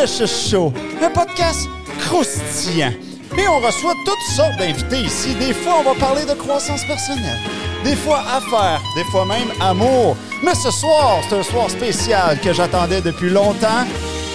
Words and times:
Delicious 0.00 0.48
Show, 0.50 0.72
un 1.02 1.10
podcast 1.10 1.68
croustillant. 1.98 2.92
Et 3.36 3.46
on 3.48 3.58
reçoit 3.58 3.92
toutes 4.06 4.34
sortes 4.34 4.56
d'invités 4.56 5.00
ici. 5.00 5.34
Des 5.34 5.52
fois, 5.52 5.80
on 5.80 5.82
va 5.82 5.94
parler 5.94 6.24
de 6.24 6.32
croissance 6.32 6.86
personnelle. 6.86 7.38
Des 7.84 7.96
fois, 7.96 8.20
affaires. 8.20 8.80
Des 8.96 9.04
fois 9.04 9.26
même, 9.26 9.48
amour. 9.60 10.16
Mais 10.42 10.54
ce 10.54 10.70
soir, 10.70 11.20
c'est 11.28 11.36
un 11.36 11.42
soir 11.42 11.68
spécial 11.68 12.40
que 12.40 12.50
j'attendais 12.54 13.02
depuis 13.02 13.28
longtemps. 13.28 13.84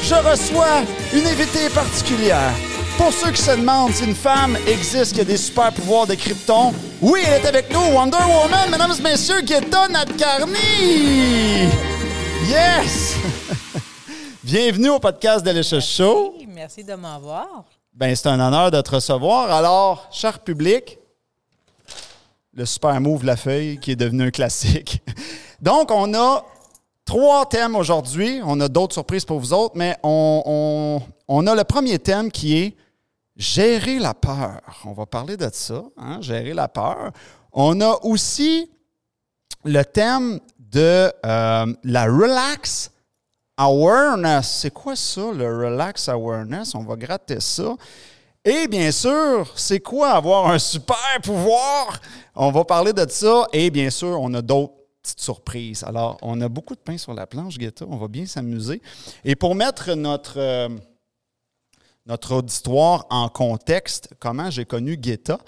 Je 0.04 0.14
reçois 0.14 0.84
une 1.14 1.26
invitée 1.26 1.70
particulière. 1.74 2.54
Pour 2.98 3.12
ceux 3.12 3.32
qui 3.32 3.42
se 3.42 3.52
demandent 3.52 3.94
si 3.94 4.04
une 4.04 4.16
femme 4.16 4.56
existe 4.68 5.16
qui 5.16 5.22
a 5.22 5.24
des 5.24 5.38
super 5.38 5.72
pouvoirs 5.72 6.06
de 6.06 6.14
krypton, 6.14 6.74
oui, 7.02 7.22
elle 7.26 7.42
est 7.42 7.48
avec 7.48 7.74
nous, 7.74 7.82
Wonder 7.92 8.18
Woman, 8.18 8.70
mesdames 8.70 8.94
et 9.00 9.02
messieurs, 9.02 9.42
Guetta 9.42 9.88
Nadkarni! 9.88 11.70
Yes! 12.48 13.16
Bienvenue 14.46 14.90
au 14.90 15.00
podcast 15.00 15.44
Delicious 15.44 15.82
Show. 15.82 16.36
Merci 16.48 16.84
de 16.84 16.94
m'avoir. 16.94 17.66
Ben, 17.92 18.16
c'est 18.16 18.28
un 18.28 18.40
honneur 18.40 18.70
de 18.70 18.80
te 18.80 18.92
recevoir. 18.92 19.52
Alors, 19.52 20.08
cher 20.12 20.38
public, 20.38 21.00
le 22.54 22.64
super 22.68 23.02
move 23.02 23.26
La 23.26 23.38
Feuille 23.38 23.80
qui 23.80 23.94
est 23.94 23.96
devenu 23.96 24.28
un 24.28 24.30
classique. 24.30 25.02
Donc, 25.64 25.90
on 25.90 26.14
a 26.14 26.46
trois 27.06 27.48
thèmes 27.48 27.76
aujourd'hui. 27.76 28.40
On 28.46 28.60
a 28.60 28.68
d'autres 28.68 28.94
surprises 28.94 29.26
pour 29.26 29.40
vous 29.40 29.52
autres, 29.52 29.74
mais 29.76 29.98
on, 30.04 30.44
on- 30.46 31.02
on 31.28 31.48
a 31.48 31.56
le 31.56 31.64
premier 31.64 31.98
thème 31.98 32.32
qui 32.32 32.56
est 32.56 32.76
gérer 33.36 33.98
la 33.98 34.14
peur. 34.14 34.62
On 34.86 34.94
va 34.94 35.08
parler 35.08 35.38
de 35.38 35.50
ça, 35.52 35.82
hein, 35.98 36.22
gérer 36.22 36.54
la 36.54 36.68
peur. 36.68 37.10
On 37.52 37.82
a 37.82 37.98
aussi 38.04 38.70
le 39.64 39.82
thème 39.84 40.40
de 40.60 41.12
euh, 41.26 41.74
la 41.84 42.04
relax 42.06 42.92
awareness. 43.58 44.60
C'est 44.62 44.72
quoi 44.72 44.96
ça, 44.96 45.32
le 45.34 45.46
relax 45.46 46.10
awareness? 46.10 46.76
On 46.76 46.84
va 46.84 46.96
gratter 46.96 47.40
ça. 47.40 47.76
Et 48.44 48.68
bien 48.68 48.92
sûr, 48.92 49.52
c'est 49.56 49.80
quoi 49.80 50.12
avoir 50.12 50.50
un 50.52 50.60
super 50.60 51.20
pouvoir? 51.24 52.00
On 52.36 52.52
va 52.52 52.64
parler 52.64 52.94
de 52.94 53.06
ça. 53.10 53.48
Et 53.54 53.70
bien 53.72 53.90
sûr, 53.90 54.20
on 54.22 54.34
a 54.36 54.42
d'autres 54.42 54.74
petites 55.02 55.20
surprises. 55.20 55.84
Alors, 55.84 56.18
on 56.22 56.40
a 56.42 56.48
beaucoup 56.48 56.76
de 56.76 56.80
pain 56.80 56.98
sur 56.98 57.14
la 57.14 57.26
planche, 57.26 57.58
Guetta. 57.58 57.86
On 57.90 57.98
va 57.98 58.08
bien 58.08 58.26
s'amuser. 58.26 58.82
Et 59.24 59.36
pour 59.36 59.56
mettre 59.56 59.94
notre, 59.94 60.40
euh, 60.40 60.70
notre 62.06 62.36
auditoire 62.36 63.08
en 63.10 63.30
contexte, 63.30 64.10
comment 64.20 64.52
j'ai 64.52 64.66
connu 64.66 64.96
Guetta, 64.96 65.40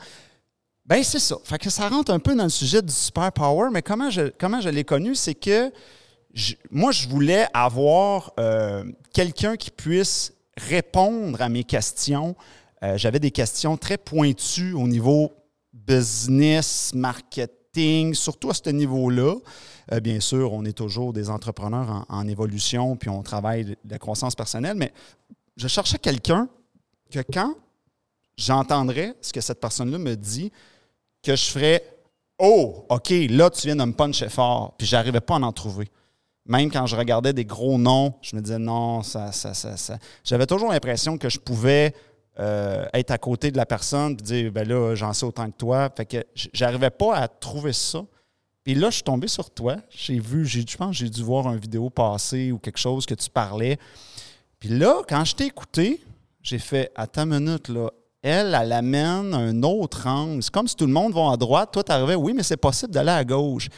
ben 0.85 1.03
c'est 1.03 1.19
ça. 1.19 1.35
Fait 1.43 1.59
que 1.59 1.69
ça 1.69 1.89
rentre 1.89 2.11
un 2.11 2.19
peu 2.19 2.33
dans 2.33 2.45
le 2.45 2.49
sujet 2.49 2.81
du 2.81 2.93
super 2.93 3.31
power, 3.31 3.69
mais 3.71 3.81
comment 3.81 4.09
comment 4.39 4.61
je 4.61 4.69
l'ai 4.69 4.85
connu, 4.85 5.15
c'est 5.15 5.35
que 5.35 5.71
moi, 6.71 6.91
je 6.91 7.07
voulais 7.07 7.47
avoir 7.53 8.33
euh, 8.39 8.83
quelqu'un 9.13 9.55
qui 9.55 9.71
puisse 9.71 10.33
répondre 10.57 11.41
à 11.41 11.49
mes 11.49 11.63
questions. 11.63 12.35
Euh, 12.83 12.97
J'avais 12.97 13.19
des 13.19 13.31
questions 13.31 13.77
très 13.77 13.97
pointues 13.97 14.73
au 14.73 14.87
niveau 14.87 15.33
business, 15.73 16.91
marketing, 16.93 18.13
surtout 18.13 18.49
à 18.49 18.53
ce 18.53 18.69
niveau-là. 18.69 19.35
Euh, 19.91 19.99
bien 19.99 20.19
sûr, 20.19 20.53
on 20.53 20.65
est 20.65 20.77
toujours 20.77 21.13
des 21.13 21.29
entrepreneurs 21.29 22.05
en, 22.09 22.27
évolution, 22.27 22.95
puis 22.95 23.09
on 23.09 23.23
travaille 23.23 23.75
la 23.89 23.97
croissance 23.97 24.35
personnelle, 24.35 24.75
mais 24.77 24.91
je 25.55 25.67
cherchais 25.67 25.97
quelqu'un 25.97 26.49
que 27.09 27.19
quand 27.31 27.55
j'entendrais 28.37 29.15
ce 29.21 29.31
que 29.31 29.41
cette 29.41 29.59
personne-là 29.59 29.97
me 29.97 30.15
dit, 30.15 30.51
que 31.23 31.35
je 31.35 31.45
ferais 31.45 31.83
Oh, 32.39 32.85
OK, 32.89 33.09
là, 33.29 33.49
tu 33.49 33.65
viens 33.65 33.75
de 33.75 33.83
me 33.83 33.93
puncher 33.93 34.29
fort. 34.29 34.75
Puis 34.77 34.85
j'arrivais 34.85 35.21
pas 35.21 35.37
à 35.37 35.39
en 35.39 35.51
trouver. 35.51 35.89
Même 36.47 36.71
quand 36.71 36.85
je 36.85 36.95
regardais 36.95 37.33
des 37.33 37.45
gros 37.45 37.77
noms, 37.77 38.13
je 38.21 38.35
me 38.35 38.41
disais 38.41 38.57
non, 38.57 39.03
ça, 39.03 39.31
ça, 39.31 39.53
ça, 39.53 39.75
ça. 39.75 39.97
J'avais 40.23 40.45
toujours 40.45 40.71
l'impression 40.71 41.17
que 41.17 41.29
je 41.29 41.39
pouvais 41.39 41.93
euh, 42.39 42.85
être 42.93 43.11
à 43.11 43.17
côté 43.17 43.51
de 43.51 43.57
la 43.57 43.65
personne 43.65 44.13
et 44.13 44.15
dire 44.15 44.51
ben 44.51 44.67
là, 44.67 44.95
j'en 44.95 45.11
sais 45.13 45.25
autant 45.25 45.47
que 45.49 45.57
toi. 45.57 45.89
Fait 45.95 46.05
que 46.05 46.23
j'arrivais 46.53 46.89
pas 46.89 47.15
à 47.15 47.27
trouver 47.27 47.73
ça. 47.73 48.03
Puis 48.63 48.75
là, 48.75 48.89
je 48.89 48.95
suis 48.95 49.03
tombé 49.03 49.27
sur 49.27 49.49
toi. 49.49 49.77
J'ai 49.89 50.19
vu, 50.19 50.45
j'ai, 50.45 50.63
je 50.67 50.77
pense 50.77 50.95
j'ai 50.95 51.09
dû 51.09 51.23
voir 51.23 51.47
une 51.47 51.59
vidéo 51.59 51.89
passer 51.89 52.51
ou 52.51 52.59
quelque 52.59 52.79
chose 52.79 53.05
que 53.05 53.15
tu 53.15 53.29
parlais. 53.29 53.77
Puis 54.59 54.69
là, 54.69 55.01
quand 55.07 55.25
je 55.25 55.35
t'ai 55.35 55.45
écouté, 55.45 56.03
j'ai 56.41 56.59
fait 56.59 56.91
Attends 56.95 57.23
une 57.23 57.45
minute, 57.45 57.69
là. 57.69 57.89
Elle, 58.21 58.57
elle 58.59 58.71
amène 58.71 59.33
un 59.33 59.63
autre 59.63 60.07
angle. 60.07 60.43
C'est 60.43 60.51
comme 60.51 60.67
si 60.67 60.75
tout 60.75 60.85
le 60.85 60.91
monde 60.91 61.13
va 61.13 61.31
à 61.31 61.37
droite. 61.37 61.69
Toi, 61.71 61.83
tu 61.83 61.91
arrivais, 61.91 62.15
oui, 62.15 62.33
mais 62.35 62.43
c'est 62.43 62.57
possible 62.57 62.91
d'aller 62.91 63.11
à 63.11 63.23
gauche. 63.23 63.69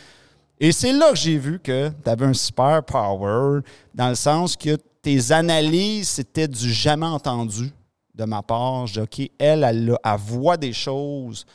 Et 0.59 0.72
c'est 0.72 0.92
là 0.92 1.12
que 1.12 1.16
j'ai 1.18 1.38
vu 1.38 1.59
que 1.59 1.90
tu 2.03 2.09
avais 2.09 2.25
un 2.25 2.34
super 2.34 2.84
power, 2.84 3.62
dans 3.94 4.09
le 4.09 4.16
sens 4.16 4.58
que 4.58 4.75
tes 5.02 5.31
analyses, 5.31 6.09
c'était 6.09 6.47
du 6.47 6.72
jamais 6.72 7.06
entendu 7.06 7.72
de 8.14 8.25
ma 8.25 8.42
part. 8.42 8.86
Je 8.88 8.94
dis, 8.96 9.00
OK, 9.00 9.31
elle, 9.40 9.64
elle, 9.64 9.92
a- 10.03 10.14
elle 10.14 10.20
voit 10.20 10.58
des 10.58 10.74
choses 10.74 11.46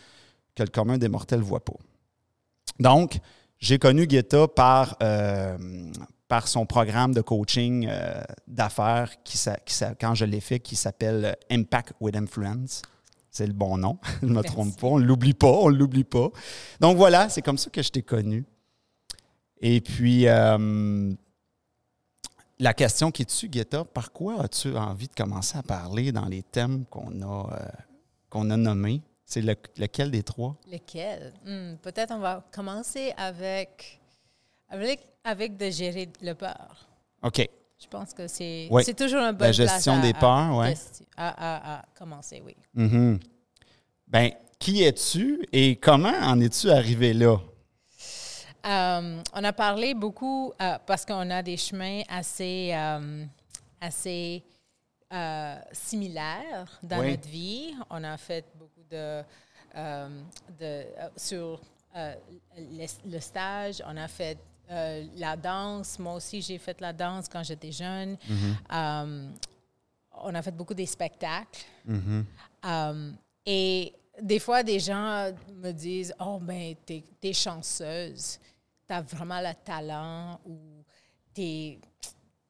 que 0.55 0.63
le 0.63 0.71
commun 0.71 0.97
des 0.97 1.09
mortels 1.09 1.41
ne 1.41 1.45
voit 1.45 1.63
pas. 1.65 1.75
Donc, 2.81 3.19
j'ai 3.59 3.79
connu 3.79 4.07
Guetta 4.07 4.49
par, 4.49 4.97
euh, 5.03 5.59
par 6.27 6.49
son 6.49 6.65
programme 6.65 7.13
de 7.13 7.21
coaching 7.21 7.87
euh, 7.91 8.23
d'affaires, 8.47 9.11
qui, 9.23 9.39
qui 9.67 9.85
quand 10.01 10.15
je 10.15 10.25
l'ai 10.25 10.41
fait, 10.41 10.61
qui 10.61 10.77
s'appelle 10.77 11.25
euh, 11.27 11.33
Impact 11.51 11.93
with 12.01 12.17
Influence. 12.17 12.81
C'est 13.31 13.47
le 13.47 13.53
bon 13.53 13.77
nom, 13.77 13.99
je 14.23 14.27
ne 14.27 14.31
me 14.31 14.35
Merci. 14.37 14.51
trompe 14.53 14.81
pas, 14.81 14.87
on 14.87 14.99
ne 14.99 15.05
l'oublie 15.05 15.35
pas, 15.35 15.51
on 15.53 15.71
ne 15.71 15.77
l'oublie 15.77 16.05
pas. 16.05 16.29
Donc 16.81 16.97
voilà, 16.97 17.29
c'est 17.29 17.43
comme 17.43 17.59
ça 17.59 17.69
que 17.69 17.83
je 17.83 17.91
t'ai 17.91 18.03
connu. 18.03 18.45
Et 19.61 19.81
puis, 19.81 20.27
euh, 20.29 21.13
la 22.59 22.75
question 22.75 23.11
qui 23.11 23.23
est 23.23 23.27
dessus, 23.27 23.49
Guetta, 23.49 23.85
par 23.85 24.13
quoi 24.13 24.43
as-tu 24.43 24.77
envie 24.77 25.09
de 25.09 25.15
commencer 25.15 25.59
à 25.59 25.63
parler 25.63 26.13
dans 26.13 26.27
les 26.27 26.43
thèmes 26.43 26.85
qu'on 26.87 27.21
a, 27.23 27.53
euh, 27.55 27.69
qu'on 28.31 28.51
a 28.51 28.57
nommés? 28.57 29.03
C'est 29.25 29.41
le- 29.41 29.57
lequel 29.79 30.11
des 30.11 30.23
trois? 30.23 30.57
Lequel? 30.71 31.33
Hmm, 31.47 31.77
Peut-être 31.83 32.13
on 32.13 32.19
va 32.19 32.45
commencer 32.53 33.13
avec, 33.17 34.01
avec, 34.69 35.01
avec 35.25 35.57
de 35.57 35.71
gérer 35.71 36.11
le 36.21 36.35
peur. 36.35 36.87
OK. 37.23 37.49
Je 37.83 37.89
pense 37.89 38.13
que 38.15 38.29
c'est 38.29 38.69
Oui. 38.71 38.83
c'est 38.85 38.95
toujours 38.95 39.21
un 39.21 39.33
bon 39.33 39.45
La 39.47 39.53
gestion 39.53 40.01
des 40.01 40.13
peurs, 40.13 40.57
ouais. 40.59 40.75
À, 41.17 41.29
à- 41.29 41.79
à 41.79 41.85
commencer, 41.99 42.43
oui. 42.45 42.55
Mhm. 42.75 43.19
Ben, 44.07 44.31
qui 44.59 44.83
es-tu 44.83 45.45
et 45.53 45.77
comment 45.77 46.13
en 46.23 46.39
es-tu 46.41 46.71
arrivé 46.71 47.13
là? 47.15 47.39
Euh, 48.67 49.23
on 49.35 49.45
a 49.45 49.53
parlé 49.53 49.93
beaucoup 49.95 50.53
euh, 50.61 50.79
parce 50.87 51.05
qu'on 51.05 51.31
a 51.31 51.43
des 51.43 51.57
chemins 51.57 52.03
assez, 52.09 52.71
euh, 52.75 53.25
assez 53.81 54.43
similaires 55.73 56.79
dans 56.83 57.01
Oui. 57.01 57.11
notre 57.13 57.29
vie. 57.29 57.75
On 57.91 58.03
a 58.03 58.17
fait 58.17 58.45
beaucoup 58.57 58.83
de, 58.91 59.23
de 60.59 60.85
sur 61.17 61.61
le, 61.95 63.19
stage. 63.21 63.83
On 63.87 63.97
a 63.97 64.09
fait 64.09 64.39
la 65.17 65.37
danse. 65.37 65.99
Moi 65.99 66.15
aussi, 66.15 66.43
j'ai 66.43 66.59
fait 66.59 66.81
la 66.81 66.93
danse 66.93 67.29
quand 67.29 67.43
j'étais 67.45 67.71
jeune. 67.71 68.17
Euh, 68.73 69.29
on 70.23 70.35
a 70.35 70.43
fait 70.43 70.51
beaucoup 70.51 70.75
des 70.75 70.87
spectacles. 70.87 71.65
Euh, 72.65 73.11
et 73.47 73.93
des 74.21 74.39
fois, 74.39 74.63
des 74.63 74.81
gens 74.81 75.31
me 75.55 75.71
disent 75.73 76.15
Oh, 76.19 76.39
ben, 76.41 76.75
t'es 76.87 77.05
es 77.23 77.33
chanceuse. 77.33 78.39
T'as 78.87 79.01
vraiment 79.03 79.41
le 79.41 79.53
talent 79.65 80.39
ou 80.47 80.59
t'es. 81.33 81.79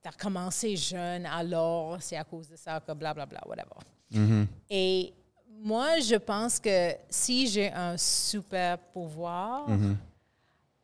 T'as 0.03 0.13
commencé 0.13 0.77
jeune, 0.77 1.25
alors 1.25 1.97
c'est 2.03 2.17
à 2.19 2.25
cause 2.25 2.49
de 2.51 2.57
ça 2.57 2.79
que 2.79 2.93
blablabla, 2.93 3.41
whatever. 3.47 4.45
Et 4.69 5.15
moi, 5.63 5.99
je 6.01 6.17
pense 6.17 6.61
que 6.61 6.93
si 7.09 7.47
j'ai 7.49 7.73
un 7.73 7.97
super 7.97 8.77
pouvoir, 8.79 9.67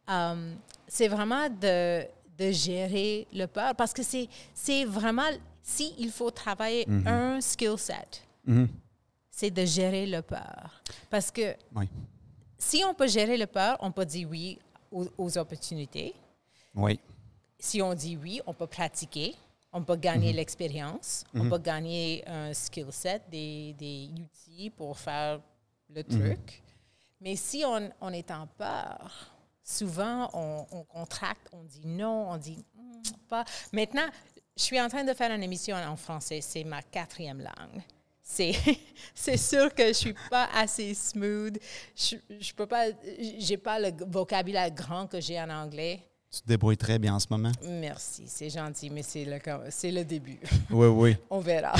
euh, 0.08 0.54
c'est 0.88 1.08
vraiment 1.08 1.50
de, 1.50 2.06
de 2.38 2.50
gérer 2.50 3.26
le 3.32 3.44
peur 3.46 3.75
parce 3.75 3.92
que 3.92 4.00
c'est 4.02 4.84
vraiment, 4.86 5.28
si 5.62 5.94
il 5.98 6.10
faut 6.10 6.30
travailler 6.30 6.86
un 7.06 7.42
skill 7.42 7.76
set, 7.76 8.22
c'est 9.30 9.50
de 9.50 9.66
gérer 9.66 10.06
le 10.06 10.22
peur. 10.22 10.82
Parce 11.10 11.30
que 11.30 11.54
Oui. 11.76 11.88
si 12.56 12.82
on 12.88 12.94
peut 12.94 13.06
gérer 13.08 13.36
le 13.36 13.46
peur, 13.46 13.76
on 13.80 13.92
peut 13.92 14.06
dire 14.06 14.28
oui 14.30 14.58
aux, 14.90 15.06
aux 15.19 15.38
opportunités. 15.38 16.14
Oui. 16.75 16.98
Si 17.58 17.82
on 17.82 17.94
dit 17.94 18.16
oui, 18.16 18.40
on 18.46 18.54
peut 18.54 18.66
pratiquer, 18.66 19.34
on 19.72 19.82
peut 19.84 19.96
gagner 19.96 20.32
l'expérience, 20.32 21.25
on 21.34 21.48
peut 21.48 21.58
gagner 21.58 22.26
un 22.26 22.52
skill 22.54 22.90
set, 22.90 23.22
des, 23.31 23.75
des 23.75 24.08
outils 24.20 24.70
pour 24.70 24.98
faire 24.98 25.40
le 25.88 26.02
truc. 26.02 26.62
Mais 27.20 27.37
si 27.37 27.62
on, 27.66 27.90
on 28.00 28.12
est 28.12 28.31
en 28.31 28.46
peur, 28.46 29.32
souvent 29.62 30.31
on, 30.32 30.66
on 30.72 30.84
contracte, 30.84 31.48
on 31.52 31.62
dit 31.64 31.82
non, 31.87 32.31
on 32.31 32.37
dit 32.38 32.64
Hmm, 32.75 33.02
pas. 33.28 33.44
Maintenant, 33.72 34.08
je 34.56 34.62
suis 34.62 34.81
en 34.81 34.88
train 34.88 35.04
de 35.04 35.12
faire 35.14 35.31
une 35.31 35.42
émission 35.42 35.76
en 35.76 35.96
français, 35.96 36.40
c'est 36.40 36.64
ma 36.64 36.82
quatrième 36.82 37.40
langue. 37.40 37.82
C'est, 38.32 38.52
c'est 39.14 39.36
sûr 39.36 39.74
que 39.74 39.88
je 39.88 39.92
suis 39.92 40.14
pas 40.30 40.48
assez 40.54 40.94
smooth. 40.94 41.58
Je, 41.96 42.16
je 42.38 42.52
peux 42.52 42.66
pas, 42.66 42.84
j'ai 43.38 43.56
pas 43.56 43.80
le 43.80 43.90
vocabulaire 44.06 44.70
grand 44.70 45.08
que 45.08 45.20
j'ai 45.20 45.40
en 45.40 45.50
anglais. 45.50 46.00
Tu 46.30 46.40
te 46.42 46.46
débrouilles 46.46 46.76
très 46.76 46.96
bien 47.00 47.16
en 47.16 47.18
ce 47.18 47.26
moment. 47.28 47.50
Merci, 47.60 48.22
c'est 48.28 48.50
gentil, 48.50 48.88
mais 48.88 49.02
c'est 49.02 49.24
le, 49.24 49.38
c'est 49.70 49.90
le 49.90 50.04
début. 50.04 50.38
Oui, 50.70 50.86
oui. 50.86 51.16
On 51.28 51.40
verra. 51.40 51.74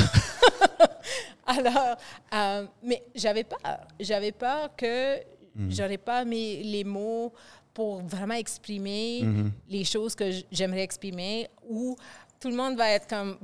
Alors, 1.47 1.97
euh, 2.35 2.67
mais 2.82 3.05
j'avais 3.14 3.44
peur. 3.44 3.87
J'avais 4.00 4.32
peur 4.32 4.75
que 4.76 5.19
mm. 5.55 5.70
j'aurais 5.70 5.99
pas 5.99 6.25
mes, 6.25 6.64
les 6.64 6.82
mots 6.82 7.32
pour 7.73 8.02
vraiment 8.02 8.35
exprimer 8.35 9.20
mm-hmm. 9.23 9.50
les 9.69 9.85
choses 9.85 10.17
que 10.17 10.29
j'aimerais 10.50 10.82
exprimer 10.82 11.49
ou 11.69 11.97
tout 12.41 12.49
le 12.49 12.56
monde 12.56 12.76
va 12.76 12.91
être 12.91 13.06
comme, 13.06 13.38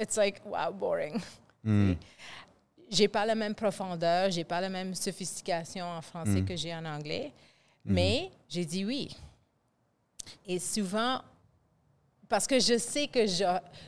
it's 0.00 0.16
like, 0.16 0.40
wow, 0.46 0.72
boring. 0.72 1.20
Mm. 1.66 1.94
J'ai 2.88 3.08
pas 3.08 3.26
la 3.26 3.34
même 3.34 3.54
profondeur, 3.54 4.30
j'ai 4.30 4.44
pas 4.44 4.60
la 4.60 4.68
même 4.68 4.94
sophistication 4.94 5.84
en 5.84 6.00
français 6.00 6.42
mm. 6.42 6.44
que 6.44 6.56
j'ai 6.56 6.74
en 6.74 6.84
anglais, 6.84 7.32
mm-hmm. 7.84 7.92
mais 7.92 8.30
j'ai 8.48 8.64
dit 8.64 8.84
oui. 8.84 9.16
Et 10.46 10.58
souvent, 10.58 11.20
parce 12.28 12.46
que 12.46 12.58
je 12.58 12.78
sais 12.78 13.08
que 13.08 13.26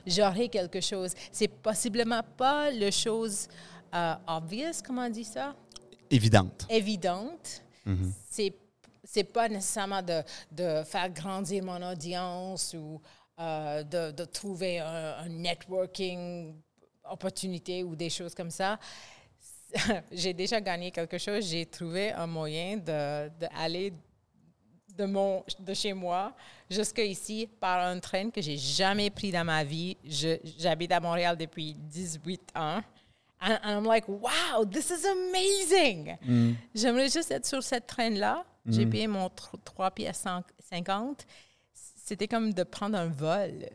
j'aurai 0.06 0.48
quelque 0.48 0.80
chose. 0.80 1.14
C'est 1.32 1.48
possiblement 1.48 2.22
pas 2.36 2.70
le 2.70 2.90
chose 2.90 3.48
euh, 3.94 4.14
obvious, 4.26 4.82
comment 4.84 5.06
on 5.06 5.10
dit 5.10 5.24
ça? 5.24 5.54
Évidente. 6.10 6.66
Évidente. 6.68 7.62
Mm-hmm. 7.86 8.12
C'est 8.30 8.54
c'est 9.10 9.24
pas 9.24 9.48
nécessairement 9.48 10.02
de, 10.02 10.22
de, 10.52 10.82
faire 10.84 11.08
grandir 11.08 11.64
mon 11.64 11.80
audience 11.90 12.74
ou 12.78 13.00
euh, 13.40 13.82
de, 13.82 14.10
de, 14.10 14.24
trouver 14.26 14.80
un, 14.80 15.28
networking 15.30 16.54
opportunité 17.10 17.82
ou 17.82 17.94
des 17.96 18.10
choses 18.10 18.34
comme 18.34 18.50
ça. 18.50 18.78
j'ai 20.12 20.32
déjà 20.32 20.60
gagné 20.60 20.90
quelque 20.90 21.18
chose. 21.18 21.46
J'ai 21.46 21.66
trouvé 21.66 22.12
un 22.12 22.26
moyen 22.26 22.76
d'aller 22.76 23.90
de, 23.90 23.96
de, 24.96 25.04
mon, 25.04 25.44
de 25.58 25.74
chez 25.74 25.92
moi 25.92 26.34
jusqu'ici 26.70 27.48
par 27.60 27.86
un 27.86 27.98
train 28.00 28.30
que 28.30 28.40
j'ai 28.40 28.56
jamais 28.56 29.10
pris 29.10 29.30
dans 29.30 29.44
ma 29.44 29.64
vie. 29.64 29.96
J'habite 30.58 30.92
à 30.92 31.00
Montréal 31.00 31.36
depuis 31.36 31.74
18 31.74 32.52
ans. 32.54 32.82
And, 33.40 33.58
I'm 33.62 33.84
like, 33.84 34.08
wow, 34.08 34.64
this 34.64 34.90
is 34.90 35.06
amazing. 35.06 36.16
Mm. 36.26 36.54
J'aimerais 36.74 37.08
juste 37.08 37.30
être 37.30 37.46
sur 37.46 37.62
cette 37.62 37.86
train-là. 37.86 38.44
J'ai 38.66 38.84
mm. 38.84 38.90
payé 38.90 39.06
mon 39.06 39.30
3 39.64 39.90
pièces 39.92 40.24
50. 40.68 41.24
C'était 41.72 42.26
comme 42.26 42.52
de 42.52 42.64
prendre 42.64 42.98
un 42.98 43.06
vol. 43.06 43.68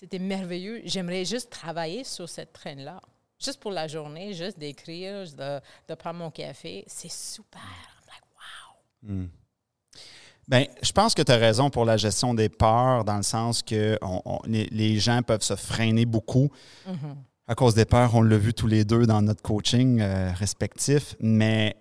C'était 0.00 0.18
merveilleux. 0.18 0.80
J'aimerais 0.86 1.26
juste 1.26 1.50
travailler 1.50 2.04
sur 2.04 2.26
cette 2.26 2.54
train-là. 2.54 3.02
Juste 3.38 3.60
pour 3.60 3.70
la 3.70 3.86
journée, 3.86 4.32
juste 4.32 4.58
d'écrire, 4.58 5.24
de, 5.36 5.60
de, 5.88 5.94
prendre 5.94 6.20
mon 6.20 6.30
café. 6.30 6.84
C'est 6.86 7.10
super. 7.12 7.60
I'm 7.60 8.06
like, 8.08 8.22
wow. 8.32 9.14
Mm. 9.14 9.28
Bien, 10.48 10.64
je 10.80 10.92
pense 10.92 11.12
que 11.14 11.20
tu 11.20 11.30
as 11.30 11.36
raison 11.36 11.68
pour 11.68 11.84
la 11.84 11.98
gestion 11.98 12.32
des 12.32 12.48
peurs, 12.48 13.04
dans 13.04 13.18
le 13.18 13.22
sens 13.22 13.62
que 13.62 13.98
les, 14.46 14.98
gens 14.98 15.20
peuvent 15.22 15.42
se 15.42 15.54
freiner 15.54 16.06
beaucoup 16.06 16.50
mm-hmm. 16.88 17.16
à 17.48 17.54
cause 17.54 17.74
des 17.74 17.84
peurs. 17.84 18.14
On 18.14 18.22
l'a 18.22 18.38
vu 18.38 18.54
tous 18.54 18.66
les 18.66 18.86
deux 18.86 19.04
dans 19.04 19.20
notre 19.20 19.42
coaching 19.42 20.00
euh, 20.00 20.32
respectif. 20.32 21.14
Mais 21.20 21.76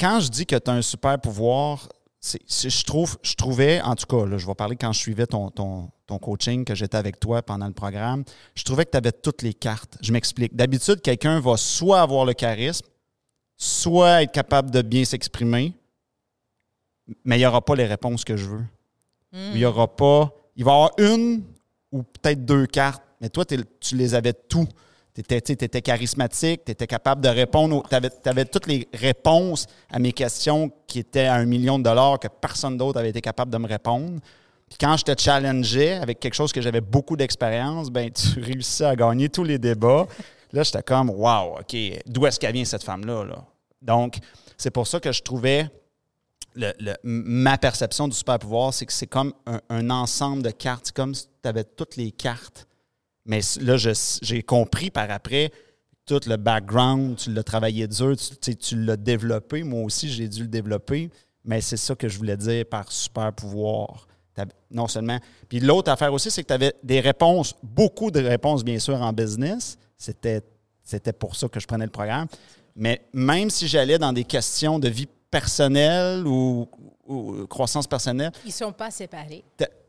quand 0.00 0.20
je 0.20 0.30
dis 0.30 0.46
que 0.46 0.56
tu 0.56 0.70
as 0.70 0.74
un 0.74 0.82
super 0.82 1.20
pouvoir, 1.20 1.86
je, 2.22 2.84
trouve, 2.84 3.16
je 3.22 3.34
trouvais, 3.34 3.80
en 3.80 3.94
tout 3.94 4.06
cas, 4.06 4.26
là, 4.26 4.36
je 4.36 4.46
vais 4.46 4.54
parler 4.54 4.76
quand 4.76 4.92
je 4.92 4.98
suivais 4.98 5.26
ton, 5.26 5.50
ton, 5.50 5.90
ton 6.06 6.18
coaching, 6.18 6.64
que 6.64 6.74
j'étais 6.74 6.98
avec 6.98 7.18
toi 7.18 7.42
pendant 7.42 7.66
le 7.66 7.72
programme, 7.72 8.24
je 8.54 8.62
trouvais 8.62 8.84
que 8.84 8.90
tu 8.90 8.96
avais 8.96 9.12
toutes 9.12 9.42
les 9.42 9.54
cartes. 9.54 9.96
Je 10.02 10.12
m'explique. 10.12 10.54
D'habitude, 10.54 11.00
quelqu'un 11.00 11.40
va 11.40 11.56
soit 11.56 12.00
avoir 12.00 12.26
le 12.26 12.34
charisme, 12.34 12.86
soit 13.56 14.22
être 14.22 14.32
capable 14.32 14.70
de 14.70 14.82
bien 14.82 15.04
s'exprimer, 15.04 15.74
mais 17.24 17.36
il 17.36 17.40
n'y 17.40 17.46
aura 17.46 17.64
pas 17.64 17.74
les 17.74 17.86
réponses 17.86 18.24
que 18.24 18.36
je 18.36 18.48
veux. 18.48 18.64
Il 19.32 19.58
y 19.58 19.64
aura 19.64 19.86
pas. 19.86 20.32
Il 20.56 20.64
va 20.64 20.72
y 20.72 20.74
avoir 20.74 20.90
une 20.98 21.44
ou 21.92 22.02
peut-être 22.02 22.44
deux 22.44 22.66
cartes, 22.66 23.02
mais 23.20 23.28
toi, 23.28 23.44
tu 23.44 23.96
les 23.96 24.14
avais 24.14 24.32
tout. 24.32 24.68
Tu 25.14 25.20
étais, 25.20 25.82
charismatique, 25.82 26.64
tu 26.64 26.72
étais 26.72 26.86
capable 26.86 27.20
de 27.20 27.28
répondre. 27.28 27.82
Tu 27.88 28.28
avais, 28.28 28.44
toutes 28.44 28.66
les 28.66 28.88
réponses 28.94 29.66
à 29.90 29.98
mes 29.98 30.12
questions 30.12 30.70
qui 30.86 31.00
étaient 31.00 31.26
à 31.26 31.34
un 31.34 31.46
million 31.46 31.78
de 31.78 31.84
dollars 31.84 32.18
que 32.18 32.28
personne 32.28 32.76
d'autre 32.76 32.98
avait 32.98 33.10
été 33.10 33.20
capable 33.20 33.50
de 33.50 33.58
me 33.58 33.66
répondre. 33.66 34.20
Puis 34.68 34.78
quand 34.78 34.96
je 34.96 35.04
te 35.04 35.20
challengeais 35.20 35.94
avec 35.94 36.20
quelque 36.20 36.34
chose 36.34 36.52
que 36.52 36.60
j'avais 36.60 36.80
beaucoup 36.80 37.16
d'expérience, 37.16 37.90
ben 37.90 38.10
tu 38.10 38.40
réussissais 38.40 38.84
à 38.84 38.94
gagner 38.94 39.28
tous 39.28 39.44
les 39.44 39.58
débats. 39.58 40.06
Là, 40.52 40.62
j'étais 40.62 40.82
comme, 40.82 41.10
wow, 41.10 41.58
OK, 41.58 41.76
d'où 42.06 42.26
est-ce 42.26 42.38
qu'elle 42.38 42.52
vient 42.52 42.64
cette 42.64 42.84
femme-là? 42.84 43.24
Là? 43.24 43.44
Donc, 43.82 44.18
c'est 44.56 44.70
pour 44.70 44.86
ça 44.86 45.00
que 45.00 45.10
je 45.12 45.22
trouvais 45.22 45.68
ma 47.02 47.58
perception 47.58 48.08
du 48.08 48.16
super 48.16 48.38
pouvoir, 48.38 48.74
c'est 48.74 48.86
que 48.86 48.92
c'est 48.92 49.06
comme 49.06 49.32
un, 49.68 49.90
ensemble 49.90 50.42
de 50.42 50.50
cartes. 50.50 50.86
C'est 50.86 50.96
comme 50.96 51.14
si 51.14 51.26
tu 51.42 51.48
avais 51.48 51.64
toutes 51.64 51.96
les 51.96 52.10
cartes. 52.10 52.66
Mais 53.30 53.42
là, 53.60 53.76
j'ai 53.76 54.42
compris 54.42 54.90
par 54.90 55.08
après 55.08 55.52
tout 56.04 56.18
le 56.26 56.36
background, 56.36 57.16
tu 57.16 57.32
l'as 57.32 57.44
travaillé 57.44 57.86
dur, 57.86 58.16
tu, 58.16 58.56
tu 58.56 58.74
l'as 58.74 58.96
développé. 58.96 59.62
Moi 59.62 59.84
aussi, 59.84 60.10
j'ai 60.10 60.26
dû 60.26 60.42
le 60.42 60.48
développer. 60.48 61.10
Mais 61.44 61.60
c'est 61.60 61.76
ça 61.76 61.94
que 61.94 62.08
je 62.08 62.18
voulais 62.18 62.36
dire 62.36 62.66
par 62.66 62.90
super 62.90 63.32
pouvoir. 63.32 64.08
Non 64.68 64.88
seulement. 64.88 65.20
Puis 65.48 65.60
l'autre 65.60 65.92
affaire 65.92 66.12
aussi, 66.12 66.28
c'est 66.28 66.42
que 66.42 66.48
tu 66.48 66.54
avais 66.54 66.74
des 66.82 66.98
réponses, 66.98 67.54
beaucoup 67.62 68.10
de 68.10 68.18
réponses, 68.18 68.64
bien 68.64 68.80
sûr, 68.80 69.00
en 69.00 69.12
business. 69.12 69.78
C'était, 69.96 70.42
pour 71.16 71.36
ça 71.36 71.48
que 71.48 71.60
je 71.60 71.68
prenais 71.68 71.84
le 71.84 71.92
programme. 71.92 72.26
Mais 72.74 73.02
même 73.12 73.48
si 73.48 73.68
j'allais 73.68 73.98
dans 73.98 74.12
des 74.12 74.24
questions 74.24 74.80
de 74.80 74.88
vie 74.88 75.06
personnel 75.30 76.26
ou, 76.26 76.66
croissance 77.48 77.86
personnelle. 77.86 78.32
Ils 78.44 78.50
sont 78.52 78.72
pas 78.72 78.90
séparés. 78.90 79.44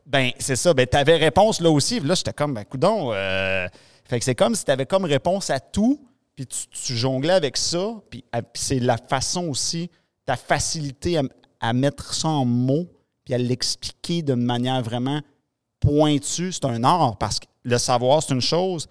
Ben, 0.06 0.30
c'est 0.38 0.56
ça. 0.56 0.74
Ben, 0.74 0.86
tu 0.86 0.96
avais 0.96 1.16
réponse 1.16 1.60
là 1.60 1.70
aussi. 1.70 2.00
Là, 2.00 2.14
j'étais 2.14 2.32
comme, 2.32 2.54
ben, 2.54 2.64
coudon. 2.64 3.12
Euh, 3.12 3.66
fait 4.04 4.18
que 4.18 4.24
c'est 4.24 4.34
comme 4.34 4.54
si 4.54 4.64
tu 4.64 4.70
avais 4.70 4.86
comme 4.86 5.04
réponse 5.04 5.50
à 5.50 5.60
tout, 5.60 6.00
puis 6.34 6.46
tu, 6.46 6.96
jonglais 6.96 7.32
avec 7.32 7.56
ça. 7.56 7.94
Puis, 8.10 8.24
c'est 8.54 8.78
la 8.78 8.96
façon 8.96 9.48
aussi, 9.48 9.90
ta 10.24 10.36
facilité 10.36 11.20
à, 11.60 11.72
mettre 11.72 12.14
ça 12.14 12.28
en 12.28 12.44
mots, 12.44 12.88
puis 13.24 13.34
à 13.34 13.38
l'expliquer 13.38 14.22
d'une 14.22 14.42
manière 14.42 14.82
vraiment 14.82 15.20
pointue. 15.80 16.52
C'est 16.52 16.64
un 16.64 16.82
art 16.84 17.16
parce 17.18 17.38
que 17.38 17.46
le 17.62 17.78
savoir, 17.78 18.22
c'est 18.22 18.34
une 18.34 18.40
chose, 18.40 18.88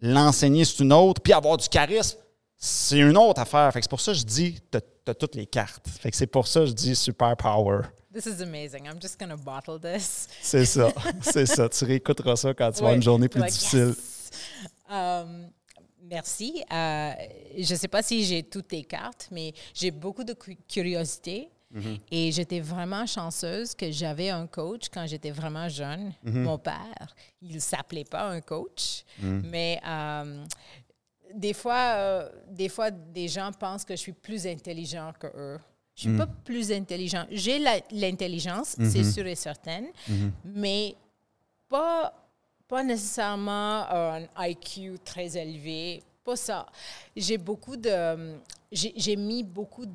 l'enseigner, 0.00 0.64
c'est 0.64 0.82
une 0.82 0.92
autre, 0.92 1.20
puis 1.20 1.32
avoir 1.32 1.56
du 1.56 1.68
charisme, 1.68 2.18
c'est 2.64 2.98
une 2.98 3.18
autre 3.18 3.42
affaire. 3.42 3.70
Fait 3.72 3.80
que 3.80 3.84
c'est 3.84 3.90
pour 3.90 4.00
ça 4.00 4.12
que 4.12 4.18
je 4.18 4.24
dis, 4.24 4.58
tu 4.72 4.78
as, 5.10 5.14
toutes 5.14 5.34
les 5.34 5.44
cartes. 5.44 5.86
Fait 5.86 6.10
que 6.10 6.16
c'est 6.16 6.26
pour 6.26 6.46
ça 6.46 6.60
que 6.60 6.66
je 6.66 6.72
dis 6.72 6.96
super 6.96 7.36
power. 7.36 7.82
This 8.10 8.24
is 8.24 8.42
amazing. 8.42 8.86
I'm 8.86 8.98
just 9.02 9.20
gonna 9.20 9.36
bottle 9.36 9.78
this. 9.78 10.28
C'est 10.40 10.64
ça. 10.64 10.88
c'est 11.20 11.44
ça. 11.44 11.68
Tu 11.68 11.84
réécouteras 11.84 12.36
ça 12.36 12.54
quand 12.54 12.70
tu 12.70 12.76
vas 12.76 12.78
avoir 12.78 12.94
une 12.94 13.02
journée 13.02 13.28
plus 13.28 13.42
difficile. 13.42 13.94
Um, 14.88 15.50
merci. 16.04 16.64
Euh, 16.72 17.12
je 17.58 17.74
ne 17.74 17.78
sais 17.78 17.88
pas 17.88 18.02
si 18.02 18.24
j'ai 18.24 18.42
toutes 18.42 18.68
tes 18.68 18.84
cartes, 18.84 19.28
mais 19.30 19.52
j'ai 19.74 19.90
beaucoup 19.90 20.24
de 20.24 20.34
curiosité. 20.66 21.50
Mm-hmm. 21.74 22.00
Et 22.12 22.32
j'étais 22.32 22.60
vraiment 22.60 23.04
chanceuse 23.04 23.74
que 23.74 23.90
j'avais 23.90 24.30
un 24.30 24.46
coach 24.46 24.84
quand 24.92 25.06
j'étais 25.06 25.32
vraiment 25.32 25.68
jeune. 25.68 26.12
Mm-hmm. 26.24 26.42
Mon 26.42 26.56
père, 26.56 27.14
il 27.42 27.56
ne 27.56 27.60
s'appelait 27.60 28.04
pas 28.04 28.28
un 28.28 28.40
coach, 28.40 29.04
mm. 29.20 29.40
mais 29.50 29.80
um, 29.84 30.44
des 31.34 31.52
fois, 31.52 31.94
euh, 31.96 32.28
des 32.48 32.68
fois, 32.68 32.90
des 32.90 33.28
gens 33.28 33.50
pensent 33.52 33.84
que 33.84 33.94
je 33.94 34.00
suis 34.00 34.12
plus 34.12 34.46
intelligent 34.46 35.12
que 35.18 35.26
eux. 35.26 35.58
Je 35.94 36.08
ne 36.08 36.14
suis 36.14 36.18
pas 36.18 36.26
mm. 36.26 36.36
plus 36.44 36.72
intelligent. 36.72 37.24
J'ai 37.30 37.58
l'intelligence, 37.90 38.74
c'est 38.78 38.82
mm-hmm. 38.82 39.12
sûr 39.12 39.26
et 39.26 39.34
certain, 39.34 39.82
mm-hmm. 40.08 40.30
mais 40.44 40.96
pas, 41.68 42.12
pas 42.66 42.82
nécessairement 42.82 43.86
un 43.90 44.26
IQ 44.38 44.98
très 45.04 45.36
élevé. 45.36 46.02
Pas 46.24 46.36
ça. 46.36 46.66
J'ai 47.14 47.38
beaucoup 47.38 47.76
de. 47.76 48.38
J'ai 48.72 49.14
mis 49.14 49.44
beaucoup 49.44 49.86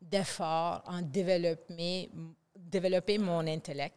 d'efforts 0.00 0.82
en 0.86 1.02
développer, 1.02 2.08
développer 2.56 3.18
mon 3.18 3.46
intellect. 3.46 3.94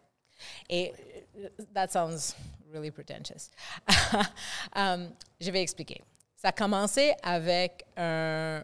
Et 0.70 0.92
euh, 1.38 1.50
that 1.74 1.88
sounds 1.90 2.36
really 2.76 2.92
pretentious. 2.92 3.50
um, 4.76 5.12
je 5.40 5.50
vais 5.52 5.62
expliquer. 5.62 6.02
Ça 6.36 6.50
a 6.50 6.52
commencé 6.52 7.14
avec 7.24 7.86
un 7.98 8.64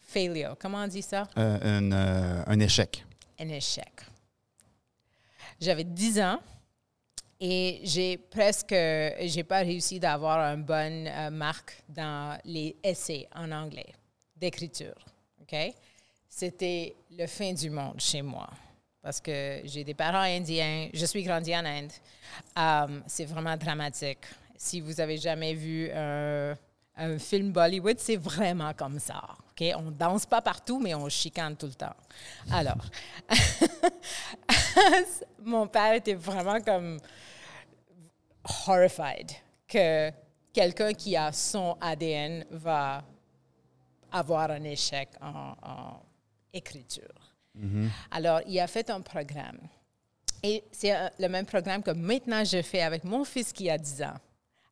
failure. 0.00 0.56
Comment 0.58 0.78
on 0.78 0.88
dit 0.88 1.02
ça? 1.02 1.28
Euh, 1.36 1.58
un, 1.62 1.92
euh, 1.92 2.44
un, 2.46 2.60
échec. 2.60 3.04
Un 3.38 3.48
échec. 3.48 3.92
J'avais 5.60 5.84
10 5.84 6.20
ans 6.20 6.40
et 7.38 7.80
j'ai 7.84 8.16
presque, 8.16 8.74
j'ai 8.74 9.44
pas 9.44 9.58
réussi 9.58 10.00
d'avoir 10.00 10.38
une 10.54 10.64
bonne 10.64 11.06
euh, 11.06 11.30
marque 11.30 11.82
dans 11.88 12.38
les 12.44 12.76
essais 12.82 13.28
en 13.34 13.50
anglais 13.52 13.92
d'écriture. 14.36 14.94
OK? 15.40 15.54
C'était 16.28 16.94
le 17.10 17.26
fin 17.26 17.52
du 17.52 17.68
monde 17.68 18.00
chez 18.00 18.22
moi 18.22 18.48
parce 19.02 19.20
que 19.20 19.60
j'ai 19.64 19.84
des 19.84 19.94
parents 19.94 20.22
indiens, 20.22 20.88
je 20.94 21.04
suis 21.04 21.22
grandi 21.22 21.54
en 21.54 21.64
Inde. 21.64 21.92
Um, 22.56 23.02
c'est 23.06 23.24
vraiment 23.24 23.56
dramatique. 23.56 24.20
Si 24.56 24.80
vous 24.80 25.00
avez 25.00 25.18
jamais 25.18 25.54
vu 25.54 25.90
un, 25.90 26.56
film 27.18 27.50
Bollywood, 27.50 27.98
c'est 27.98 28.16
vraiment 28.16 28.72
comme 28.74 29.00
ça. 29.00 29.20
OK? 29.50 29.60
OK? 29.60 29.74
On 29.76 29.90
danse 29.90 30.24
pas 30.24 30.40
partout, 30.40 30.78
mais 30.78 30.94
on 30.94 31.08
chicane 31.08 31.56
tout 31.56 31.66
le 31.66 31.74
temps. 31.74 31.96
Alors, 32.50 32.84
mon 35.42 35.66
père 35.66 35.94
était 35.94 36.14
vraiment 36.14 36.60
comme 36.60 37.00
horrified 38.66 39.32
que 39.66 40.10
quelqu'un 40.52 40.92
qui 40.92 41.16
a 41.16 41.32
son 41.32 41.76
ADN 41.80 42.44
va 42.50 43.02
avoir 44.10 44.50
un 44.50 44.62
échec 44.64 45.08
en, 45.20 46.00
écriture. 46.52 47.31
Alors, 48.10 48.40
il 48.46 48.58
a 48.60 48.66
fait 48.66 48.88
un 48.90 49.00
programme. 49.00 49.58
Et 50.42 50.64
c'est 50.72 50.92
le 51.18 51.28
même 51.28 51.46
programme 51.46 51.82
que 51.82 51.92
maintenant 51.92 52.44
je 52.44 52.62
fais 52.62 52.82
avec 52.82 53.04
mon 53.04 53.24
fils 53.24 53.52
qui 53.52 53.70
a 53.70 53.78
10 53.78 54.02
ans. 54.02 54.16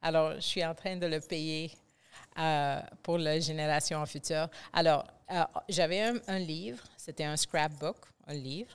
Alors, 0.02 0.34
je 0.34 0.40
suis 0.40 0.64
en 0.64 0.74
train 0.74 0.96
de 0.96 1.06
le 1.06 1.20
payer 1.20 1.70
euh, 2.38 2.80
pour 3.02 3.18
la 3.18 3.38
génération 3.38 4.04
future. 4.06 4.48
Alors, 4.72 5.06
euh, 5.30 5.44
j'avais 5.68 6.12
un, 6.26 6.38
livre, 6.38 6.82
c'était 6.96 7.24
un 7.24 7.36
scrapbook, 7.36 7.96
un 8.26 8.34
livre, 8.34 8.74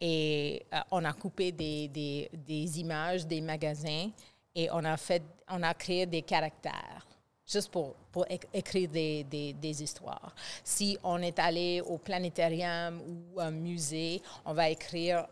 et 0.00 0.64
euh, 0.72 0.78
on 0.90 1.04
a 1.04 1.12
coupé 1.12 1.50
des, 1.50 1.88
des, 1.88 2.30
des, 2.32 2.80
images 2.80 3.26
des 3.26 3.40
magasins 3.40 4.10
et 4.54 4.68
on 4.70 4.84
a, 4.84 4.96
fait, 4.96 5.22
on 5.48 5.62
a 5.62 5.72
créé 5.74 6.04
des 6.06 6.22
caractères 6.22 7.06
juste 7.46 7.70
pour, 7.70 7.94
pour 8.10 8.26
écrire 8.52 8.88
des, 8.88 9.24
des, 9.24 9.52
des, 9.52 9.82
histoires. 9.82 10.34
Si 10.64 10.98
on 11.02 11.22
est 11.22 11.38
allé 11.38 11.80
au 11.80 11.98
planétarium 11.98 13.00
ou 13.06 13.40
un 13.40 13.50
musée, 13.50 14.20
on 14.44 14.52
va 14.52 14.68
écrire 14.68 15.26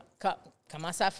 comment 0.71 0.93
ça, 0.93 1.11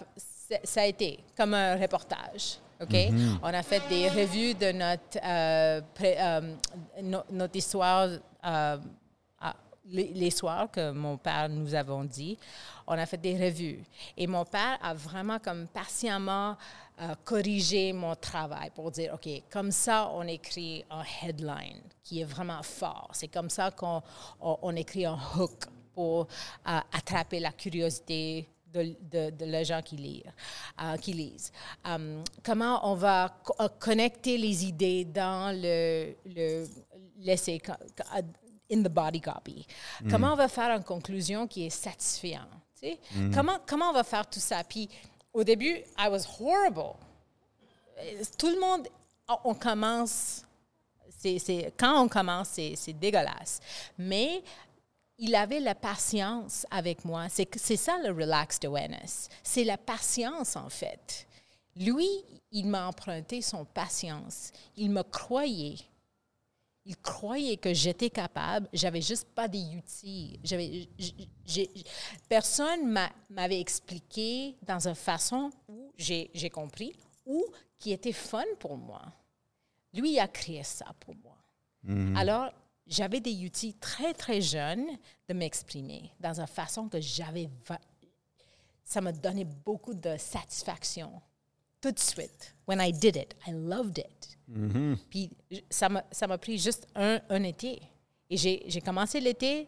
ça 0.63 0.81
a 0.81 0.85
été, 0.85 1.19
comme 1.35 1.53
un 1.53 1.75
reportage. 1.75 2.59
OK? 2.81 2.91
Mm-hmm. 2.91 3.39
On 3.41 3.53
a 3.53 3.63
fait 3.63 3.81
des 3.89 4.09
revues 4.09 4.53
de 4.53 4.71
notre, 4.71 5.17
euh, 5.23 5.81
euh, 6.01 6.55
notre 7.31 7.55
histoire, 7.55 8.09
euh, 8.45 8.77
les, 9.87 10.31
soirs 10.31 10.69
que 10.71 10.91
mon 10.91 11.17
père 11.17 11.47
nous 11.49 11.73
avons 11.75 12.03
dit. 12.03 12.37
On 12.87 12.93
a 12.93 13.05
fait 13.05 13.17
des 13.17 13.33
revues. 13.33 13.83
Et 14.17 14.27
mon 14.27 14.43
père 14.45 14.77
a 14.81 14.93
vraiment 14.93 15.39
comme 15.39 15.67
patiemment 15.67 16.57
corrigé 17.23 17.91
mon 17.93 18.15
travail 18.15 18.69
pour 18.73 18.91
dire, 18.91 19.13
OK, 19.13 19.29
comme 19.49 19.71
ça, 19.71 20.09
on 20.13 20.25
écrit 20.27 20.85
un 20.89 21.03
headline 21.21 21.81
qui 22.03 22.21
est 22.21 22.25
vraiment 22.25 22.63
fort. 22.63 23.09
C'est 23.13 23.27
comme 23.27 23.49
ça 23.49 23.71
qu'on 23.71 24.01
on, 24.39 24.75
écrit 24.75 25.05
un 25.05 25.17
hook 25.35 25.65
pour 25.93 26.27
attraper 26.65 27.39
la 27.39 27.51
curiosité 27.51 28.47
de, 29.11 29.29
de, 29.29 29.45
les 29.45 29.65
gens 29.65 29.81
qui, 29.81 29.95
lisent. 29.95 30.23
Euh, 30.81 30.97
qui 30.97 31.13
lisent. 31.13 31.51
Um, 31.85 32.23
comment 32.43 32.91
on 32.91 32.95
va 32.95 33.33
euh, 33.59 33.67
connecter 33.79 34.37
les 34.37 34.65
idées 34.65 35.05
dans 35.05 35.55
le, 35.55 36.15
le 36.25 36.65
l'essai, 37.19 37.61
in 38.71 38.83
the 38.83 38.89
body 38.89 39.21
copy. 39.21 39.65
Mm. 40.03 40.11
Comment 40.11 40.33
on 40.33 40.35
va 40.35 40.47
faire 40.47 40.75
une 40.75 40.83
conclusion 40.83 41.47
qui 41.47 41.65
est 41.65 41.69
satisfaisante. 41.69 42.49
Tu 42.79 42.87
sais? 42.87 42.99
Mm. 43.15 43.33
comment, 43.33 43.57
comment 43.65 43.89
on 43.89 43.93
va 43.93 44.03
faire 44.03 44.27
tout 44.27 44.39
ça? 44.39 44.63
Puis 44.63 44.89
au 45.35 45.43
début, 45.43 45.75
I 45.97 46.07
was 46.09 46.25
horrible. 46.39 46.95
Tout 48.37 48.49
le 48.49 48.59
monde, 48.59 48.87
on 49.43 49.53
commence 49.53 50.45
c'est, 51.17 51.73
quand 51.77 52.03
on 52.03 52.07
commence, 52.07 52.49
c'est, 52.49 52.93
dégueulasse. 52.93 53.59
Mais 53.97 54.43
il 55.17 55.33
avait 55.35 55.59
la 55.59 55.75
patience 55.75 56.65
avec 56.69 57.05
moi. 57.05 57.27
C'est, 57.29 57.47
c'est 57.57 57.77
ça 57.77 57.97
le 58.03 58.11
relaxed 58.11 58.65
awareness. 58.65 59.29
C'est 59.43 59.63
la 59.63 59.77
patience, 59.77 60.55
en 60.55 60.69
fait. 60.69 61.27
Lui, 61.75 62.07
il 62.51 62.67
m'a 62.67 62.87
emprunté 62.87 63.41
son 63.41 63.65
patience. 63.65 64.51
Il 64.77 64.91
me 64.91 65.03
croyait. 65.03 65.77
Il 66.85 66.97
croyait 66.97 67.57
que 67.57 67.73
j'étais 67.73 68.11
capable. 68.11 68.69
J'avais 68.71 69.01
juste 69.01 69.27
pas 69.29 69.47
des 69.47 69.63
outils. 69.75 70.39
J'avais, 70.43 70.87
personne 72.29 72.95
m'avait 73.29 73.59
expliqué 73.59 74.55
dans 74.61 74.87
une 74.87 74.95
façon 74.95 75.49
où 75.67 75.91
j'ai, 75.97 76.29
compris 76.51 76.93
ou 77.25 77.43
qui 77.79 77.91
était 77.91 78.11
fun 78.11 78.43
pour 78.59 78.77
moi. 78.77 79.01
Lui, 79.93 80.13
il 80.13 80.19
a 80.19 80.27
créé 80.27 80.61
ça 80.63 80.85
pour 80.99 81.15
moi. 81.15 81.37
Mm-hmm. 81.87 82.17
Alors, 82.17 82.51
j'avais 82.85 83.19
des 83.19 83.45
outils 83.45 83.73
très, 83.73 84.13
très 84.13 84.41
jeunes 84.41 84.85
de 85.27 85.33
m'exprimer 85.33 86.11
dans 86.19 86.39
une 86.39 86.47
façon 86.47 86.87
que 86.87 87.01
j'avais. 87.01 87.49
Ça 88.83 89.01
me 89.01 89.11
donnait 89.11 89.45
beaucoup 89.45 89.95
de 89.95 90.17
satisfaction 90.17 91.19
tout 91.85 91.91
de 91.91 91.99
suite. 91.99 92.55
When 92.65 92.81
I 92.81 92.91
did 92.91 93.15
it, 93.15 93.35
I 93.47 93.51
loved 93.51 93.99
it. 93.99 94.37
Mm-hmm. 94.51 94.95
Puis 95.09 95.29
ça 95.69 95.87
m'a 95.89 96.37
pris 96.37 96.57
juste 96.57 96.87
un, 96.95 97.19
un 97.29 97.43
été. 97.43 97.79
Et 98.29 98.37
j'ai 98.37 98.81
commencé 98.81 99.19
l'été 99.19 99.67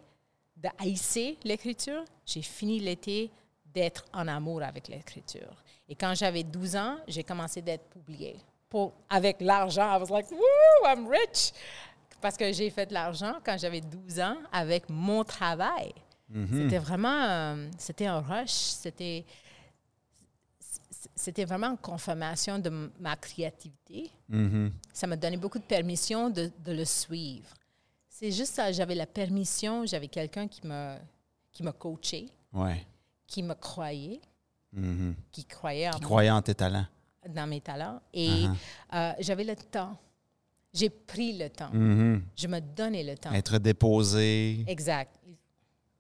de 0.56 0.68
haïsser 0.80 1.38
l'écriture. 1.44 2.04
J'ai 2.26 2.42
fini 2.42 2.80
l'été 2.80 3.30
d'être 3.66 4.06
en 4.12 4.28
amour 4.28 4.64
avec 4.64 4.88
l'écriture. 4.88 5.64
Et 5.88 5.96
quand 5.96 6.16
j'avais 6.16 6.44
12 6.44 6.76
ans, 6.76 6.98
j'ai 7.08 7.24
commencé 7.24 7.62
d'être 7.62 7.88
publié. 7.90 8.38
Pour, 8.68 8.94
avec 9.10 9.40
l'argent, 9.40 9.96
I 9.96 10.02
was 10.02 10.10
like, 10.10 10.32
woo, 10.32 10.86
I'm 10.86 11.08
rich. 11.08 11.54
Parce 12.20 12.36
que 12.36 12.52
j'ai 12.52 12.72
fait 12.72 12.88
de 12.88 12.96
l'argent 12.96 13.36
quand 13.46 13.58
j'avais 13.60 13.82
12 13.82 14.20
ans 14.20 14.38
avec 14.52 14.90
mon 14.90 15.24
travail. 15.24 15.94
Mhm. 16.30 16.64
C'était 16.64 16.80
vraiment, 16.80 17.24
euh, 17.24 17.70
c'était 17.78 18.08
un 18.08 18.20
rush, 18.22 18.50
c'était, 18.50 19.24
c'était 21.16 21.46
vraiment 21.46 21.72
une 21.72 21.78
confirmation 21.78 22.60
de 22.60 22.92
ma 23.00 23.16
créativité. 23.16 24.12
Mhm. 24.30 24.72
Ça 24.94 25.08
m'a 25.08 25.16
donné 25.16 25.38
beaucoup 25.38 25.60
de 25.60 25.64
permission 25.64 26.30
de, 26.30 26.52
de 26.64 26.72
le 26.72 26.86
suivre. 26.86 27.50
C'est 28.10 28.32
juste 28.32 28.56
ça, 28.56 28.72
j'avais 28.72 28.96
la 28.96 29.06
permission, 29.06 29.86
j'avais 29.86 30.08
quelqu'un 30.08 30.48
qui 30.48 30.66
me, 30.66 30.96
qui 31.52 31.64
ouais. 32.54 32.86
qui 33.28 33.44
me 33.44 33.54
croyait, 33.54 34.22
mhm. 34.74 35.16
qui 35.32 35.46
croyait 35.46 35.90
en, 35.90 35.92
qui 35.92 36.02
croyait 36.02 36.32
en 36.32 36.42
tes 36.42 36.56
talents. 36.56 36.88
Dans 37.28 37.48
mes 37.48 37.62
talents. 37.62 38.02
Et 38.14 38.30
uh-huh. 38.30 38.56
euh, 38.94 39.14
j'avais 39.20 39.44
le 39.44 39.56
temps 39.56 39.98
j'ai 40.78 40.90
pris 40.90 41.38
le 41.38 41.50
temps. 41.50 41.72
Mm-hmm. 41.74 42.22
Je 42.36 42.48
me 42.48 42.60
donnais 42.60 43.04
le 43.04 43.18
temps. 43.18 43.32
Être 43.32 43.58
déposé. 43.58 44.64
Exact. 44.68 45.20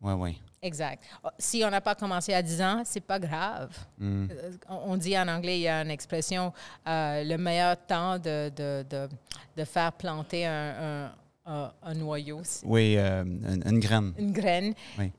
Oui, 0.02 0.14
oui. 0.14 0.42
Exact. 0.62 1.04
Oh, 1.24 1.30
si 1.38 1.64
on 1.64 1.70
n'a 1.70 1.82
pas 1.82 1.94
commencé 1.96 2.34
à 2.34 2.42
10 2.42 2.62
ans, 2.62 2.82
c'est 2.84 3.02
pas 3.02 3.20
grave. 3.20 3.70
Mm. 4.00 4.28
Euh, 4.32 4.52
on 4.70 4.98
dit 4.98 5.18
en 5.18 5.28
anglais, 5.28 5.60
il 5.60 5.64
y 5.64 5.68
a 5.68 5.82
une 5.82 5.92
expression, 5.92 6.52
euh, 6.88 7.24
le 7.24 7.38
meilleur 7.38 7.78
temps 7.86 8.18
de, 8.18 8.50
de, 8.56 8.86
de, 8.90 9.08
de 9.56 9.64
faire 9.64 9.94
planter 9.94 10.46
un, 10.46 11.12
un, 11.46 11.72
un, 11.84 11.94
noyau. 11.94 12.42
Oui, 12.64 12.96
euh, 12.98 13.24
une, 13.24 13.80
graine. 13.80 14.14
Une 14.18 14.32
graine. 14.32 14.74
Oui. 14.98 15.12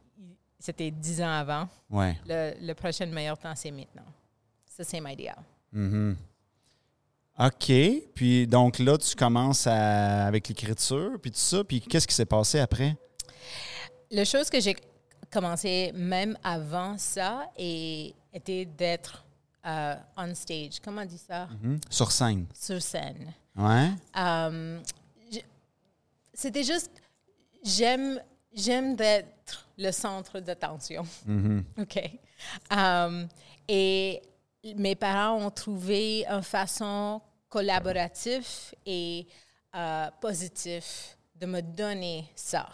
C'était 0.59 0.91
10 0.91 1.23
ans 1.23 1.33
avant. 1.33 1.69
Le, 1.91 2.55
le 2.61 2.73
prochain 2.75 3.07
meilleur 3.07 3.39
temps, 3.39 3.55
c'est 3.55 3.71
maintenant. 3.71 4.03
Ça, 4.67 4.83
c'est 4.83 5.01
my 5.01 5.13
idea. 5.13 5.37
Mm-hmm. 5.73 6.17
OK. 7.39 7.73
Puis 8.15 8.47
donc 8.49 8.81
là, 8.81 8.99
tu 8.99 9.15
commences 9.15 9.69
avec 9.69 10.49
l'écriture, 10.49 11.13
puis 11.23 11.31
tout 11.31 11.39
ça. 11.39 11.63
Puis 11.63 11.81
qu'est-ce 11.81 12.09
qui 12.09 12.15
s'est 12.15 12.27
passé 12.27 12.59
après? 12.59 12.97
La 14.11 14.25
chose 14.25 14.51
que 14.51 14.59
j'ai 14.59 14.75
commencé 15.31 15.93
même 15.95 16.37
avant 16.43 16.97
ça 16.99 17.51
et 17.57 18.15
était 18.33 18.65
d'être 18.65 19.25
euh, 19.67 19.95
on 20.17 20.35
stage. 20.35 20.81
Comment 20.83 21.03
on 21.03 21.07
dit 21.07 21.19
ça? 21.19 21.47
Mm-hmm. 21.47 21.81
Sur 21.91 22.11
scène. 22.11 22.47
Sur 22.55 22.81
scène. 22.81 23.33
Ouais. 23.57 23.91
Um, 24.15 24.83
c'était 26.33 26.63
juste, 26.63 26.91
j'aime, 27.65 28.21
j'aime 28.53 28.95
d'être 28.97 29.69
le 29.77 29.91
centre 29.91 30.41
d'attention. 30.41 31.05
Mm-hmm. 31.29 31.63
OK. 31.83 32.11
Um, 32.71 33.29
et 33.67 34.23
mes 34.77 34.95
parents 34.95 35.37
ont 35.45 35.51
trouvé 35.51 36.25
une 36.27 36.43
façon 36.43 37.21
collaboratif 37.49 38.75
et 38.87 39.27
euh, 39.75 40.11
positif 40.21 41.17
de 41.35 41.47
me 41.47 41.61
donner 41.61 42.31
ça. 42.35 42.69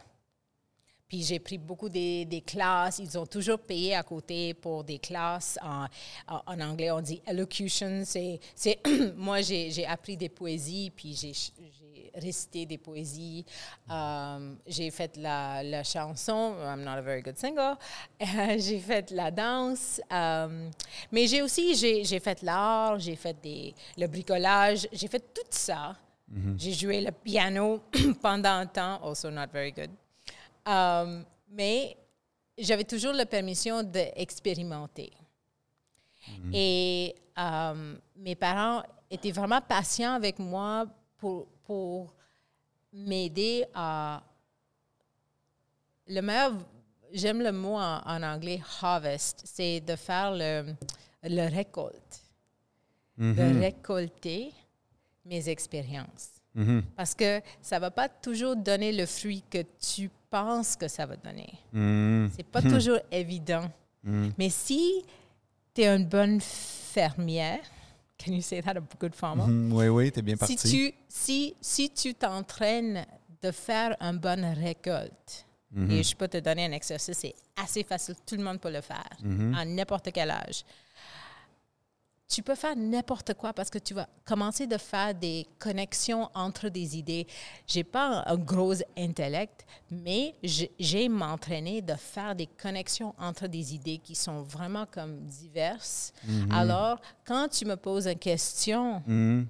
Puis 1.09 1.23
j'ai 1.23 1.39
pris 1.39 1.59
beaucoup 1.59 1.89
des, 1.89 2.25
des, 2.25 2.41
classes. 2.41 2.99
Ils 2.99 3.19
ont 3.19 3.27
toujours 3.27 3.59
payé 3.59 3.95
à 3.95 4.03
côté 4.03 4.55
pour 4.55 4.85
des 4.85 4.99
classes. 4.99 5.59
En, 5.63 5.87
en, 6.27 6.61
anglais, 6.61 6.91
on 6.91 7.01
dit 7.01 7.21
elocution. 7.27 8.03
C'est, 8.05 8.41
moi, 9.17 9.43
j'ai, 9.43 9.87
appris 9.87 10.17
des 10.17 10.31
poésies, 10.31 10.91
puis 10.95 11.15
j'ai, 11.15 11.33
récité 12.15 12.65
des 12.65 12.79
poésies. 12.79 13.45
Um, 13.89 14.57
j'ai 14.67 14.91
fait 14.91 15.17
la, 15.17 15.63
la, 15.63 15.83
chanson. 15.83 16.55
I'm 16.63 16.83
not 16.85 16.99
a 16.99 17.03
very 17.03 17.23
good 17.23 17.37
singer. 17.37 17.75
j'ai 18.59 18.79
fait 18.79 19.11
la 19.11 19.31
danse. 19.31 20.01
Um, 20.11 20.71
mais 21.11 21.27
j'ai 21.27 21.43
aussi, 21.43 21.75
j'ai, 21.75 22.21
fait 22.21 22.43
l'art, 22.43 22.99
j'ai 22.99 23.17
fait 23.17 23.37
des, 23.43 23.75
le 23.97 24.07
bricolage. 24.07 24.89
J'ai 24.93 25.09
fait 25.09 25.35
tout 25.35 25.43
ça. 25.51 25.97
Mm-hmm. 26.33 26.55
J'ai 26.59 26.73
joué 26.73 27.01
le 27.01 27.13
piano 27.13 27.81
pendant 28.23 28.55
un 28.55 28.67
temps, 28.67 29.01
also 29.03 29.31
not 29.31 29.49
very 29.53 29.73
good. 29.73 29.91
Um, 30.67 31.25
mais 31.49 31.97
j'avais 32.57 32.85
toujours 32.85 33.13
la 33.13 33.27
permission 33.27 33.83
d'expérimenter. 33.83 35.13
Mm-hmm. 36.29 36.51
Et 36.55 37.15
um, 37.37 38.01
mes 38.17 38.35
parents 38.35 38.83
étaient 39.11 39.33
vraiment 39.33 39.61
patients 39.61 40.15
avec 40.15 40.39
moi 40.39 40.87
pour, 41.19 41.47
pour 41.65 42.15
m'aider 42.93 43.67
à 43.75 44.23
le 46.07 46.21
meilleur, 46.21 46.53
j'aime 47.13 47.41
le 47.43 47.53
mot 47.53 47.77
en, 47.77 48.01
en 48.05 48.23
anglais 48.23 48.61
harvest, 48.81 49.43
c'est 49.45 49.81
de 49.81 49.97
faire 49.97 50.33
le, 50.33 50.75
le 51.23 51.49
récolte, 51.49 52.23
de 53.17 53.61
récolter 53.61 54.53
mes 55.25 55.49
expériences. 55.49 56.31
Parce 56.97 57.15
que 57.15 57.41
ça 57.61 57.77
ne 57.77 57.81
va 57.81 57.91
pas 57.91 58.09
toujours 58.09 58.55
donner 58.55 58.93
le 58.93 59.07
fruit 59.07 59.43
que 59.51 59.65
tu 59.81 60.09
penses 60.35 60.75
que 60.77 60.89
ça 60.89 61.07
va 61.07 61.17
donner. 61.17 61.53
Mhm. 61.73 62.31
C'est 62.35 62.47
pas 62.47 62.61
toujours 62.63 62.99
évident. 63.13 63.67
Mais 64.39 64.51
si 64.51 65.03
tu 65.75 65.83
es 65.83 65.89
une 65.97 66.07
bonne 66.07 66.41
fermière, 66.41 67.61
can 68.19 68.33
you 68.33 68.43
say 68.43 68.61
that 68.63 68.77
a 68.77 68.83
good 69.01 69.15
farmer? 69.15 69.45
Mhm, 69.47 69.73
Oui, 69.73 69.89
oui, 69.89 70.13
t'es 70.13 70.23
bien 70.23 70.35
Si 70.35 70.39
parti. 70.57 70.71
tu 70.71 70.95
si, 71.09 71.55
si 71.61 71.91
tu 71.91 72.15
t'entraînes 72.15 73.07
de 73.43 73.51
faire 73.51 73.97
une 74.01 74.19
bonne 74.19 74.45
récolte, 74.45 75.47
et 75.91 76.03
je 76.05 76.15
peux 76.15 76.29
te 76.29 76.37
donner 76.39 76.67
un 76.67 76.73
exercice, 76.73 77.19
c'est 77.19 77.35
assez 77.57 77.83
facile, 77.83 78.15
tout 78.25 78.37
le 78.37 78.45
monde 78.45 78.61
peut 78.61 78.71
le 78.71 78.81
faire, 78.81 79.11
Mhm. 79.23 79.55
à 79.57 79.65
n'importe 79.65 80.11
quel 80.13 80.31
âge. 80.31 80.65
Tu 82.35 82.43
peux 82.43 82.57
faire 82.57 82.75
n'importe 82.75 83.35
quoi 83.35 83.53
parce 83.53 83.71
que 83.71 83.79
tu 83.79 83.95
vas 83.95 84.09
commencer 84.25 84.67
de 84.67 84.77
faire 84.77 85.15
des 85.15 85.47
connexions 85.61 86.29
entre 86.35 86.69
des 86.69 86.97
idées. 86.99 87.29
J'ai 87.65 87.85
pas 87.85 88.25
un 88.27 88.37
gros 88.37 88.75
intellect, 88.99 89.65
mais 89.89 90.35
j'ai 90.81 91.09
m'entraîné 91.09 91.81
de 91.81 91.95
faire 91.95 92.35
des 92.35 92.49
connexions 92.49 93.15
entre 93.19 93.47
des 93.47 93.73
idées 93.73 93.99
qui 93.99 94.17
sont 94.17 94.43
vraiment 94.43 94.85
comme 94.85 95.21
diverses. 95.21 96.13
Alors, 96.51 97.01
quand 97.25 97.47
tu 97.49 97.67
me 97.67 97.77
poses 97.77 98.09
une 98.09 98.19
question, 98.19 99.01
Mhm. 99.07 99.47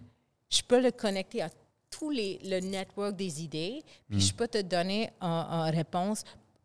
je 0.51 0.61
peux 0.69 0.83
le 0.83 0.91
connecter 0.91 1.41
à 1.41 1.49
tous 1.89 2.11
les 2.11 2.39
le 2.45 2.61
network 2.61 3.17
des 3.17 3.43
idées, 3.43 3.83
puis 4.11 4.21
je 4.21 4.35
peux 4.35 4.49
te 4.49 4.61
donner 4.61 5.11
une 5.23 5.71
réponse. 5.75 6.23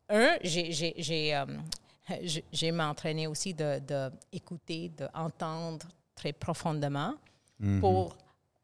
Un, 0.09 0.35
j'ai 0.43 0.69
j'ai 0.73 1.33
euh, 1.33 2.71
m'entraîné 2.73 3.27
aussi 3.27 3.53
de, 3.53 3.79
de 3.79 4.11
écouter, 4.33 4.89
d'entendre 4.89 5.85
très 6.19 6.33
profondément 6.33 7.13
pour 7.79 8.15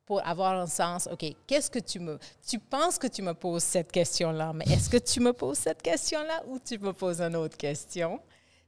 pour 0.06 0.26
avoir 0.26 0.54
un 0.54 0.68
sens. 0.68 1.10
Ok, 1.12 1.26
qu'est-ce 1.48 1.72
que 1.72 1.80
tu 1.80 2.00
me 2.00 2.20
tu 2.48 2.60
penses 2.60 2.98
que 3.00 3.08
tu 3.08 3.22
me 3.24 3.34
poses 3.34 3.64
cette 3.64 3.92
question 3.92 4.32
là, 4.32 4.54
mais 4.54 4.66
est-ce 4.66 4.90
que 4.90 4.98
tu 4.98 5.20
me 5.20 5.34
poses 5.34 5.58
cette 5.58 5.82
question 5.82 6.22
là 6.24 6.44
ou 6.48 6.60
tu 6.60 6.78
me 6.78 6.94
poses 6.94 7.22
une 7.22 7.36
autre 7.36 7.58
question? 7.58 8.20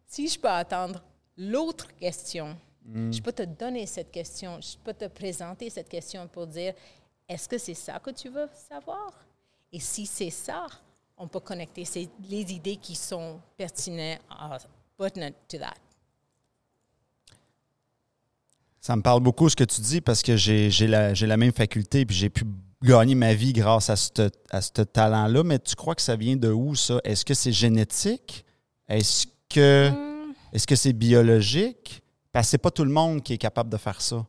Si 0.08 0.28
je 0.28 0.40
peux 0.40 0.50
attendre 0.50 1.04
l'autre 1.38 1.88
question, 1.96 2.58
je 2.86 3.22
peux 3.22 3.34
te 3.34 3.44
donner 3.44 3.86
cette 3.86 4.12
question, 4.12 4.60
je 4.62 4.78
peux 4.84 4.94
te 4.94 5.08
présenter 5.08 5.70
cette 5.70 5.90
question 5.90 6.28
pour 6.28 6.48
dire 6.48 6.74
est-ce 7.28 7.48
que 7.48 7.58
c'est 7.58 7.74
ça 7.86 8.00
que 8.00 8.12
tu 8.12 8.30
veux 8.30 8.50
savoir? 8.70 9.12
Et 9.72 9.82
si 9.82 10.06
c'est 10.06 10.30
ça, 10.32 10.66
on 11.18 11.28
peut 11.28 11.42
connecter 11.42 11.84
les 12.30 12.54
idées 12.54 12.78
qui 12.78 12.96
sont 12.96 13.40
pertinentes 13.58 14.22
à 14.30 14.58
pertinent 14.98 15.36
to 15.48 15.58
that. 15.58 15.87
Ça 18.88 18.96
me 18.96 19.02
parle 19.02 19.20
beaucoup 19.20 19.50
ce 19.50 19.56
que 19.58 19.66
tu 19.66 19.82
dis 19.82 20.00
parce 20.00 20.22
que 20.22 20.38
j'ai 20.38 20.70
la, 20.88 21.36
même 21.36 21.52
faculté 21.52 22.06
puis 22.06 22.16
j'ai 22.16 22.30
pu 22.30 22.46
gagner 22.82 23.16
ma 23.16 23.34
vie 23.34 23.52
grâce 23.52 23.90
à 23.90 23.98
ce 23.98 24.30
à 24.50 24.62
talent-là. 24.62 25.44
Mais 25.44 25.60
tu 25.60 25.76
crois 25.76 25.94
que 25.94 26.02
ça 26.02 26.16
vient 26.16 26.38
de 26.38 26.50
où, 26.50 26.74
ça? 26.74 27.02
Est-ce 27.04 27.26
que 27.26 27.34
c'est 27.34 27.52
génétique? 27.52 28.46
Est-ce 28.88 29.28
que 29.50 29.90
Hmm. 29.90 30.32
est-ce 30.54 30.66
que 30.66 30.78
c'est 30.78 30.94
biologique? 30.94 32.02
Parce 32.32 32.48
que 32.48 32.52
c'est 32.52 32.58
pas 32.60 32.72
tout 32.72 32.86
le 32.86 32.90
monde 32.92 33.22
qui 33.22 33.34
est 33.34 33.38
capable 33.38 33.70
de 33.70 33.76
faire 33.76 34.00
ça. 34.00 34.26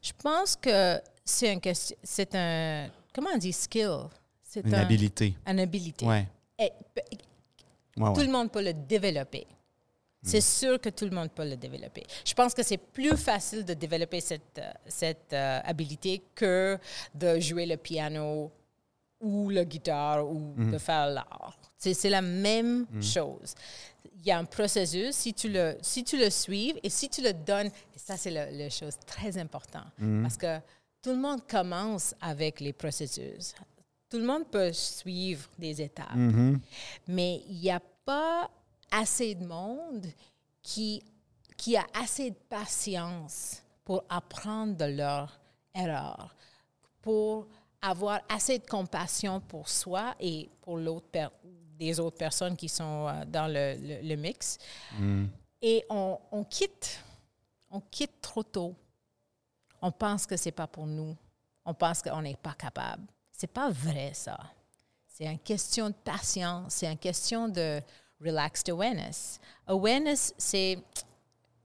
Je 0.00 0.12
pense 0.22 0.54
que 0.54 1.00
c'est 1.24 1.50
un 1.50 1.58
c'est 2.04 2.32
un 2.36 2.86
comment 3.12 3.30
on 3.34 3.38
dit 3.38 3.52
skill, 3.52 4.02
c'est 4.44 4.64
Une 4.64 4.76
un, 4.76 4.78
habilité. 4.82 5.34
une 5.44 5.58
habilité. 5.58 6.06
Ouais. 6.06 6.28
Et- 6.56 6.70
Ouais, 7.96 8.12
Tout 8.12 8.20
ouais. 8.20 8.26
le 8.26 8.32
monde 8.32 8.52
peut 8.52 8.62
le 8.62 8.72
développer. 8.72 9.44
C'est 10.22 10.40
sûr 10.42 10.80
que 10.80 10.90
tout 10.90 11.06
le 11.06 11.12
monde 11.12 11.30
peut 11.30 11.48
le 11.48 11.56
développer. 11.56 12.04
Je 12.24 12.34
pense 12.34 12.52
que 12.52 12.62
c'est 12.62 12.76
plus 12.76 13.16
facile 13.16 13.64
de 13.64 13.72
développer 13.74 14.20
cette, 14.20 14.58
euh, 14.58 14.70
cette 14.86 15.32
euh, 15.32 15.60
habilité 15.64 16.22
que 16.34 16.78
de 17.14 17.40
jouer 17.40 17.64
le 17.64 17.76
piano 17.78 18.50
ou 19.20 19.50
la 19.50 19.64
guitare 19.64 20.26
ou 20.30 20.54
de 20.56 20.78
faire 20.78 21.06
l'art. 21.06 21.58
C'est 21.76 21.94
c'est 21.94 22.10
la 22.10 22.22
même 22.22 22.86
chose. 23.02 23.54
Il 24.18 24.26
y 24.26 24.30
a 24.30 24.38
un 24.38 24.44
processus, 24.44 25.14
si 25.14 25.32
tu 25.32 25.48
le, 25.50 25.76
si 25.80 26.04
tu 26.04 26.18
le 26.18 26.28
suives 26.30 26.78
et 26.82 26.90
si 26.90 27.08
tu 27.08 27.22
le 27.22 27.32
donnes, 27.32 27.68
et 27.68 27.98
ça 27.98 28.16
c'est 28.18 28.30
la, 28.30 28.50
la 28.50 28.68
chose 28.70 28.94
très 29.06 29.36
importante, 29.38 29.90
parce 30.22 30.36
que 30.36 30.58
tout 31.02 31.10
le 31.10 31.16
monde 31.18 31.40
commence 31.46 32.14
avec 32.20 32.60
les 32.60 32.74
processus. 32.74 33.54
Tout 34.10 34.18
le 34.18 34.24
monde 34.26 34.46
peut 34.50 34.72
suivre 34.72 35.48
des 35.58 35.80
étapes 35.80 36.08
mais 37.06 37.42
il 37.48 37.56
n'y 37.60 37.70
a 37.70 37.80
pas 38.04 38.50
assez 38.90 39.34
de 39.34 39.44
monde 39.46 40.06
qui, 40.62 41.02
qui 41.56 41.76
a 41.76 41.86
assez 41.94 42.30
de 42.30 42.36
patience 42.48 43.62
pour 43.84 44.04
apprendre 44.08 44.76
de 44.76 44.84
leurs 44.84 45.38
erreurs, 45.74 46.34
pour 47.00 47.46
avoir 47.82 48.20
assez 48.28 48.58
de 48.58 48.66
compassion 48.66 49.40
pour 49.40 49.68
soi 49.68 50.14
et 50.20 50.50
pour 50.60 50.76
l'autre 50.76 51.06
des 51.78 51.98
autres 51.98 52.18
personnes 52.18 52.56
qui 52.56 52.68
sont 52.68 53.06
euh, 53.08 53.24
dans 53.24 53.46
le, 53.46 53.74
le- 53.80 54.06
le 54.08 54.16
mix. 54.16 54.58
Et 55.62 55.84
on, 55.88 56.18
on 56.30 56.44
quitte, 56.44 57.02
on 57.70 57.80
quitte 57.80 58.20
trop 58.20 58.42
tôt. 58.42 58.74
On 59.80 59.90
pense 59.90 60.26
que 60.26 60.36
c'est 60.36 60.52
pas 60.52 60.66
pour 60.66 60.86
nous. 60.86 61.16
On 61.64 61.72
pense 61.72 62.02
qu'on 62.02 62.20
n'est 62.20 62.36
pas 62.36 62.52
capable. 62.54 63.04
C'est 63.32 63.46
pas 63.46 63.70
vrai 63.70 64.12
ça. 64.12 64.38
C'est 65.06 65.24
une 65.26 65.38
question 65.38 65.88
de 65.88 65.94
patience, 65.94 66.74
c'est 66.74 66.90
une 66.90 66.98
question 66.98 67.48
de 67.48 67.80
relaxed 68.24 68.68
awareness. 68.68 69.38
Awareness, 69.66 70.34
c'est. 70.38 70.78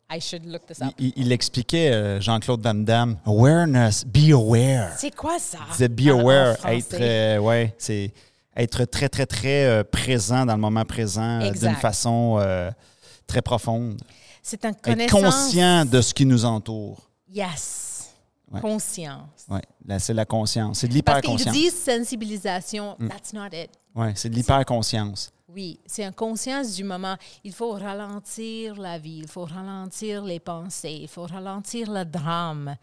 I 0.07 0.19
should 0.21 0.45
look 0.45 0.67
this 0.67 0.77
Il, 0.79 0.85
up. 0.87 0.93
il- 0.99 1.13
il 1.15 1.31
expliquait, 1.31 1.91
euh, 1.91 2.21
Jean-Claude 2.21 2.61
Van 2.61 2.75
Damme, 2.75 3.17
awareness, 3.25 4.05
be 4.05 4.31
aware. 4.31 4.93
C'est 4.97 5.15
quoi 5.15 5.39
ça? 5.39 5.57
Il 5.67 5.71
disait 5.71 5.87
be 5.87 6.11
en 6.13 6.19
aware, 6.19 6.57
être, 6.67 6.95
euh, 6.99 7.39
ouais, 7.39 7.73
c'est 7.79 8.13
être 8.55 8.85
très, 8.85 9.09
très, 9.09 9.25
très 9.25 9.65
euh, 9.65 9.83
présent 9.83 10.45
dans 10.45 10.53
le 10.53 10.61
moment 10.61 10.85
présent 10.85 11.41
euh, 11.41 11.51
d'une 11.51 11.75
façon 11.75 12.39
très 13.25 13.41
profonde. 13.41 13.99
C'est 14.43 14.63
Être 14.63 14.79
connaissance. 14.79 15.21
conscient 15.23 15.85
de 15.85 15.99
ce 16.01 16.13
qui 16.13 16.27
nous 16.27 16.45
entoure. 16.45 17.09
Yes. 17.33 18.11
Ouais. 18.51 18.61
Conscience. 18.61 19.47
Là, 19.87 19.97
c'est 19.97 20.13
la 20.13 20.25
conscience. 20.25 20.79
C'est 20.81 20.87
de 20.87 21.01
Parce 21.01 21.21
qu'ils 21.21 21.31
l'hyperconscience. 21.31 21.55
disent 21.55 21.83
sensibilisation, 21.83 22.95
Mm. 22.99 23.07
that's 23.09 23.33
not 23.33 23.47
it. 23.53 23.71
Ouais, 23.95 24.13
c'est 24.15 24.29
de 24.29 24.35
l'hyperconscience. 24.35 25.31
Oui, 25.55 25.79
c'est 25.85 26.03
une 26.03 26.13
conscience 26.13 26.75
du 26.75 26.83
moment. 26.83 27.15
Il 27.43 27.53
faut 27.53 27.71
ralentir 27.71 28.75
la 28.75 28.99
vie, 28.99 29.19
il 29.19 29.27
faut 29.27 29.45
ralentir 29.45 30.23
les 30.23 30.41
pensées, 30.41 30.99
il 31.01 31.07
faut 31.07 31.25
ralentir 31.25 31.89
le 31.89 32.03
drame. 32.03 32.75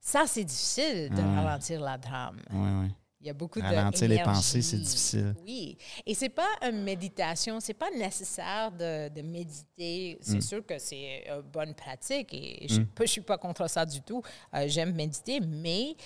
Ça, 0.00 0.24
c'est 0.26 0.44
difficile 0.44 1.10
de 1.10 1.22
ralentir 1.22 1.80
le 1.80 1.98
drame. 1.98 2.40
Ouais, 2.52 2.82
ouais. 2.82 2.90
Il 3.20 3.28
y 3.28 3.30
a 3.30 3.34
beaucoup 3.34 3.60
de 3.60 3.64
Ralentir 3.64 4.08
les 4.08 4.22
pensées, 4.22 4.62
c'est 4.62 4.76
difficile. 4.76 5.34
Oui. 5.44 5.76
Et 6.04 6.14
c'est 6.14 6.28
pas 6.28 6.46
une 6.62 6.82
méditation, 6.82 7.58
c'est 7.58 7.74
pas 7.74 7.90
nécessaire 7.90 8.70
de, 8.70 9.08
de 9.08 9.22
méditer. 9.22 10.16
Mm. 10.20 10.22
C'est 10.22 10.40
sûr 10.42 10.64
que 10.64 10.78
c'est 10.78 11.24
une 11.28 11.40
bonne 11.40 11.74
pratique 11.74 12.32
et 12.34 12.68
je 12.68 12.82
ne 12.82 13.06
suis 13.06 13.22
pas 13.22 13.36
contre 13.36 13.68
ça 13.68 13.84
du 13.84 14.00
tout. 14.02 14.22
Euh, 14.54 14.66
J'aime 14.68 14.94
méditer, 14.94 15.40
mais 15.40 15.96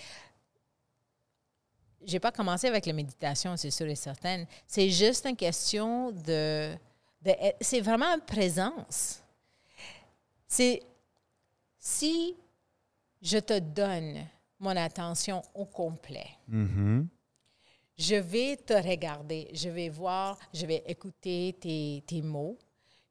j'ai 2.05 2.21
pas 2.21 2.33
commencé 2.33 2.67
avec 2.67 2.87
la 2.87 2.93
méditation, 2.93 3.57
c'est 3.57 3.71
sûr 3.71 3.87
et 3.87 3.95
certain. 3.95 4.45
C'est 4.67 4.91
juste 4.91 5.27
une 5.27 5.37
question 5.37 6.11
de, 6.13 6.75
de 7.23 7.33
c'est 7.61 7.81
vraiment 7.81 8.07
une 8.15 8.21
présence. 8.23 9.23
C'est 10.47 10.83
si 11.79 12.37
je 13.23 13.39
te 13.39 13.59
donne 13.59 14.27
mon 14.59 14.77
attention 14.77 15.43
au 15.55 15.65
complet 15.65 16.27
Mhm. 16.49 17.09
je 17.97 18.15
vais 18.17 18.57
te 18.57 18.73
regarder, 18.73 19.49
je 19.53 19.69
vais 19.69 19.89
voir, 19.89 20.39
je 20.55 20.67
vais 20.67 20.83
écouter 20.87 21.57
tes, 21.61 22.03
tes 22.07 22.23
mots, 22.23 22.59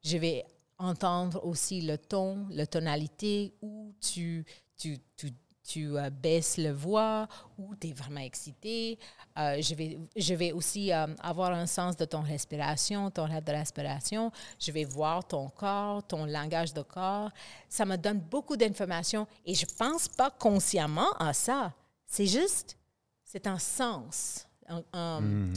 je 0.04 0.17
vais 0.17 0.45
entendre 0.78 1.45
aussi 1.45 1.82
le 1.82 1.97
ton, 1.97 2.47
la 2.52 2.65
tonalité, 2.65 3.54
où 3.62 3.93
tu, 4.02 4.45
tu, 4.78 4.97
tu, 5.15 5.32
tu 5.71 5.97
euh, 5.97 6.10
baisses 6.10 6.58
la 6.58 6.73
voix, 6.73 7.27
où 7.58 7.75
tu 7.75 7.89
es 7.89 7.93
vraiment 7.93 8.21
excité. 8.21 8.97
Euh, 9.38 9.62
je, 9.62 9.75
vais, 9.75 9.99
je 10.15 10.34
vais 10.34 10.51
aussi 10.51 10.91
euh, 10.91 11.05
avoir 11.21 11.51
un 11.51 11.67
sens 11.67 11.95
de 11.95 12.05
ton 12.05 12.21
respiration, 12.21 13.12
ton 13.12 13.25
rate 13.27 13.45
de 13.45 13.51
respiration. 13.51 14.32
Je 14.60 14.71
vais 14.71 14.86
voir 14.86 15.23
ton 15.27 15.47
corps, 15.49 16.01
ton 16.08 16.25
langage 16.25 16.73
de 16.73 16.82
corps. 16.82 17.29
Ça 17.67 17.86
me 17.86 17.95
donne 17.97 18.19
beaucoup 18.19 18.58
d'informations 18.58 19.27
et 19.45 19.53
je 19.53 19.65
ne 19.65 19.71
pense 19.77 20.08
pas 20.08 20.32
consciemment 20.32 21.12
à 21.19 21.34
ça. 21.34 21.71
C'est 22.05 22.25
juste 22.25 22.75
c'est 23.23 23.45
un 23.45 23.60
sens. 23.60 24.47
Un, 24.67 24.82
un- 24.93 25.51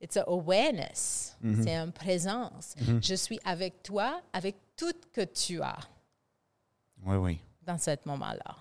It's 0.00 0.16
a 0.16 0.22
awareness. 0.28 1.36
C'est 1.62 1.74
une 1.76 1.92
présence. 1.92 2.74
Je 3.02 3.14
suis 3.16 3.38
avec 3.44 3.82
toi, 3.82 4.22
avec 4.32 4.54
tout 4.76 4.92
que 5.12 5.22
tu 5.24 5.60
as 5.60 5.76
Oui, 7.04 7.16
oui. 7.16 7.40
dans 7.66 7.76
ce 7.78 7.90
moment-là. 8.06 8.56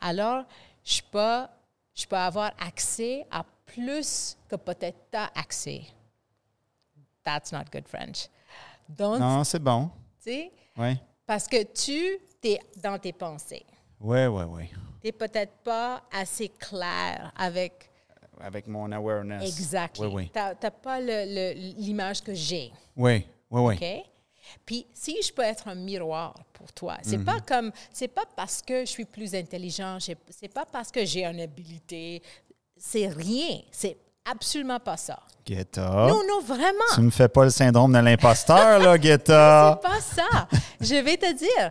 Alors, 0.00 0.44
je 0.84 1.00
peux, 1.10 1.46
je 1.94 2.06
peux 2.06 2.16
avoir 2.16 2.52
accès 2.58 3.26
à 3.30 3.44
plus 3.66 4.36
que 4.48 4.56
peut-être 4.56 4.98
tu 5.10 5.16
as 5.18 5.30
accès 5.34 5.82
that's 7.24 7.52
not 7.52 7.64
good 7.72 7.88
French. 7.88 8.28
Donc, 8.88 9.18
Non, 9.18 9.44
c'est 9.44 9.58
bon. 9.58 9.90
tu 10.22 10.30
sais, 10.30 10.52
Oui. 10.76 10.94
parce 11.26 11.48
que 11.48 11.62
tu 11.72 12.18
es 12.42 12.58
dans 12.76 12.98
tes 12.98 13.12
pensées. 13.14 13.64
Oui, 13.98 14.26
oui, 14.26 14.44
oui. 14.46 14.68
Tu 15.00 15.06
n'es 15.06 15.12
peut-être 15.12 15.54
pas 15.64 16.02
assez 16.12 16.50
clair 16.50 17.32
avec 17.36 17.90
Avec 18.40 18.66
mon 18.66 18.92
awareness. 18.92 19.42
exactement. 19.58 20.08
Oui, 20.08 20.24
oui. 20.24 20.30
Tu 20.32 20.38
n'as 20.38 20.70
pas 20.70 21.00
l'image 21.00 22.20
que 22.22 22.34
j'ai. 22.34 22.72
Oui, 22.94 23.26
oui, 23.50 23.60
oui. 23.62 23.74
OK? 23.76 24.06
Puis 24.66 24.86
si 24.94 25.16
je 25.22 25.32
peux 25.32 25.42
être 25.42 25.68
un 25.68 25.74
miroir 25.74 26.34
pour 26.52 26.72
toi, 26.72 26.96
c'est 27.02 27.18
Mhm. 27.18 27.24
pas 27.24 27.40
comme 27.40 27.72
c'est 27.92 28.08
pas 28.08 28.24
parce 28.36 28.62
que 28.62 28.80
je 28.80 28.90
suis 28.90 29.04
plus 29.04 29.34
intelligent, 29.34 29.98
c'est 30.00 30.48
pas 30.52 30.64
parce 30.66 30.90
que 30.90 31.04
j'ai 31.04 31.24
une 31.24 31.40
habilité, 31.40 32.22
c'est 32.76 33.08
rien, 33.08 33.60
c'est 33.70 33.96
absolument 34.24 34.80
pas 34.80 34.96
ça. 34.96 35.18
Guetta. 35.46 36.06
Non, 36.08 36.22
non, 36.26 36.40
vraiment. 36.42 36.84
Tu 36.94 37.02
me 37.02 37.10
fais 37.10 37.28
pas 37.28 37.44
le 37.44 37.50
syndrome 37.50 37.92
de 37.92 37.98
l'imposteur, 37.98 38.78
là, 38.78 38.96
Guetta. 38.98 39.78
C'est 39.82 39.88
pas 39.88 40.00
ça. 40.00 40.48
Je 40.80 40.94
vais 40.94 41.16
te 41.18 41.30
dire. 41.34 41.70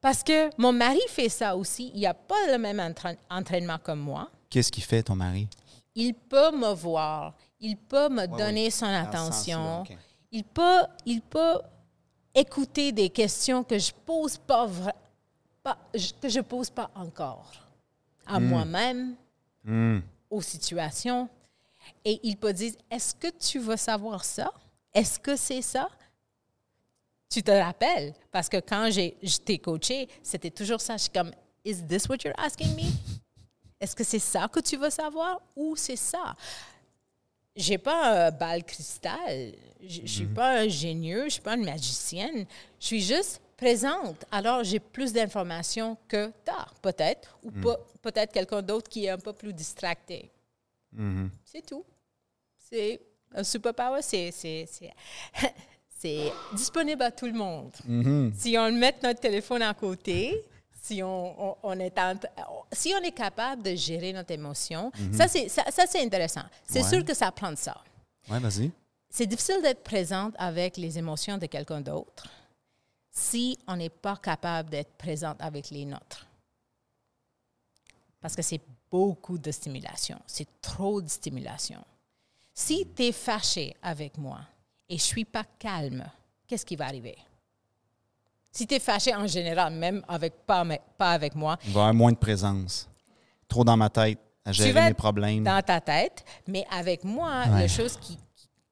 Parce 0.00 0.22
que 0.24 0.50
mon 0.60 0.72
mari 0.72 0.98
fait 1.08 1.28
ça 1.28 1.54
aussi. 1.54 1.92
Il 1.94 2.00
n'a 2.00 2.14
pas 2.14 2.46
le 2.50 2.58
même 2.58 2.80
entraîn- 2.80 3.18
entraînement 3.30 3.78
que 3.78 3.92
moi. 3.92 4.28
Qu'est-ce 4.48 4.72
qu'il 4.72 4.82
fait, 4.82 5.02
ton 5.04 5.14
mari? 5.14 5.46
Il 5.94 6.14
peut 6.14 6.50
me 6.50 6.72
voir. 6.72 7.34
Il 7.60 7.76
peut 7.76 8.08
me 8.08 8.26
donner 8.26 8.64
oui. 8.64 8.70
son 8.70 8.86
attention. 8.86 9.84
Il, 10.32 10.42
peut, 10.44 10.80
il 11.04 11.20
peut 11.20 11.58
écouter 12.34 12.92
des 12.92 13.10
questions 13.10 13.64
que 13.64 13.78
je 13.78 13.92
pose 13.92 14.38
pas, 14.38 14.68
que 16.20 16.28
je 16.28 16.40
pose 16.40 16.70
pas 16.70 16.90
encore 16.94 17.52
à 18.26 18.38
moi-même, 18.38 19.16
aux 20.30 20.42
situations. 20.42 21.28
Et 22.04 22.20
il 22.22 22.36
peut 22.36 22.52
dire, 22.52 22.74
est-ce 22.90 23.14
que 23.14 23.28
tu 23.28 23.58
veux 23.58 23.76
savoir 23.76 24.24
ça? 24.24 24.52
Est-ce 24.94 25.18
que 25.18 25.34
c'est 25.36 25.62
ça? 25.62 25.88
Tu 27.28 27.42
te 27.42 27.50
rappelles? 27.50 28.14
Parce 28.30 28.48
que 28.48 28.58
quand 28.58 28.90
j'ai, 28.90 29.16
je 29.22 29.38
t'ai 29.38 29.58
coaché, 29.58 30.08
c'était 30.22 30.50
toujours 30.50 30.80
ça. 30.80 30.96
Je 30.96 31.02
suis 31.02 31.10
comme, 31.10 31.30
is 31.64 31.82
this 31.86 32.08
what 32.08 32.18
you're 32.24 32.38
asking 32.38 32.74
me? 32.74 32.90
Est-ce 33.80 33.96
que 33.96 34.04
c'est 34.04 34.18
ça 34.18 34.46
que 34.48 34.60
tu 34.60 34.76
veux 34.76 34.90
savoir 34.90 35.40
ou 35.56 35.74
c'est 35.74 35.96
ça? 35.96 36.34
J'ai 37.56 37.78
pas 37.78 38.26
un 38.26 38.30
bal 38.30 38.62
cristal. 38.64 39.54
Je 39.86 40.00
je 40.02 40.06
suis 40.06 40.26
pas 40.26 40.60
un 40.60 40.68
génieux, 40.68 41.24
je 41.24 41.30
suis 41.30 41.40
pas 41.42 41.54
une 41.56 41.64
magicienne. 41.64 42.46
Je 42.80 42.86
suis 42.86 43.00
juste 43.02 43.40
présente. 43.56 44.24
Alors, 44.30 44.62
j'ai 44.64 44.80
plus 44.80 45.12
d'informations 45.12 45.96
que 46.08 46.32
t'as, 46.44 46.66
peut-être, 46.82 47.38
ou 47.42 47.50
pe- 47.50 47.76
peut-être 48.02 48.32
quelqu'un 48.32 48.62
d'autre 48.62 48.88
qui 48.88 49.04
est 49.06 49.10
un 49.10 49.18
peu 49.18 49.32
plus 49.32 49.52
distracté. 49.52 50.30
C'est 51.44 51.64
tout. 51.66 51.84
C'est 52.58 53.00
un 53.34 53.44
superpower, 53.44 54.00
c'est, 54.02 54.30
c'est, 54.32 54.66
disponible 56.54 57.02
à 57.02 57.10
tout 57.10 57.26
le 57.26 57.32
monde. 57.32 57.72
Si 58.34 58.56
on 58.58 58.72
met 58.72 58.94
notre 59.02 59.20
téléphone 59.20 59.62
à 59.62 59.74
côté, 59.74 60.44
si 60.82 61.02
on, 61.02 61.50
on- 61.50 61.56
on 61.62 61.78
est, 61.78 61.98
en- 61.98 62.14
si 62.72 62.92
on 62.98 63.02
est 63.04 63.12
capable 63.12 63.62
de 63.62 63.74
gérer 63.74 64.12
notre 64.12 64.30
émotion, 64.32 64.90
ça, 65.12 65.28
c'est, 65.28 65.48
ça, 65.48 65.64
ça, 65.70 65.84
c'est 65.86 66.00
intéressant. 66.02 66.42
C'est 66.66 66.82
Ouais. 66.82 66.88
sûr 66.88 67.04
que 67.04 67.14
ça 67.14 67.30
prend 67.30 67.50
de 67.52 67.56
ça. 67.58 67.76
Oui, 68.30 68.38
vas-y. 68.40 68.70
C'est 69.10 69.26
difficile 69.26 69.60
d'être 69.62 69.82
présente 69.82 70.34
avec 70.38 70.76
les 70.76 70.98
émotions 70.98 71.36
de 71.38 71.46
quelqu'un 71.46 71.80
d'autre 71.80 72.28
si 73.12 73.58
on 73.66 73.76
n'est 73.76 73.88
pas 73.90 74.16
capable 74.16 74.70
d'être 74.70 74.92
présente 74.96 75.36
avec 75.40 75.70
les 75.70 75.84
nôtres. 75.84 76.26
Parce 78.20 78.36
que 78.36 78.42
c'est 78.42 78.60
beaucoup 78.90 79.36
de 79.38 79.50
stimulation. 79.50 80.20
C'est 80.26 80.46
trop 80.60 81.02
de 81.02 81.08
stimulation. 81.08 81.82
Si 82.54 82.86
tu 82.94 83.04
es 83.04 83.12
fâché 83.12 83.74
avec 83.82 84.16
moi 84.16 84.40
et 84.88 84.96
je 84.96 85.02
suis 85.02 85.24
pas 85.24 85.44
calme, 85.58 86.04
qu'est-ce 86.46 86.64
qui 86.66 86.76
va 86.76 86.86
arriver? 86.86 87.16
Si 88.52 88.66
tu 88.66 88.74
es 88.74 88.80
fâché 88.80 89.14
en 89.14 89.26
général, 89.26 89.72
même 89.72 90.04
avec, 90.08 90.34
pas, 90.46 90.64
mais- 90.64 90.80
pas 90.98 91.12
avec 91.12 91.34
moi, 91.34 91.56
Il 91.64 91.72
va 91.72 91.80
y 91.80 91.82
avoir 91.82 91.94
moins 91.94 92.12
de 92.12 92.16
présence. 92.16 92.88
Trop 93.48 93.64
dans 93.64 93.76
ma 93.76 93.88
tête 93.90 94.18
à 94.44 94.52
tu 94.52 94.58
gérer 94.58 94.72
vas 94.72 94.88
mes 94.88 94.94
problèmes. 94.94 95.42
dans 95.44 95.62
ta 95.62 95.80
tête, 95.80 96.24
mais 96.46 96.64
avec 96.70 97.02
moi, 97.04 97.44
Ouais. 97.48 97.60
la 97.62 97.68
chose 97.68 97.96
qui, 97.96 98.18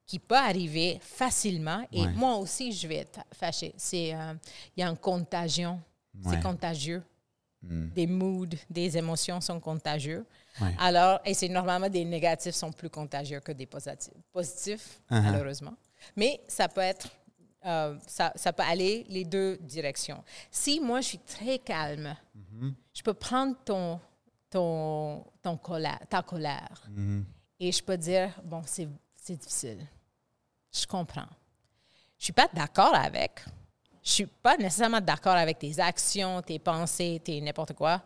qui 0.09 0.19
peut 0.19 0.35
arriver 0.37 0.99
facilement, 1.03 1.87
et 1.93 2.01
Ouais. 2.03 2.13
moi 2.15 2.37
aussi, 2.39 2.73
je 2.73 2.89
vais 2.89 2.97
être 2.97 3.21
fâchée, 3.33 3.73
euh, 4.15 4.35
il 4.75 4.81
y 4.81 4.83
a 4.83 4.89
une 4.89 4.97
contagion. 4.97 5.81
Ouais. 6.25 6.35
C'est 6.35 6.43
contagieux. 6.43 7.03
Des 7.61 8.07
moods, 8.07 8.47
des 8.71 8.97
émotions 8.97 9.41
sont 9.41 9.61
contagieux. 9.61 10.25
Ouais. 10.61 10.75
Alors, 10.79 11.19
et 11.25 11.35
c'est 11.35 11.49
normalement 11.49 11.89
des 11.91 12.05
négatifs 12.05 12.55
sont 12.55 12.73
plus 12.73 12.89
contagieux 12.89 13.41
que 13.41 13.53
des 13.53 13.67
positifs, 13.67 14.15
positifs 14.33 15.01
Uh-huh. 15.11 15.23
malheureusement. 15.23 15.75
Mais 16.17 16.41
ça 16.49 16.69
peut 16.69 16.81
être, 16.81 17.09
euh, 17.67 17.99
ça, 18.07 18.33
ça 18.37 18.53
peut 18.53 18.63
aller 18.63 19.05
les 19.09 19.25
deux 19.25 19.57
directions. 19.61 20.23
Si 20.53 20.79
moi, 20.81 21.01
je 21.01 21.09
suis 21.09 21.19
très 21.19 21.59
calme, 21.59 22.17
je 22.95 23.03
peux 23.03 23.15
prendre 23.15 23.57
ton, 23.65 24.01
ton, 24.49 25.25
ton 25.43 25.57
colère, 25.59 26.01
ta 26.09 26.23
colère 26.23 26.89
et 27.61 27.73
je 27.73 27.83
peux 27.83 27.99
dire, 27.99 28.31
bon, 28.45 28.63
c'est 28.65 28.89
c'est 29.21 29.37
difficile. 29.37 29.85
Je 30.73 30.87
comprends. 30.87 31.27
Je 32.19 32.25
suis 32.25 32.33
pas 32.33 32.49
d'accord 32.53 32.95
avec. 32.95 33.45
Je 34.03 34.11
suis 34.11 34.27
pas 34.27 34.57
nécessairement 34.57 35.01
d'accord 35.01 35.35
avec 35.35 35.59
tes 35.59 35.79
actions, 35.81 36.41
tes 36.43 36.59
pensées, 36.59 37.21
tes 37.23 37.41
n'importe 37.41 37.75
quoi 37.75 38.03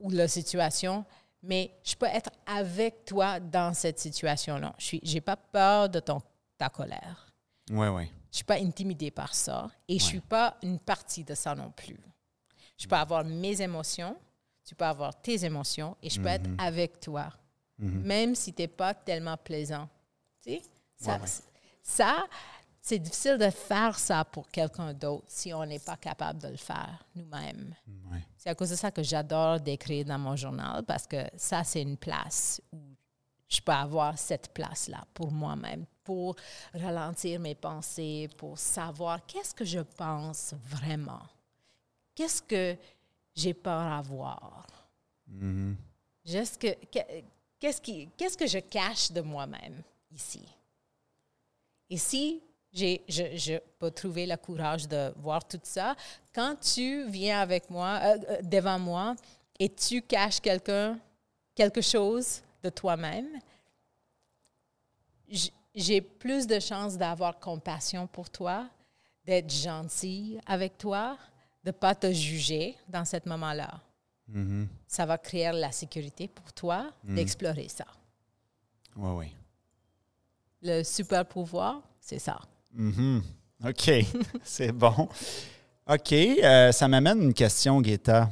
ou 0.00 0.10
la 0.10 0.26
situation, 0.26 1.04
mais 1.42 1.70
je 1.84 1.94
peux 1.94 2.06
être 2.06 2.30
avec 2.46 3.04
toi 3.04 3.38
dans 3.38 3.74
cette 3.74 3.98
situation-là. 3.98 4.74
Je 4.78 4.96
j'ai 5.02 5.20
pas 5.20 5.36
peur 5.36 5.88
de 5.88 6.00
ton, 6.00 6.20
ta 6.56 6.68
colère. 6.68 7.32
Oui, 7.70 7.88
oui. 7.88 8.10
Je 8.30 8.36
suis 8.36 8.44
pas 8.44 8.56
intimidée 8.56 9.10
par 9.10 9.34
ça 9.34 9.70
et 9.86 9.98
je 9.98 10.04
suis 10.04 10.20
pas 10.20 10.56
une 10.62 10.78
partie 10.78 11.24
de 11.24 11.34
ça 11.34 11.54
non 11.54 11.70
plus. 11.70 11.98
Je 12.78 12.86
peux 12.86 12.96
avoir 12.96 13.24
mes 13.24 13.60
émotions, 13.60 14.16
tu 14.64 14.74
peux 14.74 14.84
avoir 14.84 15.20
tes 15.20 15.44
émotions 15.44 15.96
et 16.02 16.08
je 16.10 16.20
peux 16.20 16.28
être 16.28 16.48
avec 16.58 17.00
toi, 17.00 17.30
même 17.78 18.34
si 18.34 18.52
tu 18.52 18.62
n'es 18.62 18.68
pas 18.68 18.94
tellement 18.94 19.36
plaisant. 19.36 19.88
Tu 20.42 20.52
sais, 20.52 20.62
ça, 20.96 21.16
Ouais, 21.16 21.22
ouais. 21.22 21.28
Ça, 21.88 22.26
c'est 22.80 22.98
difficile 22.98 23.38
de 23.38 23.50
faire 23.50 23.98
ça 23.98 24.24
pour 24.24 24.48
quelqu'un 24.48 24.92
d'autre 24.94 25.24
si 25.28 25.52
on 25.52 25.64
n'est 25.66 25.78
pas 25.78 25.96
capable 25.96 26.38
de 26.40 26.48
le 26.48 26.56
faire 26.56 27.04
nous-mêmes. 27.14 27.74
Ouais. 28.10 28.22
C'est 28.36 28.50
à 28.50 28.54
cause 28.54 28.70
de 28.70 28.76
ça 28.76 28.90
que 28.90 29.02
j'adore 29.02 29.60
d'écrire 29.60 30.04
dans 30.04 30.18
mon 30.18 30.36
journal 30.36 30.82
parce 30.84 31.06
que 31.06 31.16
ça, 31.36 31.64
c'est 31.64 31.82
une 31.82 31.96
place 31.96 32.60
où 32.72 32.78
je 33.48 33.60
peux 33.60 33.72
avoir 33.72 34.18
cette 34.18 34.52
place-là 34.52 35.02
pour 35.14 35.30
moi-même, 35.32 35.86
pour 36.04 36.36
ralentir 36.74 37.40
mes 37.40 37.54
pensées, 37.54 38.28
pour 38.36 38.58
savoir 38.58 39.24
qu'est-ce 39.26 39.54
que 39.54 39.64
je 39.64 39.80
pense 39.80 40.54
vraiment. 40.64 41.22
Qu'est-ce 42.14 42.42
que 42.42 42.76
j'ai 43.34 43.54
peur 43.54 43.80
à 43.92 44.02
voir? 44.02 44.66
Qu'est-ce 46.24 46.58
que, 46.58 46.74
que- 46.86 47.22
qu'est-ce 47.58 47.80
qui- 47.80 48.08
qu'est-ce 48.16 48.36
que 48.36 48.46
je 48.46 48.58
cache 48.58 49.10
de 49.12 49.20
moi-même 49.20 49.82
ici? 50.12 50.46
Et 51.90 51.96
si 51.96 52.42
j'ai, 52.72 53.02
je, 53.08 53.36
je 53.36 53.54
peux 53.78 53.90
trouver 53.90 54.26
le 54.26 54.36
courage 54.36 54.86
de 54.86 55.12
voir 55.16 55.46
tout 55.46 55.60
ça, 55.62 55.94
quand 56.34 56.56
tu 56.60 57.08
viens 57.08 57.40
avec 57.40 57.70
moi, 57.70 57.98
euh, 58.02 58.18
euh, 58.28 58.42
devant 58.42 58.78
moi, 58.78 59.16
et 59.58 59.68
tu 59.68 60.02
caches 60.02 60.40
quelqu'un, 60.40 60.98
quelque 61.54 61.80
chose 61.80 62.42
de 62.62 62.68
toi-même, 62.70 63.28
j'ai 65.74 66.00
plus 66.00 66.46
de 66.46 66.58
chances 66.60 66.96
d'avoir 66.96 67.38
compassion 67.38 68.06
pour 68.06 68.30
toi, 68.30 68.68
d'être 69.24 69.50
gentil 69.52 70.38
avec 70.46 70.78
toi, 70.78 71.18
de 71.64 71.70
ne 71.70 71.72
pas 71.72 71.94
te 71.94 72.10
juger 72.12 72.76
dans 72.88 73.04
ce 73.04 73.16
moment-là. 73.26 73.80
Ça 74.86 75.06
va 75.06 75.18
créer 75.18 75.52
la 75.52 75.72
sécurité 75.72 76.28
pour 76.28 76.52
toi 76.52 76.90
d'explorer 77.02 77.68
ça. 77.68 77.86
Oui, 78.96 79.10
oui. 79.16 79.36
Le 80.62 80.82
super 80.82 81.24
pouvoir, 81.26 81.80
c'est 82.00 82.18
ça. 82.18 82.38
OK. 83.64 83.90
C'est 84.44 84.72
bon. 84.72 85.08
OK. 85.88 86.12
euh, 86.12 86.70
ça 86.72 86.86
m'amène 86.88 87.22
une 87.22 87.34
question, 87.34 87.80
Guetta. 87.80 88.28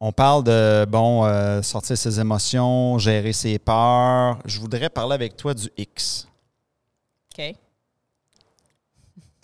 On 0.00 0.12
parle 0.12 0.42
de, 0.44 0.84
bon, 0.88 1.24
euh, 1.24 1.62
sortir 1.62 1.96
ses 1.96 2.18
émotions, 2.18 2.98
gérer 2.98 3.32
ses 3.32 3.58
peurs. 3.58 4.38
Je 4.44 4.58
voudrais 4.60 4.90
parler 4.90 5.14
avec 5.14 5.36
toi 5.36 5.54
du 5.54 5.68
X. 5.76 6.26
OK? 7.38 7.54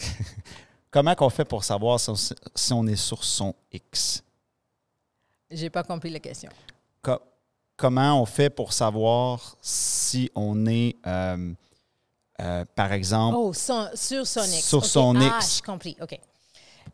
Comment 0.90 1.14
qu'on 1.14 1.31
fait 1.31 1.44
pour 1.44 1.62
savoir 1.64 2.01
si 2.01 2.11
on, 2.11 2.16
si 2.16 2.73
on 2.73 2.87
est 2.87 2.97
sur 2.97 3.23
son 3.23 3.55
X? 3.73 4.23
J'ai 5.51 5.71
pas 5.71 5.83
compris 5.85 6.11
la 6.11 6.18
question. 6.21 6.51
Co- 7.03 7.21
comment 7.79 8.21
on 8.21 8.27
fait 8.27 8.51
pour 8.51 8.75
savoir 8.75 9.57
si 9.62 10.31
on 10.35 10.67
est, 10.67 10.97
euh, 11.07 11.55
euh, 12.43 12.64
par 12.77 12.93
exemple, 12.93 13.37
Oh, 13.38 13.53
son- 13.55 13.88
sur 13.95 14.27
son 14.27 14.43
X. 14.43 14.64
Sur 14.69 14.85
son 14.85 15.14
Ah, 15.17 15.38
X. 15.38 15.57
j'ai 15.57 15.62
compris. 15.62 15.97
OK. 16.03 16.19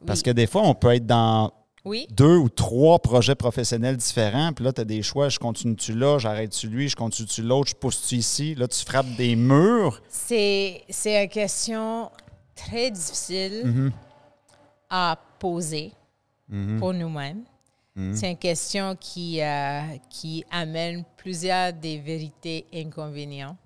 Parce 0.06 0.22
que 0.22 0.30
des 0.30 0.46
fois, 0.46 0.62
on 0.62 0.74
peut 0.74 0.94
être 0.94 1.06
dans 1.06 1.50
Oui. 1.86 2.06
deux 2.10 2.36
ou 2.36 2.48
trois 2.50 2.98
projets 2.98 3.34
professionnels 3.34 3.96
différents. 3.96 4.52
Puis 4.52 4.64
là, 4.64 4.72
tu 4.72 4.82
as 4.82 4.84
des 4.84 5.02
choix. 5.02 5.28
Je 5.30 5.38
continue-tu 5.38 5.94
là, 5.94 6.18
j'arrête-tu 6.18 6.68
lui, 6.68 6.88
je 6.88 6.96
continue-tu 6.96 7.42
l'autre, 7.42 7.70
je 7.70 7.74
pousse-tu 7.74 8.16
ici? 8.16 8.54
Là, 8.54 8.68
tu 8.68 8.84
frappes 8.84 9.14
des 9.16 9.34
murs. 9.36 10.00
C'est, 10.08 10.82
c'est 10.90 11.22
une 11.24 11.28
question 11.30 12.10
très 12.54 12.90
difficile 12.90 13.62
Mm-hmm. 13.64 13.92
à 14.90 15.18
poser 15.38 15.92
Mm-hmm. 16.52 16.78
pour 16.78 16.92
nous-mêmes. 16.92 17.42
C'est 17.96 18.30
une 18.32 18.36
question 18.38 18.96
qui, 18.96 19.40
euh, 19.40 19.82
qui 20.10 20.44
amène 20.50 21.04
plusieurs 21.16 21.72
des 21.72 21.98
vérités 21.98 22.66
inconvénientes, 22.74 23.56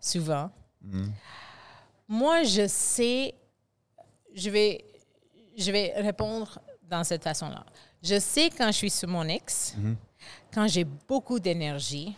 souvent. 0.00 0.48
Mm-hmm. 0.86 1.08
Moi, 2.06 2.44
je 2.44 2.68
sais, 2.68 3.34
je 4.32 4.48
vais, 4.48 4.84
je 5.58 5.72
vais 5.72 5.92
répondre 5.96 6.60
dans 6.88 7.02
cette 7.02 7.24
façon-là. 7.24 7.66
Je 8.00 8.20
sais 8.20 8.48
quand 8.56 8.68
je 8.68 8.76
suis 8.76 8.90
sur 8.90 9.08
mon 9.08 9.26
ex, 9.26 9.74
Mm-hmm. 9.76 9.94
quand 10.54 10.68
j'ai 10.68 10.84
beaucoup 10.84 11.40
d'énergie, 11.40 12.14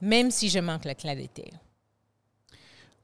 même 0.00 0.30
si 0.30 0.48
je 0.48 0.60
manque 0.60 0.84
la 0.84 0.94
clarité. 0.94 1.52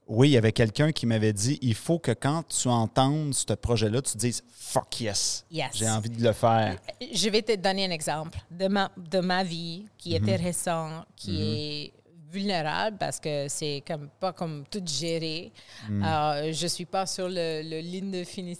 Oui, 0.08 0.28
il 0.30 0.32
y 0.32 0.36
avait 0.36 0.52
quelqu'un 0.52 0.92
qui 0.92 1.06
m'avait 1.06 1.32
dit 1.32 1.58
il 1.62 1.74
faut 1.74 1.98
que 1.98 2.10
quand 2.12 2.42
tu 2.48 2.68
entendes 2.68 3.32
ce 3.34 3.52
projet-là, 3.54 4.02
tu 4.02 4.12
te 4.12 4.18
dises 4.18 4.42
fuck 4.50 5.00
yes. 5.00 5.44
Yes. 5.50 5.70
J'ai 5.74 5.88
envie 5.88 6.10
de 6.10 6.22
le 6.22 6.32
faire. 6.32 6.76
Je 7.12 7.28
vais 7.30 7.42
te 7.42 7.54
donner 7.56 7.86
un 7.86 7.90
exemple 7.90 8.38
de 8.50 8.66
ma, 8.68 8.90
de 8.96 9.20
ma 9.20 9.44
vie 9.44 9.86
qui 9.96 10.14
est 10.14 10.18
Mhm. 10.20 10.28
intéressant, 10.28 10.90
qui 11.16 11.42
est 11.42 11.92
vulnérable 12.30 12.96
parce 12.98 13.20
que 13.20 13.46
c'est 13.48 13.82
comme 13.86 14.08
pas 14.18 14.32
comme 14.32 14.64
tout 14.70 14.82
géré. 14.84 15.52
Mhm. 15.88 16.02
Euh, 16.04 16.52
je 16.52 16.66
suis 16.66 16.86
pas 16.86 17.06
sur 17.06 17.28
le, 17.28 17.62
le 17.62 17.80
ligne 17.80 18.10
de 18.10 18.24
finish. 18.24 18.58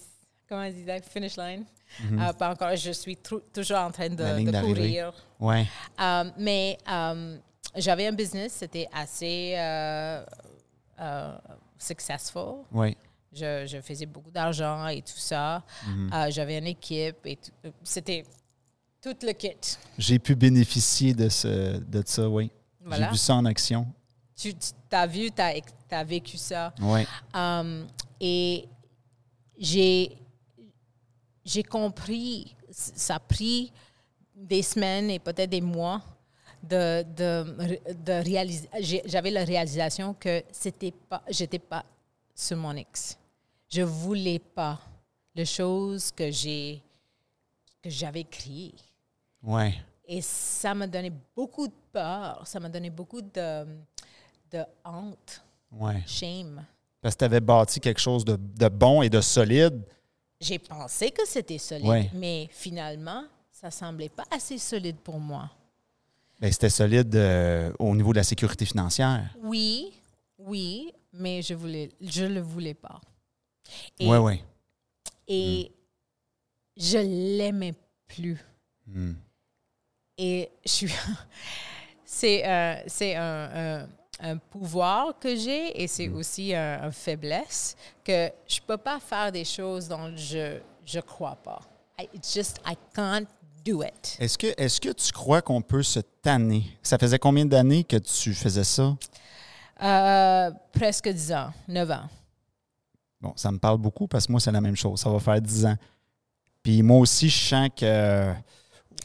Comment 0.49 0.67
on 0.67 0.71
dit 0.71 0.85
ça? 0.87 1.01
Finish 1.01 1.37
line. 1.37 1.65
Euh, 2.13 2.33
pas 2.35 2.51
encore. 2.53 2.75
Je 2.77 2.93
suis 2.93 3.17
toujours 3.53 3.79
en 3.79 3.91
train 3.91 4.09
de, 4.09 4.15
Mhm. 4.23 4.29
La 4.29 4.37
ligne 4.37 4.51
de 4.51 4.61
courir. 4.61 5.13
Ouais. 5.41 5.67
Euh, 6.01 6.25
mais 6.39 6.79
euh, 6.91 7.37
j'avais 7.77 8.07
un 8.07 8.13
business, 8.13 8.53
c'était 8.59 8.87
assez 8.93 9.55
euh, 11.01 11.03
euh, 11.49 11.55
successful. 11.79 12.65
Oui. 12.73 12.97
Je, 13.33 13.65
je 13.67 13.81
faisais 13.81 14.07
beaucoup 14.07 14.31
d'argent 14.31 14.87
et 14.89 15.01
tout 15.01 15.17
ça. 15.17 15.63
Mhm. 15.87 16.11
Euh, 16.13 16.31
J'avais 16.31 16.59
une 16.59 16.67
équipe 16.67 17.25
et 17.25 17.37
tout- 17.37 17.73
c'était 17.83 18.25
tout 19.01 19.17
le 19.23 19.33
kit. 19.33 19.57
J'ai 19.99 20.19
pu 20.19 20.35
bénéficier 20.35 21.15
de, 21.15 21.29
ce, 21.29 21.79
de 21.79 22.03
ça, 22.07 22.29
oui. 22.29 22.51
Voilà. 22.85 23.07
J'ai 23.07 23.13
vu 23.13 23.17
ça 23.17 23.35
en 23.35 23.45
action. 23.47 23.87
Tu, 24.37 24.53
as 24.91 25.07
vu, 25.07 25.31
tu 25.31 25.41
as, 25.95 26.05
vécu 26.05 26.37
ça. 26.37 26.75
Oui. 26.81 27.07
Um, 27.35 27.87
et 28.21 28.69
j'ai 29.59 30.19
j'ai 31.45 31.63
compris, 31.63 32.55
ça 32.71 33.17
a 33.17 33.19
pris 33.21 33.73
des 34.35 34.63
semaines 34.63 35.11
et 35.11 35.19
peut-être 35.19 35.51
des 35.51 35.61
mois 35.61 36.01
de, 36.63 37.03
de, 37.17 37.79
de 37.93 38.13
réaliser. 38.25 38.69
J'avais 39.07 39.31
la 39.31 39.45
réalisation 39.45 40.15
que 40.15 40.43
c'était 40.53 40.93
pas, 41.09 41.23
j'étais 41.29 41.59
pas 41.59 41.85
sur 42.35 42.57
mon 42.57 42.75
ex. 42.77 43.19
Je 43.69 43.83
voulais 43.83 44.39
pas 44.39 44.79
les 45.35 45.47
choses 45.47 46.11
que 46.13 46.31
j'ai 46.31 46.83
que 47.83 47.91
j'avais 47.91 48.25
créées. 48.25 48.75
Oui. 49.43 49.75
Et 50.07 50.21
ça 50.21 50.73
m'a 50.75 50.87
donné 50.87 51.11
beaucoup 51.35 51.67
de 51.67 51.73
peur, 51.93 52.47
ça 52.47 52.61
m'a 52.61 52.69
donné 52.69 52.91
beaucoup 52.91 53.21
de, 53.23 53.65
de 54.51 54.65
honte, 54.85 55.43
Oui. 55.73 55.95
shame. 56.07 56.65
Parce 57.01 57.15
que 57.15 57.21
tu 57.21 57.25
avais 57.25 57.41
bâti 57.41 57.81
quelque 57.81 58.01
chose 58.01 58.25
de, 58.25 58.37
de 58.37 58.69
bon 58.69 59.03
et 59.03 59.11
de 59.11 59.21
solide. 59.21 59.83
J'ai 60.41 60.59
pensé 60.61 61.11
que 61.11 61.27
c'était 61.27 61.59
solide, 61.59 61.87
Ouais. 61.87 62.11
mais 62.15 62.49
finalement, 62.53 63.25
ça 63.51 63.71
semblait 63.71 64.09
pas 64.09 64.25
assez 64.31 64.59
solide 64.59 64.97
pour 64.99 65.19
moi. 65.19 65.51
Bien, 66.43 66.51
c'était 66.51 66.69
solide 66.71 67.15
euh, 67.15 67.73
au 67.79 67.95
niveau 67.95 68.11
de 68.13 68.19
la 68.19 68.25
sécurité 68.25 68.65
financière. 68.65 69.33
Oui, 69.45 69.93
oui, 70.39 70.93
mais 71.13 71.41
je 71.41 71.55
voulais, 71.55 71.89
je 72.01 72.25
le 72.25 72.41
voulais 72.41 72.75
pas. 72.75 73.01
Et, 74.01 74.09
Oui, 74.09 74.17
oui. 74.19 74.43
et 75.29 75.73
je 76.77 76.99
l'aimais 76.99 77.75
plus. 78.09 78.45
Hmm. 78.89 79.13
Et 80.19 80.51
je 80.67 80.71
suis, 80.71 80.93
c'est 82.05 82.45
euh, 82.45 82.83
c'est 82.89 83.15
un, 83.15 83.83
un- 83.85 83.89
un 84.19 84.37
pouvoir 84.37 85.17
que 85.21 85.35
j'ai 85.37 85.81
et 85.81 85.87
c'est 85.87 86.09
aussi 86.09 86.55
un, 86.55 86.87
une 86.87 86.93
faiblesse 86.93 87.77
que 88.05 88.31
je 88.49 88.61
peux 88.67 88.77
pas 88.77 88.99
faire 88.99 89.31
des 89.31 89.45
choses 89.45 89.87
dont 89.89 90.13
je 90.17 90.59
je 90.85 90.99
crois 90.99 91.37
pas. 91.37 91.61
I, 92.01 92.09
it's 92.15 92.35
just 92.35 92.59
I 92.67 92.75
can't 92.95 93.27
do 93.65 93.83
it. 93.83 94.17
Est-ce 94.19 94.37
que, 94.39 94.47
est 94.57 94.81
que 94.81 94.91
tu 94.93 95.13
crois 95.13 95.43
qu'on 95.43 95.63
peut 95.63 95.83
se 95.83 96.01
tanner? 96.23 96.65
Ça 96.83 96.99
faisait 96.99 97.19
combien 97.19 97.45
d'années 97.45 97.85
que 97.85 97.97
tu 97.97 98.35
faisais 98.35 98.65
ça? 98.65 98.97
Euh, 99.83 100.51
presque 100.73 101.09
10 101.09 101.33
ans, 101.33 101.51
9 101.69 101.91
ans. 101.91 102.09
Bon, 103.21 103.33
ça 103.37 103.51
me 103.53 103.59
parle 103.59 103.79
beaucoup 103.79 104.07
parce 104.07 104.27
que 104.27 104.33
moi, 104.33 104.41
c'est 104.41 104.53
la 104.53 104.61
même 104.61 104.77
chose. 104.77 105.01
Ça 105.01 105.11
va 105.11 105.19
faire 105.19 105.41
10 105.41 105.67
ans. 105.67 105.77
Puis 106.63 106.83
moi 106.83 106.99
aussi, 106.99 107.29
je 107.29 107.39
sens 107.49 107.69
que, 107.77 108.33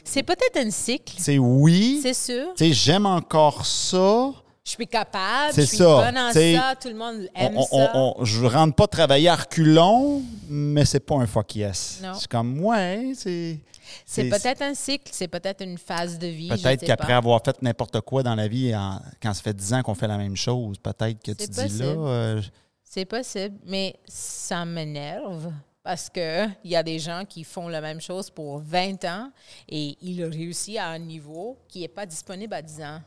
C'est 0.04 0.22
peut-être 0.22 0.56
un 0.56 0.70
cycle, 0.70 1.14
sais, 1.18 1.38
oui, 1.38 1.98
c'est 2.02 2.14
sûr. 2.14 2.54
tu 2.56 2.66
sais, 2.66 2.72
j'aime 2.72 3.06
encore 3.06 3.66
ça. 3.66 4.30
Je 4.64 4.70
suis 4.72 4.86
capable, 4.86 5.52
C'est 5.54 5.62
je 5.62 5.66
suis 5.66 5.76
ça, 5.78 5.84
bonne 5.84 6.18
en 6.18 6.30
t'sais, 6.30 6.54
ça, 6.56 6.74
tout 6.80 6.88
le 6.88 6.94
monde 6.94 7.26
aime 7.34 7.56
On, 7.56 7.60
on- 7.72 7.86
ça. 7.86 7.92
on- 7.94 8.24
je 8.24 8.44
rentre 8.44 8.74
pas 8.76 8.86
travailler 8.86 9.28
à 9.30 9.36
reculons, 9.36 10.22
mais 10.48 10.84
c'est 10.84 11.00
pas 11.00 11.16
un 11.16 11.26
fuck 11.26 11.56
yes. 11.56 12.00
Non. 12.02 12.12
C'est 12.14 12.28
comme, 12.28 12.60
ouais, 12.62 13.12
c'est. 13.16 13.58
C'est 14.06 14.24
peut-être 14.30 14.62
un 14.62 14.74
cycle, 14.74 15.10
c'est 15.12 15.28
peut-être 15.28 15.62
une 15.62 15.78
phase 15.78 16.18
de 16.18 16.26
vie. 16.26 16.48
Peut-être 16.48 16.80
qu'après 16.86 17.12
avoir 17.14 17.42
fait 17.44 17.60
n'importe 17.62 18.00
quoi 18.02 18.22
dans 18.22 18.34
la 18.34 18.48
vie, 18.48 18.74
en- 18.74 19.00
quand 19.22 19.34
ça 19.34 19.42
fait 19.42 19.54
10 19.54 19.72
ans 19.74 19.82
qu'on 19.82 19.94
fait 19.94 20.08
la 20.08 20.18
même 20.18 20.36
chose, 20.36 20.78
peut-être 20.78 21.22
que 21.22 21.32
tu 21.32 21.46
dis 21.48 21.78
là. 21.78 21.84
euh, 22.08 22.42
C'est 22.82 23.04
possible, 23.04 23.56
mais 23.64 23.96
ça 24.06 24.64
m'énerve 24.64 25.52
parce 25.82 26.08
que 26.10 26.46
il 26.64 26.70
y 26.70 26.76
a 26.76 26.82
des 26.82 26.98
gens 26.98 27.24
qui 27.26 27.44
font 27.44 27.68
la 27.68 27.80
même 27.80 28.00
chose 28.00 28.30
pour 28.30 28.58
20 28.60 29.04
ans 29.04 29.30
et 29.68 29.96
ils 30.00 30.24
réussissent 30.24 30.78
à 30.78 30.88
un 30.88 30.98
niveau 30.98 31.58
qui 31.68 31.80
n'est 31.80 31.88
pas 31.88 32.06
disponible 32.06 32.54
à 32.54 32.62
10 32.62 32.80
ans. 32.82 33.00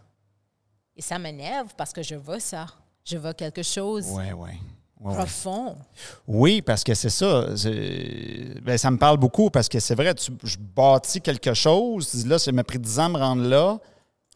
Et 0.96 1.02
ça 1.02 1.17
m'énerve 1.17 1.74
parce 1.76 1.94
que 1.94 2.04
je 2.04 2.15
veux 2.15 2.39
ça. 2.39 2.67
Je 3.04 3.17
veux 3.17 3.34
quelque 3.34 3.63
chose 3.63 4.08
ouais, 4.34 4.54
ouais. 5.02 5.08
Ouais, 5.08 5.12
ouais. 5.12 5.18
profond. 5.18 5.76
Oui, 6.28 6.62
parce 6.62 6.84
que 6.84 6.94
c'est 6.94 7.10
ça. 7.10 7.46
ben, 8.62 8.78
ça 8.78 8.92
me 8.92 8.98
parle 8.98 9.18
beaucoup 9.18 9.50
parce 9.50 9.68
que 9.68 9.80
c'est 9.80 9.96
vrai, 9.96 10.14
tu, 10.16 10.32
je 10.44 10.58
bâtis 10.58 11.22
quelque 11.22 11.54
chose. 11.54 12.10
tu 12.12 12.28
Là, 12.28 12.38
ça 12.40 12.52
m'a 12.52 12.64
pris 12.64 12.80
10 12.80 13.00
ans 13.00 13.06
à 13.06 13.10
me 13.10 13.18
rendre 13.18 13.44
là. 13.48 13.78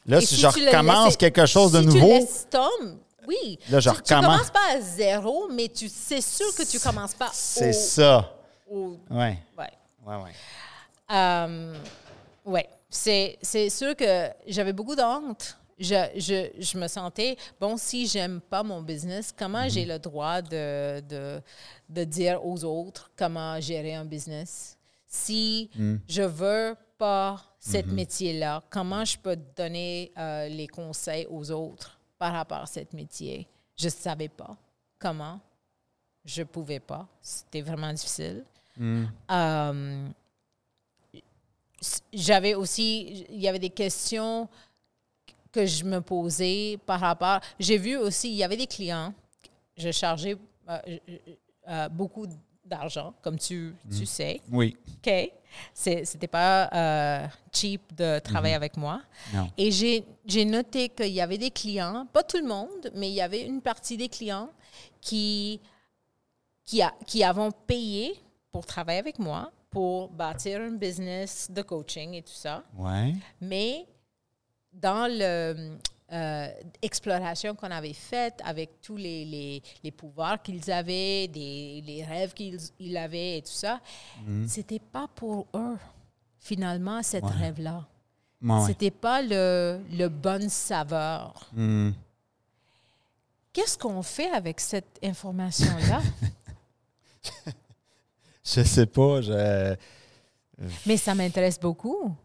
Là, 0.08 0.22
si, 0.22 0.28
si 0.28 0.36
je 0.42 0.48
tu 0.50 0.66
recommence 0.66 1.06
laisses- 1.06 1.18
quelque 1.18 1.46
chose 1.46 1.72
de 1.72 1.82
nouveau, 1.82 2.00
Tu 2.00 2.14
laisses 2.20 2.48
oui. 3.28 3.58
Là, 3.70 3.80
je 3.80 3.90
tu, 3.90 3.96
tu 3.96 4.14
recommence. 4.14 4.26
commences 4.38 4.52
pas 4.52 4.76
à 4.78 4.82
zéro, 4.82 5.48
mais 5.52 5.68
tu 5.68 5.90
c'est 5.90 6.22
sûr 6.22 6.54
que 6.56 6.62
tu 6.64 6.80
commences 6.80 7.16
pas 7.16 7.30
c'est 7.34 7.74
ça. 7.74 8.32
Oui, 8.70 8.98
oui, 9.12 9.66
oui. 10.08 10.30
Euh, 11.12 11.74
ouais, 12.46 12.68
c'est, 12.90 13.38
c'est 13.42 13.70
sûr 13.70 13.96
que 13.96 14.30
j'avais 14.48 14.74
beaucoup 14.74 14.96
d'honte. 14.96 15.58
Je, 15.78 15.96
je, 16.16 16.62
je 16.62 16.78
me 16.78 16.88
sentais, 16.88 17.36
bon, 17.60 17.76
si 17.76 18.08
j'aime 18.08 18.40
pas 18.40 18.64
mon 18.64 18.82
business, 18.82 19.34
comment 19.38 19.68
j'ai 19.68 19.86
le 19.86 20.00
droit 20.00 20.42
de, 20.42 21.02
de, 21.02 21.42
de 21.90 22.04
dire 22.06 22.46
aux 22.46 22.64
autres 22.64 23.12
comment 23.18 23.60
gérer 23.60 23.96
un 23.96 24.06
business? 24.06 24.78
Si 25.08 25.70
je 26.08 26.22
veux 26.22 26.76
pas 26.98 27.44
cet 27.60 27.88
métier-là, 27.88 28.64
comment 28.70 29.04
je 29.04 29.18
peux 29.18 29.38
donner 29.56 30.12
euh, 30.18 30.48
les 30.48 30.68
conseils 30.68 31.28
aux 31.30 31.52
autres 31.52 32.00
par 32.18 32.32
rapport 32.34 32.60
à 32.60 32.66
ce 32.66 32.80
métier? 32.94 33.46
Je 33.78 33.86
ne 33.86 33.92
savais 33.92 34.30
pas 34.30 34.56
comment. 34.98 35.40
Je 36.24 36.44
pouvais 36.44 36.80
pas. 36.80 37.08
C'était 37.22 37.62
vraiment 37.62 37.92
difficile. 37.92 38.44
Euh, 38.80 40.08
j'avais 42.14 42.56
aussi, 42.56 43.26
il 43.30 43.42
y 43.42 43.48
avait 43.48 43.60
des 43.60 43.70
questions 43.70 44.50
que 45.56 45.66
je 45.66 45.86
me 45.86 46.02
posais 46.02 46.78
par 46.86 47.00
rapport. 47.00 47.40
J'ai 47.58 47.78
vu 47.78 47.96
aussi, 47.96 48.30
il 48.30 48.36
y 48.36 48.44
avait 48.44 48.58
des 48.58 48.68
clients, 48.68 49.14
je 49.78 49.90
chargeais 49.90 50.36
euh, 50.70 50.78
euh, 51.70 51.90
beaucoup 51.90 52.28
d'argent, 52.66 53.14
comme 53.22 53.40
tu, 53.40 53.74
tu 53.90 54.06
sais. 54.06 54.42
Oui, 54.52 54.76
OK? 54.98 55.32
C'était 55.74 56.28
pas 56.28 56.68
euh, 56.74 57.28
cheap 57.54 57.82
de 57.96 58.20
travailler 58.20 58.56
avec 58.56 58.76
moi. 58.76 59.02
non. 59.34 59.50
Et 59.58 59.72
j'ai 59.72 60.04
j'ai 60.26 60.44
noté 60.44 60.90
qu'il 60.90 61.14
y 61.14 61.22
avait 61.22 61.38
des 61.38 61.52
clients, 61.52 62.06
pas 62.12 62.24
tout 62.24 62.38
le 62.38 62.48
monde, 62.48 62.92
mais 62.94 63.08
il 63.10 63.14
y 63.14 63.22
avait 63.22 63.44
une 63.46 63.62
partie 63.62 63.96
des 63.96 64.10
clients 64.10 64.50
qui, 65.00 65.62
qui, 66.66 66.82
a, 66.82 66.94
qui 67.06 67.24
avons 67.24 67.52
payé 67.52 68.20
pour 68.52 68.66
travailler 68.66 69.00
avec 69.00 69.20
moi, 69.20 69.50
pour 69.70 70.10
bâtir 70.10 70.60
un 70.60 70.72
business 70.72 71.50
de 71.50 71.62
coaching 71.62 72.14
et 72.16 72.24
tout 72.24 72.34
ça. 72.34 72.64
Ouais. 72.78 73.14
Mais 73.40 73.86
dans 74.82 75.08
le, 75.12 75.78
euh, 76.12 76.48
explorations 76.82 77.56
qu'on 77.56 77.72
avait 77.72 77.94
faites 77.94 78.40
avec 78.46 78.82
tous 78.82 78.96
les, 78.98 79.26
les, 79.26 79.64
les 79.84 79.92
pouvoirs 79.92 80.42
qu'ils 80.42 80.70
avaient, 80.72 81.28
des, 81.28 81.82
les 81.86 82.04
rêves 82.04 82.34
qu'ils 82.34 82.60
ils 82.80 82.96
avaient 82.98 83.40
et 83.40 83.42
tout 83.42 83.52
ça, 83.52 83.80
c'était 84.48 84.80
pas 84.80 85.08
pour 85.16 85.48
eux, 85.56 85.78
finalement, 86.40 87.02
cette 87.02 87.24
Ouais. 87.24 87.32
rêve-là. 87.32 87.86
Ouais. 88.42 88.62
C'était 88.68 88.92
pas 88.92 89.22
le, 89.24 89.82
le 89.92 90.08
bonne 90.08 90.50
saveur. 90.50 91.50
Hmm. 91.54 91.92
Qu'est-ce 93.52 93.78
qu'on 93.78 94.04
fait 94.04 94.30
avec 94.30 94.60
cette 94.60 95.00
information-là? 95.04 96.02
Je 98.44 98.62
sais 98.64 98.86
pas. 98.86 99.22
Je... 99.22 99.76
Mais 100.86 100.98
ça 100.98 101.16
m'intéresse 101.16 101.60
beaucoup. 101.60 102.16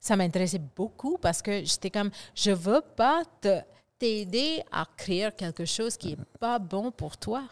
Ça 0.00 0.16
m'intéressait 0.16 0.60
beaucoup 0.76 1.18
parce 1.18 1.42
que 1.42 1.62
j'étais 1.64 1.90
comme, 1.90 2.10
je 2.34 2.50
veux 2.50 2.80
pas 2.96 3.22
t'aider 3.98 4.62
à 4.72 4.86
créer 4.96 5.28
quelque 5.36 5.64
chose 5.66 5.96
qui 5.96 6.12
est 6.12 6.18
pas 6.38 6.58
bon 6.58 6.90
pour 6.90 7.16
toi. 7.18 7.42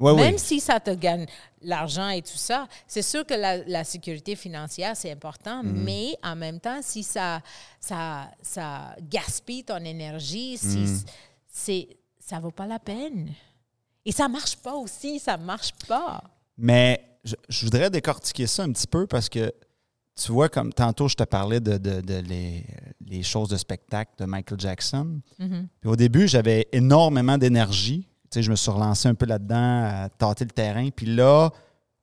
Ouais, 0.00 0.14
Même 0.14 0.34
oui. 0.34 0.38
si 0.40 0.60
ça 0.60 0.80
te 0.80 0.90
gagne 0.92 1.26
l'argent 1.60 2.08
et 2.08 2.22
tout 2.22 2.36
ça, 2.36 2.66
c'est 2.86 3.02
sûr 3.02 3.24
que 3.26 3.34
la, 3.34 3.58
la 3.58 3.84
sécurité 3.84 4.34
financière, 4.34 4.96
c'est 4.96 5.12
important, 5.12 5.62
Mm-hmm. 5.62 5.72
mais 5.84 6.16
en 6.24 6.34
même 6.34 6.58
temps, 6.58 6.80
si 6.82 7.02
ça, 7.02 7.42
ça, 7.78 8.30
ça 8.40 8.96
gaspille 9.10 9.62
ton 9.62 9.76
énergie, 9.84 10.56
si 10.56 10.86
c'est, 11.46 11.88
ça 12.18 12.40
vaut 12.40 12.50
pas 12.50 12.66
la 12.66 12.78
peine. 12.78 13.30
Et 14.06 14.12
ça 14.12 14.26
marche 14.26 14.56
pas 14.56 14.74
aussi, 14.74 15.18
ça 15.18 15.36
marche 15.36 15.72
pas. 15.86 16.22
Mais 16.56 17.04
je, 17.22 17.36
je 17.50 17.64
voudrais 17.66 17.90
décortiquer 17.90 18.46
ça 18.46 18.62
un 18.62 18.72
petit 18.72 18.86
peu 18.86 19.06
parce 19.06 19.28
que 19.28 19.52
tu 20.22 20.32
vois, 20.32 20.48
comme 20.48 20.72
tantôt, 20.72 21.08
je 21.08 21.14
te 21.16 21.24
parlais 21.24 21.60
de, 21.60 21.78
de- 21.78 22.00
de 22.00 22.14
les, 22.28 22.64
les 23.06 23.22
choses 23.22 23.48
de 23.48 23.56
spectacle 23.56 24.12
de 24.18 24.24
Michael 24.26 24.60
Jackson. 24.60 25.20
Puis 25.80 25.90
au 25.90 25.96
début, 25.96 26.28
j'avais 26.28 26.68
énormément 26.72 27.38
d'énergie. 27.38 28.06
Tu 28.30 28.34
sais, 28.38 28.42
je 28.42 28.50
me 28.50 28.56
suis 28.56 28.70
relancé 28.70 29.08
un 29.08 29.14
peu 29.14 29.26
là-dedans, 29.26 29.56
à 30.04 30.08
tâter 30.08 30.44
le 30.44 30.50
terrain. 30.50 30.88
Puis 30.94 31.06
là, 31.06 31.50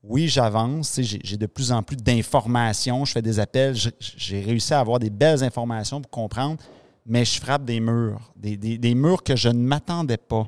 oui, 0.04 0.28
j'avance. 0.28 0.94
Tu 0.94 1.04
sais, 1.06 1.20
J'ai 1.24 1.38
de 1.38 1.46
plus 1.46 1.72
en 1.72 1.84
plus 1.84 1.96
d'informations. 1.98 3.06
Je 3.06 3.12
fais 3.14 3.22
des 3.22 3.40
appels. 3.40 3.76
J'ai 4.00 4.42
réussi 4.42 4.74
à 4.74 4.80
avoir 4.80 5.00
des 5.00 5.10
belles 5.10 5.44
informations 5.44 6.02
pour 6.02 6.12
comprendre. 6.12 6.58
Mais 7.06 7.24
je 7.24 7.40
frappe 7.40 7.64
des 7.64 7.80
murs, 7.80 8.34
des, 8.36 8.58
des- 8.58 8.78
des 8.78 8.94
murs 8.96 9.24
que 9.24 9.36
je 9.38 9.48
ne 9.50 9.60
m'attendais 9.60 10.18
pas. 10.18 10.48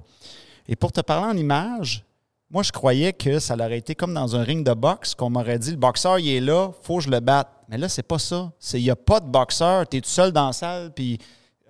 Et 0.67 0.75
pour 0.75 0.91
te 0.91 0.99
parler 1.01 1.33
en 1.33 1.37
image, 1.37 2.03
moi, 2.51 2.63
je 2.63 2.71
croyais 2.71 3.13
que 3.13 3.39
ça 3.39 3.53
aurait 3.55 3.77
été 3.77 3.93
comme 3.95 4.13
dans 4.13 4.35
un 4.35 4.43
ring 4.43 4.65
de 4.65 4.73
boxe, 4.73 5.13
qu'on 5.15 5.29
m'aurait 5.29 5.59
dit 5.59 5.71
le 5.71 5.77
boxeur, 5.77 6.17
il 6.19 6.29
est 6.29 6.39
là, 6.41 6.71
faut 6.81 6.97
que 6.97 7.03
je 7.03 7.09
le 7.09 7.19
batte. 7.19 7.49
Mais 7.69 7.77
là, 7.77 7.87
c'est 7.87 8.03
pas 8.03 8.17
ça. 8.19 8.51
Il 8.73 8.81
n'y 8.81 8.89
a 8.89 8.95
pas 8.95 9.19
de 9.19 9.27
boxeur, 9.27 9.87
tu 9.87 9.97
es 9.97 10.01
tout 10.01 10.09
seul 10.09 10.31
dans 10.31 10.47
la 10.47 10.53
salle, 10.53 10.91
puis 10.93 11.19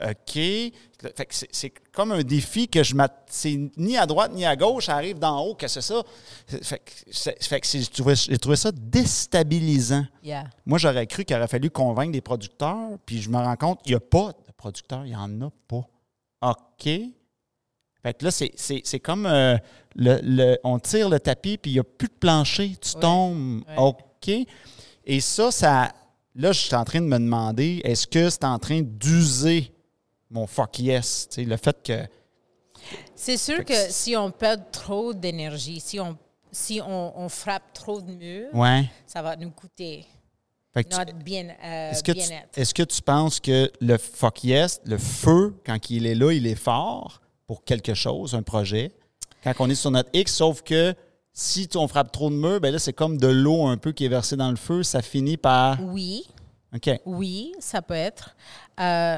OK. 0.02 0.40
C'est- 1.52 1.74
comme 1.94 2.12
un 2.14 2.24
défi 2.24 2.68
que 2.68 2.84
je 2.84 2.96
C'est 3.28 3.58
ni 3.78 3.98
à 3.98 4.06
droite 4.06 4.32
ni 4.34 4.46
à 4.46 4.56
gauche, 4.56 4.86
ça 4.86 4.96
arrive 4.96 5.20
d'en 5.20 5.42
haut, 5.42 5.56
que 5.56 5.68
c'est 5.68 5.82
ça. 5.82 6.02
Fait 6.48 6.80
que, 6.80 7.46
fait 7.46 7.62
j'ai 7.72 7.86
trouvé, 7.86 8.16
j'ai 8.16 8.38
trouvé 8.38 8.56
ça 8.56 8.72
déstabilisant. 8.72 10.06
Yeah. 10.24 10.46
Moi, 10.66 10.78
j'aurais 10.78 11.08
cru 11.08 11.26
qu'il 11.26 11.36
aurait 11.36 11.48
fallu 11.48 11.70
convaincre 11.70 12.12
des 12.14 12.22
producteurs, 12.22 12.98
puis 13.06 13.22
je 13.22 13.30
me 13.30 13.38
rends 13.38 13.56
compte 13.56 13.82
qu'il 13.84 13.92
n'y 13.92 13.98
a 13.98 14.00
pas 14.00 14.30
de 14.30 14.52
producteurs, 14.56 15.06
il 15.06 15.10
n'y 15.10 15.16
en 15.16 15.42
a 15.42 15.50
pas. 15.68 15.86
OK. 16.42 16.90
Fait 18.04 18.14
que 18.18 18.26
là, 18.26 18.32
c'est, 18.32 18.52
c'est- 18.56 18.82
c'est 18.86 19.00
comme 19.00 19.26
euh, 19.26 19.58
le, 19.96 20.20
le- 20.24 20.58
on 20.64 20.80
tire 20.80 21.10
le 21.10 21.20
tapis, 21.20 21.58
puis 21.58 21.72
il 21.72 21.74
n'y 21.76 21.80
a 21.80 21.84
plus 21.84 22.08
de 22.08 22.14
plancher, 22.14 22.76
tu 22.82 22.96
Ouais. 22.96 23.02
tombes. 23.02 23.64
Ouais. 23.68 23.76
OK. 23.78 24.30
Et 25.06 25.20
ça, 25.20 25.52
ça. 25.52 25.92
Là, 26.36 26.52
je 26.52 26.60
suis 26.60 26.76
en 26.76 26.86
train 26.86 27.02
de 27.02 27.06
me 27.08 27.18
demander, 27.18 27.82
est-ce 27.84 28.08
que 28.08 28.30
c'est 28.30 28.44
en 28.46 28.60
train 28.60 28.82
d'user 28.84 29.74
mon 30.30 30.48
fuck 30.48 30.80
yes? 30.80 31.28
Tu 31.30 31.36
sais, 31.36 31.44
le 31.44 31.58
fait 31.58 31.76
que. 31.84 32.06
C'est 33.16 33.36
sûr 33.38 33.58
Fait 33.58 33.66
que 33.66 33.74
si 33.90 34.16
on 34.16 34.32
perd 34.32 34.72
trop 34.72 35.14
d'énergie, 35.14 35.80
si 35.82 36.00
on, 36.00 36.18
si 36.52 36.80
on, 36.86 37.20
on 37.20 37.28
frappe 37.28 37.74
trop 37.74 38.00
de 38.00 38.12
murs, 38.12 38.50
Ouais. 38.54 38.90
ça 39.06 39.22
va 39.22 39.36
nous 39.36 39.50
coûter 39.52 40.06
Fait 40.74 40.84
que 40.86 40.90
tu- 40.90 40.98
notre 40.98 41.14
bien, 41.16 41.50
euh, 41.64 41.92
Est-ce 41.92 42.04
que, 42.04 42.14
tu, 42.14 42.20
bien-être. 42.20 42.58
est-ce 42.58 42.74
que 42.74 42.84
tu 42.84 43.02
penses 43.02 43.40
que 43.42 43.70
le 43.82 43.98
fuck 43.98 44.44
yes, 44.46 44.80
le 44.86 44.98
feu, 44.98 45.56
quand 45.66 45.90
il 45.90 46.06
est 46.08 46.16
là, 46.16 46.32
il 46.32 46.48
est 46.48 46.56
fort? 46.56 47.20
Pour 47.50 47.64
quelque 47.64 47.96
chose, 47.96 48.36
un 48.36 48.44
projet, 48.44 48.92
quand 49.44 49.54
on 49.58 49.68
est 49.72 49.74
sur 49.74 49.90
notre 49.90 50.12
X, 50.14 50.36
sauf 50.36 50.62
que 50.62 50.94
si 51.34 51.68
on 51.74 51.88
frappe 51.88 52.12
trop 52.12 52.30
de 52.30 52.36
murs, 52.36 52.60
ben 52.62 52.72
là, 52.72 52.78
c'est 52.78 52.94
comme 52.94 53.18
de 53.18 53.26
l'eau 53.26 53.66
un 53.66 53.76
peu 53.78 53.92
qui 53.92 54.06
est 54.06 54.10
versée 54.10 54.36
dans 54.36 54.52
le 54.52 54.56
feu, 54.56 54.84
ça 54.84 55.02
finit 55.02 55.36
par. 55.36 55.84
Oui, 55.84 56.28
OK. 56.76 56.92
oui, 57.08 57.56
ça 57.58 57.82
peut 57.82 57.96
être. 57.96 58.36
Euh, 58.80 59.18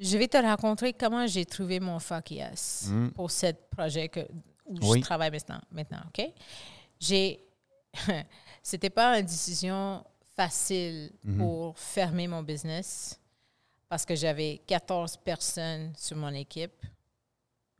je 0.00 0.18
vais 0.18 0.26
te 0.26 0.36
raconter 0.36 0.92
comment 0.92 1.28
j'ai 1.28 1.44
trouvé 1.46 1.78
mon 1.78 2.00
fuck 2.00 2.32
yes 2.32 2.90
pour 3.14 3.30
ce 3.30 3.52
projet 3.70 4.08
que, 4.08 4.26
où 4.66 4.76
Oui. 4.82 4.98
je 4.98 5.04
travaille 5.04 5.30
maintenant, 5.30 5.60
maintenant 5.70 6.00
OK? 6.08 6.26
J'ai... 6.98 7.38
C'était 8.64 8.90
pas 8.90 9.16
une 9.20 9.26
décision 9.26 10.02
facile 10.34 11.12
pour 11.38 11.78
fermer 11.78 12.26
mon 12.26 12.42
business 12.42 13.19
parce 13.90 14.06
que 14.06 14.14
j'avais 14.14 14.62
14 14.66 15.16
personnes 15.18 15.92
sur 15.98 16.16
mon 16.16 16.32
équipe. 16.32 16.72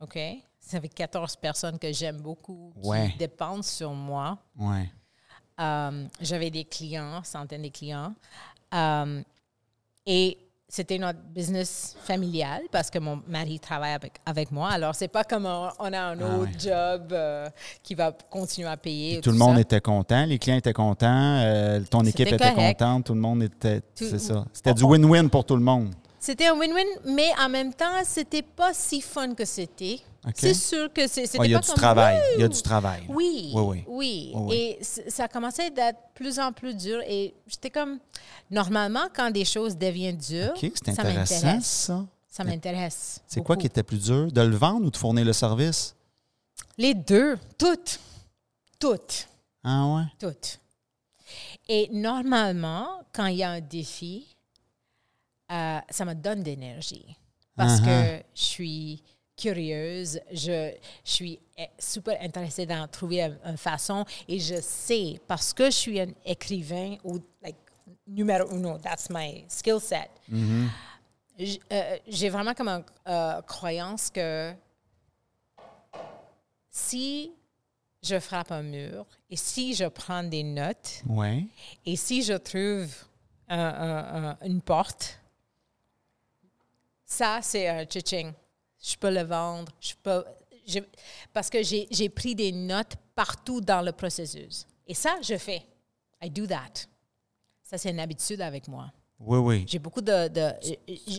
OK? 0.01 0.19
J'avais 0.71 0.89
14 0.89 1.37
personnes 1.37 1.79
que 1.79 1.91
j'aime 1.91 2.17
beaucoup, 2.21 2.73
qui 2.81 2.87
Ouais. 2.89 3.15
dépendent 3.17 3.63
sur 3.63 3.91
moi. 3.93 4.37
Ouais. 4.59 4.91
Euh, 5.59 6.05
J'avais 6.19 6.49
des 6.51 6.65
clients, 6.65 7.23
centaines 7.23 7.61
de 7.63 7.69
clients. 7.69 8.13
Euh, 8.73 9.21
et 10.05 10.37
c'était 10.67 10.97
notre 10.97 11.19
business 11.19 11.95
familial 12.03 12.63
parce 12.71 12.89
que 12.89 12.97
mon 12.99 13.21
mari 13.27 13.59
travaille 13.59 13.91
avec, 13.93 14.13
avec 14.25 14.51
moi. 14.51 14.69
Alors, 14.69 14.95
c'est 14.95 15.07
pas 15.09 15.23
comme 15.23 15.45
on, 15.45 15.69
on 15.79 15.93
a 15.93 15.99
un 15.99 16.19
Ah 16.19 16.37
autre 16.37 16.51
ouais. 16.51 16.59
job 16.59 17.11
euh, 17.13 17.49
qui 17.83 17.93
va 17.95 18.11
continuer 18.11 18.69
à 18.69 18.77
payer. 18.77 19.21
Tout 19.21 19.31
le 19.31 19.37
monde 19.37 19.59
était 19.59 19.81
content, 19.81 20.25
les 20.25 20.39
clients 20.39 20.57
étaient 20.57 20.73
contents, 20.73 21.07
euh, 21.43 21.79
ton 21.89 22.01
équipe 22.05 22.27
était 22.27 22.37
correct. 22.37 22.79
contente, 22.79 23.05
tout 23.05 23.13
le 23.13 23.19
monde 23.21 23.43
était. 23.43 23.81
C'est 23.95 24.19
ça. 24.19 24.45
C'était 24.53 24.73
du 24.73 24.83
win-win 24.83 25.29
pour 25.29 25.45
tout 25.45 25.55
le 25.55 25.63
monde. 25.63 25.93
C'était 26.23 26.45
un 26.45 26.55
win-win, 26.55 26.85
mais 27.05 27.31
en 27.39 27.49
même 27.49 27.73
temps, 27.73 28.03
c'était 28.05 28.43
pas 28.43 28.75
si 28.75 29.01
fun 29.01 29.33
que 29.33 29.43
c'était. 29.43 29.99
C'est 30.35 30.53
sûr 30.53 30.93
que 30.93 31.07
c'est- 31.07 31.25
c'était 31.25 31.39
Ouais, 31.39 31.47
il 31.47 31.51
y 31.51 31.55
a 31.55 31.59
du 31.59 31.67
travail. 31.73 32.21
Il 32.37 32.41
y 32.41 32.43
a 32.43 32.47
du 32.47 32.61
travail. 32.61 33.01
Oui, 33.09 33.51
Oui, 33.55 33.83
oui. 33.87 34.53
Et 34.55 34.79
ça 34.83 35.27
commençait 35.27 35.71
d'être 35.71 35.97
plus 36.13 36.37
en 36.39 36.53
plus 36.53 36.75
dur. 36.75 37.01
Et 37.07 37.33
j'étais 37.47 37.71
comme, 37.71 37.97
normalement, 38.51 39.07
quand 39.15 39.31
des 39.31 39.45
choses 39.45 39.75
deviennent 39.75 40.17
dures, 40.17 40.51
OK, 40.55 40.71
c'est 40.75 40.93
ça 40.93 41.01
intéressant, 41.01 41.35
m'intéresse. 41.47 41.65
ça. 41.65 42.05
Ça 42.29 42.43
m'intéresse. 42.43 43.19
C'est 43.27 43.41
quoi 43.43 43.57
qui 43.57 43.65
était 43.65 43.81
plus 43.83 44.03
dur, 44.03 44.31
de 44.31 44.41
le 44.41 44.55
vendre 44.55 44.85
ou 44.85 44.91
de 44.91 44.97
fournir 44.97 45.25
le 45.25 45.33
service? 45.33 45.95
Les 46.77 46.93
deux, 46.93 47.37
toutes. 47.57 47.99
Toutes. 48.79 49.27
Ah 49.63 49.87
ouais? 49.87 50.03
Toutes. 50.19 50.59
Et 51.67 51.89
normalement, 51.91 52.87
quand 53.11 53.25
il 53.25 53.37
y 53.37 53.43
a 53.43 53.49
un 53.51 53.59
défi, 53.61 54.30
euh, 55.51 55.79
ça 55.89 56.05
me 56.05 56.13
donne 56.15 56.43
d'énergie. 56.43 57.05
Parce 57.55 57.79
Uh-huh. 57.81 57.85
que 57.85 58.23
je 58.33 58.41
suis 58.41 59.03
curieuse, 59.37 60.19
je, 60.31 60.71
je 61.03 61.11
suis 61.11 61.39
eh, 61.57 61.67
super 61.79 62.17
intéressée 62.21 62.65
dans 62.65 62.87
trouver 62.87 63.21
une, 63.23 63.37
une 63.45 63.57
façon 63.57 64.05
et 64.27 64.39
je 64.39 64.61
sais, 64.61 65.19
parce 65.27 65.51
que 65.53 65.65
je 65.65 65.71
suis 65.71 65.99
un 65.99 66.11
écrivain 66.25 66.95
ou 67.03 67.19
like, 67.41 67.57
numéro 68.07 68.49
uno, 68.51 68.77
that's 68.77 69.09
my 69.09 69.43
skill 69.47 69.79
set, 69.81 70.09
j- 71.37 71.59
euh, 71.71 71.97
j'ai 72.07 72.29
vraiment 72.29 72.53
comme 72.53 72.67
une 72.69 72.83
euh, 73.07 73.41
croyance 73.41 74.09
que 74.09 74.53
si 76.69 77.31
je 78.03 78.19
frappe 78.19 78.51
un 78.51 78.63
mur 78.63 79.05
et 79.29 79.35
si 79.35 79.73
je 79.75 79.85
prends 79.85 80.23
des 80.23 80.43
notes 80.43 81.01
Ouais. 81.07 81.45
et 81.85 81.95
si 81.95 82.21
je 82.23 82.33
trouve 82.33 82.89
un- 83.47 83.59
un- 83.59 84.29
un- 84.31 84.37
une 84.45 84.61
porte, 84.61 85.19
ça, 87.11 87.39
c'est 87.41 87.67
un 87.67 87.85
chiching. 87.85 88.31
Je 88.81 88.95
peux 88.95 89.11
le 89.11 89.23
vendre. 89.23 89.71
Je 89.79 89.93
peux, 90.01 90.23
je- 90.65 90.79
parce 91.33 91.49
que 91.49 91.61
j'ai 91.63 92.09
pris 92.09 92.35
des 92.35 92.51
notes 92.51 92.95
partout 93.15 93.61
dans 93.61 93.81
le 93.81 93.91
processus. 93.91 94.65
Et 94.87 94.93
ça, 94.93 95.17
je 95.21 95.37
fais. 95.37 95.61
I 96.23 96.29
do 96.29 96.45
that. 96.47 96.73
Ça, 97.63 97.77
c'est 97.77 97.89
une 97.91 97.99
habitude 97.99 98.41
avec 98.41 98.67
moi. 98.67 98.91
Oui, 99.19 99.37
oui. 99.37 99.65
J'ai 99.67 99.77
beaucoup 99.79 100.01
de, 100.01 100.27
de- 100.29 100.53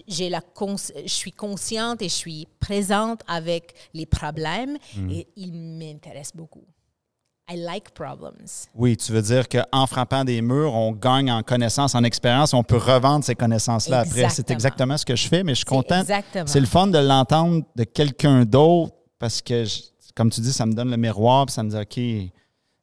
j'ai 0.08 0.28
la 0.28 0.40
cons- 0.40 0.76
je 0.76 1.06
suis 1.12 1.30
consciente 1.30 2.02
et 2.02 2.08
je 2.08 2.14
suis 2.14 2.48
présente 2.58 3.20
avec 3.28 3.74
les 3.94 4.06
problèmes 4.06 4.76
et 5.10 5.28
ils 5.36 5.52
m'intéressent 5.52 6.34
beaucoup. 6.36 6.64
I 7.50 7.56
like 7.56 7.90
problems. 7.92 8.68
Oui, 8.74 8.96
tu 8.96 9.12
veux 9.12 9.20
dire 9.22 9.48
qu'en 9.48 9.86
frappant 9.86 10.24
des 10.24 10.40
murs, 10.40 10.72
on 10.74 10.92
gagne 10.92 11.30
en 11.30 11.42
connaissances, 11.42 11.94
en 11.94 12.04
expérience, 12.04 12.54
on 12.54 12.62
peut 12.62 12.76
revendre 12.76 13.24
ces 13.24 13.34
connaissances-là 13.34 14.00
après. 14.00 14.28
C'est 14.30 14.50
Exactement. 14.50 14.96
ce 14.96 15.04
que 15.04 15.16
je 15.16 15.28
fais, 15.28 15.42
mais 15.42 15.52
je 15.52 15.56
suis 15.58 15.64
content. 15.64 16.00
exactement. 16.00 16.46
C'est 16.46 16.60
le 16.60 16.66
fun 16.66 16.86
de 16.86 16.98
l'entendre 16.98 17.64
de 17.74 17.84
quelqu'un 17.84 18.44
d'autre 18.44 18.94
parce 19.18 19.42
que, 19.42 19.64
je- 19.64 19.82
comme 20.14 20.30
tu 20.30 20.40
dis, 20.40 20.52
ça 20.52 20.66
me 20.66 20.72
donne 20.72 20.90
le 20.90 20.96
miroir 20.96 21.46
puis 21.46 21.52
ça 21.54 21.62
me 21.62 21.70
dit 21.70 21.76
OK. 21.76 22.32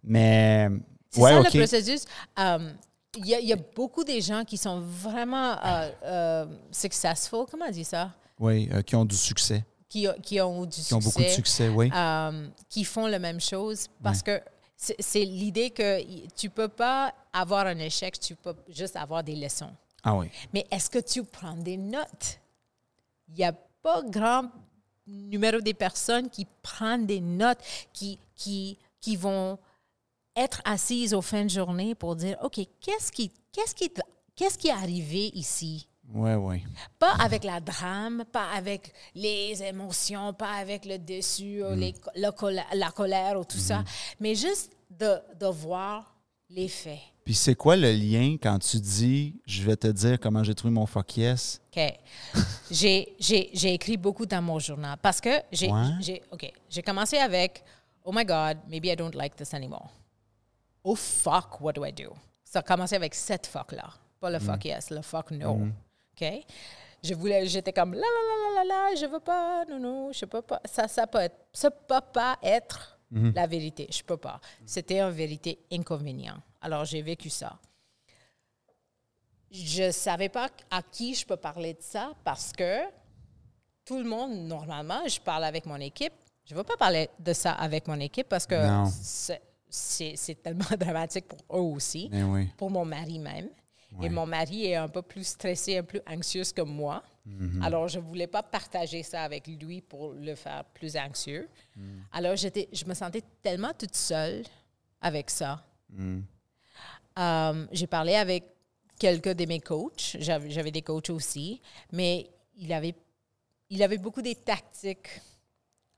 Mais. 0.04 0.68
C'est 1.10 1.22
Ouais, 1.22 1.32
ça 1.32 1.40
le 1.40 1.58
processus. 1.58 2.06
Il 3.18 3.26
y, 3.26 3.34
a- 3.34 3.40
il 3.40 3.48
y 3.48 3.54
a 3.54 3.58
beaucoup 3.76 4.04
de 4.04 4.20
gens 4.20 4.44
qui 4.44 4.56
sont 4.58 4.80
vraiment 4.82 5.54
euh, 5.66 5.90
euh, 6.06 6.46
successful, 6.72 7.46
comment 7.50 7.66
on 7.68 7.72
dit 7.72 7.84
ça? 7.84 8.12
Oui, 8.40 8.70
euh, 8.72 8.84
qui 8.84 8.96
ont 8.96 9.04
du 9.06 9.16
succès. 9.16 9.66
Qui, 9.90 10.08
qui 10.24 10.40
ont 10.40 10.66
du 10.66 10.70
Qui 10.70 10.82
succès. 10.84 10.96
ont 10.96 11.00
beaucoup 11.00 11.24
de 11.24 11.28
succès, 11.30 11.68
oui. 11.70 11.92
euh, 11.94 12.48
qui 12.70 12.86
font 12.86 13.08
la 13.08 13.20
même 13.20 13.42
chose 13.42 13.88
parce 14.02 14.22
que 14.24 14.40
c'est 14.78 15.26
l'idée 15.26 15.72
que 15.72 16.00
tu 16.36 16.50
peux 16.50 16.70
pas 16.70 17.14
avoir 17.34 17.66
un 17.68 17.78
échec, 17.80 18.18
tu 18.20 18.36
peux 18.36 18.56
juste 18.70 18.96
avoir 18.96 19.24
des 19.24 19.36
leçons. 19.36 19.72
Ah 20.04 20.16
oui. 20.16 20.30
Mais 20.54 20.66
est-ce 20.72 20.90
que 20.90 21.00
tu 21.00 21.24
prends 21.26 21.58
des 21.58 21.76
notes? 21.76 22.40
Il 23.28 23.36
n'y 23.36 23.44
a 23.44 23.52
pas 23.52 24.02
grand 24.04 24.50
numéro 25.06 25.60
des 25.60 25.74
personnes 25.74 26.30
qui 26.30 26.46
prennent 26.62 27.06
des 27.06 27.20
notes, 27.20 27.60
qui, 27.92 28.18
qui, 28.36 28.78
qui 29.02 29.16
vont 29.18 29.58
être 30.36 30.62
assises 30.64 31.14
au 31.14 31.22
fin 31.22 31.44
de 31.44 31.50
journée 31.50 31.96
pour 31.96 32.16
dire, 32.16 32.38
OK, 32.44 32.62
qu'est-ce 32.80 33.12
qui, 33.12 33.30
qu'est-ce 33.52 33.76
qui, 33.76 33.92
qu'est-ce 34.36 34.58
qui 34.58 34.68
est 34.70 34.72
arrivé 34.72 35.32
ici? 35.34 35.89
Oui, 36.14 36.34
oui. 36.34 36.64
Pas 36.98 37.14
avec 37.20 37.44
la 37.44 37.60
drame, 37.60 38.24
pas 38.32 38.50
avec 38.52 38.94
les 39.14 39.62
émotions, 39.64 40.34
pas 40.34 40.54
avec 40.54 40.86
le 40.86 40.98
déçu, 40.98 41.64
ou 41.64 41.76
les- 41.76 41.94
le 42.16 42.32
colère- 42.32 42.66
la 42.74 42.90
colère 42.92 43.40
ou 43.40 43.44
tout 43.46 43.58
ça, 43.60 43.84
mais 44.20 44.34
juste 44.36 44.72
de, 44.90 45.18
de 45.40 45.46
voir 45.46 46.16
les 46.50 46.68
faits. 46.68 47.00
Puis 47.24 47.36
c'est 47.36 47.54
quoi 47.54 47.76
le 47.76 47.92
lien 47.92 48.38
quand 48.42 48.58
tu 48.58 48.80
dis 48.80 49.36
je 49.46 49.62
vais 49.62 49.76
te 49.76 49.86
dire 49.86 50.20
comment 50.20 50.44
j'ai 50.44 50.56
trouvé 50.56 50.74
mon 50.74 50.88
fuck 50.88 51.16
yes? 51.16 51.62
OK. 51.78 51.94
J'ai, 52.72 53.74
écrit 53.74 53.98
beaucoup 53.98 54.26
dans 54.26 54.42
mon 54.42 54.58
journal 54.58 54.98
parce 55.00 55.22
que 55.22 55.30
j'ai, 55.52 55.72
Ouais. 55.72 56.22
OK, 56.32 56.52
j'ai 56.70 56.82
commencé 56.82 57.18
avec 57.18 57.64
Oh 58.04 58.12
my 58.12 58.26
God, 58.26 58.58
maybe 58.68 58.86
I 58.88 58.96
don't 58.96 59.14
like 59.14 59.36
this 59.36 59.54
anymore. 59.54 59.90
Oh 60.84 60.96
fuck, 60.96 61.62
what 61.62 61.74
do 61.74 61.86
I 61.86 61.92
do? 61.92 62.12
Ça 62.44 62.60
a 62.60 62.62
commencé 62.64 62.96
avec 62.96 63.14
cette 63.14 63.46
fuck-là. 63.46 63.90
Pas 64.20 64.32
le 64.32 64.40
fuck 64.40 64.66
yes, 64.66 64.90
le 64.90 65.02
fuck 65.04 65.30
no. 65.32 65.60
OK? 66.22 66.46
Je 67.04 67.14
voulais, 67.14 67.48
j'étais 67.48 67.72
comme 67.72 67.94
la 67.94 68.00
la 68.02 68.04
la 68.06 68.64
la 68.64 68.90
la 68.90 68.96
je 68.96 69.06
veux 69.06 69.20
pas, 69.22 69.64
non, 69.66 69.80
non, 69.80 70.12
je 70.12 70.26
peux 70.26 70.42
pas. 70.42 70.60
Ça, 70.66 70.88
ça 70.88 71.08
peut 71.08 71.20
être, 71.20 71.38
ça 71.54 71.72
peut 71.72 72.02
pas 72.14 72.38
être 72.44 73.00
la 73.12 73.48
vérité. 73.48 73.88
Je 73.92 74.04
peux 74.04 74.18
pas. 74.18 74.40
C'était 74.66 75.00
une 75.00 75.10
vérité 75.12 75.60
inconvénient. 75.72 76.38
Alors, 76.62 76.86
j'ai 76.86 77.02
vécu 77.02 77.30
ça 77.30 77.58
je 79.52 79.90
savais 79.92 80.30
pas 80.30 80.48
à 80.70 80.84
qui 80.84 81.16
je 81.16 81.26
peux 81.26 81.36
parler 81.38 81.74
de 81.74 81.82
ça 81.82 82.14
parce 82.24 82.52
que 82.52 82.82
tout 83.84 83.98
le 83.98 84.04
monde, 84.04 84.32
normalement, 84.48 85.02
je 85.08 85.20
parle 85.20 85.44
avec 85.44 85.66
mon 85.66 85.78
équipe. 85.78 86.14
Je 86.46 86.54
ne 86.54 86.60
veux 86.60 86.64
pas 86.64 86.78
parler 86.78 87.10
de 87.18 87.34
ça 87.34 87.54
avec 87.54 87.88
mon 87.88 88.00
équipe 88.00 88.28
parce 88.30 88.46
que 88.46 88.56
c'est- 89.72 90.36
tellement 90.44 90.66
dramatique 90.80 91.26
pour 91.28 91.58
eux 91.58 91.62
aussi, 91.76 92.10
Eh 92.14 92.22
oui. 92.24 92.48
pour 92.58 92.70
mon 92.70 92.86
mari 92.86 93.18
même. 93.18 93.50
Et 94.02 94.10
mon 94.10 94.26
mari 94.26 94.68
est 94.68 94.76
un 94.76 94.88
peu 94.88 95.02
plus 95.02 95.26
stressé, 95.26 95.78
un 95.78 95.84
peu 95.84 96.02
anxieux 96.08 96.44
que 96.56 96.62
moi. 96.62 97.04
Alors, 97.62 97.88
je 97.88 98.00
ne 98.00 98.04
voulais 98.04 98.28
pas 98.28 98.42
partager 98.44 99.04
ça 99.04 99.24
avec 99.24 99.46
lui 99.48 99.82
pour 99.82 100.14
le 100.14 100.36
faire 100.36 100.64
plus 100.74 100.96
anxieux. 100.98 101.48
Alors, 102.12 102.36
j'étais, 102.36 102.68
je 102.72 102.86
me 102.86 102.94
sentais 102.94 103.24
tellement 103.42 103.74
toute 103.78 103.96
seule 103.96 104.44
avec 105.02 105.30
ça. 105.30 105.64
Euh, 107.18 107.66
j'ai 107.72 107.88
parlé 107.88 108.16
avec 108.16 108.46
quelques 108.98 109.34
de 109.34 109.46
mes 109.46 109.60
coachs. 109.60 110.16
J'avais, 110.20 110.50
j'avais 110.50 110.72
des 110.72 110.82
coachs 110.82 111.10
aussi, 111.10 111.62
mais 111.92 112.30
il 112.56 112.72
avait, 112.74 112.96
il 113.70 113.84
avait 113.84 113.98
beaucoup 113.98 114.22
des 114.22 114.36
tactiques. 114.36 115.22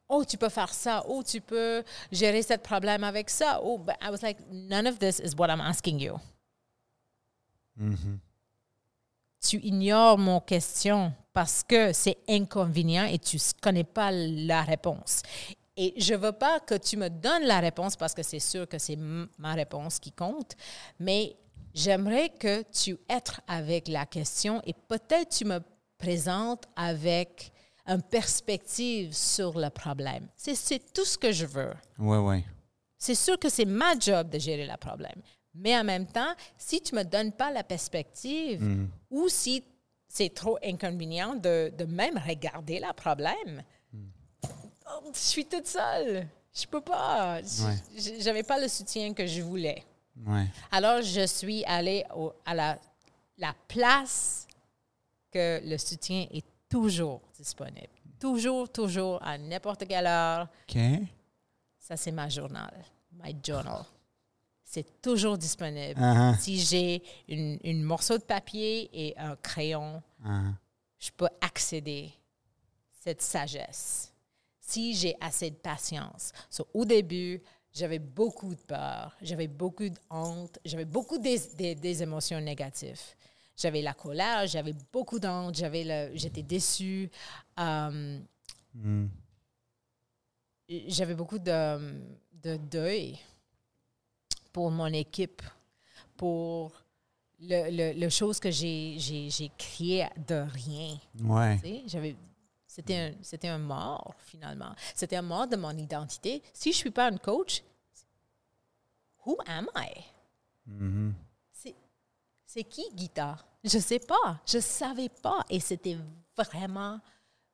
Oh, 0.10 0.26
tu 0.26 0.38
peux 0.38 0.50
faire 0.50 0.74
ça. 0.74 1.04
Oh, 1.08 1.24
tu 1.24 1.40
peux 1.40 1.84
gérer 2.12 2.42
ce 2.42 2.56
problème 2.56 3.04
avec 3.04 3.30
ça. 3.30 3.62
Oh, 3.64 3.78
but 3.78 3.96
I 4.02 4.10
was 4.10 4.22
like, 4.22 4.38
none 4.52 4.86
of 4.86 5.00
this 5.00 5.20
is 5.20 5.36
what 5.38 5.50
I'm 5.50 5.62
asking 5.62 6.00
you. 6.00 6.20
Tu 9.42 9.58
ignores 9.58 10.18
mon 10.18 10.40
question 10.40 11.14
parce 11.34 11.64
que 11.64 11.94
c'est 11.94 12.18
inconvénient 12.30 13.06
et 13.06 13.18
tu 13.18 13.38
ne 13.38 13.62
connais 13.62 13.84
pas 13.84 14.12
la 14.12 14.62
réponse. 14.62 15.24
Et 15.78 15.94
je 15.98 16.14
veux 16.14 16.34
pas 16.34 16.60
que 16.60 16.76
tu 16.76 16.98
me 16.98 17.10
donnes 17.10 17.44
la 17.44 17.60
réponse 17.60 17.96
parce 17.96 18.14
que 18.14 18.24
c'est 18.24 18.40
sûr 18.40 18.68
que 18.68 18.78
c'est 18.78 18.98
ma 18.98 19.54
réponse 19.54 20.00
qui 20.00 20.12
compte, 20.12 20.56
mais 21.00 21.36
j'aimerais 21.74 22.30
que 22.30 22.64
tu 22.72 22.98
aides 23.10 23.24
avec 23.48 23.88
la 23.88 24.06
question 24.06 24.62
et 24.66 24.74
peut-être 24.74 25.30
tu 25.38 25.46
me 25.46 25.60
présentes 25.98 26.66
avec 26.76 27.52
une 27.88 28.02
perspective 28.02 29.14
sur 29.14 29.58
le 29.58 29.70
problème. 29.70 30.28
C'est, 30.36 30.56
c'est 30.56 30.94
tout 30.94 31.06
ce 31.06 31.18
que 31.18 31.32
je 31.32 31.46
veux. 31.46 31.74
Oui, 31.98 32.18
oui. 32.18 32.44
C'est 32.98 33.16
sûr 33.16 33.40
que 33.40 33.50
c'est 33.50 33.66
ma 33.66 33.98
job 33.98 34.30
de 34.30 34.38
gérer 34.38 34.68
le 34.68 34.78
problème. 34.78 35.22
Mais 35.54 35.78
en 35.78 35.84
même 35.84 36.08
temps, 36.08 36.34
si 36.58 36.82
tu 36.82 36.96
ne 36.96 37.00
me 37.00 37.04
donnes 37.06 37.32
pas 37.34 37.52
la 37.52 37.64
perspective 37.64 38.62
ou 39.10 39.28
si 39.30 39.64
c'est 40.08 40.34
trop 40.34 40.58
inconvénient 40.64 41.36
de, 41.36 41.72
de 41.78 41.86
même 41.86 42.18
regarder 42.18 42.80
le 42.80 42.94
problème, 42.94 43.64
oh, 43.94 45.12
je 45.14 45.20
suis 45.20 45.46
toute 45.46 45.68
seule. 45.68 46.28
Je 46.54 46.66
peux 46.68 46.82
pas. 46.82 47.42
J- 47.42 47.64
Ouais. 47.64 47.76
j- 47.98 48.22
J'avais 48.22 48.44
pas 48.44 48.60
le 48.60 48.68
soutien 48.68 49.14
que 49.14 49.26
je 49.26 49.42
voulais. 49.42 49.84
Ouais. 50.26 50.46
Alors, 50.72 51.02
je 51.02 51.26
suis 51.26 51.64
allée 51.66 52.04
au- 52.16 52.34
à 52.46 52.54
la, 52.54 52.78
la 53.38 53.54
place 53.68 54.48
que 55.32 55.62
le 55.64 55.78
soutien 55.78 56.28
est 56.32 56.46
toujours 56.70 57.22
disponible. 57.36 57.88
Toujours, 58.20 58.70
toujours, 58.70 59.22
à 59.24 59.38
n'importe 59.38 59.88
quelle 59.88 60.06
heure. 60.08 60.48
OK. 60.70 60.78
Ça, 61.80 61.96
c'est 61.98 62.12
ma 62.12 62.28
journal, 62.30 62.74
my 63.14 63.36
journal. 63.44 63.84
C'est 64.74 65.02
toujours 65.02 65.38
disponible. 65.38 66.00
Uh-huh. 66.00 66.40
Si 66.40 66.58
j'ai 66.62 67.04
une, 67.28 67.60
une 67.66 67.84
morceau 67.84 68.18
de 68.18 68.24
papier 68.24 68.90
et 68.94 69.18
un 69.18 69.36
crayon, 69.36 70.02
Uh-huh. 70.24 70.54
je 71.00 71.10
peux 71.18 71.28
accéder 71.42 72.12
à 72.14 73.04
cette 73.04 73.22
sagesse. 73.22 74.14
Si 74.62 74.94
j'ai 74.96 75.16
assez 75.20 75.50
de 75.50 75.56
patience. 75.58 76.32
So, 76.50 76.68
au 76.74 76.86
début, 76.86 77.42
j'avais 77.74 78.00
beaucoup 78.00 78.56
de 78.56 78.62
peur, 78.62 79.14
j'avais 79.22 79.48
beaucoup 79.48 79.90
de 79.90 79.98
honte, 80.10 80.58
j'avais 80.64 80.86
beaucoup 80.86 81.18
des, 81.18 81.38
des- 81.58 81.76
des 81.76 82.02
émotions 82.04 82.40
négatives. 82.40 83.02
J'avais 83.58 83.82
la 83.82 83.94
colère, 83.94 84.48
j'avais 84.48 84.74
beaucoup 84.94 85.20
d'honte, 85.20 85.56
j'avais 85.56 85.84
le, 85.84 86.16
j'étais 86.16 86.44
déçue. 86.44 87.10
euh, 87.60 88.20
j'avais 90.88 91.16
beaucoup 91.16 91.40
de, 91.40 92.00
de 92.44 92.56
deuil 92.58 93.20
pour 94.52 94.72
mon 94.72 94.88
équipe, 94.88 95.42
pour 96.18 96.72
le, 97.40 97.70
le, 97.94 98.00
le 98.00 98.10
chose 98.10 98.40
que 98.40 98.52
j'ai, 98.52 98.96
j'ai, 99.00 99.30
j'ai 99.30 99.52
créé 99.58 100.08
de 100.28 100.46
rien. 100.54 100.98
Ouais. 101.20 101.58
Tu 101.60 101.68
sais, 101.68 101.84
J'avais, 101.88 102.16
c'était, 102.68 102.98
un, 102.98 103.14
c'était 103.22 103.48
un 103.48 103.58
mort, 103.58 104.14
finalement. 104.20 104.74
C'était 104.96 105.16
un 105.16 105.22
mort 105.24 105.48
de 105.48 105.56
mon 105.56 105.72
identité. 105.72 106.44
Si 106.54 106.72
je 106.72 106.78
ne 106.78 106.80
suis 106.82 106.92
pas 106.92 107.10
une 107.10 107.20
coach, 107.20 107.64
who 109.26 109.38
am 109.48 109.68
I? 109.76 109.90
C'est, 111.52 111.76
c'est 112.46 112.64
qui 112.64 112.84
Guita? 112.94 113.38
Je 113.64 113.78
ne 113.78 113.82
sais 113.82 114.00
pas. 114.00 114.40
Je 114.46 114.58
ne 114.58 114.62
savais 114.62 115.10
pas. 115.10 115.44
Et 115.50 115.60
c'était 115.60 115.98
vraiment, 116.36 117.00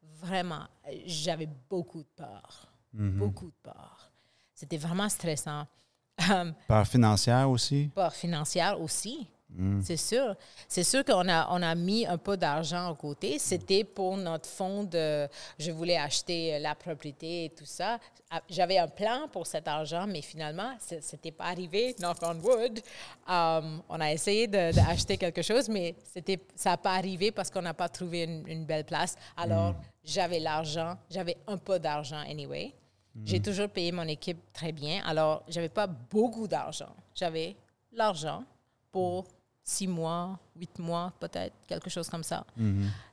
vraiment, 0.01 0.67
j'avais 1.05 1.49
beaucoup 1.69 1.99
de 2.03 2.09
peur. 2.15 2.67
Beaucoup 2.93 3.47
de 3.47 3.55
peur. 3.61 4.11
C'était 4.53 4.77
vraiment 4.77 5.09
stressant. 5.09 5.67
Um, 6.29 6.53
Par 6.67 6.87
financière 6.87 7.49
aussi? 7.49 7.89
peur 7.93 8.13
financière 8.13 8.79
aussi. 8.81 9.27
C'est 9.81 9.97
sûr. 9.97 10.35
C'est 10.67 10.83
sûr 10.83 11.03
qu'on 11.03 11.27
a, 11.29 11.47
on 11.49 11.63
a 11.63 11.73
mis 11.73 12.05
un 12.05 12.17
peu 12.19 12.37
d'argent 12.37 12.91
à 12.91 12.95
côté. 12.95 13.39
C'était 13.39 13.83
pour 13.83 14.15
notre 14.15 14.47
fonds 14.47 14.83
de. 14.83 15.27
Je 15.57 15.71
voulais 15.71 15.97
acheter 15.97 16.59
la 16.59 16.75
propriété 16.75 17.45
et 17.45 17.49
tout 17.49 17.65
ça. 17.65 17.97
Ah, 18.29 18.41
J'avais 18.49 18.77
un 18.77 18.87
plan 18.87 19.27
pour 19.31 19.47
cet 19.47 19.67
argent, 19.67 20.05
mais 20.05 20.21
finalement, 20.21 20.73
ce 20.79 20.95
n'était 20.95 21.31
pas 21.31 21.45
arrivé, 21.45 21.95
knock 21.99 22.17
on 22.21 22.35
wood. 22.39 22.81
Um, 23.27 23.81
on 23.89 23.99
a 23.99 24.11
essayé 24.11 24.45
d'acheter 24.47 25.17
quelque 25.17 25.41
chose, 25.41 25.69
mais 25.69 25.95
ça 26.55 26.71
n'a 26.71 26.77
pas 26.77 26.93
arrivé 26.93 27.31
parce 27.31 27.49
qu'on 27.49 27.61
n'a 27.63 27.73
pas 27.73 27.89
trouvé 27.89 28.23
une, 28.25 28.47
une 28.47 28.65
belle 28.65 28.85
place. 28.85 29.15
Alors, 29.37 29.73
j'avais 30.03 30.39
l'argent, 30.39 30.97
j'avais 31.09 31.37
un 31.47 31.57
peu 31.57 31.79
d'argent 31.79 32.19
anyway. 32.29 32.75
J'ai 33.25 33.41
toujours 33.41 33.69
payé 33.69 33.91
mon 33.91 34.07
équipe 34.07 34.37
très 34.53 34.71
bien. 34.71 35.01
Alors, 35.05 35.43
j'avais 35.47 35.69
pas 35.69 35.87
beaucoup 35.87 36.47
d'argent. 36.47 36.95
J'avais 37.15 37.55
l'argent 37.91 38.43
pour 38.91 39.25
six 39.63 39.87
mois, 39.87 40.37
huit 40.55 40.77
mois, 40.79 41.11
peut-être, 41.19 41.53
quelque 41.67 41.89
chose 41.89 42.07
comme 42.09 42.23
ça. 42.23 42.45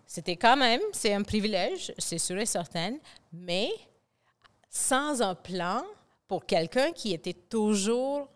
C'était 0.06 0.36
quand 0.36 0.56
même, 0.56 0.80
c'est 0.92 1.12
un 1.14 1.22
privilège, 1.22 1.92
c'est 1.98 2.18
sûr 2.18 2.38
et 2.38 2.46
certain, 2.46 2.92
mais 3.32 3.70
sans 4.68 5.22
un 5.22 5.34
plan 5.34 5.82
pour 6.28 6.46
quelqu'un 6.46 6.92
qui 6.92 7.12
était 7.12 7.32
toujours 7.34 8.28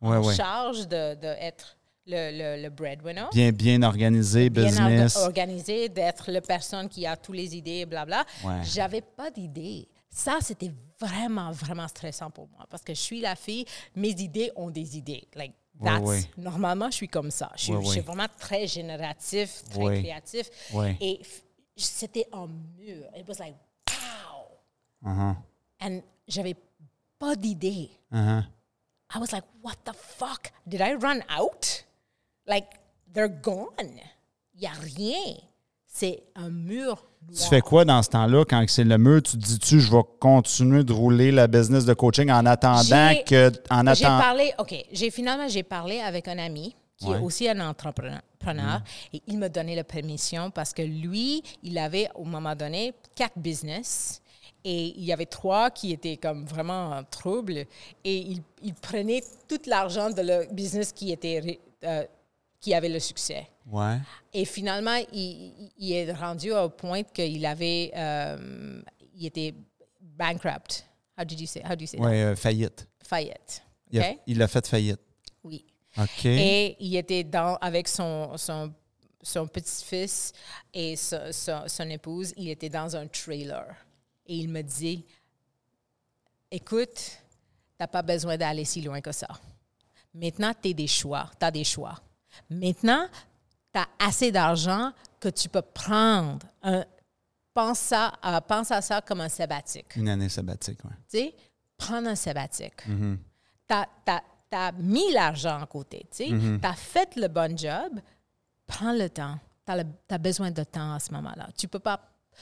Ouais, 0.00 0.16
en 0.16 0.24
ouais. 0.24 0.34
charge 0.34 0.88
de, 0.88 1.14
de 1.14 1.28
être 1.28 1.76
le, 2.06 2.56
le, 2.56 2.62
le 2.64 2.70
breadwinner 2.70 3.26
Bien, 3.32 3.52
bien 3.52 3.80
organisé, 3.84 4.50
bien 4.50 4.64
business. 4.64 5.14
orga- 5.16 5.26
organisé, 5.26 5.88
d'être 5.88 6.32
la 6.32 6.40
personne 6.40 6.88
qui 6.88 7.06
a 7.06 7.16
toutes 7.16 7.36
les 7.36 7.56
idées, 7.56 7.86
blabla. 7.86 8.24
Ouais. 8.42 8.60
J'avais 8.64 9.00
pas 9.00 9.30
d'idées. 9.30 9.86
Ça, 10.10 10.38
c'était 10.40 10.72
vraiment, 11.06 11.50
vraiment 11.52 11.88
stressant 11.88 12.30
pour 12.30 12.48
moi 12.48 12.66
parce 12.70 12.82
que 12.82 12.94
je 12.94 13.00
suis 13.00 13.20
la 13.20 13.36
fille, 13.36 13.64
mes 13.96 14.10
idées 14.10 14.50
ont 14.56 14.70
des 14.70 14.96
idées. 14.96 15.26
Like, 15.34 15.52
that's-. 15.82 16.28
Normalement, 16.36 16.90
je 16.90 16.96
suis 16.96 17.08
comme 17.08 17.30
ça. 17.30 17.50
Je 17.56 17.64
suis, 17.64 17.72
je 17.72 18.00
vraiment 18.00 18.28
très 18.38 18.66
génératif, 18.66 19.64
très 19.70 20.00
créatif. 20.00 20.50
Et 21.00 21.20
c'était 21.76 22.28
un 22.32 22.46
mur. 22.78 23.08
It 23.16 23.26
was 23.28 23.38
like, 23.38 23.54
wow! 23.88 25.10
Uh-huh. 25.10 25.36
And 25.80 26.02
j'avais 26.28 26.56
pas 27.18 27.34
d'idée. 27.36 27.90
Uh-huh. 28.12 28.44
I 29.14 29.18
was 29.18 29.32
like, 29.32 29.44
what 29.62 29.76
the 29.84 29.94
fuck? 29.94 30.52
Did 30.66 30.80
I 30.80 30.94
run 30.94 31.22
out? 31.28 31.84
Like, 32.46 32.68
they're 33.12 33.28
gone. 33.28 34.00
Il 34.54 34.60
n'y 34.60 34.66
a 34.66 34.72
rien. 34.72 35.36
C'est 35.86 36.22
un 36.34 36.48
mur 36.48 37.04
Tu 37.34 37.48
fais 37.48 37.60
quoi 37.60 37.84
dans 37.84 38.02
ce 38.02 38.10
temps-là? 38.10 38.44
Quand 38.44 38.64
c'est 38.68 38.84
le 38.84 38.98
mur? 38.98 39.22
Tu 39.22 39.32
te 39.32 39.36
dis-tu, 39.36 39.80
je 39.80 39.90
vais 39.90 40.02
continuer 40.20 40.84
de 40.84 40.92
rouler 40.92 41.30
la 41.32 41.46
business 41.46 41.84
de 41.84 41.94
coaching 41.94 42.30
en 42.30 42.44
attendant 42.46 42.82
J'ai- 43.10 43.24
que. 43.24 43.52
En 43.70 43.82
J'ai 43.94 44.04
attendant. 44.04 44.20
parlé, 44.20 44.52
OK, 44.58 44.74
j'ai 44.92 45.10
finalement, 45.10 45.48
j'ai 45.48 45.62
parlé 45.62 46.00
avec 46.00 46.28
un 46.28 46.38
ami 46.38 46.74
qui 46.98 47.06
Ouais. 47.08 47.16
est 47.18 47.20
aussi 47.22 47.48
un 47.48 47.58
entrepreneur 47.68 48.20
Mm. 48.44 48.82
et 49.14 49.22
il 49.28 49.38
m'a 49.38 49.48
donné 49.48 49.74
la 49.76 49.84
permission 49.84 50.50
parce 50.50 50.72
que 50.72 50.82
lui, 50.82 51.42
il 51.62 51.78
avait 51.78 52.08
au 52.14 52.24
moment 52.24 52.54
donné 52.54 52.92
quatre 53.14 53.38
business 53.38 54.20
et 54.64 54.94
il 54.96 55.04
y 55.04 55.12
avait 55.12 55.26
trois 55.26 55.70
qui 55.70 55.92
étaient 55.92 56.16
comme 56.16 56.44
vraiment 56.44 56.90
en 56.90 57.02
trouble 57.04 57.52
et 58.04 58.16
il, 58.18 58.42
il 58.62 58.74
prenait 58.74 59.22
tout 59.48 59.58
l'argent 59.66 60.10
de 60.10 60.22
le 60.22 60.46
business 60.52 60.92
qui 60.92 61.12
était 61.12 61.58
euh, 61.84 62.04
qui 62.62 62.72
avait 62.72 62.88
le 62.88 63.00
succès. 63.00 63.48
Ouais. 63.66 63.98
Et 64.32 64.44
finalement, 64.44 64.96
il, 65.12 65.92
est 65.92 66.12
rendu 66.12 66.52
au 66.52 66.68
point 66.70 67.02
qu'il 67.02 67.44
avait, 67.44 67.90
euh, 67.94 68.80
il 69.14 69.26
était 69.26 69.52
bankrupt. 70.00 70.86
How 71.18 71.24
did 71.24 71.40
you 71.40 71.46
say? 71.46 71.60
How 71.62 71.74
do 71.74 71.82
you 71.82 71.88
say 71.88 71.98
Ouais, 71.98 72.22
euh, 72.22 72.36
faillite. 72.36 72.86
Faillite. 73.02 73.62
Il 73.90 74.00
a, 74.00 74.10
OK? 74.10 74.18
il 74.28 74.40
a 74.42 74.48
fait 74.48 74.66
faillite. 74.66 75.00
Oui. 75.42 75.66
OK. 75.98 76.24
Et 76.24 76.76
il 76.78 76.96
était 76.96 77.24
dans, 77.24 77.56
avec 77.56 77.88
son, 77.88 78.36
son, 78.38 78.72
son 79.20 79.46
petit-fils 79.48 80.32
et 80.72 80.94
son, 80.94 81.32
son- 81.32 81.64
son 81.66 81.90
épouse, 81.90 82.32
il 82.36 82.48
était 82.48 82.70
dans 82.70 82.94
un 82.96 83.08
trailer. 83.08 83.74
Et 84.24 84.36
il 84.36 84.48
me 84.48 84.62
dit, 84.62 85.04
écoute, 86.48 87.18
t'as 87.76 87.88
pas 87.88 88.02
besoin 88.02 88.36
d'aller 88.36 88.64
si 88.64 88.82
loin 88.82 89.00
que 89.00 89.10
ça. 89.12 89.28
Maintenant, 90.14 90.52
tu 90.62 90.72
des 90.72 90.86
choix, 90.86 91.28
tu 91.38 91.44
as 91.44 91.50
des 91.50 91.64
choix. 91.64 92.00
Maintenant, 92.50 93.06
tu 93.72 93.80
as 93.80 93.88
assez 93.98 94.30
d'argent 94.32 94.92
que 95.20 95.28
tu 95.28 95.48
peux 95.48 95.62
prendre 95.62 96.46
un... 96.62 96.84
Pense 97.54 97.92
à, 97.92 98.14
euh, 98.24 98.40
pense 98.40 98.70
à 98.70 98.80
ça 98.80 99.02
comme 99.02 99.20
un 99.20 99.28
sabbatique 99.28 99.96
Une 99.96 100.08
année 100.08 100.30
sabbatique, 100.30 100.82
ouais. 100.86 100.90
tu 101.10 101.18
sais, 101.18 101.34
prendre 101.76 102.08
un 102.08 102.14
sabbatique. 102.14 102.82
Tu 103.68 103.74
as, 104.54 104.72
mis 104.78 105.12
l'argent 105.12 105.60
à 105.60 105.66
côté, 105.66 106.06
tu 106.10 106.24
sais, 106.24 106.28
tu 106.28 106.66
as 106.66 106.74
fait 106.74 107.14
le 107.16 107.28
bon 107.28 107.56
job, 107.56 108.00
prends 108.66 108.94
le 108.94 109.10
temps. 109.10 109.38
Tu 109.66 109.72
as, 110.14 110.18
besoin 110.18 110.50
de 110.50 110.64
temps 110.64 110.94
à 110.94 110.98
ce 110.98 111.12
moment-là. 111.12 111.48
Tu 111.56 111.68
peux 111.68 111.78
pas 111.78 112.00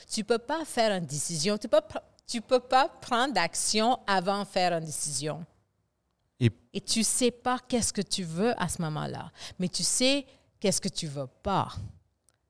tu 0.08 0.22
peux 0.22 0.38
pas 0.38 0.64
faire 0.64 0.96
une 0.96 1.06
décision, 1.06 1.58
tu 1.58 1.68
peux 1.68 1.80
tu 2.26 2.40
peux 2.40 2.60
pas 2.60 2.88
prendre 2.88 3.34
d'action 3.34 3.98
avant 4.06 4.42
de 4.42 4.46
faire 4.46 4.72
une 4.72 4.84
décision. 4.84 5.44
Et 6.40 6.50
Et 6.72 6.80
tu 6.80 7.04
sais 7.04 7.30
pas 7.30 7.58
qu'est-ce 7.68 7.92
que 7.92 8.00
tu 8.02 8.24
veux 8.24 8.60
à 8.60 8.68
ce 8.68 8.80
moment-là, 8.82 9.30
mais 9.58 9.68
tu 9.68 9.82
sais 9.82 10.26
qu'est-ce 10.58 10.80
que 10.80 10.88
tu 10.88 11.06
veux 11.06 11.26
pas. 11.42 11.68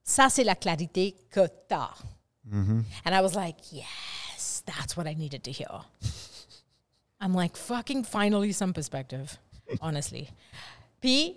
Ça, 0.02 0.28
c'est 0.28 0.44
la 0.44 0.54
clarité 0.54 1.14
que 1.30 1.46
tu 1.46 1.74
as. 1.74 1.94
And 2.52 2.84
I 3.12 3.20
was 3.20 3.34
like, 3.34 3.72
yes, 3.72 4.62
that's 4.64 4.96
what 4.96 5.06
I 5.06 5.14
needed 5.14 5.42
to 5.44 5.50
hear. 5.50 5.84
I'm 7.20 7.34
like, 7.34 7.56
fucking 7.56 8.04
finally 8.04 8.52
some 8.52 8.72
perspective, 8.72 9.38
honestly. 9.80 10.28
Puis, 11.00 11.36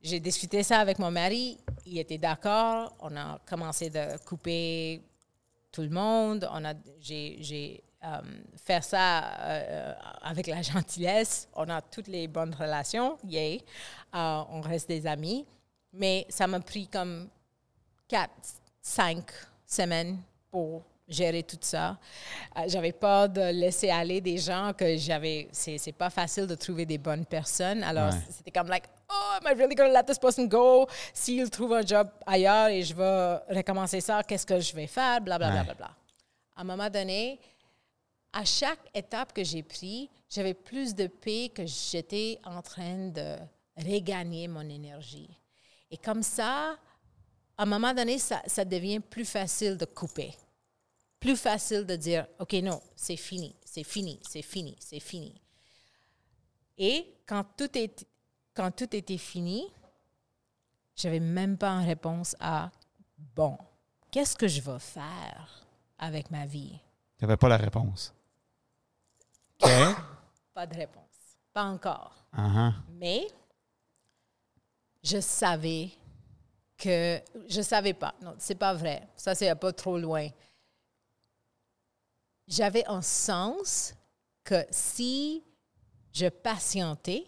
j'ai 0.00 0.20
discuté 0.20 0.62
ça 0.62 0.80
avec 0.80 0.98
mon 0.98 1.10
mari. 1.10 1.58
Il 1.86 1.98
était 1.98 2.18
d'accord. 2.18 2.94
On 3.00 3.14
a 3.16 3.38
commencé 3.46 3.90
de 3.90 4.16
couper 4.24 5.02
tout 5.72 5.82
le 5.82 5.90
monde. 5.90 6.48
On 6.52 6.64
a, 6.64 6.74
j'ai, 7.00 7.38
j'ai 7.40 7.82
euh, 8.04 8.20
fait 8.64 8.82
ça 8.82 9.24
euh, 9.40 9.94
avec 10.22 10.46
la 10.46 10.62
gentillesse. 10.62 11.48
On 11.54 11.68
a 11.68 11.80
toutes 11.80 12.08
les 12.08 12.28
bonnes 12.28 12.54
relations. 12.54 13.18
Yay. 13.24 13.60
Euh, 14.14 14.42
on 14.50 14.60
reste 14.60 14.88
des 14.88 15.06
amis. 15.06 15.46
Mais 15.92 16.26
ça 16.28 16.46
m'a 16.46 16.60
pris 16.60 16.88
comme 16.88 17.28
quatre, 18.08 18.32
cinq 18.80 19.24
semaines 19.66 20.18
pour 20.50 20.82
gérer 21.06 21.42
tout 21.42 21.58
ça. 21.60 21.98
J'avais 22.66 22.92
peur 22.92 23.28
de 23.28 23.40
laisser 23.52 23.90
aller 23.90 24.20
des 24.20 24.38
gens 24.38 24.72
que 24.76 24.96
j'avais. 24.96 25.48
C'est, 25.52 25.78
c'est 25.78 25.92
pas 25.92 26.10
facile 26.10 26.46
de 26.46 26.54
trouver 26.54 26.86
des 26.86 26.98
bonnes 26.98 27.26
personnes. 27.26 27.82
Alors, 27.84 28.12
Ouais. 28.12 28.20
c'était 28.30 28.50
comme 28.50 28.68
like, 28.68 28.84
oh, 29.10 29.36
am 29.36 29.46
I 29.46 29.54
really 29.54 29.74
going 29.74 29.88
to 29.88 29.92
let 29.94 30.04
this 30.04 30.18
person 30.18 30.46
go? 30.46 30.86
S'il 31.12 31.48
trouve 31.50 31.74
un 31.74 31.82
job 31.86 32.08
ailleurs 32.26 32.68
et 32.68 32.82
je 32.82 32.94
vais 32.94 33.54
recommencer 33.54 34.00
ça, 34.00 34.22
qu'est-ce 34.22 34.46
que 34.46 34.58
je 34.58 34.74
vais 34.74 34.86
faire? 34.86 35.20
Bla, 35.20 35.38
bla, 35.38 35.50
bla, 35.50 35.58
Ouais. 35.60 35.64
bla, 35.66 35.74
bla. 35.74 35.90
À 36.56 36.60
un 36.62 36.64
moment 36.64 36.88
donné, 36.88 37.38
à 38.34 38.44
chaque 38.44 38.90
étape 38.92 39.32
que 39.32 39.44
j'ai 39.44 39.62
prise, 39.62 40.08
j'avais 40.28 40.54
plus 40.54 40.94
de 40.94 41.06
paix 41.06 41.52
que 41.54 41.64
j'étais 41.64 42.40
en 42.44 42.60
train 42.62 43.08
de 43.08 43.36
regagner 43.76 44.48
mon 44.48 44.68
énergie. 44.68 45.30
Et 45.90 45.96
comme 45.96 46.24
ça, 46.24 46.76
à 47.56 47.62
un 47.62 47.66
moment 47.66 47.94
donné, 47.94 48.18
ça, 48.18 48.64
devient 48.64 48.98
plus 48.98 49.24
facile 49.24 49.76
de 49.76 49.84
couper. 49.84 50.34
Plus 51.20 51.36
facile 51.36 51.86
de 51.86 51.94
dire, 51.94 52.26
OK, 52.40 52.54
non, 52.54 52.82
c'est 52.96 53.16
fini, 53.16 53.54
c'est 53.64 53.84
fini, 53.84 54.18
c'est 54.28 54.42
fini, 54.42 54.76
c'est 54.80 55.00
fini. 55.00 55.40
Et 56.76 57.14
quand 57.26 57.44
tout, 57.56 57.78
est, 57.78 58.04
quand 58.52 58.72
tout 58.72 58.94
était 58.96 59.16
fini, 59.16 59.72
j'avais 60.96 61.20
même 61.20 61.56
pas 61.56 61.70
une 61.70 61.86
réponse 61.86 62.34
à, 62.40 62.72
bon, 63.36 63.56
qu'est-ce 64.10 64.36
que 64.36 64.48
je 64.48 64.60
vais 64.60 64.80
faire 64.80 65.64
avec 65.98 66.32
ma 66.32 66.46
vie? 66.46 66.80
tu 67.18 67.24
n'avais 67.24 67.36
pas 67.36 67.48
la 67.48 67.56
réponse. 67.56 68.13
Pas 70.54 70.66
de 70.66 70.74
réponse. 70.74 71.04
Pas 71.52 71.64
encore. 71.64 72.26
Uh-huh. 72.36 72.72
Mais 72.90 73.26
je 75.02 75.20
savais 75.20 75.90
que 76.76 77.20
je 77.48 77.62
savais 77.62 77.94
pas. 77.94 78.14
Non, 78.22 78.34
c'est 78.38 78.54
pas 78.56 78.74
vrai. 78.74 79.08
Ça 79.16 79.34
c'est 79.34 79.54
peu 79.54 79.72
trop 79.72 79.98
loin. 79.98 80.28
J'avais 82.46 82.84
un 82.86 83.02
sens 83.02 83.94
que 84.42 84.64
si 84.70 85.42
je 86.12 86.26
patientais, 86.28 87.26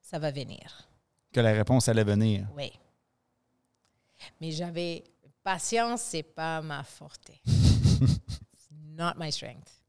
ça 0.00 0.18
va 0.18 0.30
venir. 0.30 0.88
Que 1.32 1.40
la 1.40 1.52
réponse 1.52 1.88
allait 1.88 2.04
venir. 2.04 2.46
Oui. 2.56 2.72
Mais 4.40 4.50
j'avais 4.50 5.04
patience, 5.42 6.02
c'est 6.02 6.22
pas 6.22 6.62
ma 6.62 6.82
forte. 6.84 7.32
Not 8.70 9.14
my 9.16 9.32
strength. 9.32 9.81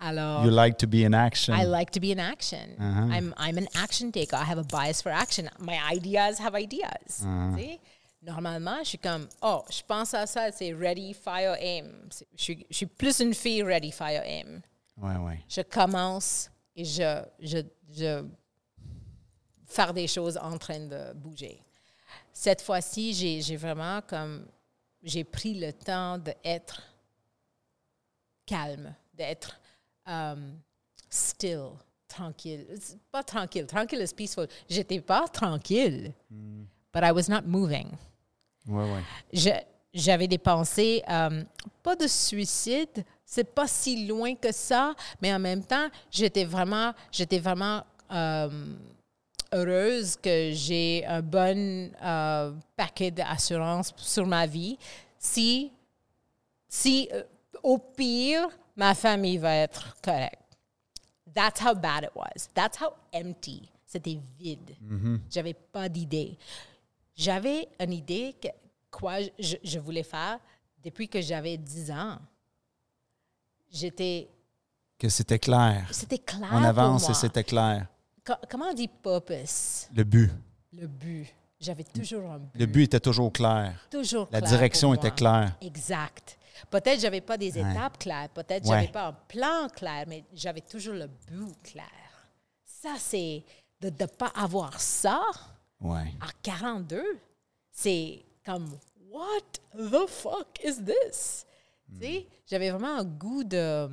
Alors 0.00 0.44
You 0.44 0.50
like 0.50 0.78
to 0.78 0.86
be 0.86 1.04
in 1.04 1.14
action. 1.14 1.54
I 1.54 1.64
like 1.64 1.90
to 1.92 2.00
be 2.00 2.12
in 2.12 2.20
action. 2.20 2.76
Uh-huh. 2.78 3.08
I'm 3.10 3.34
I'm 3.36 3.58
an 3.58 3.68
action 3.74 4.12
taker. 4.12 4.36
I 4.36 4.44
have 4.44 4.58
a 4.58 4.64
bias 4.64 5.02
for 5.02 5.10
action. 5.10 5.48
My 5.58 5.78
ideas 5.92 6.38
have 6.38 6.54
ideas. 6.54 7.22
Tu 7.22 7.56
sais? 7.56 7.80
Normalement, 8.22 8.78
je 8.82 8.90
suis 8.90 8.98
comme 8.98 9.28
oh, 9.42 9.62
je 9.70 9.82
pense 9.86 10.12
à 10.14 10.26
ça, 10.26 10.50
c'est 10.52 10.72
ready, 10.72 11.14
fire, 11.14 11.56
aim. 11.60 12.08
Je 12.36 12.42
suis, 12.42 12.66
je 12.68 12.76
suis 12.76 12.86
plus 12.86 13.20
une 13.20 13.32
fille 13.32 13.62
ready, 13.62 13.92
fire, 13.92 14.22
aim. 14.24 14.60
Ouais, 14.96 15.16
ouais. 15.16 15.40
Je 15.48 15.62
commence 15.62 16.50
et 16.76 16.84
je 16.84 17.22
je 17.40 17.58
je 17.90 18.24
faire 19.66 19.92
des 19.94 20.06
choses 20.06 20.36
en 20.36 20.58
train 20.58 20.80
de 20.80 21.12
bouger. 21.14 21.62
Cette 22.32 22.62
fois-ci, 22.62 23.14
j'ai 23.42 23.56
vraiment 23.56 24.00
comme 24.02 24.46
j'ai 25.02 25.24
pris 25.24 25.54
le 25.54 25.72
temps 25.72 26.18
d'être 26.18 26.82
calme, 28.46 28.94
d'être 29.14 29.60
um, 30.08 30.60
still, 31.10 31.78
tranquille. 32.08 32.66
Pas 33.12 33.22
tranquille. 33.22 33.66
Tranquille 33.66 34.00
is 34.00 34.12
peaceful. 34.12 34.48
J'étais 34.68 35.00
pas 35.00 35.28
tranquille, 35.28 36.12
but 36.92 37.04
I 37.04 37.12
was 37.12 37.28
not 37.28 37.46
moving. 37.46 37.96
Ouais, 38.66 38.84
ouais. 38.84 39.64
J'avais 39.94 40.28
des 40.28 40.38
pensées, 40.38 41.02
um, 41.08 41.44
pas 41.82 41.96
de 41.96 42.06
suicide, 42.06 43.04
c'est 43.24 43.54
pas 43.54 43.66
si 43.66 44.06
loin 44.06 44.34
que 44.34 44.52
ça, 44.52 44.94
mais 45.20 45.32
en 45.32 45.38
même 45.38 45.64
temps, 45.64 45.88
j'étais 46.10 46.44
vraiment, 46.44 46.92
j'étais 47.10 47.38
vraiment 47.38 47.82
um, 48.10 48.76
heureuse 49.52 50.16
que 50.16 50.50
j'ai 50.52 51.04
un 51.06 51.22
bon 51.22 51.90
euh, 52.02 52.52
paquet 52.76 53.10
d'assurance 53.10 53.92
sur 53.96 54.26
ma 54.26 54.46
vie. 54.46 54.78
Si, 55.18 55.72
si 56.68 57.08
euh, 57.12 57.22
au 57.62 57.78
pire, 57.78 58.48
ma 58.78 58.94
famille 58.94 59.36
va 59.38 59.54
être 59.56 59.96
correcte. 60.02 60.38
That's 61.34 61.60
how 61.60 61.74
bad 61.74 62.04
it 62.04 62.10
was. 62.14 62.48
That's 62.54 62.78
how 62.80 62.94
empty. 63.12 63.68
C'était 63.86 64.18
vide. 64.38 64.76
J'avais 65.30 65.54
pas 65.54 65.88
d'idée. 65.88 66.38
J'avais 67.16 67.68
une 67.80 67.92
idée 67.92 68.34
que 68.40 68.48
quoi 68.90 69.20
je, 69.38 69.56
je 69.62 69.78
voulais 69.78 70.02
faire 70.02 70.38
depuis 70.82 71.08
que 71.08 71.20
j'avais 71.20 71.56
10 71.56 71.90
ans. 71.90 72.18
J'étais. 73.70 74.28
Que 74.98 75.08
c'était 75.08 75.38
clair. 75.38 75.86
C'était 75.92 76.18
clair. 76.18 76.48
On 76.52 76.62
avance 76.64 77.02
pour 77.02 77.10
et 77.10 77.14
c'était 77.14 77.44
clair. 77.44 77.86
Co- 78.24 78.34
comment 78.50 78.66
on 78.70 78.74
dit 78.74 78.88
purpose? 78.88 79.88
Le 79.94 80.04
but. 80.04 80.30
Le 80.72 80.86
but. 80.86 81.26
J'avais 81.60 81.84
toujours 81.84 82.30
un 82.30 82.38
but. 82.38 82.58
Le 82.58 82.66
but 82.66 82.82
était 82.84 83.00
toujours 83.00 83.32
clair. 83.32 83.74
Toujours 83.90 84.28
La 84.30 84.40
clair 84.40 84.50
direction 84.52 84.94
était 84.94 85.10
claire. 85.10 85.56
Exact. 85.60 86.37
Peut-être 86.70 87.00
j'avais 87.00 87.20
pas 87.20 87.36
des 87.36 87.52
Ouais. 87.60 87.70
étapes 87.70 87.98
claires, 87.98 88.28
peut-être 88.30 88.64
Ouais. 88.68 88.76
j'avais 88.80 88.92
pas 88.92 89.06
un 89.08 89.12
plan 89.12 89.68
clair, 89.68 90.04
mais 90.06 90.24
j'avais 90.32 90.60
toujours 90.60 90.94
le 90.94 91.06
but 91.06 91.54
clair. 91.62 91.86
Ça, 92.64 92.94
c'est 92.98 93.44
de 93.80 93.90
ne 93.90 94.06
pas 94.06 94.32
avoir 94.34 94.80
ça 94.80 95.22
Ouais. 95.80 96.12
à 96.20 96.28
42. 96.42 97.18
C'est 97.70 98.24
comme, 98.44 98.78
what 99.10 99.40
the 99.76 100.06
fuck 100.08 100.58
is 100.64 100.82
this? 100.84 101.46
Sais, 102.00 102.26
j'avais 102.46 102.70
vraiment 102.70 102.98
un 102.98 103.04
goût 103.04 103.44
de, 103.44 103.88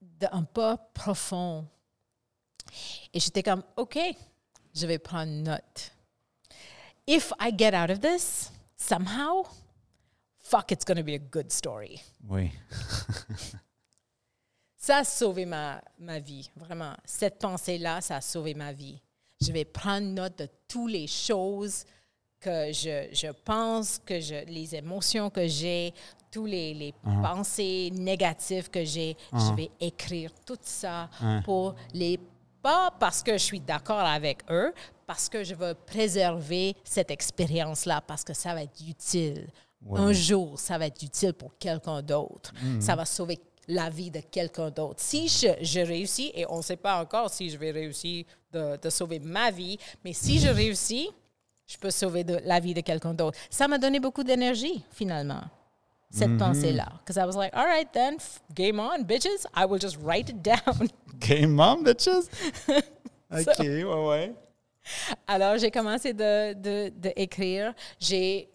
de 0.00 0.26
un 0.30 0.44
pas 0.44 0.76
profond. 0.76 1.66
Et 3.12 3.20
j'étais 3.20 3.42
comme, 3.42 3.62
OK, 3.76 3.98
je 4.74 4.86
vais 4.86 4.98
prendre 4.98 5.30
note. 5.32 5.92
If 7.06 7.32
I 7.40 7.52
get 7.56 7.74
out 7.76 7.90
of 7.90 8.00
this, 8.00 8.50
somehow, 8.76 9.44
fuck, 10.52 10.70
it's 10.70 10.84
going 10.84 10.98
to 10.98 11.02
be 11.02 11.14
a 11.14 11.18
good 11.18 11.50
story. 11.50 12.02
Oui. 12.28 12.52
Ça 14.76 14.98
a 14.98 15.04
sauvé 15.04 15.46
ma, 15.46 15.80
ma 15.98 16.18
vie, 16.18 16.50
vraiment. 16.56 16.94
Cette 17.04 17.38
pensée-là, 17.38 18.00
ça 18.00 18.16
a 18.16 18.20
sauvé 18.20 18.52
ma 18.52 18.72
vie. 18.72 19.00
Je 19.40 19.52
vais 19.52 19.64
prendre 19.64 20.08
note 20.08 20.36
de 20.38 20.48
toutes 20.66 20.90
les 20.90 21.06
choses 21.06 21.84
que 22.40 22.72
je, 22.72 23.06
je 23.12 23.28
pense, 23.44 24.00
que 24.04 24.18
je, 24.18 24.44
les 24.46 24.74
émotions 24.74 25.30
que 25.30 25.46
j'ai, 25.46 25.94
tous 26.32 26.46
les, 26.46 26.74
les 26.74 26.92
pensées 27.22 27.90
négatives 27.92 28.68
que 28.70 28.84
j'ai. 28.84 29.16
Je 29.32 29.54
vais 29.54 29.70
écrire 29.80 30.32
tout 30.44 30.58
ça 30.62 31.08
pour 31.44 31.76
les... 31.94 32.18
Pas 32.60 32.90
parce 32.98 33.22
que 33.22 33.32
je 33.34 33.44
suis 33.44 33.60
d'accord 33.60 34.00
avec 34.00 34.38
eux, 34.50 34.74
parce 35.06 35.28
que 35.28 35.44
je 35.44 35.54
veux 35.54 35.74
préserver 35.74 36.74
cette 36.82 37.12
expérience-là, 37.12 38.00
parce 38.00 38.24
que 38.24 38.34
ça 38.34 38.52
va 38.52 38.64
être 38.64 38.80
utile. 38.88 39.48
Un 39.90 40.12
jour, 40.12 40.58
ça 40.58 40.78
va 40.78 40.86
être 40.86 41.02
utile 41.02 41.32
pour 41.32 41.56
quelqu'un 41.58 42.02
d'autre. 42.02 42.52
Ça 42.80 42.94
va 42.94 43.04
sauver 43.04 43.38
la 43.68 43.90
vie 43.90 44.10
de 44.10 44.20
quelqu'un 44.20 44.70
d'autre. 44.70 45.00
Si 45.00 45.28
je, 45.28 45.48
je 45.60 45.80
réussis, 45.80 46.32
et 46.34 46.44
on 46.48 46.58
ne 46.58 46.62
sait 46.62 46.76
pas 46.76 47.00
encore 47.00 47.30
si 47.30 47.48
je 47.50 47.56
vais 47.56 47.70
réussir 47.70 48.24
de, 48.52 48.76
de 48.76 48.90
sauver 48.90 49.18
ma 49.20 49.50
vie, 49.50 49.78
mais 50.04 50.12
si 50.12 50.38
je 50.40 50.48
réussis, 50.48 51.08
je 51.66 51.76
peux 51.78 51.90
sauver 51.90 52.24
de- 52.24 52.40
la 52.44 52.60
vie 52.60 52.74
de 52.74 52.80
quelqu'un 52.80 53.14
d'autre. 53.14 53.38
Ça 53.50 53.68
m'a 53.68 53.78
donné 53.78 53.98
beaucoup 54.00 54.24
d'énergie, 54.24 54.84
finalement, 54.90 55.42
cette 56.10 56.36
pensée-là. 56.36 56.88
Because 57.04 57.16
I 57.16 57.24
was 57.24 57.36
like, 57.36 57.54
all 57.54 57.64
right, 57.66 57.90
then, 57.92 58.16
game 58.54 58.78
on, 58.80 59.02
bitches. 59.04 59.46
I 59.56 59.64
will 59.64 59.80
just 59.80 59.96
write 60.02 60.28
it 60.28 60.42
down. 60.42 60.88
Game 61.20 61.58
on, 61.60 61.82
bitches? 61.84 62.28
OK, 63.30 63.58
ouais, 63.60 63.84
ouais. 63.84 64.34
Alors, 65.26 65.56
j'ai 65.58 65.70
commencé 65.70 66.12
de, 66.12 66.52
de, 66.54 66.92
de 66.94 67.12
écrire. 67.16 67.72
J'ai, 68.00 68.48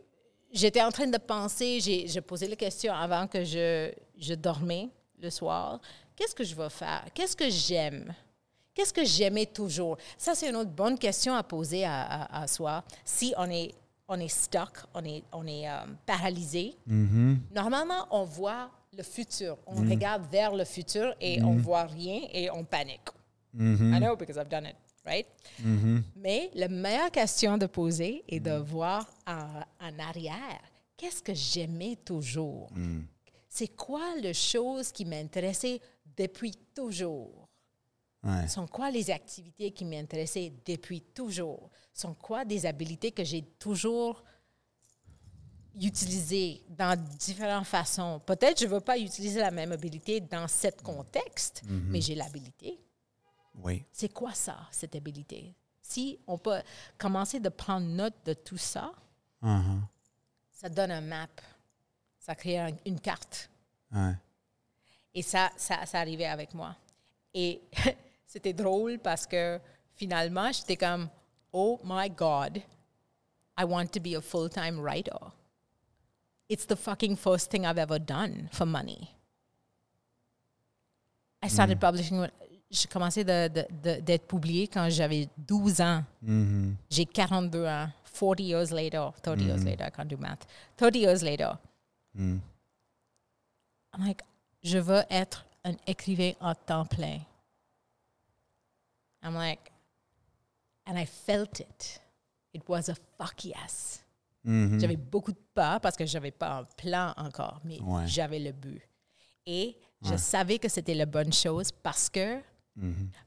j'étais 0.57 0.81
en 0.81 0.91
train 0.91 1.07
de 1.07 1.17
penser, 1.17 1.79
j'ai, 1.79 2.21
posé 2.21 2.47
la 2.47 2.55
question 2.55 2.93
avant 2.93 3.27
que 3.27 3.43
je, 3.43 3.91
je 4.17 4.33
dormais 4.33 4.89
le 5.21 5.29
soir. 5.29 5.79
Qu'est-ce 6.15 6.35
que 6.35 6.43
je 6.43 6.55
vais 6.55 6.69
faire? 6.69 7.05
Qu'est-ce 7.13 7.35
que 7.35 7.49
j'aime? 7.49 8.13
Qu'est-ce 8.73 8.93
que 8.93 9.05
j'aimais 9.05 9.45
toujours? 9.47 9.97
Ça, 10.17 10.35
c'est 10.35 10.49
une 10.49 10.55
autre 10.55 10.69
bonne 10.71 10.97
question 10.97 11.33
à 11.35 11.43
poser 11.43 11.85
à, 11.85 12.01
à- 12.03 12.41
à 12.43 12.47
soi. 12.47 12.83
Si 13.05 13.33
on 13.37 13.49
est, 13.49 13.73
on 14.07 14.19
est 14.19 14.27
stuck, 14.27 14.77
on 14.93 15.03
est, 15.03 15.23
on 15.31 15.45
est 15.47 15.67
euh, 15.69 15.77
paralysé, 16.05 16.75
normalement, 17.53 18.07
on 18.11 18.23
voit 18.23 18.69
le 18.95 19.03
futur. 19.03 19.57
On 19.67 19.75
regarde 19.89 20.23
vers 20.31 20.53
le 20.55 20.63
futur 20.65 21.13
et 21.21 21.41
on 21.43 21.55
voit 21.57 21.83
rien 21.83 22.21
et 22.31 22.49
on 22.51 22.63
panique. 22.63 23.09
I 23.95 23.99
know 23.99 24.15
because 24.15 24.37
I've 24.37 24.49
done 24.49 24.65
it, 24.67 24.75
right? 25.07 25.27
Mais 26.15 26.51
la 26.53 26.67
meilleure 26.67 27.11
question 27.11 27.57
de 27.57 27.65
poser 27.65 28.23
est 28.27 28.39
de 28.39 28.57
voir 28.57 29.09
en, 29.25 29.61
en 29.79 29.99
arrière. 29.99 30.61
Qu'est-ce 30.95 31.23
que 31.23 31.33
j'aimais 31.33 31.97
toujours? 32.03 32.69
C'est 33.49 33.75
quoi 33.75 34.15
les 34.17 34.33
choses 34.33 34.91
qui 34.91 35.05
m'intéressaient 35.05 35.81
depuis 36.15 36.53
toujours? 36.75 37.47
Ouais. 38.23 38.47
Sont 38.47 38.67
quoi 38.67 38.91
les 38.91 39.09
activités 39.09 39.71
qui 39.71 39.85
m'intéressaient 39.85 40.51
depuis 40.65 41.01
toujours? 41.01 41.69
Sont 41.93 42.13
quoi 42.13 42.43
des 42.45 42.65
habiletés 42.65 43.11
que 43.11 43.23
j'ai 43.23 43.43
toujours 43.57 44.23
utilisées 45.79 46.63
dans 46.69 46.99
différentes 47.17 47.67
façons? 47.67 48.19
Peut-être 48.25 48.59
je 48.59 48.65
ne 48.65 48.71
veux 48.71 48.81
pas 48.81 48.97
utiliser 48.97 49.39
la 49.39 49.51
même 49.51 49.71
habilité 49.71 50.19
dans 50.19 50.47
ce 50.47 50.67
contexte, 50.83 51.61
mais 51.67 52.01
j'ai 52.01 52.15
l'habilité. 52.15 52.79
Oui. 53.57 53.83
C'est 53.91 54.09
quoi 54.13 54.33
ça, 54.33 54.67
cette 54.71 54.95
habilité? 54.95 55.53
Si 55.81 56.19
on 56.27 56.37
peut 56.37 56.61
commencer 56.97 57.39
de 57.39 57.49
prendre 57.49 57.87
note 57.87 58.15
de 58.25 58.33
tout 58.33 58.57
ça, 58.57 58.91
Uh-huh. 59.43 59.79
ça 60.51 60.67
donne 60.67 60.91
un 60.91 61.01
map, 61.01 61.27
ça 62.19 62.33
crée 62.35 62.57
un- 62.59 62.75
une 62.85 62.99
carte. 62.99 63.49
Ouais. 63.91 64.15
Et 65.13 65.21
ça, 65.21 65.51
ça, 65.57 65.85
ça 65.85 65.99
arrivait 65.99 66.25
avec 66.25 66.53
moi. 66.53 66.75
Et 67.33 67.61
c'était 68.25 68.53
drôle 68.53 68.97
parce 68.99 69.25
que 69.27 69.59
finalement, 69.95 70.51
j'étais 70.51 70.75
comme, 70.75 71.07
oh 71.53 71.79
my 71.83 72.09
God, 72.09 72.57
I 73.59 73.63
want 73.63 73.87
to 73.93 73.99
be 73.99 74.15
a 74.15 74.21
full-time 74.21 74.79
writer. 74.79 75.17
It's 76.49 76.65
the 76.65 76.75
fucking 76.75 77.15
first 77.15 77.49
thing 77.51 77.65
I've 77.65 77.77
ever 77.79 77.99
done 77.99 78.49
for 78.51 78.65
money. 78.65 79.09
I 81.43 81.47
started 81.49 81.79
publishing. 81.79 82.27
J'ai 82.69 82.87
commencé 82.87 83.23
de- 83.23 83.47
de- 83.47 83.67
de- 83.83 84.01
d'être 84.01 84.27
publié 84.27 84.67
quand 84.67 84.89
j'avais 84.89 85.29
12 85.37 85.79
ans. 85.81 86.03
J'ai 86.89 87.05
42 87.05 87.65
ans. 87.65 87.89
40 88.19 88.39
years 88.41 88.71
later, 88.71 89.11
30 89.21 89.41
years 89.41 89.63
later, 89.63 89.85
I 89.87 89.91
can't 89.91 90.07
do 90.07 90.17
math. 90.17 90.45
30 90.75 90.95
years 90.99 91.21
later. 91.23 91.51
I'm 92.15 92.41
like, 93.99 94.21
je 94.63 94.79
veux 94.79 95.03
être 95.09 95.45
un 95.63 95.75
écrivain 95.85 96.33
en 96.41 96.53
temps 96.55 96.85
plein. 96.85 97.19
I'm 99.23 99.33
like, 99.35 99.71
and 100.85 100.97
I 100.97 101.05
felt 101.05 101.59
it. 101.59 102.01
It 102.53 102.63
was 102.67 102.89
a 102.89 102.95
fuck 103.17 103.45
yes. 103.45 104.03
J'avais 104.45 104.95
beaucoup 104.95 105.31
de 105.33 105.39
peur 105.53 105.81
parce 105.81 105.97
que 105.97 106.05
j'avais 106.05 106.31
pas 106.31 106.59
un 106.59 106.63
plan 106.63 107.13
encore, 107.17 107.59
mais 107.65 107.81
Ouais. 107.81 108.07
j'avais 108.07 108.39
le 108.39 108.53
but. 108.53 108.81
Et 109.45 109.77
je 110.01 110.15
savais 110.15 110.57
que 110.57 110.69
c'était 110.69 110.93
la 110.93 111.05
bonne 111.05 111.33
chose 111.33 111.69
parce 111.83 112.09
que 112.09 112.39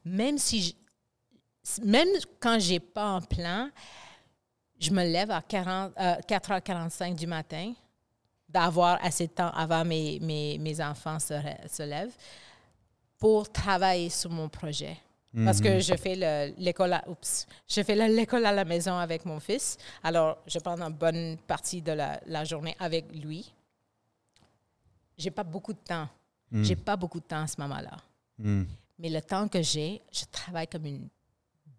même 0.05 0.39
si 0.39 0.63
je- 0.63 1.83
même 1.85 2.09
quand 2.39 2.59
j'ai 2.59 2.81
pas 2.81 3.05
un 3.07 3.21
plan, 3.21 3.71
je 4.79 4.91
me 4.91 5.05
lève 5.05 5.31
à 5.31 5.43
40, 5.43 5.93
euh, 5.99 6.17
4h45 6.27 7.15
du 7.15 7.27
matin, 7.27 7.73
d'avoir 8.49 8.99
assez 9.05 9.27
de 9.27 9.33
temps 9.33 9.51
avant 9.51 9.85
mes, 9.85 10.19
mes, 10.21 10.59
mes 10.59 10.81
enfants 10.83 11.19
se, 11.19 11.35
se 11.69 11.83
lèvent, 11.83 12.17
pour 13.19 13.51
travailler 13.53 14.09
sur 14.09 14.31
mon 14.31 14.49
projet. 14.49 14.97
Parce 15.45 15.61
que 15.61 15.79
je 15.79 15.95
fais 15.95 16.17
le- 16.17 16.55
l'école 16.59 16.93
à, 16.95 17.05
oups, 17.09 17.47
je 17.69 17.83
fais 17.83 17.95
le- 17.95 18.13
l'école 18.17 18.45
à 18.47 18.53
la 18.53 18.65
maison 18.65 18.97
avec 18.97 19.25
mon 19.25 19.39
fils. 19.39 19.77
Alors, 20.03 20.39
je 20.47 20.59
prends 20.59 20.81
une 20.81 20.93
bonne 20.93 21.37
partie 21.47 21.81
de 21.83 21.93
la, 21.93 22.21
la 22.27 22.45
journée 22.45 22.75
avec 22.81 23.05
lui. 23.15 23.53
J'ai 25.17 25.31
pas 25.31 25.45
beaucoup 25.45 25.73
de 25.73 25.79
temps. 25.79 26.09
J'ai 26.65 26.75
pas 26.75 26.97
beaucoup 26.97 27.21
de 27.21 27.27
temps 27.27 27.43
à 27.43 27.47
ce 27.47 27.61
moment-là. 27.61 27.97
Mais 29.01 29.09
le 29.09 29.23
temps 29.23 29.49
que 29.49 29.63
j'ai, 29.63 30.03
je 30.13 30.25
travaille 30.31 30.69
comme 30.69 30.85
une 30.85 31.09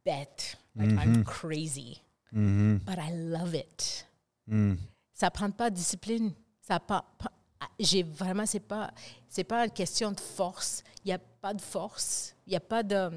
bête. 0.03 0.57
Like, 0.75 0.91
I'm 0.91 1.23
crazy. 1.23 2.01
But 2.33 2.97
I 2.97 3.11
love 3.13 3.53
it. 3.55 4.05
Ça 5.13 5.29
prend 5.29 5.51
pas 5.51 5.69
de 5.69 5.75
discipline. 5.75 6.33
Ça 6.61 6.79
pas, 6.79 7.05
pas- 7.19 7.31
j'ai 7.79 8.01
vraiment, 8.03 8.45
c'est 8.45 8.59
pas, 8.59 8.91
c'est 9.29 9.43
pas 9.43 9.65
une 9.65 9.71
question 9.71 10.11
de 10.11 10.19
force. 10.19 10.83
Il 11.03 11.09
n'y 11.09 11.13
a 11.13 11.19
pas 11.19 11.53
de 11.53 11.61
force. 11.61 12.33
Il 12.47 12.51
n'y 12.51 12.55
a 12.55 12.59
pas 12.59 12.81
de, 12.81 13.11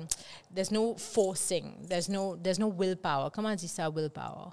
there's 0.54 0.70
no 0.70 0.96
forcing. 0.98 1.86
There's 1.88 2.08
no, 2.10 2.36
there's 2.36 2.58
no 2.58 2.70
willpower. 2.70 3.30
Comment 3.32 3.50
on 3.50 3.54
dit 3.54 3.68
ça, 3.68 3.88
willpower? 3.88 4.50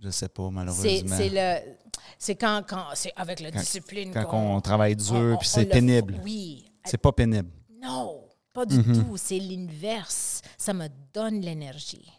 Je 0.00 0.10
sais 0.10 0.28
pas, 0.28 0.50
malheureusement. 0.50 1.16
c'est 1.16 1.28
le, 1.28 1.74
c'est 2.18 2.34
quand, 2.36 2.62
quand, 2.68 2.86
c'est 2.94 3.12
avec 3.16 3.40
la 3.40 3.50
Quand- 3.52 3.60
discipline 3.60 4.12
Quand 4.12 4.24
qu'on- 4.26 4.56
on 4.56 4.60
travaille 4.60 4.94
on- 4.94 5.02
dur, 5.04 5.34
on- 5.34 5.38
puis 5.38 5.48
on 5.48 5.54
c'est 5.54 5.64
le- 5.64 5.70
pénible. 5.70 6.20
Oui. 6.24 6.68
C'est 6.84 6.98
pas 6.98 7.12
pénible. 7.12 7.50
Non, 7.80 8.24
pas 8.52 8.66
du 8.66 8.82
tout. 8.82 9.16
C'est 9.16 9.38
l'inverse. 9.38 10.42
Ça 10.58 10.72
me 10.72 10.88
donne 11.12 11.40
l'énergie. 11.40 12.10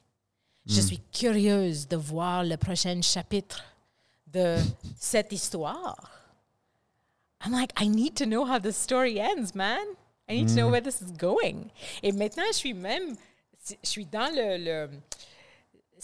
Je 0.66 0.80
suis 0.82 1.00
curieuse 1.12 1.88
de 1.88 1.98
voir 1.98 2.44
le 2.44 2.56
prochain 2.58 3.02
chapitre 3.02 3.64
de 4.28 4.58
cette 4.98 5.32
histoire. 5.32 6.10
I'm 7.46 7.52
like, 7.52 7.72
I 7.80 7.90
need 7.90 8.16
to 8.16 8.26
know 8.26 8.46
how 8.46 8.60
the 8.60 8.72
story 8.72 9.20
ends, 9.20 9.54
man. 9.54 9.86
I 10.30 10.36
need 10.38 10.48
to 10.50 10.56
know 10.56 10.70
where 10.70 10.82
this 10.82 11.02
is 11.02 11.12
going. 11.12 11.70
Et 12.02 12.14
maintenant, 12.14 12.46
je 12.48 12.58
suis 12.58 12.74
même, 12.74 13.18
je 13.68 13.76
suis 13.90 14.06
dans 14.06 14.34
le, 14.34 14.58
le 14.58 14.90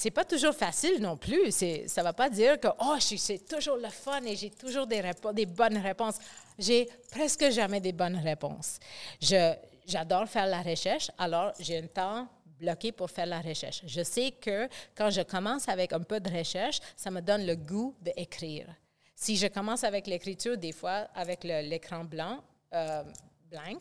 c'est 0.01 0.11
pas 0.11 0.23
toujours 0.23 0.53
facile 0.53 1.01
non 1.01 1.17
plus. 1.17 1.51
C'est, 1.51 1.87
ça 1.89 2.01
va 2.03 2.13
pas 2.13 2.29
dire 2.29 2.57
que 2.59 2.69
oh, 2.87 2.95
c'est 2.99 3.45
toujours 3.53 3.75
le 3.75 3.89
fun 3.89 4.21
et 4.23 4.35
j'ai 4.35 4.49
toujours 4.49 4.87
des, 4.87 5.01
répo- 5.01 5.33
des 5.33 5.45
bonnes 5.45 5.77
réponses. 5.77 6.17
J'ai 6.57 6.87
presque 7.11 7.49
jamais 7.51 7.81
des 7.81 7.91
bonnes 7.91 8.15
réponses. 8.15 8.79
Je, 9.21 9.53
j'adore 9.85 10.25
faire 10.27 10.47
la 10.47 10.61
recherche, 10.61 11.11
alors 11.17 11.51
j'ai 11.59 11.77
un 11.79 11.87
temps 11.87 12.27
bloqué 12.59 12.93
pour 12.93 13.09
faire 13.11 13.25
la 13.25 13.41
recherche. 13.41 13.81
Je 13.85 14.03
sais 14.03 14.31
que 14.31 14.69
quand 14.95 15.09
je 15.09 15.21
commence 15.21 15.67
avec 15.67 15.91
un 15.91 16.01
peu 16.11 16.19
de 16.21 16.29
recherche, 16.37 16.79
ça 16.95 17.11
me 17.11 17.19
donne 17.21 17.45
le 17.45 17.55
goût 17.57 17.93
d'écrire. 18.01 18.67
Si 19.15 19.35
je 19.35 19.47
commence 19.47 19.83
avec 19.83 20.07
l'écriture, 20.07 20.57
des 20.57 20.71
fois, 20.71 21.09
avec 21.13 21.43
l'écran 21.43 22.05
blanc, 22.05 22.41
euh, 22.73 23.03
blanc, 23.51 23.77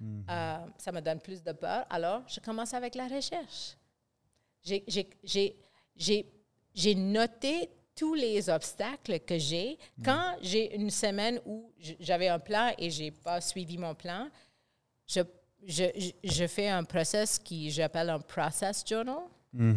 Mhm. 0.00 0.24
euh, 0.28 0.56
ça 0.76 0.90
me 0.90 1.00
donne 1.00 1.20
plus 1.20 1.40
de 1.44 1.52
peur. 1.52 1.86
Alors, 1.88 2.22
je 2.26 2.40
commence 2.40 2.74
avec 2.74 2.96
la 2.96 3.06
recherche. 3.06 3.76
J'ai- 4.64 5.54
noté 6.94 7.68
tous 7.94 8.14
les 8.14 8.48
obstacles 8.50 9.20
que 9.20 9.38
j'ai. 9.38 9.78
Quand 10.04 10.36
j'ai 10.42 10.74
une 10.74 10.90
semaine 10.90 11.38
où 11.46 11.70
j'avais 12.00 12.28
un 12.28 12.38
plan 12.40 12.72
et 12.78 12.90
j'ai 12.90 13.10
pas 13.12 13.40
suivi 13.40 13.78
mon 13.78 13.94
plan, 13.94 14.28
je, 15.06 15.20
je, 15.66 15.84
je, 15.96 16.10
je 16.24 16.46
fais 16.46 16.68
un 16.68 16.82
process 16.84 17.38
qui 17.38 17.70
j'appelle 17.70 18.10
un 18.10 18.20
process 18.20 18.84
journal. 18.88 19.18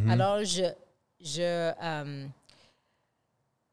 Alors, 0.09 0.43
je, 0.43 0.63
je, 1.19 1.41
euh, 1.41 2.25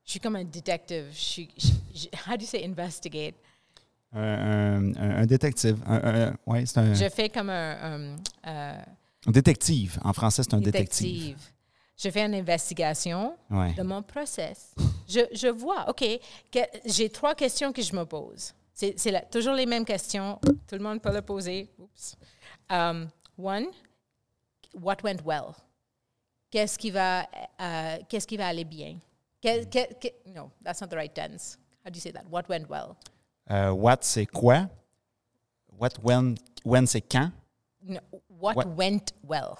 je 0.04 0.10
suis 0.10 0.20
comme 0.20 0.36
un 0.36 0.44
détective. 0.44 1.06
Je 1.12 1.18
suis, 1.18 1.48
je- 1.56 1.68
je- 1.94 2.08
how 2.30 2.36
do 2.36 2.42
you 2.42 2.46
say 2.46 2.62
investigate? 2.64 3.34
Un, 4.12 4.20
un- 4.20 4.94
un- 4.96 5.22
un 5.22 5.26
détective. 5.26 5.82
Un, 5.86 6.28
un- 6.28 6.36
ouais, 6.46 6.66
c'est 6.66 6.78
un, 6.78 6.92
Je 6.92 7.08
fais 7.08 7.30
comme 7.30 7.48
un, 7.48 8.02
euh, 8.02 8.16
un 8.44 8.76
détective. 9.26 9.98
En 10.04 10.12
français, 10.12 10.42
c'est 10.42 10.54
un 10.54 10.60
détective. 10.60 11.06
détective. 11.36 11.50
Je 11.96 12.10
fais 12.10 12.24
une 12.26 12.34
investigation 12.34 13.36
Ouais. 13.50 13.72
de 13.74 13.82
mon 13.82 14.02
process. 14.02 14.74
Je, 15.08 15.20
je 15.32 15.48
vois, 15.48 15.88
OK, 15.88 16.04
j'ai 16.86 17.08
trois 17.08 17.34
questions 17.34 17.72
que 17.72 17.82
je 17.82 17.94
me 17.94 18.04
pose. 18.04 18.52
C'est 18.72 18.96
toujours 19.30 19.54
les 19.54 19.66
mêmes 19.66 19.84
questions. 19.84 20.38
Tout 20.42 20.74
le 20.74 20.80
monde 20.80 21.00
peut 21.00 21.12
le 21.12 21.22
poser. 21.22 21.70
Oups. 21.78 22.16
Um, 22.68 23.08
one, 23.38 23.66
what 24.74 24.96
went 25.04 25.22
well? 25.24 25.52
Qu'est-ce 26.50 26.76
qui 26.76 26.90
va, 26.90 27.26
euh, 27.60 27.98
qu'est-ce 28.08 28.26
qui 28.26 28.36
va 28.36 28.48
aller 28.48 28.64
bien? 28.64 28.98
Que- 29.40 29.64
que- 29.64 29.94
que- 30.00 30.14
no, 30.30 30.50
that's 30.64 30.80
not 30.80 30.88
the 30.88 30.94
right 30.96 31.14
tense. 31.14 31.56
How 31.84 31.90
do 31.90 31.96
you 31.96 32.00
say 32.00 32.12
that? 32.12 32.24
What 32.30 32.48
went 32.48 32.68
well? 32.68 32.96
Euh, 33.50 33.70
what, 33.72 33.98
c'est 34.02 34.26
quoi? 34.26 34.68
What, 35.78 35.98
when, 36.02 36.34
when 36.64 36.86
c'est 36.86 37.02
quand? 37.02 37.30
No, 37.82 38.00
what, 38.40 38.54
went 38.76 39.06
well? 39.26 39.54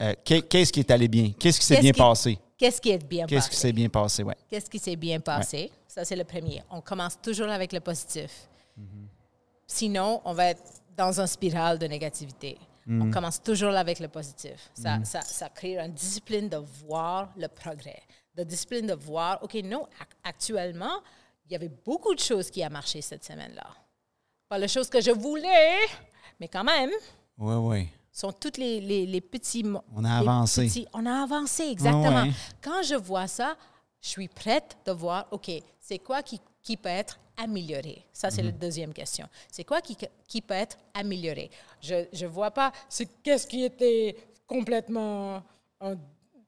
Euh, 0.00 0.14
qu'est- 0.24 0.42
Qu'est-ce 0.42 0.72
qui 0.72 0.80
est 0.80 0.90
allé 0.90 1.08
bien? 1.08 1.32
Qu'est-ce 1.38 1.58
qui 1.60 1.66
s'est 1.66 1.74
Qu'est-ce 1.74 1.82
bien 1.82 1.92
qui- 1.92 1.98
passé? 1.98 2.38
Qu'est-ce 2.56 2.80
qui 2.80 2.90
est 2.90 2.98
bien 3.04 3.26
Qu'est-ce 3.26 3.46
passé? 3.46 3.50
qui 3.50 3.56
s'est 3.56 3.72
bien 3.72 3.88
passé? 3.88 4.22
Ouais. 4.22 4.36
Qu'est-ce 4.48 4.68
qui 4.70 4.78
s'est 4.78 4.96
bien 4.96 5.20
passé? 5.20 5.70
Ça, 5.86 6.04
c'est 6.04 6.16
le 6.16 6.24
premier. 6.24 6.62
On 6.70 6.80
commence 6.80 7.20
toujours 7.20 7.48
avec 7.48 7.72
le 7.72 7.80
positif. 7.80 8.48
Sinon, 9.66 10.20
on 10.24 10.32
va 10.32 10.46
être 10.50 10.62
dans 10.96 11.20
une 11.20 11.26
spirale 11.26 11.78
de 11.78 11.86
négativité. 11.86 12.58
On 12.90 13.10
commence 13.10 13.42
toujours 13.42 13.74
avec 13.74 13.98
le 14.00 14.08
positif. 14.08 14.70
Ça, 14.72 15.04
ça, 15.04 15.20
ça 15.20 15.50
crée 15.50 15.76
une 15.78 15.92
discipline 15.92 16.48
de 16.48 16.56
voir 16.56 17.28
le 17.36 17.46
progrès, 17.46 18.00
de 18.34 18.42
discipline 18.44 18.86
de 18.86 18.94
voir, 18.94 19.42
OK, 19.42 19.54
non, 19.62 19.82
ac- 20.00 20.16
actuellement, 20.24 21.02
il 21.44 21.52
y 21.52 21.54
avait 21.56 21.68
beaucoup 21.84 22.14
de 22.14 22.20
choses 22.20 22.50
qui 22.50 22.64
ont 22.64 22.70
marché 22.70 23.02
cette 23.02 23.22
semaine-là. 23.24 23.66
Pas 24.48 24.56
les 24.56 24.68
choses 24.68 24.88
que 24.88 25.02
je 25.02 25.10
voulais, 25.10 25.76
mais 26.40 26.48
quand 26.48 26.64
même, 26.64 26.90
Oui, 27.38 27.54
oui. 27.54 27.88
sont 28.12 28.32
toutes 28.32 28.56
les, 28.58 28.80
les, 28.80 29.06
les 29.06 29.20
petits... 29.20 29.64
On 29.94 30.04
a 30.04 30.18
avancé. 30.18 30.66
petits- 30.66 30.86
on 30.92 31.06
a 31.06 31.22
avancé, 31.22 31.64
exactement. 31.64 32.26
Quand 32.60 32.82
je 32.82 32.96
vois 32.96 33.28
ça, 33.28 33.56
je 34.00 34.08
suis 34.08 34.28
prête 34.28 34.76
de 34.84 34.92
voir, 34.92 35.26
OK, 35.30 35.50
c'est 35.80 35.98
quoi 36.00 36.22
qui, 36.22 36.40
qui 36.62 36.76
peut 36.76 36.88
être 36.88 37.18
amélioré? 37.36 38.04
Ça, 38.12 38.30
c'est 38.30 38.42
la 38.42 38.50
Mhm. 38.50 38.58
deuxième 38.58 38.92
question. 38.92 39.28
C'est 39.50 39.62
quoi 39.64 39.80
qui, 39.80 39.96
qui 40.26 40.40
peut 40.42 40.54
être 40.54 40.76
amélioré? 40.94 41.48
Je 41.80 41.94
ne 42.24 42.26
vois 42.26 42.50
pas 42.50 42.72
c'est 42.88 43.06
qu'est-ce 43.22 43.46
qui 43.46 43.62
était 43.62 44.16
complètement, 44.46 45.42
euh, 45.82 45.94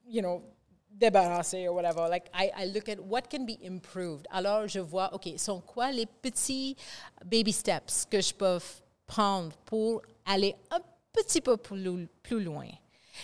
you 0.08 0.20
know, 0.20 0.42
débarrassé 0.90 1.68
ou 1.68 1.74
whatever. 1.74 2.08
Like, 2.10 2.24
I, 2.34 2.50
I 2.58 2.72
look 2.72 2.88
at 2.88 2.96
what 3.08 3.22
can 3.30 3.44
be 3.46 3.56
improved. 3.64 4.26
Alors, 4.30 4.66
je 4.66 4.80
vois, 4.80 5.14
OK, 5.14 5.28
sont 5.38 5.60
quoi 5.60 5.92
les 5.92 6.06
petits 6.06 6.76
baby 7.24 7.52
steps 7.52 8.06
que 8.10 8.20
je 8.20 8.34
peux 8.34 8.58
prendre 9.06 9.52
pour 9.64 10.02
aller 10.26 10.54
un 10.70 10.80
petit 11.12 11.40
peu 11.40 11.56
plus, 11.56 12.08
plus 12.22 12.42
loin. 12.42 12.68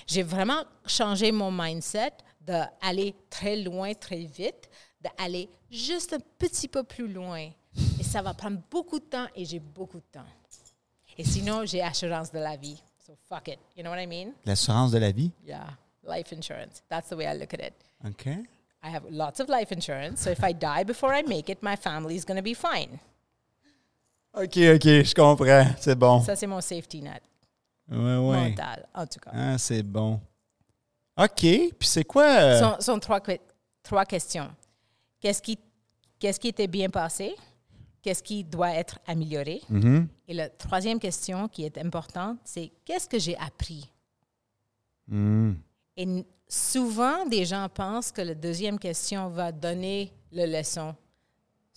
J'ai 0.07 0.23
vraiment 0.23 0.65
changé 0.87 1.33
mon 1.33 1.51
mindset 1.51 2.13
d'aller 2.41 3.15
très 3.31 3.57
loin, 3.57 3.95
très 3.95 4.25
vite, 4.25 4.69
d'aller 5.01 5.49
juste 5.71 6.13
un 6.13 6.21
petit 6.39 6.69
peu 6.69 6.83
plus 6.83 7.09
loin. 7.09 7.51
Et 7.99 8.03
ça 8.03 8.23
va 8.23 8.35
prendre 8.35 8.59
beaucoup 8.71 8.99
de 8.99 9.05
temps 9.05 9.27
et 9.35 9.45
j'ai 9.45 9.59
beaucoup 9.59 9.99
de 9.99 10.07
temps. 10.13 10.27
Et 11.19 11.25
sinon, 11.25 11.65
j'ai 11.65 11.83
assurance 11.83 12.31
de 12.31 12.39
la 12.39 12.57
vie. 12.57 12.83
So 13.07 13.17
fuck 13.29 13.49
it. 13.49 13.59
You 13.77 13.83
know 13.83 13.91
what 13.91 14.01
I 14.01 14.07
mean? 14.07 14.35
L'assurance 14.45 14.91
de 14.93 14.99
la 14.99 15.13
vie? 15.13 15.31
Yeah. 15.45 15.67
Life 16.03 16.33
insurance. 16.33 16.83
That's 16.89 17.09
the 17.09 17.17
way 17.17 17.27
I 17.27 17.35
look 17.35 17.55
at 17.55 17.61
it. 17.61 17.75
OK. 18.05 18.45
I 18.83 18.91
have 18.91 19.05
lots 19.11 19.41
of 19.41 19.49
life 19.49 19.73
insurance. 19.73 20.21
So 20.21 20.31
if 20.31 20.45
I 20.45 20.53
die 20.53 20.85
before 20.85 21.15
I 21.15 21.23
make 21.23 21.49
it, 21.49 21.63
my 21.63 21.77
family 21.77 22.17
is 22.17 22.25
going 22.25 22.37
to 22.37 22.43
be 22.43 22.55
fine. 22.55 23.01
OK, 24.37 24.57
OK, 24.75 24.85
je 24.85 25.15
comprends. 25.15 25.67
C'est 25.79 25.99
bon. 25.99 26.21
Ça, 26.23 26.37
c'est 26.37 26.47
mon 26.47 26.61
safety 26.61 27.01
net 27.03 27.23
mental, 27.89 28.87
en 28.95 29.07
tout 29.07 29.21
cas. 29.21 29.31
Ah, 29.33 29.59
c'est 29.59 29.83
bon. 29.83 30.21
OK. 31.17 31.41
Puis 31.41 31.75
c'est 31.81 32.05
quoi? 32.05 32.25
euh, 32.25 32.61
sont, 32.61 32.81
sont 32.81 32.99
trois, 32.99 33.21
trois 33.83 34.05
questions. 34.05 34.51
Qu'est-ce 35.21 35.41
qui, 35.41 35.59
qu'est-ce 36.19 36.39
qui 36.39 36.49
était 36.49 36.67
bien 36.67 36.91
passé? 36.91 37.35
Qu'est-ce 38.03 38.23
qui 38.23 38.45
doit 38.45 38.73
être 38.75 38.99
amélioré? 39.07 39.63
mhm. 39.69 40.09
Et 40.29 40.35
la 40.35 40.49
troisième 40.49 40.99
question 41.01 41.49
qui 41.49 41.65
est 41.65 41.79
importante, 41.79 42.39
c'est 42.45 42.71
qu'est-ce 42.85 43.09
que 43.09 43.19
j'ai 43.19 43.37
appris? 43.39 43.91
Hmm. 45.09 45.55
Et 45.97 46.25
souvent, 46.49 47.25
des 47.27 47.45
gens 47.45 47.69
pensent 47.73 48.13
que 48.13 48.23
la 48.23 48.35
deuxième 48.35 48.79
question 48.79 49.29
va 49.29 49.53
donner 49.53 50.13
la 50.33 50.47
leçon. 50.47 50.95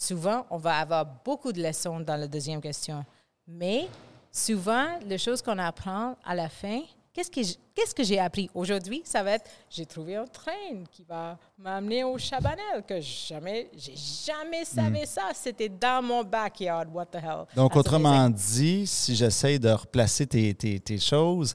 Souvent, 0.04 0.46
on 0.50 0.58
va 0.58 0.78
avoir 0.78 1.06
beaucoup 1.26 1.52
de 1.52 1.62
leçons 1.62 2.00
dans 2.00 2.16
la 2.16 2.26
deuxième 2.28 2.62
question. 2.62 3.04
Mais 3.46 3.90
souvent, 4.32 4.88
les 5.06 5.18
choses 5.18 5.42
qu'on 5.42 5.58
apprend 5.58 6.16
à 6.24 6.34
la 6.36 6.48
fin, 6.48 6.80
qu'est-ce 7.12 7.30
que, 7.30 7.44
j- 7.44 7.58
qu'est-ce 7.76 7.94
que 7.94 8.04
j'ai 8.06 8.18
appris? 8.18 8.50
Aujourd'hui? 8.54 9.02
Ça 9.04 9.22
va 9.24 9.32
être, 9.32 9.50
j'ai 9.70 9.86
trouvé 9.86 10.16
un 10.16 10.26
train 10.26 10.86
qui 10.90 11.04
va 11.04 11.38
m'amener 11.58 12.06
au 12.06 12.18
Chabanel, 12.18 12.82
que 12.88 13.02
jamais, 13.02 13.70
j'ai 13.76 13.94
jamais 14.26 14.64
savais 14.64 15.06
ça. 15.06 15.32
C'était 15.34 15.68
dans 15.68 16.02
mon 16.02 16.24
backyard. 16.24 16.88
What 16.94 17.08
the 17.08 17.16
hell? 17.16 17.44
Donc, 17.58 17.72
That's 17.74 17.80
autrement 17.80 18.30
dit, 18.30 18.88
si 18.88 19.18
j'essaie 19.18 19.60
de 19.60 19.70
replacer 19.70 20.26
tes, 20.26 20.54
tes- 20.54 20.80
tes 20.80 20.98
choses, 20.98 21.54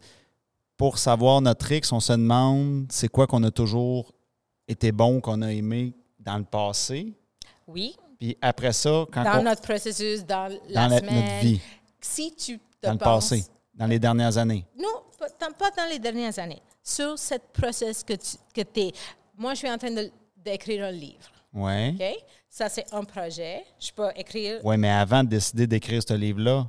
pour 0.77 0.99
savoir 0.99 1.41
notre 1.41 1.73
X, 1.73 1.91
on 1.93 2.01
se 2.01 2.13
demande 2.13 2.89
c'est 2.91 3.09
quoi 3.09 3.27
qu'on 3.27 3.43
a 3.45 3.51
toujours 3.51 4.13
été 4.69 4.93
bon, 4.93 5.23
qu'on 5.23 5.41
a 5.41 5.51
aimé 5.51 5.95
dans 6.19 6.37
le 6.37 6.45
passé? 6.45 7.15
Oui, 7.67 7.97
Puis 8.25 8.39
après 8.41 8.73
ça, 8.73 9.05
quand 9.13 9.23
dans 9.23 9.41
on- 9.41 9.43
notre 9.43 9.61
processus, 9.61 10.25
dans 10.25 10.49
la 10.71 10.87
dans 10.87 10.95
la- 10.95 10.99
semaine. 10.99 11.15
notre 11.25 11.41
vie, 11.45 11.61
Si 12.01 12.35
tu 12.35 12.59
te 12.59 12.87
dans 12.87 12.93
le 12.93 12.99
penses- 12.99 13.29
passé, 13.31 13.45
dans 13.75 13.87
les 13.87 13.99
dernières 13.99 14.39
années. 14.39 14.65
Non, 14.79 15.03
pas, 15.19 15.71
dans 15.77 15.91
les 15.91 15.99
dernières 15.99 16.39
années. 16.39 16.63
Sur 16.83 17.19
cette 17.19 17.53
process 17.53 18.03
que 18.03 18.15
tu 18.15 18.37
que 18.55 18.63
es. 18.81 18.93
Moi, 19.37 19.53
je 19.53 19.59
suis 19.59 19.71
en 19.71 19.77
train 19.77 19.91
d'écrire 20.39 20.87
un 20.87 20.91
livre. 20.91 21.31
Oui. 21.53 21.89
OK? 21.91 22.25
Ça, 22.49 22.71
c'est 22.71 22.87
un 22.95 23.05
projet. 23.05 23.63
Je 23.79 23.93
peux 23.93 24.09
écrire. 24.17 24.59
Oui, 24.65 24.79
mais 24.79 24.91
avant 24.91 25.23
de 25.23 25.29
décider 25.29 25.67
d'écrire 25.67 26.01
ce 26.07 26.15
livre-là, 26.15 26.67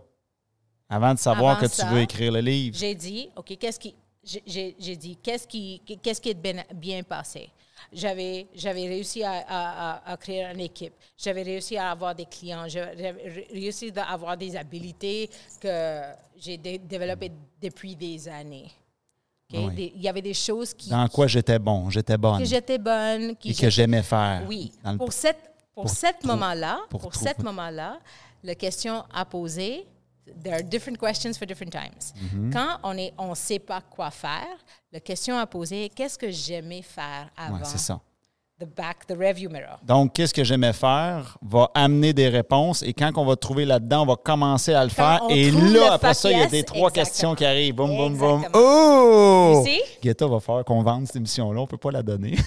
avant 0.89 1.13
de 1.13 1.19
savoir 1.19 1.57
Avant 1.57 1.67
que 1.69 1.73
tu 1.73 1.85
veux 1.85 2.01
écrire 2.01 2.33
le 2.33 2.41
livre, 2.41 2.75
J'ai 2.77 2.95
dit, 2.95 3.29
OK, 3.37 3.55
qu'est-ce 3.57 3.79
qui. 3.79 3.95
j'ai- 4.21 4.75
dit, 4.97 5.15
qu'est-ce 5.23 5.47
qui, 5.47 5.81
qu'est-ce 6.03 6.19
qui 6.19 6.29
est 6.31 6.33
bien, 6.33 6.63
bien 6.73 7.01
passé? 7.03 7.49
J'avais, 7.93 8.47
j'avais 8.53 8.87
réussi 8.87 9.23
à, 9.23 9.31
à- 9.47 10.11
créer 10.17 10.43
une 10.43 10.59
équipe. 10.59 10.93
J'avais 11.17 11.43
réussi 11.43 11.77
à 11.77 11.91
avoir 11.91 12.13
des 12.15 12.25
clients. 12.25 12.67
J'avais 12.67 13.11
ré- 13.11 13.47
réussi 13.51 13.91
à 13.95 14.11
avoir 14.11 14.35
des 14.37 14.55
habiletés 14.55 15.29
que 15.61 16.01
j'ai 16.37 16.57
dé- 16.57 16.77
développées 16.79 17.31
depuis 17.61 17.95
des 17.95 18.27
années. 18.27 18.71
Oui. 19.53 19.73
Des- 19.75 19.93
Il 19.95 20.01
y 20.01 20.07
avait 20.09 20.21
des 20.23 20.33
choses 20.33 20.73
qui, 20.73 20.89
dans 20.89 21.07
quoi 21.07 21.27
j'étais 21.27 21.59
bon, 21.59 21.89
j'étais 21.89 22.17
bonne, 22.17 22.39
que 22.39 22.45
j'étais 22.45 22.79
bonne, 22.79 23.35
qui 23.35 23.51
et 23.51 23.53
que 23.53 23.69
j'aimais 23.69 24.01
faire. 24.03 24.43
Oui. 24.47 24.71
Pour 24.97 25.13
cette 25.13 25.37
pour, 25.73 25.83
pour 25.83 25.89
cet 25.91 26.23
moment-là, 26.23 26.79
pour 26.89 27.01
pour, 27.01 27.13
moment-là, 27.43 27.99
la 28.43 28.55
question 28.55 29.03
à 29.13 29.23
poser, 29.25 29.85
there 30.43 30.55
are 30.55 30.63
different 30.63 30.97
questions 30.97 31.37
for 31.37 31.45
different 31.45 31.71
times. 31.71 32.13
Mm-hmm. 32.15 32.51
Quand 32.51 32.79
on 32.83 32.97
est 32.97 33.13
on 33.17 33.35
sait 33.35 33.59
pas 33.59 33.81
quoi 33.81 34.11
faire, 34.11 34.57
la 34.91 34.99
question 34.99 35.37
à 35.37 35.45
poser, 35.45 35.89
qu'est-ce 35.89 36.17
que 36.17 36.29
j'aimais 36.29 36.81
faire 36.81 37.29
avant? 37.37 37.57
Ouais, 37.57 37.63
c'est 37.65 37.79
ça. 37.79 37.99
the 38.57 38.65
back 38.65 39.05
the 39.07 39.17
review 39.17 39.49
mirror. 39.49 39.77
Donc, 39.85 40.13
qu'est-ce 40.13 40.33
que 40.33 40.43
j'aimais 40.43 40.71
faire 40.71 41.37
va 41.41 41.69
amener 41.73 42.13
des 42.13 42.29
réponses 42.29 42.83
et 42.83 42.93
quand 42.93 43.11
on 43.17 43.25
va 43.25 43.35
trouver 43.35 43.65
là-dedans, 43.65 44.03
on 44.03 44.05
va 44.05 44.15
commencer 44.15 44.73
à 44.73 44.83
le 44.83 44.89
Quand 44.89 44.95
faire. 44.95 45.21
Et 45.29 45.51
là, 45.51 45.93
après 45.93 46.13
ça, 46.13 46.31
il 46.31 46.39
y 46.39 46.41
a 46.41 46.47
des 46.47 46.63
trois 46.63 46.89
exactement. 46.89 47.03
questions 47.03 47.35
qui 47.35 47.45
arrivent. 47.45 47.75
Boum, 47.75 47.95
boum, 47.95 48.17
boum. 48.17 48.45
Oh! 48.53 49.65
Guetta 50.01 50.27
va 50.27 50.39
falloir 50.39 50.63
qu'on 50.63 50.81
vende 50.83 51.05
cette 51.05 51.17
émission-là. 51.17 51.59
On 51.59 51.63
ne 51.63 51.67
peut 51.67 51.77
pas 51.77 51.91
la 51.91 52.01
donner. 52.01 52.37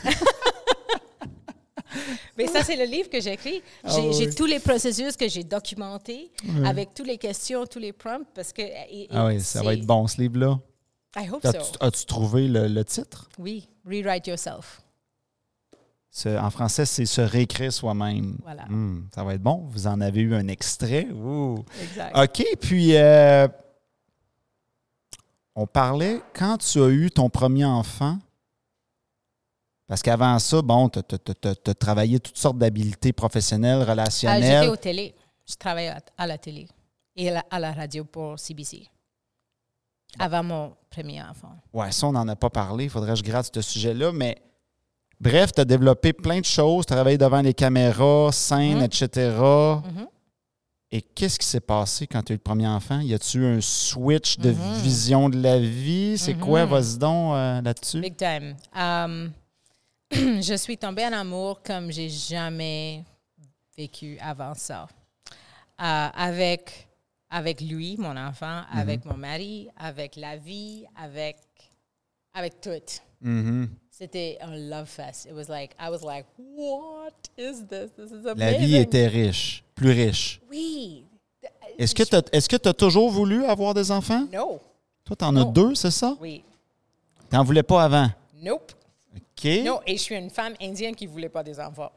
Mais 2.38 2.46
ça 2.46 2.62
c'est 2.64 2.76
le 2.76 2.84
livre 2.84 3.10
que 3.10 3.20
j'ai 3.20 3.32
écrit. 3.32 3.60
Ah 3.84 3.90
J'ai 3.94 4.00
oui. 4.08 4.14
j'ai 4.16 4.30
tous 4.30 4.46
les 4.46 4.60
processus 4.60 5.16
que 5.16 5.28
j'ai 5.28 5.44
documentés 5.44 6.30
avec 6.64 6.94
toutes 6.94 7.06
les 7.08 7.18
questions, 7.18 7.66
tous 7.66 7.78
les 7.80 7.92
prompts 7.92 8.26
parce 8.34 8.52
que 8.52 8.62
et- 8.62 9.02
et 9.04 9.08
ah 9.10 9.26
oui, 9.26 9.40
ça 9.40 9.62
va 9.62 9.74
être 9.74 9.84
bon, 9.84 10.06
ce 10.06 10.20
livre-là. 10.20 10.58
I 11.16 11.28
hope 11.30 11.44
As-tu 11.44 11.58
so. 11.58 11.72
as-tu 11.80 12.04
trouvé 12.06 12.46
le, 12.48 12.68
le 12.68 12.84
titre? 12.84 13.28
Oui, 13.38 13.68
rewrite 13.84 14.26
yourself. 14.28 14.82
Ce- 16.10 16.38
en 16.38 16.50
français, 16.50 16.86
c'est 16.86 17.06
se 17.06 17.20
réécrire 17.20 17.72
soi-même. 17.72 18.38
Voilà. 18.42 18.64
Hmm, 18.66 19.08
ça 19.14 19.24
va 19.24 19.34
être 19.34 19.42
bon. 19.42 19.66
Vous 19.70 19.86
en 19.86 20.00
avez 20.00 20.20
eu 20.20 20.34
un 20.34 20.48
extrait. 20.48 21.06
Ouh. 21.10 21.64
Exact. 21.82 22.16
OK, 22.16 22.44
puis 22.60 22.96
euh, 22.96 23.48
on 25.54 25.66
parlait 25.66 26.20
quand 26.34 26.58
tu 26.58 26.80
as 26.82 26.88
eu 26.88 27.10
ton 27.10 27.28
premier 27.30 27.64
enfant. 27.64 28.18
Parce 29.88 30.02
qu'avant 30.02 30.38
ça, 30.38 30.60
bon, 30.60 30.88
tu 30.90 30.98
as, 31.00 31.74
travaillé 31.74 32.20
toutes 32.20 32.36
sortes 32.36 32.58
d'habiletés 32.58 33.12
professionnelles, 33.14 33.78
Ah, 33.78 33.80
J'étais 33.80 33.92
relationnelles. 33.92 34.68
au 34.68 34.76
télé. 34.76 35.14
Je 35.48 35.54
travaillais 35.56 35.94
à, 36.18 36.26
la 36.26 36.36
télé 36.36 36.68
et 37.16 37.30
à 37.30 37.58
la, 37.58 37.72
radio 37.72 38.04
pour 38.04 38.38
CBC. 38.38 38.86
Avant 40.18 40.42
mon 40.42 40.76
premier 40.90 41.22
enfant. 41.22 41.52
Ouais, 41.72 41.90
ça, 41.90 42.06
on 42.06 42.12
n'en 42.12 42.28
a 42.28 42.36
pas 42.36 42.50
parlé. 42.50 42.84
Il 42.84 42.90
faudrait 42.90 43.12
que 43.12 43.18
je 43.18 43.22
gratte 43.22 43.50
ce 43.54 43.62
sujet-là. 43.62 44.12
Mais 44.12 44.36
bref, 45.18 45.52
tu 45.52 45.60
as 45.62 45.64
développé 45.64 46.12
plein 46.12 46.40
de 46.40 46.44
choses, 46.44 46.84
travaillé 46.84 47.16
devant 47.16 47.40
les 47.40 47.54
caméras, 47.54 48.30
scène, 48.32 48.78
Mhm. 48.78 48.84
etc. 48.84 49.30
Mhm. 49.40 50.06
Et 50.90 51.00
qu'est-ce 51.02 51.38
qui 51.38 51.46
s'est 51.46 51.60
passé 51.60 52.06
quand 52.06 52.22
tu 52.22 52.32
as 52.32 52.34
eu 52.34 52.36
le 52.38 52.42
premier 52.42 52.66
enfant? 52.66 53.00
Y 53.00 53.14
a-tu 53.14 53.38
eu 53.38 53.46
un 53.46 53.60
switch 53.62 54.38
de 54.38 54.50
Mhm. 54.50 54.72
vision 54.82 55.28
de 55.30 55.40
la 55.40 55.58
vie? 55.58 56.16
C'est 56.18 56.34
quoi? 56.34 56.64
Vas-y 56.66 56.98
donc 56.98 57.34
euh, 57.34 57.60
là-dessus? 57.62 58.00
Big 58.00 58.16
time. 58.16 58.54
Um, 58.74 59.30
je 60.12 60.54
suis 60.56 60.78
tombée 60.78 61.04
en 61.04 61.12
amour 61.12 61.60
comme 61.62 61.90
j'ai 61.92 62.08
jamais 62.08 63.04
vécu 63.76 64.18
avant 64.20 64.54
ça. 64.54 64.88
Euh, 65.80 66.08
avec, 66.14 66.88
avec 67.30 67.60
lui, 67.60 67.96
mon 67.98 68.16
enfant, 68.16 68.62
avec 68.72 69.04
mon 69.04 69.16
mari, 69.16 69.68
avec 69.76 70.16
la 70.16 70.36
vie, 70.36 70.84
avec, 70.96 71.36
avec 72.34 72.60
tout. 72.60 73.00
Mhm. 73.20 73.68
C'était 73.90 74.38
un 74.40 74.56
love 74.56 74.86
fest. 74.86 75.26
It 75.26 75.32
was 75.34 75.48
like, 75.48 75.74
I 75.78 75.90
was 75.90 76.04
like, 76.04 76.24
what 76.38 77.12
is 77.36 77.64
this? 77.68 77.90
This 77.96 78.10
is 78.10 78.26
amazing. 78.26 78.38
La 78.38 78.52
vie 78.52 78.76
était 78.76 79.08
riche, 79.08 79.64
plus 79.74 79.90
riche. 79.90 80.40
Oui. 80.48 81.04
Est-ce 81.78 81.94
que 82.48 82.56
tu 82.56 82.68
as, 82.68 82.74
toujours 82.74 83.10
voulu 83.10 83.44
avoir 83.44 83.74
des 83.74 83.90
enfants? 83.90 84.26
No. 84.32 84.60
Toi, 85.04 85.16
tu 85.16 85.24
en 85.24 85.36
as 85.36 85.44
Non. 85.44 85.52
deux, 85.52 85.74
c'est 85.74 85.90
ça? 85.90 86.16
Oui. 86.20 86.42
Tu 87.28 87.36
n'en 87.36 87.44
voulais 87.44 87.62
pas 87.62 87.84
avant? 87.84 88.08
Nope. 88.40 88.72
OK. 89.38 89.64
Non, 89.64 89.80
et 89.86 89.96
je 89.96 90.02
suis 90.02 90.16
une 90.16 90.30
femme 90.30 90.54
indienne 90.60 90.94
qui 90.96 91.06
ne 91.06 91.12
voulait 91.12 91.28
pas 91.28 91.42
des 91.42 91.58
enfants. 91.60 91.92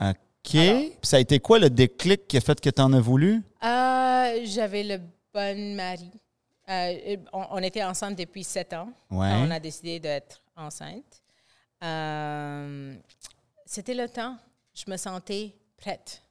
OK. 0.00 0.54
Alors. 0.54 0.82
Ça 1.02 1.16
a 1.16 1.20
été 1.20 1.40
quoi 1.40 1.58
le 1.58 1.68
déclic 1.70 2.26
qui 2.26 2.36
a 2.36 2.40
fait 2.40 2.58
que 2.60 2.70
tu 2.70 2.80
en 2.80 2.92
as 2.92 3.00
voulu? 3.00 3.42
Euh, 3.64 4.40
J'avais 4.44 4.82
le 4.82 4.98
bon 5.34 5.74
mari. 5.74 6.10
Euh, 6.68 7.16
on, 7.32 7.44
on 7.50 7.58
était 7.58 7.84
ensemble 7.84 8.16
depuis 8.16 8.42
sept 8.44 8.72
ans. 8.72 8.88
Ouais. 9.10 9.30
On 9.34 9.50
a 9.50 9.60
décidé 9.60 10.00
d'être 10.00 10.42
enceinte. 10.56 11.22
Euh, 11.84 12.94
C'était 13.64 13.94
le 13.94 14.08
temps. 14.08 14.36
Je 14.74 14.90
me 14.90 14.96
sentais 14.96 15.54
prête. 15.76 16.22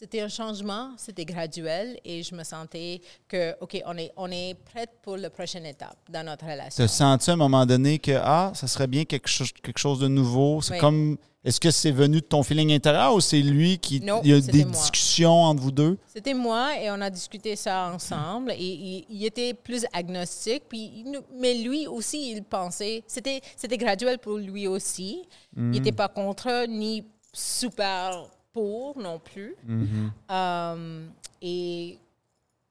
C'était 0.00 0.20
un 0.20 0.28
changement, 0.28 0.90
c'était 0.96 1.24
graduel 1.24 1.98
et 2.04 2.22
je 2.22 2.32
me 2.32 2.44
sentais 2.44 3.00
que, 3.26 3.56
OK, 3.60 3.82
on 3.84 3.96
est, 3.98 4.12
on 4.16 4.30
est 4.30 4.54
prête 4.72 4.90
pour 5.02 5.16
la 5.16 5.28
prochaine 5.28 5.66
étape 5.66 5.96
dans 6.08 6.24
notre 6.24 6.44
relation. 6.46 6.84
as 6.84 6.86
senti 6.86 7.30
à 7.30 7.32
un 7.32 7.36
moment 7.36 7.66
donné 7.66 7.98
que, 7.98 8.12
ah, 8.22 8.52
ça 8.54 8.68
serait 8.68 8.86
bien 8.86 9.04
quelque 9.04 9.26
chose, 9.28 9.50
quelque 9.60 9.78
chose 9.80 9.98
de 9.98 10.06
nouveau? 10.06 10.62
C'est 10.62 10.74
Oui. 10.74 10.78
comme, 10.78 11.18
est-ce 11.42 11.58
que 11.58 11.72
c'est 11.72 11.90
venu 11.90 12.20
de 12.20 12.26
ton 12.26 12.44
feeling 12.44 12.70
intérieur 12.72 13.12
ou 13.12 13.20
c'est 13.20 13.40
lui 13.40 13.78
qui, 13.78 13.98
Non, 14.00 14.20
il 14.22 14.30
y 14.30 14.34
a 14.34 14.40
des 14.40 14.64
moi. 14.64 14.70
discussions 14.72 15.32
entre 15.42 15.62
vous 15.62 15.72
deux? 15.72 15.98
C'était 16.06 16.34
moi 16.34 16.80
et 16.80 16.92
on 16.92 17.00
a 17.00 17.10
discuté 17.10 17.56
ça 17.56 17.90
ensemble. 17.92 18.52
Et 18.52 18.56
il, 18.62 19.04
il 19.10 19.24
était 19.26 19.52
plus 19.52 19.84
agnostique, 19.92 20.62
puis 20.68 21.04
mais 21.34 21.54
lui 21.54 21.88
aussi, 21.88 22.30
il 22.36 22.44
pensait. 22.44 23.02
C'était, 23.08 23.40
c'était 23.56 23.76
graduel 23.78 24.20
pour 24.20 24.36
lui 24.36 24.68
aussi. 24.68 25.24
Il 25.56 25.70
n'était 25.70 25.90
pas 25.90 26.06
contre 26.06 26.66
ni 26.68 27.04
super 27.32 28.28
pour 28.58 28.98
non 28.98 29.18
plus. 29.20 29.54
Euh, 30.30 31.06
et 31.40 31.98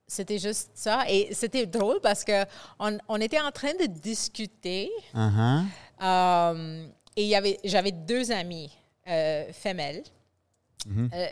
c'était 0.06 0.40
juste 0.40 0.72
ça. 0.74 1.06
Et 1.10 1.34
c'était 1.34 1.66
drôle 1.66 2.00
parce 2.02 2.24
que 2.24 2.44
on, 2.80 2.98
on 3.08 3.22
était 3.22 3.40
en 3.40 3.52
train 3.52 3.74
de 3.74 3.86
discuter. 3.86 4.90
Uh-huh. 5.14 5.64
Euh, 6.02 6.88
et 7.16 7.24
il 7.24 7.30
y 7.30 7.36
avait, 7.36 7.58
j'avais 7.64 7.92
deux 7.92 8.32
amies 8.32 8.72
euh, 9.08 9.52
femelles. 9.54 10.04
Euh, 10.90 11.28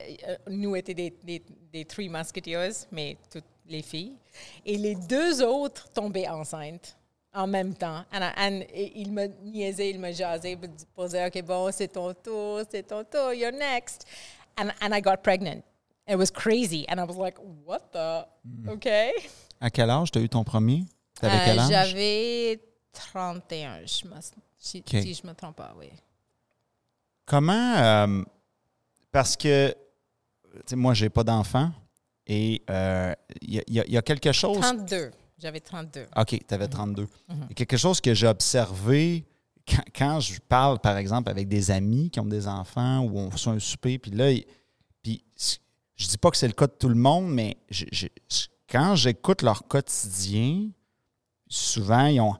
nous 0.49 0.75
étions 0.75 0.93
des, 0.93 1.13
des, 1.23 1.43
des 1.71 1.85
Three 1.85 2.09
Musketeers, 2.09 2.87
mais 2.91 3.17
toutes 3.31 3.51
les 3.67 3.81
filles. 3.81 4.13
Et 4.65 4.77
les 4.77 4.95
deux 4.95 5.41
autres 5.43 5.87
tombaient 5.93 6.27
enceintes 6.27 6.97
en 7.33 7.47
même 7.47 7.73
temps. 7.73 8.03
Et 8.73 8.99
ils 8.99 9.11
me 9.11 9.27
niaisaient, 9.43 9.91
ils 9.91 9.99
me 9.99 10.11
jasaient 10.11 10.55
pour 10.55 10.69
pour 10.93 11.07
dire, 11.07 11.27
OK, 11.27 11.41
bon, 11.43 11.69
c'est 11.71 11.89
ton 11.89 12.13
tour, 12.13 12.61
c'est 12.69 12.83
ton 12.83 13.03
tour, 13.03 13.33
you're 13.33 13.51
next. 13.51 14.05
And, 14.57 14.71
and 14.81 14.93
I 14.93 15.01
got 15.01 15.21
pregnant. 15.23 15.63
It 16.07 16.17
was 16.17 16.31
crazy. 16.31 16.85
And 16.87 16.99
I 16.99 17.03
was 17.03 17.17
like, 17.17 17.37
what 17.65 17.91
the? 17.91 18.25
OK. 18.69 18.87
À 19.59 19.69
quel 19.69 19.89
âge 19.89 20.11
tu 20.11 20.19
as 20.19 20.21
eu 20.21 20.29
ton 20.29 20.43
premier? 20.43 20.85
T'avais 21.19 21.39
quel 21.45 21.59
Euh, 21.59 21.61
âge? 21.63 21.69
J'avais 21.89 22.59
31, 22.93 23.85
je 23.85 24.07
me, 24.07 24.15
si, 24.57 24.79
OK. 24.79 24.89
si 25.01 25.13
je 25.13 25.23
ne 25.23 25.29
me 25.29 25.33
trompe 25.35 25.55
pas, 25.57 25.73
oui. 25.77 25.89
Comment. 27.25 27.75
euh, 27.77 28.23
parce 29.11 29.35
que, 29.35 29.73
tu 30.53 30.59
sais, 30.67 30.75
moi, 30.75 30.93
j'ai 30.93 31.09
pas 31.09 31.23
d'enfant 31.23 31.71
et 32.27 32.61
euh, 32.69 33.13
il 33.41 33.55
y, 33.55 33.61
il 33.67 33.75
y 33.77 33.79
il 33.87 33.93
y 33.93 33.97
a 33.97 34.01
quelque 34.01 34.31
chose. 34.31 34.59
32. 34.59 35.11
J'avais 35.39 35.59
32. 35.59 36.07
OK, 36.15 36.39
tu 36.47 36.53
avais 36.53 36.67
32. 36.67 37.07
Il 37.29 37.35
y 37.35 37.41
a 37.51 37.53
quelque 37.55 37.77
chose 37.77 37.99
que 37.99 38.13
j'ai 38.13 38.27
observé 38.27 39.25
quand, 39.67 39.83
quand 39.95 40.19
je 40.19 40.39
parle, 40.47 40.79
par 40.79 40.97
exemple, 40.97 41.29
avec 41.29 41.47
des 41.47 41.71
amis 41.71 42.09
qui 42.09 42.19
ont 42.19 42.25
des 42.25 42.47
enfants 42.47 42.99
ou 43.01 43.17
on 43.17 43.31
fait 43.31 43.49
un 43.49 43.59
souper, 43.59 43.97
puis 43.99 44.11
là, 44.11 44.31
puis 45.01 45.23
je 45.97 46.07
dis 46.07 46.17
pas 46.17 46.29
que 46.31 46.37
c'est 46.37 46.47
le 46.47 46.53
cas 46.53 46.67
de 46.67 46.73
tout 46.77 46.89
le 46.89 46.95
monde, 46.95 47.27
mais 47.33 47.57
je- 47.69 47.85
je- 47.91 48.07
je- 48.29 48.45
quand 48.69 48.95
j'écoute 48.95 49.41
leur 49.41 49.67
quotidien, 49.67 50.69
souvent, 51.47 52.07
ils 52.07 52.19
ont, 52.21 52.33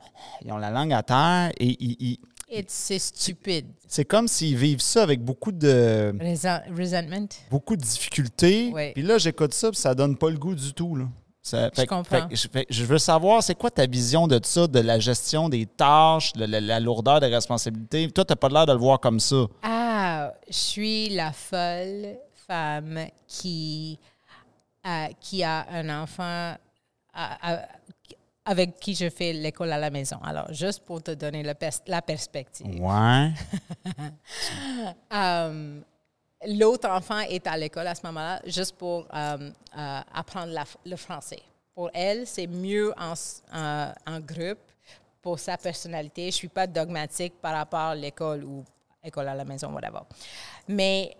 ils 0.44 0.52
ont 0.52 0.58
la 0.58 0.72
langue 0.72 0.94
à 0.94 1.04
terre 1.04 1.52
et 1.60 1.78
ils- 1.84 2.20
C'est 2.68 3.00
stupide. 3.00 3.68
c'est 3.88 4.06
comme 4.06 4.28
s'ils 4.28 4.56
vivent 4.56 4.80
ça 4.82 5.04
avec 5.04 5.22
beaucoup 5.24 5.52
de, 5.52 6.14
Resen- 6.20 6.64
resentment. 6.78 7.28
beaucoup 7.50 7.76
de 7.76 7.82
difficultés. 7.82 8.72
Oui. 8.74 8.92
Puis 8.94 9.04
là, 9.04 9.18
j'écoute 9.18 9.54
ça, 9.54 9.72
puis 9.72 9.80
ça 9.80 9.96
donne 9.96 10.16
pas 10.18 10.30
le 10.30 10.38
goût 10.38 10.54
du 10.56 10.74
tout. 10.74 10.96
Là. 10.96 11.08
Ça- 11.48 11.70
Je 11.76 11.82
fait- 11.82 11.86
comprends. 11.86 12.28
fait 12.28 12.36
je, 12.36 12.48
fait 12.48 12.66
que 12.66 12.74
je 12.74 12.84
veux 12.86 12.98
savoir, 12.98 13.44
c'est 13.44 13.54
quoi 13.54 13.70
ta 13.70 13.86
vision 13.86 14.26
de 14.28 14.40
ça, 14.44 14.66
de 14.66 14.80
la 14.80 14.98
gestion 15.00 15.48
des 15.48 15.68
tâches, 15.68 16.34
de 16.34 16.44
la, 16.46 16.60
la 16.60 16.80
lourdeur 16.80 17.20
des 17.20 17.28
responsabilités? 17.28 18.10
Toi, 18.10 18.26
tu 18.26 18.32
n'as 18.32 18.36
pas 18.36 18.50
l'air 18.50 18.66
de 18.66 18.72
le 18.74 18.80
voir 18.80 19.00
comme 19.00 19.20
ça. 19.20 19.46
Ah, 19.62 20.34
je 20.48 20.54
suis 20.54 21.10
la 21.10 21.32
folle 21.32 22.18
femme 22.48 23.00
qui, 23.28 24.00
euh, 24.88 25.06
qui 25.20 25.44
a 25.44 25.68
un 25.70 26.02
enfant 26.02 26.56
à- 27.14 27.54
à- 27.54 27.68
avec 28.46 28.80
qui 28.80 28.96
je 28.96 29.10
fais 29.12 29.32
l'école 29.34 29.72
à 29.72 29.78
la 29.78 29.92
maison. 29.92 30.18
Alors, 30.24 30.52
juste 30.52 30.84
pour 30.84 31.04
te 31.04 31.12
donner 31.12 31.44
le 31.44 31.54
pers- 31.54 31.82
la 31.86 32.02
perspective. 32.02 32.66
Ouais. 32.82 33.30
Euh, 35.14 35.80
L'autre 36.48 36.88
enfant 36.90 37.20
est 37.20 37.46
à 37.48 37.58
l'école 37.58 37.88
à 37.88 37.96
ce 37.96 38.06
moment-là 38.06 38.42
juste 38.46 38.76
pour 38.76 39.08
euh, 39.14 39.52
euh, 39.78 40.02
apprendre 40.14 40.54
le 40.86 40.96
français. 40.96 41.42
Pour 41.74 41.90
elle, 41.94 42.26
c'est 42.28 42.48
mieux 42.48 42.94
en, 42.98 43.14
en 44.06 44.20
groupe 44.20 44.60
pour 45.22 45.40
sa 45.40 45.58
personnalité. 45.58 46.24
Je 46.24 46.28
ne 46.28 46.32
suis 46.32 46.48
pas 46.48 46.68
dogmatique 46.68 47.34
par 47.42 47.54
rapport 47.54 47.80
à 47.80 47.96
l'école 47.96 48.44
ou 48.44 48.64
école 49.04 49.28
à 49.28 49.36
la 49.36 49.44
maison, 49.44 49.74
whatever. 49.74 50.02
Mais 50.68 51.18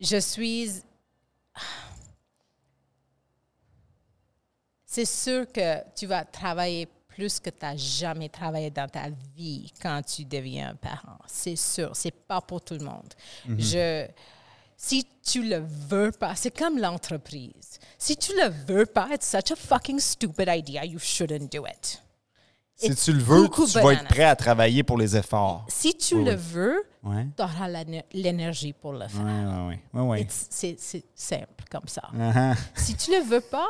je 0.00 0.18
suis... 0.18 0.82
C'est 4.84 5.06
sûr 5.06 5.50
que 5.50 5.82
tu 5.94 6.06
vas 6.06 6.24
travailler 6.24 6.86
plus 7.14 7.38
que 7.40 7.50
tu 7.50 7.56
n'as 7.62 7.76
jamais 7.76 8.28
travaillé 8.28 8.70
dans 8.70 8.88
ta 8.88 9.04
vie 9.36 9.72
quand 9.80 10.02
tu 10.02 10.24
deviens 10.24 10.70
un 10.70 10.74
parent. 10.74 11.18
C'est 11.26 11.56
sûr. 11.56 11.90
C'est 11.94 12.10
pas 12.10 12.40
pour 12.40 12.60
tout 12.60 12.74
le 12.74 12.84
monde. 12.84 13.12
Je, 13.58 14.06
si 14.76 15.06
tu 15.22 15.48
le 15.48 15.58
veux 15.90 16.10
pas, 16.12 16.34
c'est 16.34 16.50
comme 16.56 16.78
l'entreprise. 16.78 17.78
Si 17.98 18.16
tu 18.16 18.32
le 18.32 18.48
veux 18.66 18.86
pas, 18.86 19.08
it's 19.12 19.28
such 19.30 19.52
a 19.52 19.56
fucking 19.56 20.00
stupid 20.00 20.48
idea. 20.48 20.84
You 20.84 20.98
shouldn't 20.98 21.52
do 21.52 21.64
it. 21.66 22.00
Si 22.76 22.86
It's 22.88 23.04
tu 23.04 23.12
le 23.12 23.20
veux, 23.22 23.48
tu 23.48 23.64
vas 23.66 23.82
banana. 23.82 24.00
être 24.02 24.08
prêt 24.08 24.24
à 24.24 24.34
travailler 24.34 24.82
pour 24.82 24.98
les 24.98 25.16
efforts. 25.16 25.64
Si 25.68 25.94
tu 25.94 26.16
Oui, 26.16 26.24
le 26.24 26.32
oui. 26.32 26.36
veux, 26.36 26.82
Ouais. 27.04 27.26
tu 27.36 27.42
auras 27.42 27.68
l'énergie 28.12 28.72
pour 28.72 28.94
le 28.94 29.06
faire. 29.06 29.22
ouais, 29.22 29.68
ouais. 29.68 29.80
ouais, 29.92 30.00
ouais. 30.08 30.22
It's- 30.22 30.46
C'est 30.50 30.76
simple 31.14 31.64
comme 31.70 31.86
ça. 31.86 32.02
Uh-huh. 32.12 32.56
Si 32.74 32.96
tu 32.96 33.12
le 33.12 33.22
veux 33.22 33.40
pas, 33.42 33.68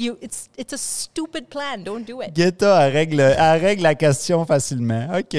you, 0.00 0.16
it's, 0.20 0.48
it's 0.58 0.72
a 0.72 0.78
stupid 0.78 1.48
plan. 1.48 1.82
Don't 1.84 2.04
do 2.04 2.20
it. 2.22 2.32
Guetta, 2.34 2.86
elle 2.86 2.92
règle, 2.92 3.20
elle 3.20 3.60
règle 3.60 3.82
la 3.82 3.94
question 3.94 4.44
facilement. 4.46 5.06
OK. 5.18 5.36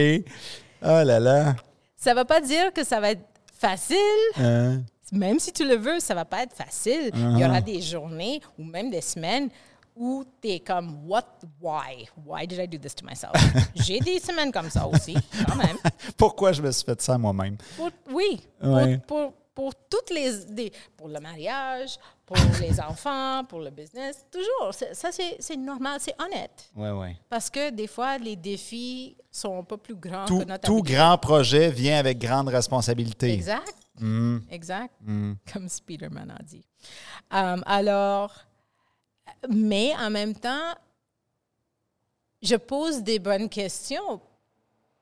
Oh 0.83 1.03
là 1.03 1.19
là. 1.19 1.55
Ça 1.97 2.13
va 2.13 2.25
pas 2.25 2.41
dire 2.41 2.71
que 2.73 2.83
ça 2.83 2.99
va 2.99 3.11
être 3.11 3.21
facile. 3.59 3.97
Hein? 4.37 4.81
Même 5.11 5.39
si 5.39 5.51
tu 5.51 5.67
le 5.67 5.75
veux, 5.75 5.99
ça 5.99 6.15
va 6.15 6.25
pas 6.25 6.43
être 6.43 6.55
facile. 6.55 7.11
Il 7.13 7.19
y 7.19 7.23
Uh-huh. 7.43 7.49
aura 7.49 7.61
des 7.61 7.81
journées 7.81 8.41
ou 8.57 8.63
même 8.63 8.89
des 8.89 9.01
semaines 9.01 9.49
où 9.95 10.23
tu 10.41 10.47
es 10.49 10.59
comme, 10.59 10.99
what, 11.05 11.25
why? 11.61 12.07
Why 12.25 12.47
did 12.47 12.59
I 12.59 12.67
do 12.67 12.77
this 12.77 12.95
to 12.95 13.05
myself? 13.05 13.33
J'ai 13.75 13.99
des 13.99 14.19
semaines 14.19 14.51
comme 14.51 14.69
ça 14.69 14.87
aussi, 14.87 15.15
quand 15.45 15.55
même. 15.57 15.77
Pourquoi 16.17 16.53
je 16.53 16.61
me 16.61 16.71
suis 16.71 16.85
fait 16.85 16.99
ça 17.01 17.17
moi-même? 17.17 17.57
Pour- 17.75 17.89
oui, 18.09 18.41
pour- 18.59 18.71
Ouais. 18.73 18.97
pour, 19.05 19.33
pour, 19.53 19.73
toutes 19.89 20.09
les, 20.11 20.71
pour 20.95 21.09
le 21.09 21.19
mariage, 21.19 21.99
pour 22.35 22.59
les 22.61 22.79
enfants, 22.79 23.43
pour 23.45 23.59
le 23.59 23.69
business, 23.69 24.25
toujours. 24.31 24.73
Ça, 24.73 25.09
c'est 25.11 25.57
normal, 25.57 25.99
c'est 25.99 26.15
honnête. 26.21 26.69
Oui, 26.75 26.89
oui. 26.89 27.15
Parce 27.29 27.49
que 27.49 27.69
des 27.69 27.87
fois, 27.87 28.17
les 28.17 28.35
défis 28.35 29.15
sont 29.31 29.63
pas 29.63 29.77
plus 29.77 29.95
grands 29.95 30.25
Tout, 30.25 30.39
que 30.39 30.45
notre 30.45 30.65
tout 30.65 30.81
grand 30.81 31.17
projet 31.17 31.69
vient 31.71 31.97
avec 31.97 32.19
grande 32.19 32.47
responsabilité. 32.49 33.31
Exact. 33.33 33.75
Mm. 33.99 34.37
Exact. 34.49 34.93
Mm. 35.01 35.33
Comme 35.51 35.69
Spiderman 35.69 36.31
a 36.31 36.41
dit. 36.43 36.63
Um, 37.31 37.63
alors, 37.65 38.33
mais 39.49 39.93
en 39.99 40.09
même 40.09 40.33
temps, 40.35 40.73
je 42.41 42.55
pose 42.55 43.03
des 43.03 43.19
bonnes 43.19 43.49
questions. 43.49 44.19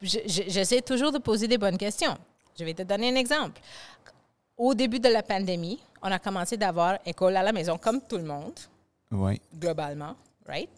Je- 0.01 0.19
je- 0.25 0.43
J'essaie 0.47 0.81
toujours 0.81 1.11
de 1.11 1.17
poser 1.19 1.47
des 1.47 1.57
bonnes 1.57 1.77
questions. 1.77 2.17
Je 2.57 2.63
vais 2.65 2.73
te 2.73 2.83
donner 2.83 3.09
un 3.11 3.15
exemple. 3.15 3.61
Au 4.57 4.73
début 4.73 4.99
de 4.99 5.07
la 5.07 5.23
pandémie, 5.23 5.79
on 6.01 6.11
a 6.11 6.19
commencé 6.19 6.57
d'avoir 6.57 6.97
école 7.05 7.35
à 7.37 7.43
la 7.43 7.51
maison, 7.51 7.77
comme 7.77 8.01
tout 8.01 8.17
le 8.17 8.23
monde, 8.23 8.59
Oui. 9.11 9.41
globalement, 9.55 10.15
right? 10.47 10.69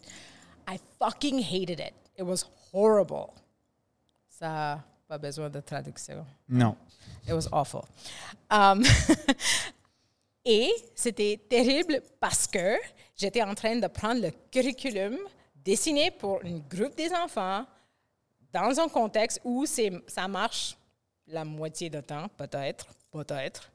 I 0.68 0.78
fucking 0.98 1.40
hated 1.40 1.80
it. 1.80 1.94
It 2.18 2.24
was 2.24 2.44
horrible. 2.72 3.30
Ça 4.28 4.80
pas 5.08 5.18
besoin 5.18 5.50
de 5.50 5.60
traduction. 5.60 6.24
Non. 6.48 6.74
It 7.26 7.32
was 7.34 7.46
awful. 7.52 7.82
Um, 8.50 8.82
et 10.44 10.72
c'était 10.94 11.38
terrible 11.48 12.00
parce 12.18 12.46
que 12.46 12.76
j'étais 13.16 13.42
en 13.42 13.54
train 13.54 13.76
de 13.76 13.86
prendre 13.88 14.22
le 14.22 14.30
curriculum 14.50 15.16
dessiné 15.54 16.10
pour 16.10 16.40
un 16.44 16.58
groupe 16.58 16.96
des 16.96 17.12
enfants 17.12 17.64
dans 18.52 18.78
un 18.80 18.88
contexte 18.88 19.40
où 19.44 19.66
c'est, 19.66 19.92
ça 20.06 20.26
marche 20.28 20.76
la 21.26 21.44
moitié 21.44 21.88
du 21.88 22.02
temps, 22.02 22.28
peut-être, 22.36 22.86
peut-être. 23.10 23.70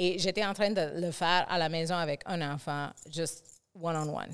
Et 0.00 0.16
j'étais 0.18 0.44
en 0.46 0.54
train 0.54 0.70
de 0.70 0.92
le 1.00 1.10
faire 1.10 1.44
à 1.50 1.58
la 1.58 1.68
maison 1.68 1.96
avec 1.96 2.20
un 2.26 2.40
enfant, 2.54 2.90
just 3.10 3.42
one-on-one. 3.74 4.32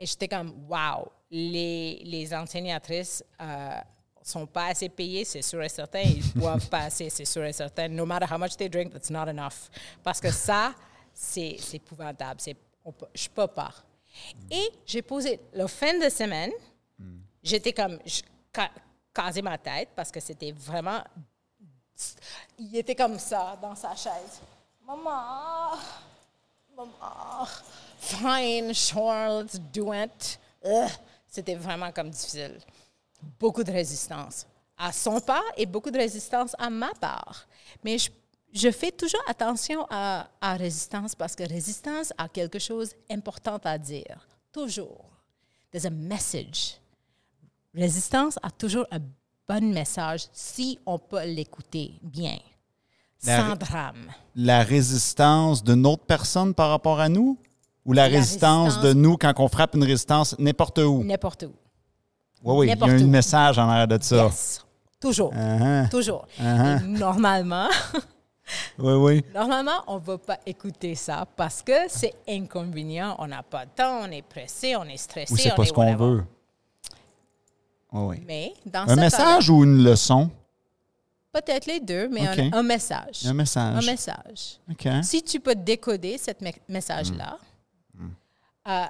Et 0.00 0.04
j'étais 0.04 0.26
comme, 0.26 0.66
wow, 0.68 1.10
les, 1.30 2.02
les 2.04 2.34
enseignatrices 2.34 3.22
euh, 3.40 3.76
sont 4.22 4.46
pas 4.46 4.66
assez 4.66 4.88
payées, 4.88 5.24
c'est 5.24 5.42
sûr 5.42 5.62
et 5.62 5.68
certain. 5.68 6.00
Ils 6.00 6.22
boivent 6.34 6.68
pas 6.68 6.80
assez, 6.86 7.08
c'est 7.08 7.24
sûr 7.24 7.44
et 7.44 7.52
certain. 7.52 7.86
No 7.88 8.04
matter 8.04 8.26
how 8.28 8.36
much 8.36 8.56
they 8.56 8.68
drink, 8.68 8.92
that's 8.92 9.08
not 9.10 9.28
enough. 9.28 9.70
Parce 10.02 10.20
que 10.20 10.30
ça, 10.32 10.74
c'est 11.14 11.56
épouvantable. 11.74 12.40
On 12.84 12.90
peut- 12.92 13.06
je 13.14 13.28
peux 13.28 13.46
pas. 13.46 13.72
Et 14.50 14.70
j'ai 14.84 15.02
posé, 15.02 15.38
le 15.54 15.68
fin 15.68 15.96
de 15.98 16.08
semaine, 16.08 16.50
j'étais 17.42 17.72
comme, 17.72 17.98
je 18.04 18.22
ca- 18.54 18.70
casé 19.14 19.40
ma 19.40 19.56
tête 19.56 19.90
parce 19.94 20.10
que 20.10 20.18
c'était 20.20 20.50
vraiment 20.52 21.00
il 22.58 22.76
était 22.76 22.94
comme 22.94 23.18
ça 23.18 23.56
dans 23.62 23.74
sa 23.74 23.94
chaise. 23.94 24.40
Maman, 24.86 25.78
maman, 26.76 27.48
fine, 27.98 28.72
sure, 28.72 29.42
let's 29.42 29.58
do 29.58 29.92
it. 29.92 30.38
C'était 31.26 31.56
vraiment 31.56 31.90
comme 31.90 32.10
difficile. 32.10 32.60
Beaucoup 33.40 33.64
de 33.64 33.72
résistance 33.72 34.46
à 34.78 34.92
son 34.92 35.20
part 35.20 35.42
et 35.56 35.66
beaucoup 35.66 35.90
de 35.90 35.98
résistance 35.98 36.54
à 36.56 36.70
ma 36.70 36.92
part. 37.00 37.46
Mais 37.82 37.98
je, 37.98 38.10
je 38.52 38.70
fais 38.70 38.92
toujours 38.92 39.22
attention 39.26 39.84
à, 39.90 40.28
à 40.40 40.54
résistance 40.54 41.16
parce 41.16 41.34
que 41.34 41.42
résistance 41.42 42.12
a 42.16 42.28
quelque 42.28 42.60
chose 42.60 42.94
d'important 43.10 43.58
à 43.64 43.78
dire. 43.78 44.28
Toujours. 44.52 45.04
There's 45.72 45.86
a 45.86 45.90
message. 45.90 46.78
Résistance 47.74 48.38
a 48.40 48.50
toujours 48.52 48.86
un 48.92 49.00
bon 49.48 49.72
message 49.72 50.28
si 50.32 50.78
on 50.86 50.98
peut 50.98 51.24
l'écouter 51.24 51.94
bien, 52.02 52.38
La 53.24 53.36
sans 53.48 53.56
drame. 53.56 54.12
La 54.34 54.62
résistance 54.62 55.62
d'une 55.64 55.86
autre 55.86 56.04
personne 56.06 56.54
par 56.54 56.70
rapport 56.70 57.00
à 57.00 57.08
nous? 57.08 57.38
Ou 57.84 57.92
la, 57.92 58.08
La 58.08 58.16
résistance, 58.18 58.74
résistance- 58.74 58.84
de 58.84 58.92
nous 58.94 59.16
quand 59.16 59.32
on 59.38 59.48
frappe 59.48 59.74
une 59.76 59.84
résistance 59.84 60.36
n'importe 60.38 60.78
où? 60.78 61.02
N'importe 61.04 61.44
où. 61.44 61.52
Oui, 62.44 62.54
oui, 62.58 62.66
il 62.72 62.78
y 62.78 62.82
a 62.82 62.86
un 62.94 63.06
message 63.06 63.58
en 63.58 63.68
arrière 63.68 63.88
de 63.88 63.98
ça. 64.02 64.24
Yes. 64.24 64.64
Toujours. 65.00 65.32
Uh-huh. 65.32 65.88
Toujours. 65.88 66.26
Uh-huh. 66.40 66.82
Et 66.82 66.86
normalement, 66.98 67.68
Oui, 68.78 68.92
oui. 68.94 69.24
normalement, 69.34 69.82
on 69.88 69.96
ne 69.96 70.00
va 70.00 70.18
pas 70.18 70.38
écouter 70.46 70.94
ça 70.94 71.26
parce 71.36 71.62
que 71.62 71.72
c'est 71.88 72.14
inconvénient. 72.28 73.16
On 73.18 73.26
n'a 73.26 73.42
pas 73.42 73.64
de 73.66 73.70
temps, 73.74 74.00
on 74.02 74.10
est 74.10 74.22
pressé, 74.22 74.76
on 74.76 74.84
est 74.84 74.96
stressé. 74.96 75.32
Ou 75.32 75.36
c'est 75.36 75.54
pas 75.54 75.62
est 75.62 75.66
ce 75.66 75.72
qu'on 75.72 75.94
veut. 75.96 76.24
Oui, 77.92 78.04
oui. 78.18 78.24
Mais 78.26 78.54
dans 78.66 78.82
Un 78.82 78.94
ce 78.94 79.00
message 79.00 79.50
ou 79.50 79.64
une 79.64 79.82
leçon? 79.82 80.30
Peut-être 81.40 81.66
les 81.66 81.80
deux, 81.80 82.08
mais 82.08 82.26
un, 82.26 82.52
un 82.52 82.62
message. 82.62 83.26
Un 83.26 83.34
message. 83.34 83.76
Un 83.76 83.86
message. 83.90 84.58
Si 85.02 85.22
tu 85.22 85.40
peux 85.40 85.54
décoder 85.54 86.18
ce 86.18 86.30
message-là, 86.68 87.38
euh, 88.68 88.84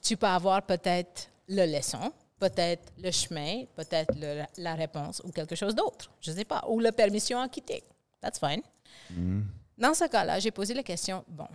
tu 0.00 0.16
peux 0.16 0.26
avoir 0.26 0.62
peut-être 0.62 1.28
la 1.48 1.66
leçon, 1.66 2.12
peut-être 2.38 2.92
le 2.98 3.10
chemin, 3.10 3.64
peut-être 3.74 4.14
la 4.56 4.74
réponse 4.74 5.20
ou 5.24 5.30
quelque 5.30 5.54
chose 5.54 5.74
d'autre. 5.74 6.10
Je 6.20 6.30
ne 6.30 6.36
sais 6.36 6.44
pas. 6.44 6.64
Ou 6.68 6.80
la 6.80 6.92
permission 6.92 7.40
à 7.40 7.48
quitter. 7.48 7.82
That's 8.20 8.38
fine. 8.38 8.62
Dans 9.78 9.94
ce 9.94 10.04
cas-là, 10.04 10.38
j'ai 10.38 10.50
posé 10.50 10.74
la 10.74 10.82
question, 10.82 11.24
bon, 11.26 11.48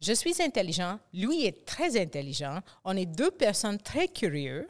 je 0.00 0.12
suis 0.12 0.34
intelligent, 0.42 0.98
lui 1.12 1.44
est 1.46 1.64
très 1.64 2.00
intelligent, 2.00 2.58
on 2.84 2.96
est 2.96 3.06
deux 3.06 3.30
personnes 3.30 3.78
très 3.78 4.08
curieuses. 4.08 4.66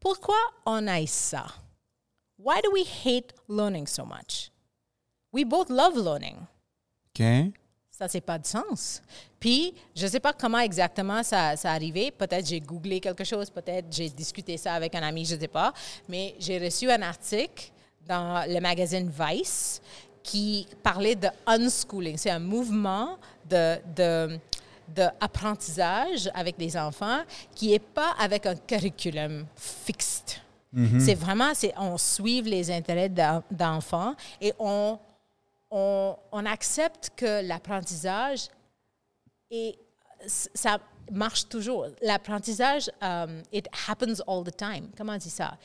Pourquoi 0.00 0.36
on 0.66 0.86
aille 0.86 1.06
ça? 1.06 1.46
Why 2.42 2.60
do 2.62 2.70
we 2.72 2.84
hate 2.84 3.34
learning 3.48 3.86
so 3.86 4.06
much? 4.06 4.50
We 5.30 5.44
both 5.44 5.68
love 5.68 5.94
learning. 5.94 6.46
OK. 7.10 7.52
Ça, 7.90 8.08
c'est 8.08 8.22
pas 8.22 8.38
de 8.38 8.46
sens. 8.46 9.02
Puis, 9.38 9.74
je 9.94 10.06
ne 10.06 10.10
sais 10.10 10.20
pas 10.20 10.32
comment 10.32 10.58
exactement 10.58 11.22
ça, 11.22 11.54
ça 11.56 11.70
arrivé. 11.70 12.10
Peut-être 12.10 12.46
j'ai 12.46 12.60
googlé 12.60 12.98
quelque 12.98 13.24
chose, 13.24 13.50
peut-être 13.50 13.88
j'ai 13.90 14.08
discuté 14.08 14.56
ça 14.56 14.72
avec 14.72 14.94
un 14.94 15.02
ami, 15.02 15.26
je 15.26 15.34
ne 15.34 15.40
sais 15.40 15.48
pas. 15.48 15.74
Mais 16.08 16.34
j'ai 16.38 16.58
reçu 16.58 16.90
un 16.90 17.02
article 17.02 17.70
dans 18.06 18.48
le 18.48 18.58
magazine 18.60 19.10
Vice 19.10 19.82
qui 20.22 20.66
parlait 20.82 21.16
de 21.16 21.28
unschooling. 21.46 22.16
C'est 22.16 22.30
un 22.30 22.38
mouvement 22.38 23.18
de, 23.50 23.78
de, 23.94 24.38
de 24.96 25.08
apprentissage 25.20 26.30
avec 26.32 26.56
des 26.56 26.74
enfants 26.74 27.20
qui 27.54 27.68
n'est 27.68 27.78
pas 27.80 28.14
avec 28.18 28.46
un 28.46 28.56
curriculum 28.56 29.44
fixe. 29.54 30.40
C'est 31.00 31.14
vraiment, 31.14 31.52
c'est, 31.54 31.72
on 31.76 31.98
suit 31.98 32.42
les 32.42 32.70
intérêts 32.70 33.08
d'en- 33.08 33.42
d'enfants 33.50 34.14
et 34.40 34.52
on, 34.58 34.98
on, 35.70 36.16
on 36.30 36.46
accepte 36.46 37.10
que 37.16 37.46
l'apprentissage 37.46 38.48
et 39.50 39.76
ça 40.26 40.78
marche 41.10 41.48
toujours. 41.48 41.86
L'apprentissage, 42.02 42.88
um, 43.02 43.42
it 43.52 43.66
happens 43.88 44.20
all 44.28 44.44
the 44.44 44.56
time. 44.56 44.90
Comment 44.96 45.14
on 45.14 45.18
dit 45.18 45.30
ça? 45.30 45.56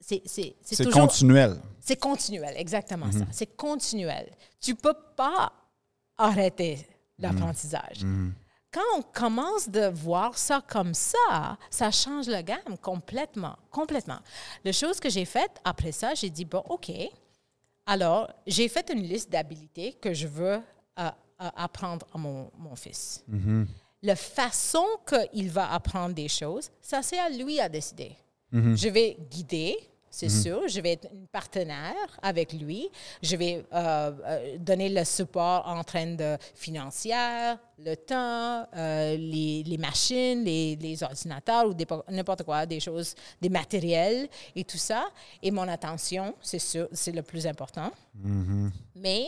C'est, 0.00 0.22
continuel. 0.92 1.60
c'est 1.80 1.96
continuel, 2.00 2.54
exactement 2.56 3.10
ça. 3.12 3.26
C'est 3.32 3.56
continuel. 3.56 4.30
Tu 4.60 4.74
peux 4.74 4.94
pas 5.16 5.52
arrêter 6.16 6.86
l'apprentissage. 7.18 8.04
Quand 8.76 8.98
on 8.98 9.00
commence 9.00 9.70
de 9.70 9.86
voir 9.86 10.36
ça 10.36 10.60
comme 10.60 10.92
ça, 10.92 11.56
ça 11.70 11.90
change 11.90 12.26
la 12.26 12.42
gamme 12.42 12.76
complètement, 12.82 13.56
complètement. 13.70 14.18
La 14.66 14.72
chose 14.72 15.00
que 15.00 15.08
j'ai 15.08 15.24
faite 15.24 15.62
après 15.64 15.92
ça, 15.92 16.12
j'ai 16.12 16.28
dit, 16.28 16.44
bon, 16.44 16.62
OK, 16.68 16.92
alors 17.86 18.30
j'ai 18.46 18.68
fait 18.68 18.90
une 18.92 19.02
liste 19.02 19.32
d'habilités 19.32 19.94
que 19.94 20.12
je 20.12 20.26
veux 20.26 20.58
euh, 20.58 20.60
euh, 20.98 21.10
apprendre 21.56 22.06
à 22.12 22.18
mon, 22.18 22.50
mon 22.58 22.76
fils. 22.76 23.24
La 24.02 24.14
façon 24.14 24.84
qu'il 25.08 25.50
va 25.50 25.72
apprendre 25.72 26.14
des 26.14 26.28
choses, 26.28 26.70
ça 26.82 27.00
c'est 27.00 27.18
à 27.18 27.30
lui 27.30 27.58
à 27.58 27.70
décider. 27.70 28.14
Je 28.52 28.88
vais 28.90 29.16
guider, 29.30 29.74
c'est 30.16 30.30
sûr. 30.30 30.66
Je 30.66 30.80
vais 30.80 30.92
être 30.92 31.08
une 31.12 31.26
partenaire 31.26 32.08
avec 32.22 32.54
lui. 32.54 32.88
Je 33.22 33.36
vais 33.36 33.66
euh, 33.70 34.12
euh, 34.24 34.58
donner 34.58 34.88
le 34.88 35.04
support 35.04 35.68
en 35.68 35.84
train 35.84 36.14
de 36.14 36.38
financière, 36.54 37.58
le 37.78 37.94
temps, 37.96 38.66
euh, 38.74 39.14
les, 39.16 39.62
les 39.62 39.76
machines, 39.76 40.42
les, 40.42 40.76
les 40.76 41.02
ordinateurs 41.02 41.66
ou 41.68 41.74
n'importe 42.10 42.44
quoi, 42.44 42.64
des 42.64 42.80
choses, 42.80 43.14
des 43.42 43.50
matériels 43.50 44.26
et 44.54 44.64
tout 44.64 44.78
ça. 44.78 45.06
Et 45.42 45.50
mon 45.50 45.68
attention, 45.68 46.34
c'est 46.40 46.58
sûr, 46.58 46.88
c'est 46.92 47.12
le 47.12 47.22
plus 47.22 47.46
important. 47.46 47.92
Mais 48.94 49.26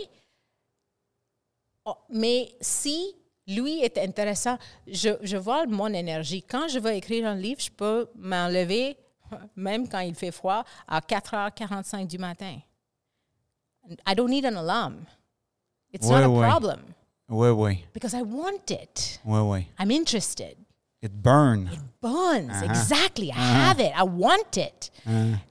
Oh, 1.91 1.97
mais 2.11 2.55
si 2.61 3.15
lui 3.47 3.81
est 3.83 3.97
intéressant, 3.97 4.59
je, 4.87 5.11
je 5.23 5.39
vois 5.39 5.65
mon 5.67 5.87
énergie. 5.87 6.43
Quand 6.43 6.69
je 6.69 6.79
veux 6.79 6.93
écrire 6.93 7.27
un 7.27 7.35
livre, 7.35 7.63
je 7.63 7.71
peux 7.71 8.09
m'enlever, 8.15 8.99
même 9.57 9.89
quand 9.89 10.01
il 10.01 10.15
fait 10.15 10.31
froid, 10.33 10.65
à 10.87 11.01
4h45 11.01 12.07
du 12.07 12.19
matin. 12.19 12.59
I 14.07 14.15
don't 14.15 14.29
need 14.29 14.45
an 14.45 14.57
alarm. 14.57 15.07
It's 15.93 16.07
Ouais, 16.07 16.21
not 16.21 16.25
a 16.25 16.29
ouais. 16.29 16.47
problem 16.49 16.81
Oui, 17.31 17.49
oui. 17.51 17.85
because 17.95 18.15
I 18.15 18.23
want 18.23 18.71
it. 18.71 19.21
Oui, 19.25 19.41
oui. 19.41 19.67
I'm 19.79 19.91
interested. 19.91 20.57
It 21.01 21.13
burn. 21.23 21.71
Buns, 22.03 22.61
exactly. 22.63 23.31
I 23.31 23.35
have 23.39 23.79
it. 23.81 23.93
I 23.97 24.03
want 24.03 24.57
it. 24.57 24.91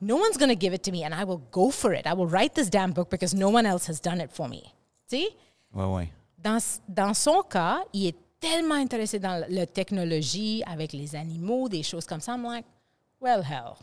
No 0.02 0.18
one's 0.18 0.38
going 0.38 0.50
to 0.50 0.56
give 0.60 0.74
it 0.74 0.84
to 0.84 0.92
me, 0.92 1.04
and 1.04 1.14
I 1.16 1.24
will 1.24 1.42
go 1.52 1.72
for 1.72 1.94
it. 1.94 2.06
I 2.06 2.14
will 2.14 2.28
write 2.28 2.54
this 2.54 2.70
damn 2.70 2.92
book 2.92 3.10
because 3.10 3.34
no 3.34 3.50
one 3.50 3.66
else 3.66 3.88
has 3.88 4.00
done 4.02 4.20
it 4.20 4.32
for 4.32 4.48
me. 4.50 4.62
See? 5.10 5.30
Ouais, 5.74 5.86
ouais. 5.86 6.10
Dans, 6.38 6.60
dans 6.90 7.14
son 7.16 7.42
cas, 7.44 7.80
il 7.94 8.08
est 8.08 8.16
tellement 8.42 8.76
intéressé 8.76 9.20
dans 9.20 9.44
la 9.50 9.66
technologie, 9.66 10.64
avec 10.68 10.92
les 10.94 11.16
animaux, 11.16 11.70
des 11.70 11.82
choses 11.82 12.06
comme 12.06 12.20
ça. 12.20 12.34
I'm 12.34 12.44
like, 12.44 12.66
well, 13.22 13.42
hell. 13.44 13.74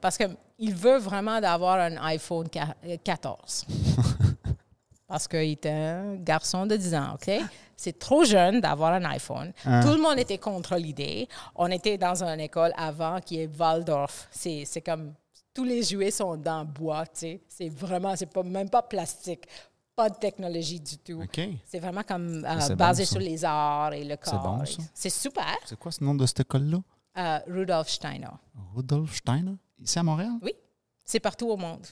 Parce 0.00 0.16
qu'il 0.16 0.74
veut 0.74 0.98
vraiment 0.98 1.40
d'avoir 1.40 1.78
un 1.78 1.96
iPhone 2.06 2.48
qua- 2.48 2.74
euh, 2.86 2.96
14. 3.02 3.66
Parce 5.06 5.28
qu'il 5.28 5.50
était 5.50 5.68
un 5.70 6.14
garçon 6.16 6.66
de 6.66 6.76
10 6.76 6.94
ans, 6.94 7.14
OK? 7.14 7.30
C'est 7.76 7.98
trop 7.98 8.24
jeune 8.24 8.60
d'avoir 8.60 8.94
un 8.94 9.04
iPhone. 9.04 9.52
Tout 9.62 9.92
le 9.94 10.00
monde 10.00 10.18
était 10.18 10.38
contre 10.38 10.76
l'idée. 10.76 11.28
On 11.54 11.70
était 11.70 11.98
dans 11.98 12.22
une 12.24 12.40
école 12.40 12.72
avant 12.76 13.20
qui 13.20 13.40
est 13.40 13.50
Waldorf. 13.60 14.28
C'est 14.30 14.64
c'est 14.64 14.80
comme 14.80 15.12
tous 15.52 15.64
les 15.64 15.82
jouets 15.82 16.10
sont 16.10 16.36
dans 16.36 16.64
bois, 16.64 17.04
tu 17.06 17.12
sais. 17.20 17.40
C'est 17.48 17.68
vraiment, 17.68 18.16
c'est 18.16 18.26
pas, 18.26 18.42
même 18.42 18.70
pas 18.70 18.82
plastique. 18.82 19.44
Pas 19.94 20.08
de 20.08 20.16
technologie 20.16 20.80
du 20.80 20.98
tout. 20.98 21.22
OK. 21.22 21.40
C'est 21.66 21.78
vraiment 21.78 22.02
comme 22.02 22.44
euh, 22.44 22.60
c'est 22.60 22.74
basé 22.74 23.04
bon, 23.04 23.08
sur 23.10 23.20
les 23.20 23.44
arts 23.44 23.92
et 23.92 24.02
le 24.02 24.16
corps. 24.16 24.40
bon, 24.42 24.64
ça. 24.64 24.82
C'est 24.94 25.10
super. 25.10 25.54
C'est 25.66 25.78
quoi 25.78 25.92
ce 25.92 26.02
nom 26.02 26.14
de 26.14 26.26
cette 26.26 26.40
école-là? 26.40 26.78
Euh, 27.16 27.38
Rudolf 27.46 27.88
Steiner. 27.88 28.30
Rudolf 28.74 29.14
Steiner? 29.16 29.54
Ici 29.78 29.98
à 29.98 30.02
Montréal? 30.02 30.32
Oui, 30.42 30.52
c'est 31.04 31.20
partout 31.20 31.48
au 31.48 31.56
monde. 31.56 31.86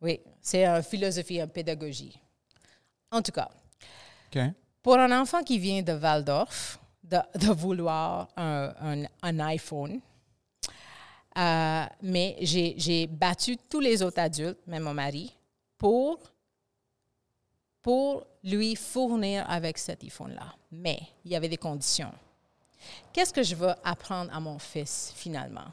Oui, 0.00 0.20
c'est 0.40 0.64
une 0.64 0.82
philosophie, 0.82 1.40
une 1.40 1.48
pédagogie. 1.48 2.18
En 3.10 3.20
tout 3.22 3.32
cas, 3.32 3.50
pour 4.82 4.96
un 4.98 5.20
enfant 5.20 5.42
qui 5.42 5.58
vient 5.58 5.82
de 5.82 5.92
Waldorf, 5.92 6.78
de, 7.02 7.18
de 7.38 7.48
vouloir 7.52 8.28
un, 8.36 8.72
un- 8.80 9.04
un 9.22 9.40
iPhone, 9.40 10.00
euh, 11.36 11.84
mais 12.02 12.36
j'ai 12.40 12.74
j'ai 12.78 13.06
battu 13.06 13.56
tous 13.68 13.80
les 13.80 14.02
autres 14.02 14.20
adultes, 14.20 14.64
même 14.66 14.84
mon 14.84 14.94
mari, 14.94 15.34
pour, 15.76 16.18
pour 17.82 18.26
lui 18.44 18.76
fournir 18.76 19.48
avec 19.50 19.78
cet 19.78 20.02
iPhone-là. 20.04 20.54
Mais 20.70 21.00
il 21.24 21.32
y 21.32 21.36
avait 21.36 21.48
des 21.48 21.56
conditions. 21.56 22.12
Qu'est-ce 23.12 23.32
que 23.32 23.42
je 23.42 23.54
veux 23.54 23.72
apprendre 23.84 24.34
à 24.34 24.40
mon 24.40 24.58
fils 24.58 25.12
finalement? 25.14 25.66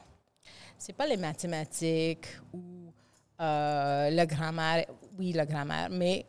C'est 0.78 0.92
pas 0.92 1.06
les 1.06 1.16
mathématiques 1.16 2.28
ou 2.52 2.92
euh, 3.40 4.10
la 4.10 4.26
grammaire, 4.26 4.86
oui, 5.18 5.32
la 5.32 5.46
grammaire, 5.46 5.88
mais 5.90 6.26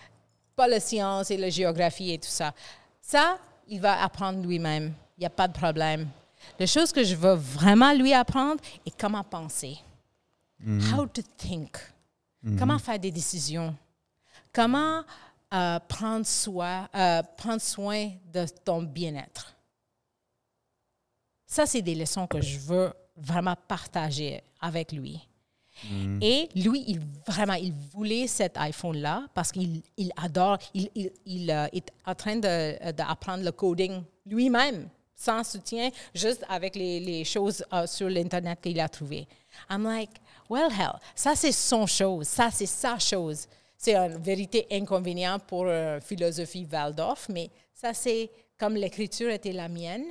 pas 0.56 0.68
la 0.68 0.80
science 0.80 1.30
et 1.30 1.36
la 1.36 1.50
géographie 1.50 2.12
et 2.12 2.18
tout 2.18 2.28
ça. 2.28 2.52
Ça, 3.00 3.38
il 3.66 3.80
va 3.80 4.02
apprendre 4.02 4.42
lui-même. 4.42 4.92
Il 5.16 5.20
n'y 5.20 5.26
a 5.26 5.30
pas 5.30 5.48
de 5.48 5.52
problème. 5.52 6.08
La 6.58 6.66
chose 6.66 6.92
que 6.92 7.02
je 7.02 7.14
veux 7.14 7.34
vraiment 7.34 7.92
lui 7.92 8.12
apprendre 8.12 8.60
est 8.86 8.96
comment 8.98 9.24
penser. 9.24 9.78
How 10.92 11.06
to 11.06 11.22
think. 11.36 11.76
Comment 12.58 12.78
faire 12.78 12.98
des 12.98 13.10
décisions. 13.10 13.74
Comment 14.52 15.02
euh, 15.52 15.78
prendre, 15.88 16.26
soin, 16.26 16.88
euh, 16.94 17.22
prendre 17.36 17.60
soin 17.60 18.10
de 18.32 18.46
ton 18.64 18.82
bien-être. 18.82 19.54
Ça, 21.50 21.64
c'est 21.66 21.80
des 21.82 21.94
leçons 21.94 22.26
que 22.26 22.40
je 22.42 22.58
veux 22.58 22.92
vraiment 23.16 23.54
partager 23.66 24.40
avec 24.60 24.92
lui. 24.92 25.18
Et 26.20 26.48
lui, 26.56 26.84
il 26.88 27.00
vraiment, 27.26 27.54
il 27.54 27.72
voulait 27.92 28.26
cet 28.26 28.56
iPhone-là 28.58 29.26
parce 29.32 29.50
qu'il 29.52 29.80
il 29.96 30.10
adore, 30.16 30.58
il, 30.74 30.90
il, 30.94 31.10
il, 31.24 31.50
euh, 31.50 31.66
est 31.72 31.88
en 32.04 32.14
train 32.16 32.34
de- 32.36 32.90
d'apprendre 32.92 33.44
le 33.44 33.52
coding 33.52 34.02
lui-même, 34.26 34.88
sans 35.14 35.44
soutien, 35.44 35.90
juste 36.12 36.44
avec 36.48 36.74
les, 36.74 36.98
les 36.98 37.24
choses 37.24 37.64
euh, 37.72 37.86
sur 37.86 38.08
l'Internet 38.10 38.58
qu'il 38.60 38.78
a 38.80 38.88
trouvées. 38.88 39.26
I'm 39.70 39.84
like, 39.84 40.10
well, 40.50 40.68
hell, 40.70 40.98
ça 41.14 41.36
c'est 41.36 41.52
son 41.52 41.86
chose, 41.86 42.26
ça 42.26 42.50
c'est 42.52 42.66
sa 42.66 42.98
chose. 42.98 43.46
C'est 43.76 43.94
une 43.94 44.18
vérité 44.20 44.66
inconvénient 44.72 45.38
pour 45.38 45.64
euh, 45.66 46.00
philosophie 46.00 46.66
Waldorf, 46.70 47.28
mais 47.28 47.50
ça 47.72 47.94
c'est 47.94 48.28
comme 48.58 48.74
l'écriture 48.74 49.30
était 49.30 49.52
la 49.52 49.68
mienne. 49.68 50.04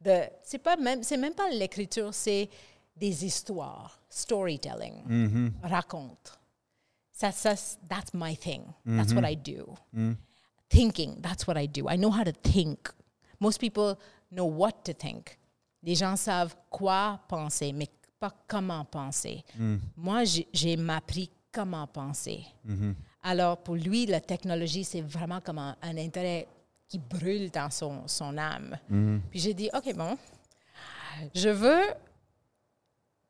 De, 0.00 0.22
c'est 0.42 0.58
pas 0.58 0.76
même, 0.76 1.02
c'est 1.02 1.16
même 1.16 1.34
pas 1.34 1.48
l'écriture, 1.50 2.14
c'est 2.14 2.48
des 2.96 3.24
histoires, 3.24 4.00
storytelling, 4.08 5.02
raconte. 5.62 6.38
Ça, 7.12 7.32
ça, 7.32 7.54
that's 7.88 8.12
my 8.14 8.36
thing. 8.36 8.62
That's 8.86 9.12
what 9.12 9.28
I 9.28 9.34
do. 9.36 9.74
Thinking, 10.68 11.20
that's 11.22 11.46
what 11.46 11.56
I 11.60 11.66
do. 11.66 11.88
I 11.88 11.96
know 11.96 12.10
how 12.10 12.22
to 12.24 12.32
think. 12.32 12.88
Most 13.40 13.58
people 13.58 13.96
know 14.30 14.44
what 14.46 14.84
to 14.84 14.92
think. 14.92 15.38
Les 15.82 15.94
gens 15.94 16.16
savent 16.16 16.54
quoi 16.70 17.20
penser, 17.28 17.72
mais 17.72 17.88
pas 18.20 18.32
comment 18.46 18.84
penser. 18.84 19.44
Moi, 19.96 20.24
j'ai- 20.52 20.76
m'appris 20.76 21.30
comment 21.52 21.86
penser. 21.86 22.44
Alors, 23.22 23.58
pour 23.58 23.74
lui, 23.76 24.06
la 24.06 24.20
technologie, 24.20 24.84
c'est 24.84 25.00
vraiment 25.02 25.40
comme 25.40 25.58
un, 25.58 25.76
un 25.82 25.96
intérêt 25.98 26.46
qui 26.88 26.98
brûle 26.98 27.50
dans 27.50 27.70
son, 27.70 28.02
son 28.06 28.36
âme. 28.38 28.76
Puis 29.30 29.40
j'ai 29.40 29.54
dit, 29.54 29.68
OK, 29.74 29.94
bon, 29.94 30.16
je 31.34 31.48
veux, 31.50 31.82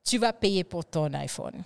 tu 0.04 0.18
vas 0.18 0.32
payer 0.32 0.64
pour 0.64 0.84
ton 0.84 1.12
iPhone 1.14 1.62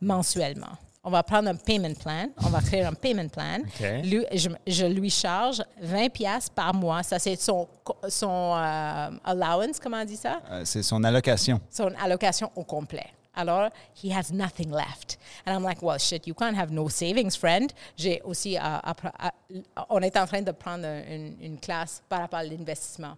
mensuellement. 0.00 0.76
On 1.04 1.10
va 1.10 1.22
prendre 1.24 1.48
un 1.48 1.56
payment 1.56 1.94
plan, 1.94 2.28
on 2.44 2.48
va 2.48 2.60
créer 2.60 2.82
un 2.84 2.92
payment 2.94 3.28
plan. 3.28 3.58
Lui, 4.04 4.24
je, 4.34 4.48
je 4.66 4.86
lui 4.86 5.10
charge 5.10 5.60
20 5.80 6.08
pièces 6.10 6.48
par 6.48 6.72
mois. 6.72 7.02
Ça, 7.02 7.18
c'est 7.18 7.34
son, 7.40 7.66
son 8.08 8.54
euh, 8.56 9.10
allowance, 9.24 9.80
comment 9.80 9.96
on 10.00 10.04
dit 10.04 10.16
ça? 10.16 10.40
Euh, 10.48 10.64
c'est 10.64 10.82
son 10.84 11.02
allocation. 11.02 11.60
son 11.70 11.92
allocation 12.00 12.52
au 12.54 12.62
complet. 12.62 13.06
Alors, 13.34 13.70
he 13.94 14.10
has 14.10 14.30
nothing 14.30 14.70
left. 14.70 15.16
And 15.46 15.54
I'm 15.56 15.62
like, 15.62 15.82
well, 15.82 15.98
shit, 15.98 16.26
you 16.26 16.34
can't 16.34 16.56
have 16.56 16.70
no 16.70 16.88
savings, 16.88 17.34
friend. 17.36 17.72
J'ai 17.96 18.20
aussi, 18.22 18.56
euh, 18.56 18.60
appre- 18.60 19.12
euh, 19.24 19.60
on 19.88 20.02
est 20.02 20.16
en 20.16 20.26
train 20.26 20.42
de 20.42 20.52
prendre 20.52 20.86
une, 20.86 21.58
classe 21.58 22.02
par 22.08 22.20
rapport 22.20 22.40
à 22.40 22.44
l'investissement. 22.44 23.16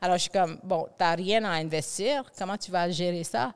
Alors, 0.00 0.16
je 0.16 0.22
suis 0.22 0.30
comme, 0.30 0.58
bon, 0.62 0.86
tu 0.98 1.02
n'as 1.02 1.14
rien 1.14 1.44
à 1.44 1.52
investir, 1.52 2.30
comment 2.36 2.58
tu 2.58 2.70
vas 2.70 2.90
gérer 2.90 3.24
ça? 3.24 3.54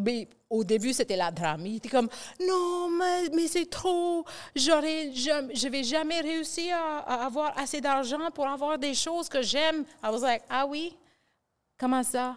Mais 0.00 0.26
au 0.50 0.64
début, 0.64 0.92
c'était 0.92 1.16
la 1.16 1.30
drame. 1.30 1.64
Il 1.66 1.76
était 1.76 1.88
comme, 1.88 2.08
non, 2.40 2.88
mais, 2.90 3.28
mais 3.32 3.46
c'est 3.46 3.70
trop, 3.70 4.24
j'aurais, 4.56 5.12
je, 5.14 5.50
je 5.54 5.68
vais 5.68 5.84
jamais 5.84 6.20
réussir 6.22 6.76
à, 6.76 6.98
à 6.98 7.26
avoir 7.26 7.56
assez 7.56 7.80
d'argent 7.80 8.30
pour 8.34 8.48
avoir 8.48 8.78
des 8.78 8.94
choses 8.94 9.28
que 9.28 9.42
j'aime. 9.42 9.84
I 10.02 10.08
was 10.08 10.22
like, 10.22 10.42
ah 10.48 10.66
oui? 10.66 10.96
Comment 11.78 12.02
ça? 12.02 12.36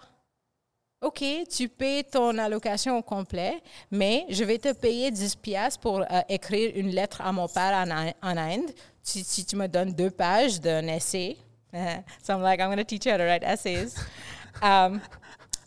OK, 1.02 1.24
tu 1.50 1.70
payes 1.70 2.04
ton 2.04 2.38
allocation 2.38 2.98
au 2.98 3.02
complet, 3.02 3.62
mais 3.90 4.26
je 4.30 4.44
vais 4.44 4.58
te 4.58 4.74
payer 4.74 5.10
10 5.12 5.36
pièces 5.38 5.78
pour 5.78 6.02
euh, 6.02 6.22
écrire 6.28 6.74
une 6.76 6.90
lettre 6.90 7.22
à 7.22 7.32
mon 7.32 7.48
père 7.48 7.74
en, 8.22 8.38
Inde. 8.38 8.70
Si, 9.02 9.46
tu 9.46 9.56
me 9.56 9.68
donnes 9.68 9.94
deux 9.94 10.12
pages 10.12 10.60
d'un 10.60 10.86
essai, 10.88 11.38
so 12.22 12.34
I'm 12.34 12.42
like, 12.42 12.60
I'm 12.60 12.68
going 12.68 12.78
to 12.78 12.84
teach 12.84 13.06
you 13.06 13.14
how 13.14 13.18
to 13.18 13.24
write 13.24 13.44
essays. 13.44 13.96
Um, 14.62 15.00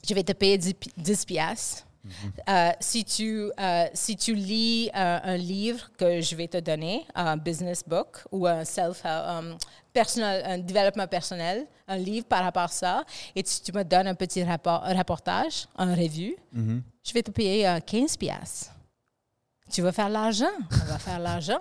je 0.06 0.12
vais 0.12 0.24
te 0.24 0.32
payer 0.32 0.58
10, 0.58 0.74
pi- 0.74 0.92
10 0.98 1.24
pièces. 1.24 1.86
Euh, 2.48 2.70
si, 2.80 3.04
tu, 3.04 3.50
euh, 3.60 3.86
si 3.94 4.16
tu 4.16 4.34
lis 4.34 4.90
euh, 4.94 5.18
un 5.22 5.36
livre 5.36 5.90
que 5.96 6.20
je 6.20 6.34
vais 6.34 6.48
te 6.48 6.58
donner, 6.58 7.06
un 7.14 7.36
business 7.36 7.84
book 7.86 8.18
ou 8.32 8.46
un 8.46 8.64
self 8.64 9.04
um, 9.04 9.56
personnel, 9.92 10.42
un 10.44 10.58
développement 10.58 11.06
personnel, 11.06 11.66
un 11.86 11.96
livre 11.96 12.26
par 12.26 12.42
rapport 12.42 12.62
à 12.62 12.68
ça, 12.68 13.04
et 13.36 13.42
tu, 13.42 13.60
tu 13.60 13.72
me 13.72 13.84
donnes 13.84 14.08
un 14.08 14.14
petit 14.14 14.42
rapport, 14.42 14.82
un 14.84 14.96
reportage, 14.96 15.68
un 15.76 15.94
revue, 15.94 16.36
je 17.04 17.12
vais 17.12 17.22
te 17.22 17.30
payer 17.30 17.68
euh, 17.68 17.80
15 17.80 18.16
pièces. 18.16 18.70
Tu 19.70 19.80
vas 19.82 19.92
faire 19.92 20.08
l'argent. 20.08 20.52
On 20.70 20.90
va 20.90 20.98
faire 20.98 21.18
l'argent. 21.18 21.60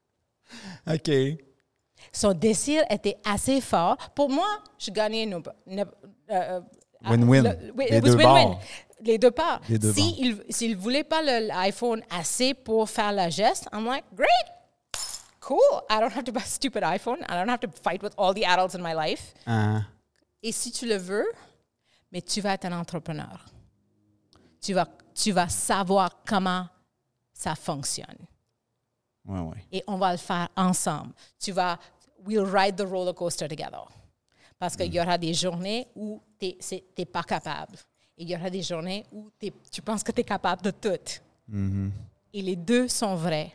OK. 0.86 1.10
Son 2.12 2.32
désir 2.32 2.84
était 2.90 3.18
assez 3.24 3.60
fort. 3.60 3.96
Pour 4.14 4.30
moi, 4.30 4.46
je 4.78 4.90
gagnais 4.90 5.28
euh, 6.30 6.60
Win-win. 7.04 7.42
le- 7.42 7.72
oui, 7.76 7.86
Les 7.90 8.00
deux 8.00 8.14
win-win. 8.16 8.58
Les 9.00 9.18
deux 9.18 9.30
parts. 9.30 9.60
Deux 9.68 9.92
Si 9.92 10.68
ne 10.68 10.74
voulait 10.74 11.04
pas 11.04 11.22
l'iPhone 11.22 12.02
assez 12.10 12.54
pour 12.54 12.88
faire 12.90 13.12
la 13.12 13.30
geste, 13.30 13.68
I'm 13.72 13.84
like, 13.86 14.04
great, 14.12 14.28
cool. 15.40 15.58
I 15.88 16.00
don't 16.00 16.12
have 16.12 16.24
to 16.24 16.32
buy 16.32 16.40
a 16.40 16.46
stupid 16.46 16.82
iPhone. 16.82 17.18
I 17.28 17.34
don't 17.34 17.48
have 17.48 17.60
to 17.60 17.68
fight 17.82 18.02
with 18.02 18.12
all 18.18 18.34
the 18.34 18.44
adults 18.44 18.74
in 18.74 18.82
my 18.82 18.94
life. 18.94 19.34
Ah. 19.46 19.82
Et 20.42 20.52
si 20.52 20.72
tu 20.72 20.86
le 20.86 20.96
veux, 20.96 21.26
mais 22.10 22.20
tu 22.22 22.40
vas 22.40 22.54
être 22.54 22.64
un 22.64 22.72
entrepreneur. 22.72 23.44
Tu 24.60 24.74
vas, 24.74 24.88
tu 25.14 25.30
vas 25.30 25.48
savoir 25.48 26.20
comment 26.26 26.66
ça 27.32 27.54
fonctionne. 27.54 28.18
Ouais, 29.24 29.40
ouais. 29.40 29.64
Et 29.70 29.84
on 29.86 29.96
va 29.98 30.12
le 30.12 30.18
faire 30.18 30.48
ensemble. 30.56 31.12
Tu 31.38 31.52
vas, 31.52 31.78
we'll 32.26 32.44
ride 32.44 32.76
the 32.76 32.82
roller 32.86 33.14
coaster 33.14 33.46
together. 33.46 33.86
Parce 34.58 34.74
qu'il 34.74 34.92
y 34.92 35.00
aura 35.00 35.16
des 35.18 35.34
journées 35.34 35.86
où 35.94 36.20
tu 36.38 36.54
n'es 36.98 37.04
pas 37.06 37.22
capable. 37.22 37.76
Et 38.16 38.22
il 38.24 38.30
y 38.30 38.34
aura 38.36 38.50
des 38.50 38.62
journées 38.62 39.04
où 39.12 39.30
tu 39.70 39.82
penses 39.82 40.02
que 40.02 40.12
tu 40.12 40.20
es 40.20 40.24
capable 40.24 40.62
de 40.62 40.70
tout. 40.70 40.88
Et 42.32 42.42
les 42.42 42.56
deux 42.56 42.88
sont 42.88 43.14
vrais. 43.14 43.52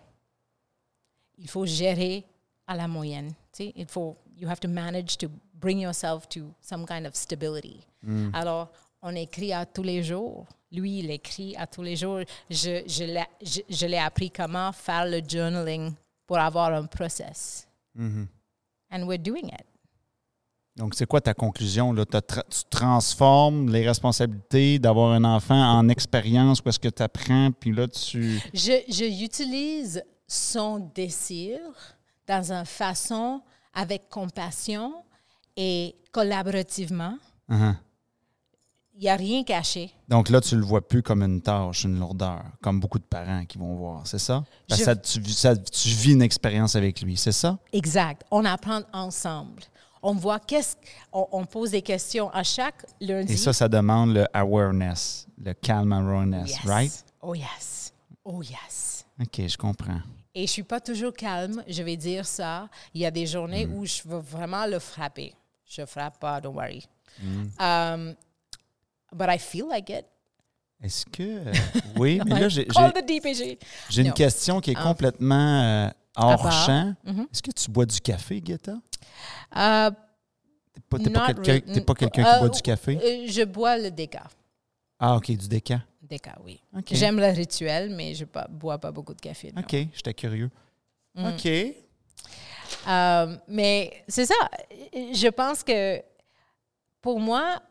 Il 1.38 1.50
faut 1.50 1.66
gérer 1.66 2.24
à 2.68 2.76
la 2.76 2.88
moyenne. 2.88 3.30
Tu 3.52 3.66
sais, 3.66 3.74
il 3.76 3.86
faut, 3.88 4.16
you 4.38 4.48
have 4.50 4.60
to 4.60 4.68
manage 4.70 5.18
to 5.18 5.28
bring 5.56 5.80
yourself 5.80 6.28
to 6.30 6.52
some 6.62 6.86
kind 6.86 7.06
of 7.06 7.16
stability. 7.16 7.82
Alors, 8.34 8.70
on 9.02 9.16
écrit 9.16 9.52
à 9.54 9.66
tous 9.66 9.84
les 9.84 10.02
jours. 10.04 10.46
Lui, 10.72 11.00
il 11.00 11.12
écrit 11.12 11.56
à 11.56 11.68
tous 11.68 11.82
les 11.84 11.96
jours. 11.96 12.22
Je, 12.50 12.84
je 12.88 13.86
l'ai- 13.86 13.98
appris 13.98 14.32
comment 14.32 14.72
faire 14.72 15.06
le 15.06 15.22
journaling 15.28 15.94
pour 16.26 16.38
avoir 16.40 16.74
un 16.74 16.86
process. 16.86 17.68
And 18.92 19.06
we're 19.08 19.20
doing 19.20 19.48
it. 19.50 19.66
Donc, 20.76 20.96
c'est 20.96 21.06
quoi 21.06 21.22
ta 21.22 21.34
conclusion? 21.36 21.94
Là? 21.94 22.04
Tra- 22.04 22.44
tu 22.50 22.64
transformes 22.70 23.70
les 23.72 23.88
responsabilités 23.88 24.80
d'avoir 24.80 25.12
un 25.12 25.24
enfant 25.24 25.56
en 25.78 25.88
expérience 25.88 26.62
où 26.66 26.70
est-ce 26.70 26.80
que 26.80 26.88
tu 26.90 27.04
apprends, 27.04 27.52
puis 27.52 27.72
là, 27.72 27.88
tu... 27.88 28.42
Je, 28.54 28.82
je 28.90 29.24
utilise 29.24 30.04
son 30.28 30.80
désir 30.96 31.60
dans 32.28 32.52
une 32.52 32.66
façon 32.66 33.42
avec 33.74 34.10
compassion 34.10 34.94
et 35.56 35.96
collaborativement. 36.12 37.18
Uh-huh. 37.52 37.76
Il 38.96 39.02
n'y 39.02 39.10
a 39.10 39.16
rien 39.16 39.44
caché. 39.44 39.92
Donc 40.08 40.30
là, 40.30 40.40
tu 40.42 40.56
le 40.56 40.64
vois 40.64 40.88
plus 40.88 41.04
comme 41.04 41.22
une 41.24 41.42
tâche, 41.42 41.84
une 41.84 42.00
lourdeur, 42.00 42.44
comme 42.62 42.80
beaucoup 42.80 43.00
de 43.00 43.04
parents 43.04 43.44
qui 43.46 43.58
vont 43.58 43.76
voir, 43.76 44.08
c'est 44.08 44.20
ça? 44.20 44.44
Je- 44.70 44.76
tu, 45.22 45.32
ça- 45.32 45.56
tu 45.56 45.90
vis 45.90 46.14
une 46.14 46.22
expérience 46.22 46.76
avec 46.76 47.02
lui, 47.02 47.18
c'est 47.18 47.32
ça? 47.32 47.60
Exact. 47.72 48.24
On 48.32 48.46
apprend 48.46 48.82
ensemble. 48.92 49.62
On 50.04 50.14
voit 50.14 50.40
qu'est-ce 50.40 50.76
on, 51.12 51.28
on 51.32 51.46
pose 51.46 51.72
des 51.72 51.82
questions 51.82 52.30
à 52.32 52.44
chaque 52.44 52.86
lundi. 53.00 53.34
Et 53.34 53.38
ça, 53.38 53.54
ça 53.54 53.68
demande 53.70 54.14
le 54.14 54.26
awareness, 54.34 55.26
le 55.38 55.54
calm 55.54 55.94
awareness, 55.94 56.50
Yes. 56.52 56.66
right? 56.66 57.06
Oh 57.22 57.34
yes. 57.34 57.94
Oh 58.26 58.42
yes. 58.44 59.06
OK, 59.20 59.48
je 59.48 59.58
comprends. 59.58 60.02
Et 60.36 60.46
je 60.48 60.52
suis 60.52 60.64
pas 60.64 60.80
toujours 60.82 61.14
calme, 61.14 61.64
je 61.68 61.84
vais 61.84 61.96
dire 61.96 62.26
ça. 62.26 62.68
Il 62.94 63.02
y 63.02 63.06
a 63.06 63.12
des 63.12 63.26
journées 63.28 63.66
Mm. 63.66 63.74
où 63.78 63.86
je 63.86 64.02
veux 64.06 64.18
vraiment 64.20 64.66
le 64.66 64.80
frapper. 64.80 65.34
Je 65.66 65.86
frappe 65.86 66.20
pas, 66.20 66.42
don't 66.42 66.56
worry. 66.56 66.86
Mm. 67.22 67.44
Um, 67.60 68.16
but 69.14 69.28
I 69.30 69.38
feel 69.38 69.68
like 69.70 69.90
it. 69.90 70.06
Est-ce 70.82 71.06
que... 71.06 71.24
euh, 71.48 71.54
oui, 71.98 72.20
mais 72.26 72.42
là, 72.42 72.50
j'ai 72.50 72.66
j'ai- 72.70 72.92
the 73.02 73.06
DPG. 73.06 73.60
j'ai 73.90 74.02
une 74.02 74.12
question 74.14 74.60
qui 74.60 74.72
est 74.72 74.76
Ah. 74.78 74.84
complètement 74.84 75.62
euh, 75.62 75.90
hors 76.16 76.52
champ. 76.52 76.96
Mhm. 77.04 77.28
Est-ce 77.32 77.42
que 77.42 77.52
tu 77.52 77.70
bois 77.72 77.86
du 77.86 78.00
café, 78.02 78.40
Guetta? 78.42 78.74
Uh, 79.56 79.90
T'es 80.74 81.10
pas, 81.10 81.28
quelqu'un 81.28 81.62
really. 81.68 81.82
pas 81.82 81.94
quelqu'un 81.94 82.24
qui 82.24 82.30
Euh, 82.30 82.40
boit 82.40 82.50
du 82.50 82.62
café? 82.62 82.98
euh, 83.04 83.26
je 83.28 83.44
bois 83.44 83.78
le 83.78 83.90
déca. 83.92 84.24
Ah, 85.00 85.16
OK, 85.16 85.28
du 85.32 85.48
déca. 85.48 85.82
Déca, 86.02 86.36
oui. 86.44 86.60
J'aime 86.92 87.20
le 87.20 87.28
rituel, 87.28 87.90
mais 87.90 88.14
je 88.14 88.24
ne 88.26 88.48
bois 88.50 88.78
pas 88.78 88.92
beaucoup 88.92 89.14
de 89.14 89.22
café. 89.22 89.52
non. 89.56 89.62
OK, 89.62 89.76
j'étais 89.94 90.14
curieux. 90.14 90.50
Mm. 91.16 91.28
OK. 91.28 91.46
Euh, 92.88 93.38
mais 93.48 94.04
c'est 94.08 94.26
ça. 94.26 94.36
Je 94.94 95.28
pense 95.30 95.64
que 95.64 96.02
pour 97.02 97.20
moi, 97.20 97.62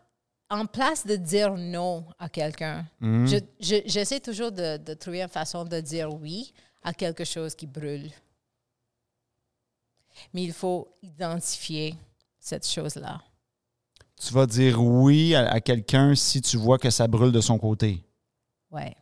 en 0.50 0.66
place 0.66 1.06
de 1.06 1.16
dire 1.16 1.54
non 1.56 2.04
à 2.18 2.28
quelqu'un, 2.28 2.84
je- 3.00 3.38
je- 3.60 3.82
j'essaie 3.86 4.20
toujours 4.20 4.52
de, 4.52 4.76
de 4.76 4.94
trouver 4.94 5.22
une 5.22 5.28
façon 5.28 5.64
de 5.64 5.80
dire 5.80 6.12
oui 6.12 6.52
à 6.82 6.92
quelque 6.92 7.24
chose 7.24 7.54
qui 7.54 7.66
brûle. 7.66 8.10
Mais 10.32 10.42
il 10.44 10.52
faut 10.52 10.88
identifier 11.02 11.94
cette 12.38 12.66
chose-là. 12.66 13.20
Tu 14.24 14.32
vas 14.32 14.46
dire 14.46 14.80
oui 14.82 15.34
à, 15.34 15.50
à 15.50 15.60
quelqu'un 15.60 16.14
si 16.14 16.40
tu 16.40 16.56
vois 16.56 16.78
que 16.78 16.90
ça 16.90 17.06
brûle 17.08 17.32
de 17.32 17.40
son 17.40 17.58
côté. 17.58 18.04
Ouais. 18.70 18.94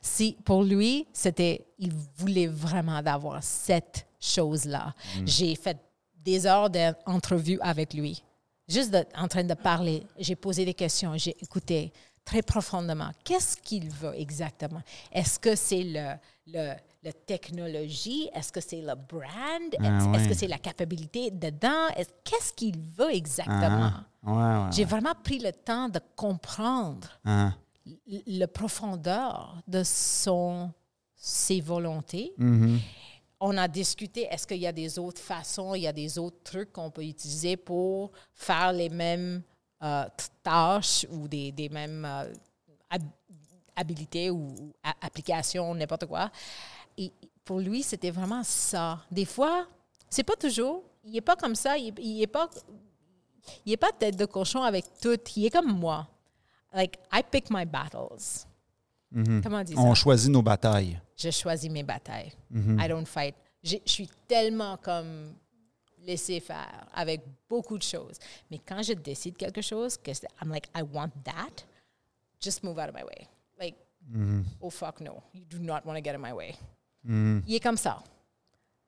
Si 0.00 0.36
pour 0.44 0.62
lui, 0.62 1.06
c'était, 1.12 1.66
il 1.78 1.92
voulait 2.16 2.46
vraiment 2.46 3.02
d'avoir 3.02 3.42
cette 3.42 4.06
chose-là. 4.20 4.94
J'ai 5.26 5.54
fait 5.56 5.78
des 6.16 6.46
heures 6.46 6.70
d'entrevue 6.70 7.58
avec 7.60 7.94
lui, 7.94 8.22
juste 8.68 8.92
de- 8.92 9.04
en 9.16 9.26
train 9.28 9.42
de 9.44 9.54
parler. 9.54 10.04
J'ai 10.18 10.36
posé 10.36 10.64
des 10.64 10.74
questions, 10.74 11.16
j'ai 11.16 11.36
écouté 11.42 11.92
très 12.24 12.42
profondément. 12.42 13.10
Qu'est-ce 13.24 13.56
qu'il 13.56 13.88
veut 13.90 14.14
exactement? 14.16 14.82
Est-ce 15.10 15.38
que 15.40 15.56
c'est 15.56 15.82
le, 15.82 16.14
le, 16.46 16.74
la 17.02 17.12
technologie? 17.12 18.28
Est-ce 18.34 18.52
que 18.52 18.60
c'est 18.60 18.80
le 18.80 18.94
brand? 18.94 19.74
Ah 19.80 20.16
Est-ce 20.16 20.28
que 20.28 20.34
c'est 20.34 20.46
la 20.46 20.58
capacité 20.58 21.30
dedans? 21.30 21.88
Est-ce- 21.96 22.10
Qu'est-ce 22.24 22.52
qu'il 22.52 22.78
veut 22.78 23.12
exactement? 23.14 23.90
Ah, 24.24 24.30
ouais, 24.32 24.64
ouais. 24.66 24.70
J'ai 24.72 24.84
vraiment 24.84 25.14
pris 25.22 25.38
le 25.38 25.52
temps 25.52 25.88
de 25.88 26.00
comprendre 26.16 27.08
Ah. 27.24 27.52
la 28.26 28.46
profondeur 28.48 29.60
de 29.66 29.82
son, 29.84 30.70
ses 31.16 31.60
volontés. 31.60 32.32
Mhm. 32.38 32.78
On 33.44 33.56
a 33.58 33.66
discuté, 33.66 34.28
est-ce 34.30 34.46
qu'il 34.46 34.58
y 34.58 34.68
a 34.68 34.72
des 34.72 34.98
autres 35.00 35.20
façons, 35.20 35.74
il 35.74 35.82
y 35.82 35.88
a 35.88 35.92
des 35.92 36.16
autres 36.16 36.40
trucs 36.44 36.72
qu'on 36.72 36.90
peut 36.92 37.04
utiliser 37.04 37.56
pour 37.56 38.12
faire 38.34 38.72
les 38.72 38.88
mêmes 38.88 39.42
euh, 39.82 40.04
tâches 40.44 41.04
ou 41.10 41.26
des, 41.26 41.50
des 41.50 41.68
mêmes 41.68 42.04
euh, 42.04 42.32
hab- 42.88 43.02
habilités 43.74 44.30
ou, 44.30 44.72
applications, 45.00 45.74
n'importe 45.74 46.06
quoi. 46.06 46.30
Et 46.98 47.10
pour 47.44 47.58
lui, 47.60 47.82
c'était 47.82 48.10
vraiment 48.10 48.42
ça. 48.44 49.00
Des 49.10 49.24
fois, 49.24 49.66
c'est 50.08 50.22
pas 50.22 50.36
toujours, 50.36 50.82
il 51.04 51.12
n'est 51.12 51.20
pas 51.20 51.36
comme 51.36 51.54
ça, 51.54 51.76
il 51.76 51.92
n'est 52.18 52.26
pas, 52.26 52.48
il 53.66 53.72
est 53.72 53.76
pas 53.76 53.92
tête 53.92 54.16
de 54.16 54.24
cochon 54.26 54.62
avec 54.62 54.84
tout, 55.00 55.18
il 55.36 55.46
est 55.46 55.50
comme 55.50 55.72
moi. 55.78 56.08
Like, 56.72 56.98
I 57.12 57.22
pick 57.28 57.50
my 57.50 57.64
battles. 57.66 58.46
Comment 59.42 59.58
on 59.58 59.62
dit 59.64 59.74
ça? 59.74 59.80
On 59.80 59.94
choisit 59.94 60.30
nos 60.30 60.42
batailles. 60.42 60.98
je 61.16 61.30
choisis 61.30 61.70
mes 61.70 61.82
batailles. 61.82 62.32
Mhm. 62.50 62.80
I 62.80 62.88
don't 62.88 63.06
fight. 63.06 63.34
Je 63.62 63.76
suis 63.84 64.08
tellement 64.26 64.76
comme 64.78 65.34
laisser 65.98 66.40
faire 66.40 66.86
avec 66.94 67.20
beaucoup 67.48 67.76
de 67.78 67.82
choses. 67.82 68.16
Mais 68.50 68.58
quand 68.58 68.82
je 68.82 68.94
décide 68.94 69.36
quelque 69.36 69.60
chose, 69.60 69.96
que 69.98 70.10
I'm 70.42 70.50
like, 70.50 70.68
I 70.74 70.82
want 70.82 71.10
that, 71.24 71.64
just 72.40 72.62
move 72.64 72.78
out 72.78 72.88
of 72.88 72.94
my 72.94 73.02
way. 73.04 73.28
Like, 73.60 73.76
Mhm. 74.08 74.44
oh 74.62 74.70
fuck 74.70 75.00
no, 75.00 75.22
you 75.34 75.44
do 75.44 75.58
not 75.58 75.84
want 75.84 75.96
to 75.96 76.02
get 76.02 76.14
in 76.14 76.18
my 76.20 76.32
way. 76.32 76.54
Mhm. 77.04 77.42
Il 77.46 77.54
est 77.54 77.60
comme 77.60 77.76
ça. 77.76 77.98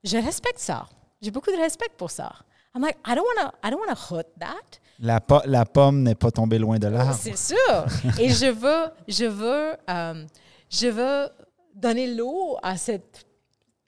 Je 0.02 0.16
respecte 0.18 0.58
ça. 0.58 0.86
J'ai 1.20 1.30
beaucoup 1.30 1.50
de 1.50 1.56
respect 1.56 1.88
pour 1.96 2.10
ça. 2.10 2.32
I'm 2.74 2.82
like, 2.82 2.96
I 3.06 3.14
don't 3.14 3.24
want 3.24 3.50
to, 3.50 3.56
I 3.66 3.70
don't 3.70 3.80
want 3.80 3.94
to 3.94 4.14
hurt 4.14 4.26
that. 4.40 4.78
La, 4.98 5.20
po- 5.20 5.42
la 5.46 5.64
pomme 5.64 6.02
n'est 6.02 6.14
pas 6.14 6.30
tombée 6.30 6.58
loin 6.58 6.78
de 6.78 6.86
l'arbre. 6.88 7.14
C'est 7.18 7.36
sûr. 7.36 7.86
Et 8.18 8.28
je 8.28 8.46
veux, 8.46 8.90
je 9.08 9.24
veux, 9.24 9.76
euh, 9.88 10.26
je 10.70 10.86
veux 10.88 11.28
donner 11.74 12.14
l'eau 12.14 12.56
à 12.62 12.76
cette 12.76 13.24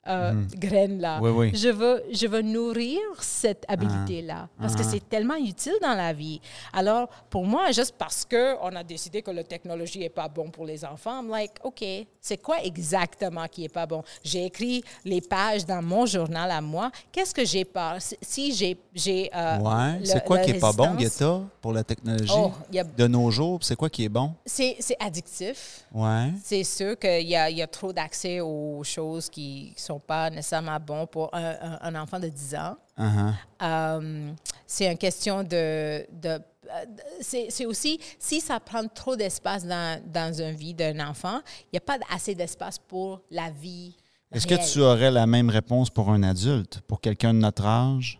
euh, 0.07 0.33
graine-là. 0.55 1.19
Oui, 1.21 1.29
oui. 1.31 1.51
Je 1.55 1.69
veux, 1.69 2.03
je 2.11 2.27
veux 2.27 2.41
nourrir 2.41 2.99
cette 3.19 3.65
habilité-là 3.67 4.47
parce 4.59 4.75
que 4.75 4.81
Ah. 4.81 4.89
c'est 4.91 5.09
tellement 5.09 5.35
utile 5.35 5.75
dans 5.81 5.93
la 5.95 6.13
vie. 6.13 6.39
Alors, 6.73 7.09
pour 7.29 7.45
moi, 7.45 7.71
juste 7.71 7.95
parce 7.97 8.25
qu'on 8.25 8.75
a 8.75 8.83
décidé 8.83 9.21
que 9.21 9.31
la 9.31 9.43
technologie 9.43 9.99
n'est 9.99 10.09
pas 10.09 10.27
bon 10.27 10.49
pour 10.49 10.65
les 10.65 10.83
enfants, 10.85 11.21
I'm 11.21 11.29
like, 11.29 11.51
OK, 11.63 11.83
c'est 12.21 12.41
quoi 12.41 12.57
exactement 12.63 13.47
qui 13.47 13.61
n'est 13.61 13.69
pas 13.69 13.85
bon? 13.85 14.03
J'ai 14.23 14.45
écrit 14.45 14.83
les 15.05 15.21
pages 15.21 15.65
dans 15.65 15.81
mon 15.81 16.05
journal 16.05 16.49
à 16.51 16.61
moi. 16.61 16.91
Qu'est-ce 17.11 17.33
que 17.33 17.45
j'ai 17.45 17.65
pas? 17.65 17.97
Si- 18.21 18.53
j'ai. 18.53 18.77
j'ai 18.93 19.29
euh, 19.35 19.57
Ouais. 19.59 19.99
C'est 20.03 20.23
quoi 20.23 20.39
qui 20.39 20.51
est 20.51 20.59
pas 20.59 20.71
bon, 20.71 20.95
Guetta, 20.95 21.41
pour 21.61 21.73
la 21.73 21.83
technologie 21.83 22.31
Oh, 22.35 22.51
a- 22.77 22.83
de 22.83 23.07
nos 23.07 23.29
jours? 23.31 23.59
C'est 23.61 23.75
quoi 23.75 23.89
qui 23.89 24.05
est 24.05 24.09
bon? 24.09 24.33
C'est 24.45 24.75
c'est 24.79 24.95
addictif. 24.99 25.85
Ouais. 25.93 26.31
C'est 26.43 26.63
sûr 26.63 26.97
qu'il 26.97 27.27
y 27.27 27.35
a, 27.35 27.49
il 27.49 27.57
y 27.57 27.61
a 27.61 27.67
trop 27.67 27.91
d'accès 27.93 28.39
aux 28.39 28.83
choses 28.83 29.29
qui 29.29 29.73
ne 29.75 29.79
sont 29.97 30.05
pas 30.05 30.29
nécessairement 30.29 30.79
bonnes 30.79 31.07
pour 31.07 31.33
un, 31.33 31.55
un- 31.61 31.79
un 31.81 32.01
enfant 32.01 32.19
de 32.19 32.27
10 32.29 32.55
ans. 32.55 32.77
Uh-huh. 32.97 33.33
Euh, 33.61 34.31
c'est 34.65 34.91
une 34.91 34.97
question 34.97 35.43
de... 35.43 36.05
de- 36.11 36.39
euh, 36.69 36.85
c'est 37.21 37.65
aussi, 37.65 37.99
si 38.19 38.41
ça 38.41 38.59
prend 38.59 38.85
trop 38.87 39.15
d'espace 39.15 39.65
dans, 39.65 40.01
dans 40.05 40.33
une 40.41 40.51
vie 40.55 40.73
d'un 40.73 40.99
enfant, 41.07 41.39
il 41.63 41.69
n'y 41.73 41.77
a 41.77 41.81
pas 41.81 41.97
assez 42.13 42.35
d'espace 42.35 42.77
pour 42.77 43.21
la 43.31 43.49
vie. 43.49 43.95
Est-ce 44.33 44.45
que 44.45 44.71
tu 44.73 44.81
aurais 44.81 45.09
la 45.09 45.25
même 45.25 45.49
réponse 45.49 45.89
pour 45.89 46.09
un 46.09 46.21
adulte, 46.23 46.81
pour 46.81 46.99
quelqu'un 46.99 47.33
de 47.33 47.39
notre 47.39 47.65
âge? 47.65 48.19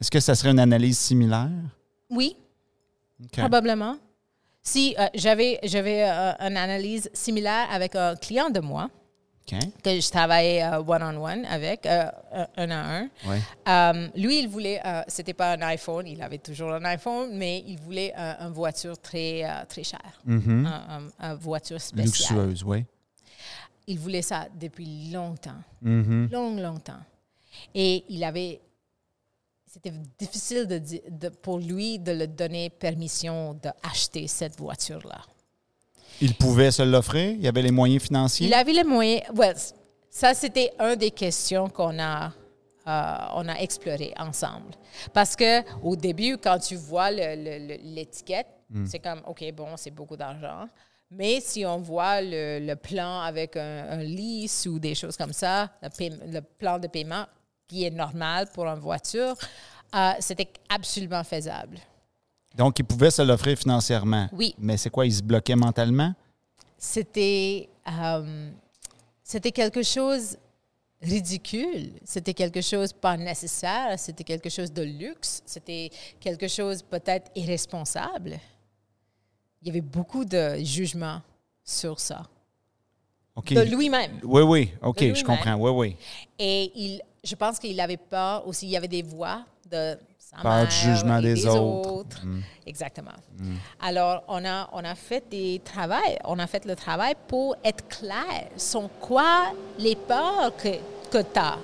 Est-ce 0.00 0.10
que 0.10 0.20
ça 0.20 0.34
serait 0.36 0.50
une 0.50 0.60
analyse 0.60 0.98
similaire? 0.98 1.50
Oui, 2.10 2.36
probablement. 3.32 3.96
Si 4.66 4.96
euh, 4.98 5.06
j'avais 5.14 5.58
j'avais 5.62 6.04
euh, 6.08 6.32
une 6.40 6.56
analyse 6.56 7.10
similaire 7.12 7.66
avec 7.70 7.94
un 7.96 8.16
client 8.16 8.48
de 8.48 8.60
moi, 8.60 8.88
que 9.46 10.00
je 10.00 10.10
travaillais 10.10 10.62
euh, 10.64 10.78
one-on-one 10.82 11.44
avec, 11.44 11.84
un 11.84 12.10
à 12.56 12.96
un. 12.96 13.08
Ouais. 13.28 14.10
Lui, 14.16 14.38
il 14.40 14.48
voulait, 14.48 14.80
c'était 15.06 15.34
pas 15.34 15.52
un 15.52 15.60
iPhone, 15.60 16.06
il 16.06 16.22
avait 16.22 16.38
toujours 16.38 16.72
un 16.72 16.84
iPhone, 16.86 17.28
mais 17.36 17.62
il 17.66 17.78
voulait 17.78 18.14
une 18.16 18.52
voiture 18.54 18.98
très, 18.98 19.44
très 19.68 19.84
chère, 19.84 20.18
Mhm. 20.24 20.64
un- 20.66 21.08
une 21.32 21.34
voiture 21.34 21.78
spéciale. 21.80 22.38
Luxueuse, 22.46 22.64
oui. 22.64 22.86
Il 23.86 23.98
voulait 23.98 24.22
ça 24.22 24.46
depuis 24.58 25.10
longtemps, 25.12 25.60
Mhm. 25.82 26.30
long, 26.32 26.56
longtemps. 26.56 27.02
Et 27.74 28.02
il 28.08 28.24
avait, 28.24 28.60
c'était 29.74 29.92
difficile 30.18 30.66
de, 30.68 30.78
di- 30.78 31.02
de- 31.10 31.30
pour 31.30 31.58
lui 31.58 31.98
de 31.98 32.12
le 32.12 32.26
donner 32.28 32.70
permission 32.70 33.54
d'acheter 33.54 34.28
cette 34.28 34.56
voiture-là. 34.56 35.20
Il 36.20 36.34
pouvait 36.36 36.70
se 36.70 36.82
l'offrir? 36.82 37.30
Il 37.30 37.42
y 37.42 37.48
avait 37.48 37.62
les 37.62 37.72
moyens 37.72 38.02
financiers? 38.04 38.46
Il 38.46 38.54
avait 38.54 38.72
les 38.72 38.84
moyens. 38.84 39.22
well, 39.34 39.56
ça, 40.10 40.32
c'était 40.32 40.72
une 40.78 40.94
des 40.94 41.10
questions 41.10 41.68
qu'on 41.68 41.98
a 41.98 42.32
euh, 42.86 43.16
on 43.34 43.48
a 43.48 43.54
exploré 43.54 44.12
ensemble. 44.18 44.74
Parce 45.12 45.34
que 45.34 45.62
au 45.82 45.96
début, 45.96 46.36
quand 46.38 46.58
tu 46.58 46.76
vois 46.76 47.10
l'étiquette, 47.10 48.46
c'est 48.86 48.98
comme, 48.98 49.22
OK, 49.26 49.42
bon, 49.52 49.76
c'est 49.76 49.90
beaucoup 49.90 50.16
d'argent. 50.16 50.68
Mais 51.10 51.40
si 51.40 51.64
on 51.64 51.78
voit 51.78 52.20
le, 52.20 52.58
le 52.60 52.76
plan 52.76 53.20
avec 53.20 53.56
un, 53.56 53.86
un 53.90 54.02
lease 54.02 54.66
ou 54.66 54.78
des 54.78 54.94
choses 54.94 55.16
comme 55.16 55.32
ça, 55.32 55.70
le, 55.82 55.88
paie- 55.88 56.12
le 56.26 56.40
plan 56.42 56.78
de 56.78 56.86
paiement 56.88 57.24
qui 57.66 57.84
est 57.84 57.90
normal 57.90 58.48
pour 58.52 58.66
une 58.66 58.80
voiture, 58.80 59.34
euh, 59.94 60.12
c'était 60.20 60.48
absolument 60.68 61.24
faisable. 61.24 61.78
Donc, 62.54 62.78
il 62.78 62.84
pouvait 62.84 63.10
se 63.10 63.22
l'offrir 63.22 63.58
financièrement. 63.58 64.28
Oui. 64.32 64.54
Mais 64.58 64.76
c'est 64.76 64.90
quoi, 64.90 65.06
il 65.06 65.12
se 65.12 65.22
bloquait 65.22 65.56
mentalement? 65.56 66.14
c'était 66.84 67.68
euh, 67.88 68.50
c'était 69.22 69.52
quelque 69.52 69.82
chose 69.82 70.36
ridicule, 71.00 71.92
c'était 72.04 72.34
quelque 72.34 72.60
chose 72.60 72.92
pas 72.92 73.16
nécessaire, 73.16 73.98
c'était 73.98 74.24
quelque 74.24 74.48
chose 74.48 74.72
de 74.72 74.82
luxe, 74.82 75.42
c'était 75.46 75.90
quelque 76.20 76.48
chose 76.48 76.82
peut-être 76.82 77.30
irresponsable. 77.34 78.38
Il 79.62 79.68
y 79.68 79.70
avait 79.70 79.80
beaucoup 79.80 80.24
de 80.24 80.56
jugements 80.62 81.22
sur 81.62 81.98
ça, 82.00 82.28
OK. 83.34 83.52
de 83.54 83.62
lui-même. 83.62 84.20
Oui, 84.22 84.42
oui. 84.42 84.72
OK, 84.82 85.00
je 85.14 85.24
comprends. 85.24 85.54
Oui, 85.54 85.70
oui. 85.70 85.96
Et 86.38 86.70
il, 86.74 87.02
je 87.24 87.34
pense 87.34 87.58
qu'il 87.58 87.80
avait 87.80 87.96
peur 87.96 88.46
aussi, 88.46 88.66
il 88.66 88.70
y 88.70 88.76
avait 88.76 88.88
des 88.88 89.02
voix 89.02 89.40
de 89.70 89.96
sa 90.18 90.42
Peur 90.42 90.52
mère 90.52 90.68
du 90.68 90.74
jugement 90.74 91.18
et 91.18 91.22
des 91.22 91.46
autres. 91.46 92.24
Mm. 92.24 92.42
Exactement. 92.66 93.12
Alors, 93.80 94.22
on 94.28 94.44
a, 94.44 94.68
on 94.72 94.84
a 94.84 94.94
fait 94.94 95.24
des 95.30 95.60
travaux, 95.64 95.94
on 96.24 96.38
a 96.38 96.46
fait 96.46 96.64
le 96.64 96.76
travail 96.76 97.14
pour 97.26 97.56
être 97.64 97.86
clair. 97.88 98.48
Sont 98.56 98.90
quoi 99.00 99.52
les 99.78 99.96
peurs 99.96 100.52
que, 100.56 100.68
que 101.10 101.22
tu 101.22 101.38
as? 101.38 101.58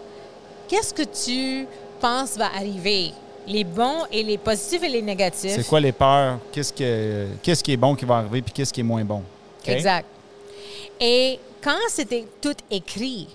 Qu'est-ce 0.69 0.95
que 0.95 1.03
tu 1.03 1.66
penses 2.01 2.37
va 2.37 2.47
arriver? 2.47 3.12
Les 3.47 3.65
bons 3.65 4.07
et 4.12 4.23
les 4.23 4.39
positifs 4.39 4.82
et 4.82 4.89
les 4.89 5.03
négatifs. 5.03 5.53
C'est 5.57 5.66
quoi 5.66 5.81
les 5.81 5.93
peurs? 5.93 6.39
Qu'est-ce, 6.53 6.73
que, 6.73 7.28
qu'est-ce 7.43 7.65
qui 7.65 7.73
est 7.73 7.77
bon 7.77 7.95
qui 7.95 8.05
va 8.05 8.19
arriver 8.19 8.43
puis 8.43 8.53
qu'est-ce 8.53 8.73
qui 8.73 8.81
est 8.81 8.85
moins 8.85 9.05
bon? 9.05 9.23
Exact. 9.66 10.07
Et 11.01 11.41
quand 11.62 11.78
c'était 11.89 12.27
tout 12.41 12.55
écrit, 12.70 13.28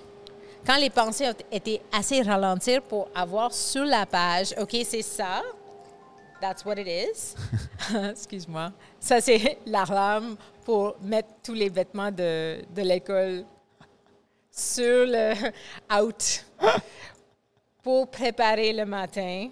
quand 0.66 0.78
les 0.78 0.90
pensées 0.90 1.30
ont 1.30 1.36
été 1.52 1.82
assez 1.92 2.22
ralenties 2.22 2.80
pour 2.88 3.08
avoir 3.14 3.54
sur 3.54 3.86
la 3.86 4.06
page, 4.06 4.54
OK, 4.60 4.76
c'est 4.84 5.02
ça, 5.02 5.42
that's 6.42 6.66
what 6.66 6.76
it 6.78 6.88
is. 6.88 7.36
Excuse-moi. 8.12 8.72
Ça, 9.00 9.22
c'est 9.22 9.60
l'alarme 9.66 10.36
pour 10.64 10.96
mettre 11.02 11.30
tous 11.44 11.54
les 11.54 11.70
vêtements 11.70 12.12
de, 12.12 12.62
de 12.74 12.82
l'école 12.82 13.46
sur 14.52 15.06
le 15.06 15.34
out 16.02 16.46
pour 17.84 18.10
préparer 18.10 18.74
le 18.74 18.86
matin 18.86 19.50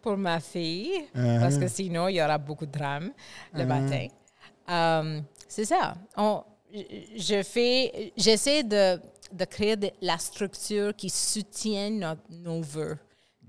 pour 0.00 0.16
ma 0.16 0.38
fille, 0.40 1.06
parce 1.14 1.56
que 1.56 1.66
sinon, 1.68 2.08
il 2.08 2.16
y 2.16 2.22
aura 2.22 2.36
beaucoup 2.38 2.66
de 2.66 2.72
drames 2.72 3.10
le 3.54 3.64
matin. 3.64 4.06
Euh, 4.68 5.20
c'est 5.48 5.64
ça. 5.64 5.94
On- 6.16 6.42
je 6.74 7.42
fais, 7.42 8.12
j'essaie 8.16 8.62
de, 8.62 8.98
de 9.32 9.44
créer 9.44 9.76
de 9.76 9.90
la 10.00 10.18
structure 10.18 10.94
qui 10.94 11.10
soutient 11.10 11.90
nos. 12.28 12.62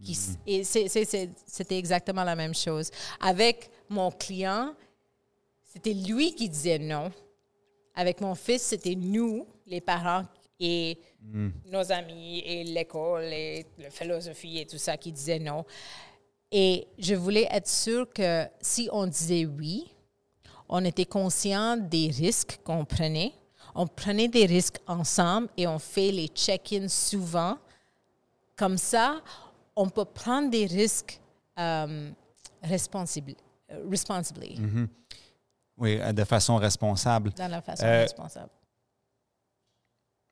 Qui 0.03 0.11
s- 0.13 0.37
Et 0.45 0.63
c'était 0.63 1.77
exactement 1.77 2.23
la 2.23 2.35
même 2.35 2.53
chose. 2.55 2.89
Avec 3.21 3.69
mon 3.89 4.11
client, 4.11 4.73
c'était 5.63 5.93
lui 5.93 6.33
qui 6.35 6.49
disait 6.49 6.79
non. 6.79 7.11
Avec 7.95 8.19
mon 8.21 8.35
fils, 8.35 8.63
c'était 8.63 8.95
nous, 8.95 9.45
les 9.65 9.79
parents 9.81 10.25
et 10.59 10.97
nos 11.65 11.91
amis 11.91 12.39
et 12.45 12.63
l'école 12.65 13.23
et 13.25 13.65
la 13.77 13.89
philosophie 13.89 14.59
et 14.59 14.65
tout 14.65 14.77
ça 14.77 14.97
qui 14.97 15.11
disaient 15.11 15.39
non. 15.39 15.63
Et 16.51 16.87
je 16.99 17.15
voulais 17.15 17.47
être 17.49 17.67
sûre 17.69 18.07
que 18.11 18.45
si 18.61 18.89
on 18.91 19.07
disait 19.07 19.45
oui, 19.45 19.85
on 20.69 20.83
était 20.85 21.05
conscient 21.05 21.77
des 21.77 22.07
risques 22.09 22.59
qu'on 22.63 22.83
prenait. 22.85 23.31
On 23.75 23.87
prenait 23.87 24.27
des 24.27 24.45
risques 24.45 24.79
ensemble 24.87 25.49
et 25.57 25.65
on 25.67 25.79
fait 25.79 26.11
les 26.11 26.27
check-ins 26.27 26.87
souvent. 26.87 27.57
Comme 28.55 28.77
ça, 28.77 29.21
on 29.75 29.89
peut 29.89 30.05
prendre 30.05 30.49
des 30.51 30.65
risques 30.67 31.19
euh, 31.59 32.11
euh, 32.61 33.83
responsibly, 33.89 34.59
Oui, 35.77 35.97
euh, 35.99 36.13
de 36.13 36.23
façon 36.23 36.55
responsable. 36.57 37.31
dans 37.31 37.47
la 37.49 37.61
façon 37.61 37.83
Euh, 37.85 38.01
responsable. 38.01 38.49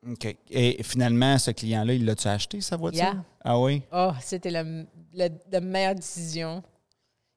OK. 0.08 0.36
Et 0.50 0.82
finalement, 0.82 1.38
ce 1.38 1.50
client-là, 1.52 1.94
il 1.94 2.04
l'a-tu 2.04 2.26
acheté, 2.28 2.60
sa 2.60 2.76
voiture? 2.76 3.00
Yeah. 3.02 3.24
Ah 3.44 3.58
oui? 3.58 3.82
Oh, 3.92 4.10
c'était 4.20 4.50
la, 4.50 4.64
la- 5.12 5.28
la 5.50 5.60
meilleure 5.60 5.94
décision. 5.94 6.62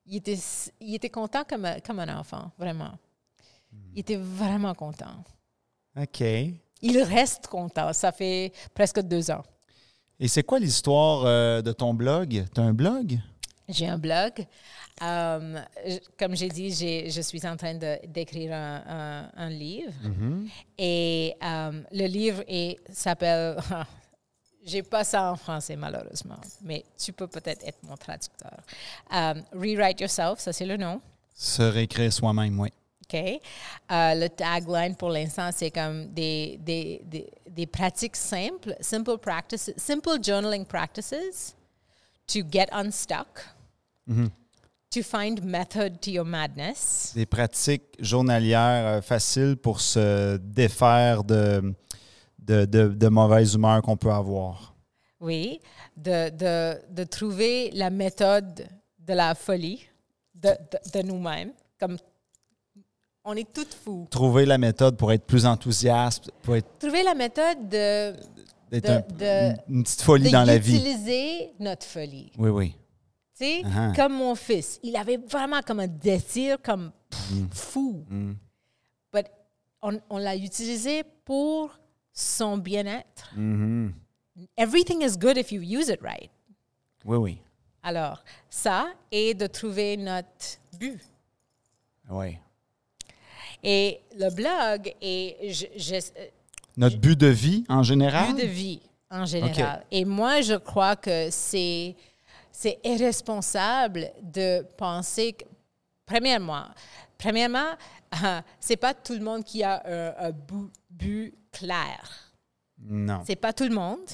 Il 0.07 0.17
était, 0.17 0.37
il 0.79 0.95
était 0.95 1.09
content 1.09 1.43
comme, 1.47 1.65
un- 1.65 1.79
comme 1.79 1.99
un 1.99 2.17
enfant, 2.19 2.51
vraiment. 2.57 2.93
Il 3.93 3.99
était 3.99 4.15
vraiment 4.17 4.73
content. 4.73 5.23
OK. 5.99 6.21
Il 6.81 7.01
reste 7.03 7.47
content. 7.47 7.93
Ça 7.93 8.11
fait 8.11 8.51
presque 8.73 9.01
deux 9.01 9.31
ans. 9.31 9.43
Et 10.19 10.27
c'est 10.27 10.43
quoi 10.43 10.59
l'histoire 10.59 11.23
euh, 11.25 11.61
de 11.61 11.71
ton 11.71 11.93
blog? 11.93 12.45
Tu 12.53 12.61
as 12.61 12.63
un 12.63 12.73
blog? 12.73 13.19
J'ai 13.67 13.87
un 13.87 13.97
blog. 13.97 14.45
Euh, 15.01 15.59
comme 16.17 16.35
j'ai 16.35 16.47
dit, 16.49 16.71
je 17.09 17.21
suis 17.21 17.45
en 17.47 17.57
train 17.57 17.73
d'écrire 17.73 18.53
un, 18.53 18.83
un- 18.87 19.31
un 19.35 19.49
livre. 19.49 19.91
Et 20.77 21.35
euh, 21.43 21.81
le 21.91 22.05
livre 22.07 22.43
s'appelle. 22.91 23.57
J'ai 24.67 24.81
pas 24.81 25.03
ça 25.03 25.31
en 25.31 25.35
français, 25.35 25.75
malheureusement, 25.75 26.39
mais 26.63 26.83
tu 26.97 27.13
peux 27.13 27.27
peut-être 27.27 27.63
être 27.67 27.77
mon 27.83 27.95
traducteur. 27.95 28.57
Rewrite 29.53 30.01
Yourself, 30.01 30.39
ça 30.39 30.51
c'est 30.53 30.65
le 30.65 30.75
nom. 30.75 30.99
Se 31.35 31.61
réécrire 31.61 32.11
soi-même, 32.11 32.59
oui. 32.59 32.69
OK? 33.07 33.15
Euh, 33.15 34.15
le 34.15 34.27
tagline 34.29 34.95
pour 34.95 35.09
l'instant, 35.09 35.49
c'est 35.53 35.69
comme 35.71 36.07
des, 36.07 36.57
des, 36.61 37.01
des, 37.05 37.29
des 37.49 37.65
pratiques 37.67 38.15
simples, 38.15 38.75
simple 38.79 39.17
practices, 39.17 39.71
simple 39.77 40.17
journaling 40.21 40.65
practices 40.65 41.55
to 42.27 42.39
get 42.51 42.67
unstuck, 42.71 43.45
to 44.07 45.03
find 45.03 45.43
method 45.43 46.01
to 46.01 46.09
your 46.09 46.25
madness. 46.25 47.11
Des 47.15 47.27
pratiques 47.27 47.95
journalières 47.99 48.85
euh, 48.87 49.01
faciles 49.01 49.55
pour 49.55 49.81
se 49.81 50.37
défaire 50.37 51.23
de, 51.23 51.75
de, 52.39 52.65
de, 52.65 52.87
de 52.87 53.07
mauvaise 53.07 53.53
humeur 53.53 53.81
qu'on 53.83 53.97
peut 53.97 54.11
avoir. 54.11 54.73
Oui, 55.19 55.59
de, 55.95 56.29
de, 56.29 56.79
de 56.91 57.03
trouver 57.03 57.69
la 57.71 57.89
méthode 57.89 58.67
de 58.99 59.13
la 59.13 59.35
folie 59.35 59.85
de, 60.33 60.49
de, 60.49 60.99
de 60.99 61.07
nous-mêmes. 61.07 61.51
Comme 61.79 61.97
on 63.25 63.35
est 63.35 63.51
toutes 63.51 63.73
fous. 63.73 64.07
Trouver 64.09 64.45
la 64.45 64.57
méthode 64.57 64.97
pour 64.97 65.11
être 65.11 65.25
plus 65.25 65.45
enthousiaste, 65.45 66.31
pour 66.43 66.55
être, 66.55 66.67
Trouver 66.79 67.03
la 67.03 67.13
méthode 67.15 67.67
de, 67.69 68.13
d'être 68.71 68.89
un- 68.89 69.55
une 69.67 69.83
petite 69.83 70.01
folie 70.01 70.25
de 70.27 70.31
dans 70.31 70.43
la 70.43 70.57
vie. 70.57 70.75
utiliser 70.75 71.51
notre 71.59 71.85
folie. 71.85 72.31
Oui, 72.37 72.49
oui. 72.49 72.75
Tu 73.37 73.43
sais, 73.45 73.61
Ah. 73.65 73.91
comme 73.95 74.13
mon 74.13 74.35
fils, 74.35 74.79
il 74.83 74.95
avait 74.95 75.17
vraiment 75.17 75.61
comme 75.61 75.81
un 75.81 75.87
désir 75.87 76.57
comme 76.63 76.91
pff, 77.09 77.31
Mm. 77.31 77.47
fou. 77.51 78.05
But 79.13 79.25
on, 79.81 79.99
on 80.09 80.17
l'a 80.17 80.35
utilisé 80.35 81.03
pour 81.25 81.77
son 82.13 82.57
bien-être. 82.57 83.33
Mhm. 83.35 83.93
Everything 84.57 85.01
is 85.01 85.17
good 85.17 85.37
if 85.37 85.51
you 85.51 85.61
use 85.61 85.89
it 85.89 85.99
right. 86.01 86.29
Oui, 87.03 87.17
oui. 87.17 87.41
Alors, 87.83 88.23
ça, 88.49 88.87
et 89.11 89.33
de 89.33 89.47
trouver 89.47 89.95
notre 89.97 90.57
but. 90.79 90.99
Oui. 92.09 92.37
Et 93.67 93.99
le 94.15 94.29
blog 94.29 94.93
est 95.01 95.51
je, 95.51 95.65
je- 95.75 96.27
Notre 96.77 96.97
but 96.97 97.17
de 97.19 97.27
vie 97.27 97.63
en 97.67 97.81
général? 97.81 98.27
but 98.33 98.41
de 98.43 98.47
vie 98.47 98.79
en 99.09 99.25
général. 99.25 99.83
Et 99.91 100.05
moi, 100.05 100.41
je 100.41 100.53
crois 100.55 100.95
que 100.95 101.29
c'est 101.31 101.95
c'est 102.51 102.79
irresponsable 102.85 104.11
de 104.21 104.61
penser 104.77 105.33
que, 105.33 105.43
premièrement, 106.05 106.65
premièrement, 107.17 107.71
euh, 108.23 108.39
c'est 108.59 108.77
pas 108.77 108.93
tout 108.93 109.13
le 109.13 109.19
monde 109.21 109.43
qui 109.43 109.63
a 109.63 109.81
un, 109.85 110.27
un 110.27 110.31
but, 110.31 110.71
but 110.89 111.33
clair. 111.51 112.31
Non. 112.77 113.23
C'est 113.25 113.35
pas 113.35 113.51
tout 113.51 113.63
le 113.65 113.73
monde. 113.73 114.07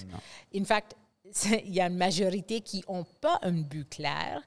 In 0.56 0.64
fact, 0.64 0.96
il 1.66 1.74
y 1.74 1.82
a 1.82 1.88
une 1.88 1.98
majorité 1.98 2.62
qui 2.62 2.84
n'ont 2.88 3.06
pas 3.20 3.38
un 3.44 3.52
but 3.52 3.88
clair. 3.90 4.42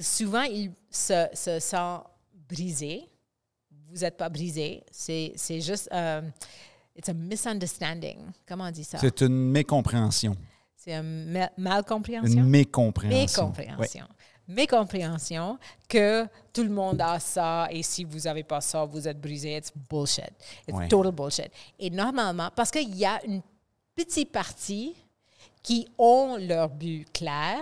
Souvent, 0.00 0.42
ils 0.42 0.70
se, 0.90 1.26
se 1.32 1.58
sentent 1.60 2.04
brisés. 2.48 3.08
Vous 3.90 3.98
n'êtes 4.00 4.16
pas 4.16 4.28
brisé. 4.28 4.82
C'est 4.90 5.32
c'est 5.36 5.60
juste. 5.60 5.88
euh, 5.92 6.22
it's 6.96 7.08
a 7.08 7.14
misunderstanding. 7.14 8.18
Comment 8.46 8.64
on 8.64 8.70
dit 8.70 8.84
ça? 8.84 8.98
C'est 8.98 9.20
une 9.22 9.50
mécompréhension. 9.50 10.36
C'est 10.76 10.92
une 10.94 11.26
ma- 11.32 11.50
malcompréhension? 11.56 12.32
Une 12.42 12.48
mécompréhension. 12.48 13.48
Mécompréhension. 13.48 14.06
Mécompréhension 14.46 15.58
que 15.88 16.26
tout 16.52 16.62
le 16.62 16.70
monde 16.70 17.00
a 17.00 17.18
ça 17.20 17.68
et 17.70 17.82
si 17.82 18.04
vous 18.04 18.20
n'avez 18.20 18.42
pas 18.44 18.60
ça, 18.60 18.84
vous 18.84 19.06
êtes 19.06 19.20
brisé. 19.20 19.56
It's 19.56 19.70
bullshit. 19.90 20.30
It's 20.66 20.76
Ouais. 20.76 20.88
total 20.88 21.12
bullshit. 21.12 21.50
Et 21.78 21.90
normalement, 21.90 22.50
parce 22.54 22.70
qu'il 22.70 22.94
y 22.96 23.04
a 23.04 23.24
une 23.26 23.42
petite 23.94 24.32
partie 24.32 24.94
qui 25.62 25.86
ont 25.98 26.36
leur 26.40 26.68
but 26.70 27.06
clair, 27.12 27.58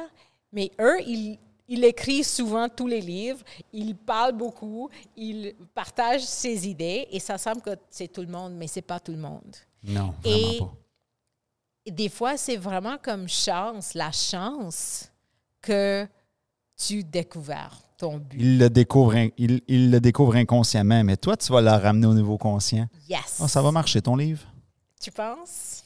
mais 0.52 0.70
eux, 0.80 1.00
ils, 1.06 1.38
ils 1.68 1.84
écrivent 1.84 2.24
souvent 2.26 2.68
tous 2.68 2.86
les 2.86 3.00
livres, 3.00 3.40
ils 3.72 3.94
parlent 3.96 4.36
beaucoup, 4.36 4.88
ils 5.16 5.54
partagent 5.74 6.24
ses 6.24 6.68
idées, 6.68 7.06
et 7.10 7.18
ça 7.20 7.38
semble 7.38 7.60
que 7.62 7.70
c'est 7.90 8.08
tout 8.08 8.20
le 8.22 8.28
monde, 8.28 8.54
mais 8.54 8.66
c'est 8.66 8.82
pas 8.82 9.00
tout 9.00 9.12
le 9.12 9.18
monde. 9.18 9.56
Non, 9.82 10.14
vraiment 10.22 10.36
Et 10.52 10.58
pas. 10.58 10.72
des 11.92 12.08
fois, 12.08 12.36
c'est 12.36 12.56
vraiment 12.56 12.96
comme 13.02 13.28
chance, 13.28 13.94
la 13.94 14.12
chance 14.12 15.10
que 15.60 16.06
tu 16.76 17.02
découvres 17.02 17.80
ton 17.96 18.18
but. 18.18 18.36
Il 18.38 18.58
le 18.58 18.68
découvre, 18.68 19.16
il, 19.38 19.62
il 19.66 19.90
le 19.90 19.98
découvre 20.00 20.36
inconsciemment, 20.36 21.02
mais 21.02 21.16
toi, 21.16 21.36
tu 21.36 21.50
vas 21.52 21.60
le 21.62 21.70
ramener 21.70 22.06
au 22.06 22.14
niveau 22.14 22.36
conscient. 22.36 22.86
Yes. 23.08 23.38
Oh, 23.40 23.48
ça 23.48 23.62
va 23.62 23.72
marcher, 23.72 24.02
ton 24.02 24.16
livre? 24.16 24.42
Tu 25.00 25.10
penses? 25.10 25.82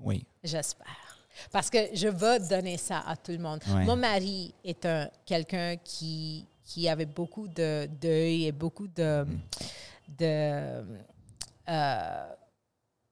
Oui. 0.00 0.24
J'espère. 0.44 1.07
Parce 1.50 1.70
que 1.70 1.78
je 1.94 2.08
veux 2.08 2.38
donner 2.48 2.76
ça 2.76 3.00
à 3.06 3.16
tout 3.16 3.32
le 3.32 3.38
monde. 3.38 3.60
Ouais. 3.68 3.84
Mon 3.84 3.96
mari 3.96 4.54
est 4.64 4.84
un 4.86 5.08
quelqu'un 5.24 5.76
qui, 5.76 6.46
qui 6.64 6.88
avait 6.88 7.06
beaucoup 7.06 7.48
de 7.48 7.88
deuil 8.00 8.46
et 8.46 8.52
beaucoup 8.52 8.88
de, 8.88 9.26
de 10.18 10.84
euh, 11.68 12.34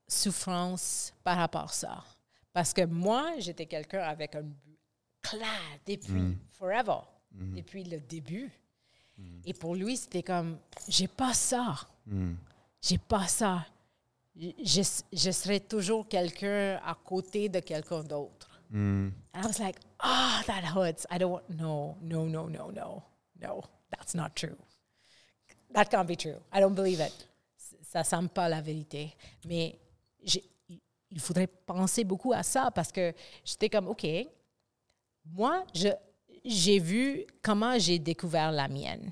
souffrance 0.08 1.12
par 1.22 1.36
rapport 1.36 1.64
à 1.64 1.68
ça. 1.72 2.04
Parce 2.52 2.72
que 2.72 2.84
moi, 2.86 3.32
j'étais 3.38 3.66
quelqu'un 3.66 4.02
avec 4.02 4.34
un 4.34 4.42
but 4.42 4.78
clair 5.22 5.60
depuis 5.86 6.36
forever, 6.52 7.00
depuis 7.32 7.84
le 7.84 8.00
début. 8.00 8.50
Et 9.44 9.52
pour 9.54 9.74
lui, 9.74 9.96
c'était 9.96 10.22
comme, 10.22 10.58
j'ai 10.88 11.08
pas 11.08 11.34
ça. 11.34 11.76
J'ai 12.82 12.98
pas 12.98 13.26
ça. 13.26 13.66
Je, 14.38 14.82
je 15.12 15.30
serai 15.30 15.60
toujours 15.60 16.06
quelqu'un 16.08 16.78
à 16.84 16.94
côté 16.94 17.48
de 17.48 17.60
quelqu'un 17.60 18.02
d'autre. 18.04 18.60
And 18.72 19.12
I 19.34 19.46
was 19.46 19.58
like, 19.58 19.76
ah, 20.00 20.42
that 20.46 20.62
hurts. 20.74 21.06
I 21.10 21.18
don't 21.18 21.42
no, 21.48 21.96
no, 22.02 22.26
no, 22.26 22.48
no, 22.48 22.70
no, 22.70 23.02
no, 23.40 23.64
that's 23.90 24.14
not 24.14 24.34
true. 24.34 24.56
That 25.72 25.86
can't 25.86 26.06
be 26.06 26.16
true. 26.16 26.40
I 26.52 26.60
don't 26.60 26.74
believe 26.74 27.00
it. 27.00 27.28
Ça 27.82 28.04
semble 28.04 28.28
pas 28.28 28.48
la 28.48 28.60
vérité. 28.60 29.14
Mais 29.46 29.78
il 31.10 31.20
faudrait 31.20 31.46
penser 31.46 32.04
beaucoup 32.04 32.32
à 32.32 32.42
ça 32.42 32.70
parce 32.70 32.92
que 32.92 33.14
j'étais 33.44 33.70
comme, 33.70 33.88
OK, 33.88 34.06
moi, 35.24 35.64
j'ai 36.44 36.78
vu 36.78 37.24
comment 37.42 37.78
j'ai 37.78 37.98
découvert 37.98 38.52
la 38.52 38.68
mienne. 38.68 39.10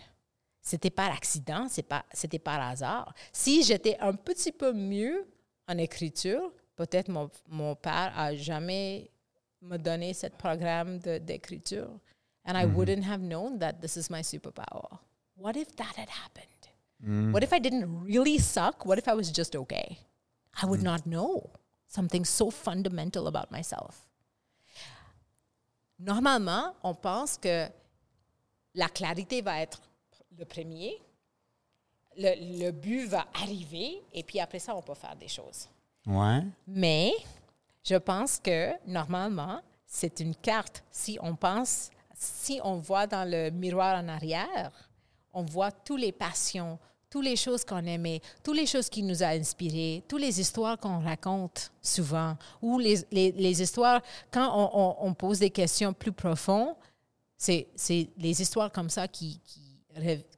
C'était 0.66 0.88
par 0.90 1.12
accident, 1.12 1.68
c'est 1.68 1.82
pas, 1.82 2.06
c'était 2.10 2.38
par 2.38 2.58
hasard. 2.58 3.14
Si 3.32 3.62
j'étais 3.62 3.98
un 3.98 4.14
petit 4.14 4.50
peu 4.50 4.72
mieux 4.72 5.28
en 5.68 5.76
écriture, 5.76 6.50
peut-être 6.74 7.08
mon, 7.08 7.30
mon 7.48 7.76
père 7.76 8.18
a 8.18 8.34
jamais 8.34 9.10
me 9.60 9.76
donné 9.76 10.14
ce 10.14 10.28
programme 10.28 10.98
d'écriture. 10.98 11.90
And 12.46 12.56
I 12.56 12.64
wouldn't 12.64 13.04
have 13.04 13.20
known 13.20 13.58
that 13.58 13.74
this 13.82 13.96
is 13.96 14.10
my 14.10 14.22
superpower. 14.22 14.98
What 15.36 15.56
if 15.56 15.76
that 15.76 15.96
had 15.96 16.08
happened? 16.08 16.48
What 17.34 17.42
if 17.42 17.52
I 17.52 17.58
didn't 17.58 17.86
really 18.02 18.38
suck? 18.38 18.86
What 18.86 18.98
if 18.98 19.06
I 19.06 19.14
was 19.14 19.30
just 19.30 19.54
okay? 19.54 19.98
I 20.62 20.64
would 20.64 20.82
not 20.82 21.06
know 21.06 21.50
something 21.86 22.24
so 22.24 22.50
fundamental 22.50 23.26
about 23.26 23.50
myself. 23.50 24.06
Normalement, 25.98 26.74
on 26.82 26.94
pense 26.94 27.36
que 27.36 27.68
la 28.74 28.88
clarité 28.88 29.42
va 29.42 29.60
être 29.60 29.82
le 30.38 30.44
premier, 30.44 31.00
le, 32.16 32.64
le 32.66 32.70
but 32.70 33.06
va 33.06 33.26
arriver, 33.34 34.02
et 34.12 34.22
puis 34.22 34.40
après 34.40 34.58
ça, 34.58 34.74
on 34.76 34.82
peut 34.82 34.94
faire 34.94 35.16
des 35.16 35.28
choses. 35.28 35.68
Ouais. 36.06 36.42
Mais 36.66 37.12
je 37.82 37.96
pense 37.96 38.38
que 38.38 38.72
normalement, 38.86 39.60
c'est 39.86 40.20
une 40.20 40.34
carte. 40.34 40.82
Si 40.90 41.18
on 41.20 41.34
pense, 41.34 41.90
si 42.14 42.60
on 42.62 42.78
voit 42.78 43.06
dans 43.06 43.28
le 43.28 43.50
miroir 43.50 44.02
en 44.02 44.08
arrière, 44.08 44.70
on 45.32 45.42
voit 45.42 45.72
toutes 45.72 46.00
les 46.00 46.12
passions, 46.12 46.78
toutes 47.10 47.24
les 47.24 47.36
choses 47.36 47.64
qu'on 47.64 47.84
aimait, 47.84 48.20
toutes 48.42 48.56
les 48.56 48.66
choses 48.66 48.88
qui 48.88 49.02
nous 49.02 49.22
ont 49.22 49.26
inspirés, 49.26 50.02
toutes 50.08 50.20
les 50.20 50.40
histoires 50.40 50.78
qu'on 50.78 51.00
raconte 51.00 51.70
souvent, 51.82 52.36
ou 52.62 52.78
les, 52.78 52.96
les- 53.10 53.32
les 53.32 53.62
histoires, 53.62 54.00
quand 54.30 54.50
on, 54.52 54.70
on- 54.80 54.96
on 55.08 55.14
pose 55.14 55.38
des 55.40 55.50
questions 55.50 55.92
plus 55.92 56.12
profondes, 56.12 56.74
c'est 57.36 57.66
les 58.16 58.40
histoires 58.40 58.70
comme 58.72 58.88
ça 58.88 59.06
qui, 59.06 59.38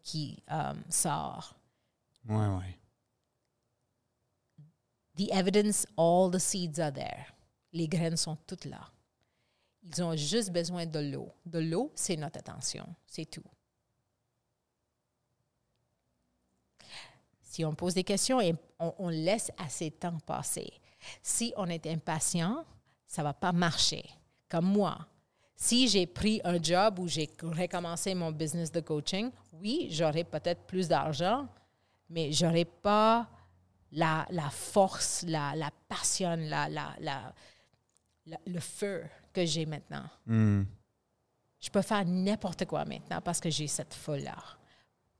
qui 0.02 0.42
euh, 0.50 0.74
sortent. 0.88 1.54
Ouais, 2.28 2.48
ouais. 2.48 2.78
The 5.16 5.30
evidence, 5.32 5.86
all 5.96 6.30
the 6.30 6.38
seeds 6.38 6.78
are 6.78 6.92
there. 6.92 7.26
Les 7.72 7.88
graines 7.88 8.16
sont 8.16 8.36
toutes 8.46 8.66
là. 8.66 8.90
Ils 9.82 10.02
ont 10.02 10.16
juste 10.16 10.50
besoin 10.50 10.84
de 10.84 10.98
l'eau. 10.98 11.32
De 11.44 11.58
l'eau, 11.58 11.92
c'est 11.94 12.16
notre 12.16 12.38
attention. 12.38 12.86
C'est 13.06 13.26
tout. 13.26 13.42
Si 17.40 17.64
on 17.64 17.74
pose 17.74 17.94
des 17.94 18.04
questions 18.04 18.40
et 18.40 18.54
on, 18.78 18.94
on 18.98 19.08
laisse 19.08 19.50
assez 19.56 19.90
de 19.90 19.94
temps 19.94 20.18
passer, 20.26 20.70
si 21.22 21.54
on 21.56 21.66
est 21.68 21.86
impatient, 21.86 22.64
ça 23.06 23.22
va 23.22 23.32
pas 23.32 23.52
marcher. 23.52 24.04
Comme 24.48 24.66
moi, 24.66 25.06
si 25.56 25.88
j'ai 25.88 26.06
pris 26.06 26.40
un 26.44 26.62
job 26.62 26.98
où 26.98 27.08
j'ai 27.08 27.28
recommencé 27.42 28.14
mon 28.14 28.30
business 28.30 28.70
de 28.70 28.80
coaching, 28.80 29.30
oui, 29.54 29.88
j'aurais 29.90 30.24
peut-être 30.24 30.62
plus 30.66 30.86
d'argent, 30.86 31.48
mais 32.10 32.30
j'aurais 32.30 32.66
pas 32.66 33.26
la, 33.92 34.26
la 34.30 34.50
force, 34.50 35.24
la, 35.26 35.56
la 35.56 35.70
passion, 35.88 36.36
la, 36.36 36.68
la, 36.68 37.34
le 38.46 38.60
feu 38.60 39.04
que 39.32 39.44
j'ai 39.46 39.64
maintenant. 39.64 40.04
Je 41.58 41.70
peux 41.70 41.82
faire 41.82 42.04
n'importe 42.04 42.66
quoi 42.66 42.84
maintenant 42.84 43.20
parce 43.22 43.40
que 43.40 43.48
j'ai 43.48 43.66
cette 43.66 43.94
folie-là. 43.94 44.36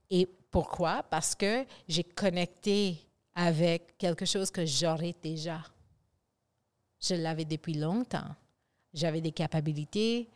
Et 0.09 0.25
pourquoi? 0.25 1.03
Parce 1.03 1.33
que 1.33 1.65
j'ai 1.87 2.03
connecté 2.03 2.99
avec 3.33 3.97
quelque 3.97 4.25
chose 4.25 4.51
que 4.51 4.65
j'aurais 4.65 5.15
déjà. 5.21 5.61
Je 7.01 7.15
l'avais 7.15 7.45
depuis 7.45 7.73
longtemps. 7.73 8.35
J'avais 8.93 9.21
des 9.21 9.31
capacités, 9.31 10.27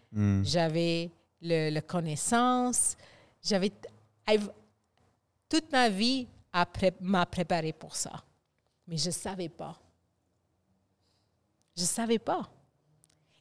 j'avais 0.43 1.09
le, 1.41 1.69
le 1.73 1.81
connaissance, 1.81 2.95
j'avais... 3.43 3.71
Toute 5.49 5.71
ma 5.71 5.89
vie 5.89 6.27
pré- 6.71 6.93
m'a 7.01 7.25
préparé 7.25 7.73
pour 7.73 7.95
ça. 7.95 8.23
Mais 8.87 8.97
je 8.97 9.07
ne 9.07 9.11
savais 9.11 9.49
pas. 9.49 9.79
Je 11.75 11.81
ne 11.81 11.87
savais 11.87 12.19
pas. 12.19 12.49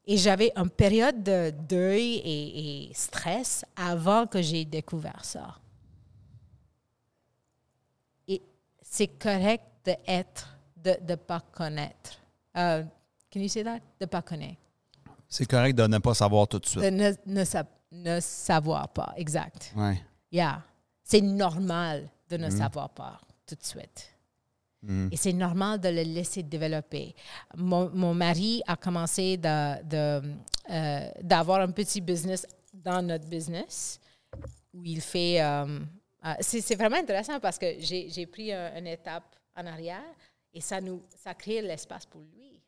Et 0.06 0.16
j'avais 0.16 0.52
une 0.56 0.70
période 0.70 1.22
de 1.22 1.50
deuil 1.50 2.14
et, 2.24 2.88
et 2.90 2.94
stress 2.94 3.64
avant 3.76 4.26
que 4.26 4.40
j'ai 4.40 4.64
découvert 4.64 5.24
ça. 5.24 5.56
Et 8.26 8.40
c'est 8.80 9.08
correct 9.08 9.64
d'être, 9.84 10.56
de 10.76 10.96
ne 11.06 11.14
pas 11.14 11.40
connaître. 11.40 12.18
Euh, 12.56 12.82
can 13.30 13.40
you 13.40 13.48
say 13.48 13.62
that? 13.62 13.78
De 13.78 13.82
ne 14.02 14.06
pas 14.06 14.22
connaître. 14.22 14.60
C'est 15.32 15.46
correct 15.46 15.74
de 15.76 15.86
ne 15.86 15.98
pas 15.98 16.12
savoir 16.14 16.46
tout 16.48 16.58
de 16.58 16.66
suite. 16.66 16.82
De 16.82 16.90
ne, 16.90 17.12
ne 17.26 17.44
sa- 17.44 17.64
ne 17.92 18.18
savoir 18.20 18.88
pas, 18.88 19.14
exact. 19.16 19.72
Ouais. 19.76 20.00
Yeah. 20.32 20.62
C'est 21.04 21.20
normal 21.20 22.08
de 22.28 22.36
ne 22.36 22.50
savoir 22.50 22.90
pas 22.90 23.20
tout 23.46 23.54
de 23.54 23.64
suite. 23.64 24.10
Et 25.12 25.16
c'est 25.16 25.32
normal 25.34 25.78
de 25.80 25.88
le 25.90 26.02
laisser 26.02 26.42
développer. 26.42 27.14
Mon, 27.56 27.90
mon 27.90 28.14
mari 28.14 28.62
a 28.66 28.76
commencé 28.76 29.36
de- 29.36 29.82
de, 29.84 30.22
euh, 30.70 31.10
d'avoir 31.22 31.60
un 31.60 31.70
petit 31.70 32.00
business 32.00 32.46
dans 32.72 33.02
notre 33.02 33.26
business 33.28 34.00
où 34.72 34.82
il 34.84 35.00
fait... 35.00 35.40
euh, 35.42 35.80
euh, 36.24 36.34
c'est, 36.40 36.74
vraiment 36.76 36.96
intéressant 36.96 37.38
parce 37.40 37.58
que 37.58 37.66
j'ai, 37.78 38.26
pris 38.26 38.52
un- 38.52 38.76
une 38.78 38.86
étape 38.86 39.36
en 39.56 39.66
arrière 39.66 40.02
et 40.54 40.60
ça 40.60 40.80
nous 40.80 41.02
ça 41.16 41.34
crée 41.34 41.60
l'espace 41.62 42.06
pour 42.06 42.22
lui 42.22 42.60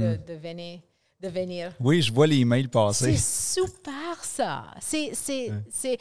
de, 0.00 0.16
de 0.26 0.34
venir. 0.34 0.80
De 1.20 1.28
venir 1.28 1.72
Oui, 1.80 2.02
je 2.02 2.12
vois 2.12 2.26
les 2.26 2.36
emails 2.40 2.68
passer. 2.68 3.16
c'est 3.16 3.60
super 3.60 4.22
ça. 4.24 4.66
C'est, 4.80 5.10
c'est, 5.14 5.50
c'est- 5.70 5.98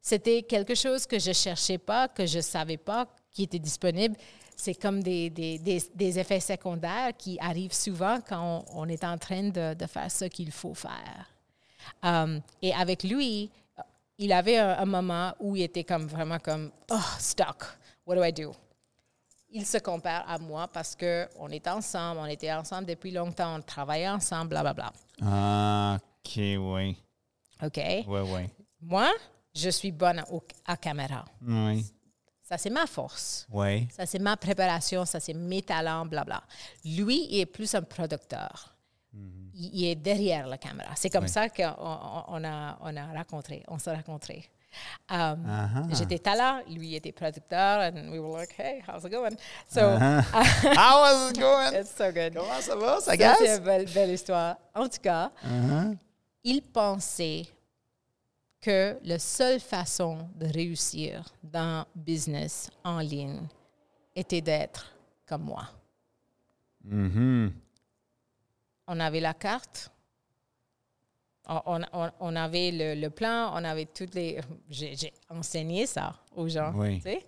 c'était 0.00 0.42
quelque 0.42 0.74
chose 0.74 1.06
que 1.06 1.18
je 1.18 1.32
cherchais 1.32 1.78
pas, 1.78 2.08
que 2.08 2.26
je 2.26 2.40
savais 2.40 2.76
pas, 2.76 3.06
qui 3.30 3.44
était 3.44 3.58
disponible. 3.60 4.16
C'est 4.56 4.74
comme 4.74 5.02
des, 5.02 5.30
des, 5.30 5.58
des, 5.58 5.82
des 5.94 6.18
effets 6.18 6.40
secondaires 6.40 7.12
qui 7.16 7.38
arrivent 7.40 7.72
souvent 7.72 8.18
quand 8.28 8.64
on, 8.74 8.82
on 8.82 8.88
est 8.88 9.04
en 9.04 9.16
train 9.16 9.44
de, 9.48 9.74
de 9.74 9.86
faire 9.86 10.10
ce 10.10 10.24
qu'il 10.26 10.50
faut 10.50 10.74
faire. 10.74 11.26
Um, 12.02 12.40
et 12.60 12.74
avec 12.74 13.04
lui, 13.04 13.50
il 14.18 14.32
avait 14.32 14.58
un, 14.58 14.78
un 14.78 14.84
moment 14.84 15.34
où 15.40 15.56
il 15.56 15.62
était 15.62 15.84
comme 15.84 16.06
vraiment 16.06 16.38
comme 16.38 16.70
oh 16.90 16.98
stuck. 17.18 17.64
What 18.06 18.16
do 18.16 18.24
I 18.24 18.32
do? 18.32 18.52
Il 19.54 19.66
se 19.66 19.78
compare 19.78 20.24
à 20.28 20.38
moi 20.38 20.66
parce 20.68 20.96
que 20.96 21.28
on 21.38 21.48
est 21.50 21.66
ensemble, 21.68 22.20
on 22.20 22.26
était 22.26 22.52
ensemble 22.52 22.86
depuis 22.86 23.10
longtemps, 23.10 23.56
on 23.56 23.62
travaillait 23.62 24.08
ensemble, 24.08 24.48
bla 24.50 24.62
bla 24.62 24.72
bla. 24.74 24.92
Ah, 25.22 25.98
OK, 26.24 26.36
oui. 26.36 26.96
OK? 27.62 27.76
Oui, 27.76 28.20
oui. 28.20 28.48
Moi, 28.80 29.10
je 29.54 29.68
suis 29.70 29.92
bonne 29.92 30.22
au- 30.30 30.42
à 30.64 30.76
caméra. 30.76 31.24
Oui. 31.46 31.84
Ça, 32.42 32.58
c'est 32.58 32.70
ma 32.70 32.86
force. 32.86 33.46
Oui. 33.50 33.86
Ça, 33.90 34.04
c'est 34.06 34.18
ma 34.18 34.36
préparation. 34.36 35.04
Ça, 35.04 35.20
c'est 35.20 35.34
mes 35.34 35.62
talents, 35.62 36.04
blabla. 36.06 36.42
Lui, 36.84 37.26
il 37.30 37.40
est 37.40 37.46
plus 37.46 37.74
un 37.74 37.82
producteur. 37.82 38.74
il, 39.14 39.70
il 39.74 39.84
est 39.84 39.94
derrière 39.94 40.46
la 40.46 40.56
caméra. 40.58 40.92
C'est 40.96 41.10
comme 41.10 41.28
ça 41.28 41.48
qu'on 41.50 41.74
on, 41.78 42.24
on 42.28 42.44
a, 42.44 42.78
on 42.80 42.96
a 42.96 43.06
rencontré, 43.12 43.62
on 43.68 43.78
s'est 43.78 43.94
rencontrés. 43.94 44.48
Um, 45.10 45.44
Uh-huh. 45.46 45.94
J'étais 45.94 46.18
là, 46.34 46.62
lui 46.68 46.94
était 46.94 47.12
producteur, 47.12 47.80
and 47.80 48.10
we 48.10 48.18
were 48.18 48.38
like, 48.38 48.54
hey, 48.58 48.82
how's 48.88 49.04
it 49.04 49.10
going? 49.10 49.36
So, 49.68 49.80
Uh-huh. 49.80 50.22
How 50.76 51.28
it 51.30 51.38
going? 51.38 51.72
it's 51.74 51.94
so 51.94 52.10
good. 52.12 52.34
Comment 52.34 52.60
ça 52.60 52.76
va? 52.76 53.00
Ça 53.00 53.16
gaze? 53.16 53.36
c'est 53.38 53.56
une 53.58 53.64
belle, 53.64 53.86
belle 53.92 54.10
histoire. 54.10 54.56
En 54.74 54.88
tout 54.88 55.00
cas, 55.02 55.30
Uh-huh. 55.44 55.96
il 56.44 56.62
pensait 56.62 57.46
que 58.60 58.96
la 59.02 59.18
seule 59.18 59.58
façon 59.60 60.28
de 60.36 60.46
réussir 60.46 61.24
dans 61.42 61.84
business 61.96 62.70
en 62.84 63.00
ligne 63.00 63.40
était 64.14 64.40
d'être 64.40 64.86
comme 65.26 65.42
moi. 65.42 65.68
Mhm. 66.84 67.52
On 68.88 69.00
avait 69.00 69.20
la 69.20 69.34
carte, 69.34 69.90
on, 71.48 71.60
on- 71.66 71.82
on- 71.92 72.10
on 72.20 72.36
avait 72.36 72.70
le, 72.70 73.00
le 73.00 73.10
plan, 73.10 73.50
on 73.54 73.64
avait 73.64 73.86
toutes 73.86 74.14
les... 74.14 74.40
J'ai 74.70 75.12
enseigné 75.28 75.86
ça 75.86 76.14
aux 76.36 76.48
gens. 76.48 76.72
Oui. 76.74 76.96
tu 76.96 77.02
sais. 77.02 77.26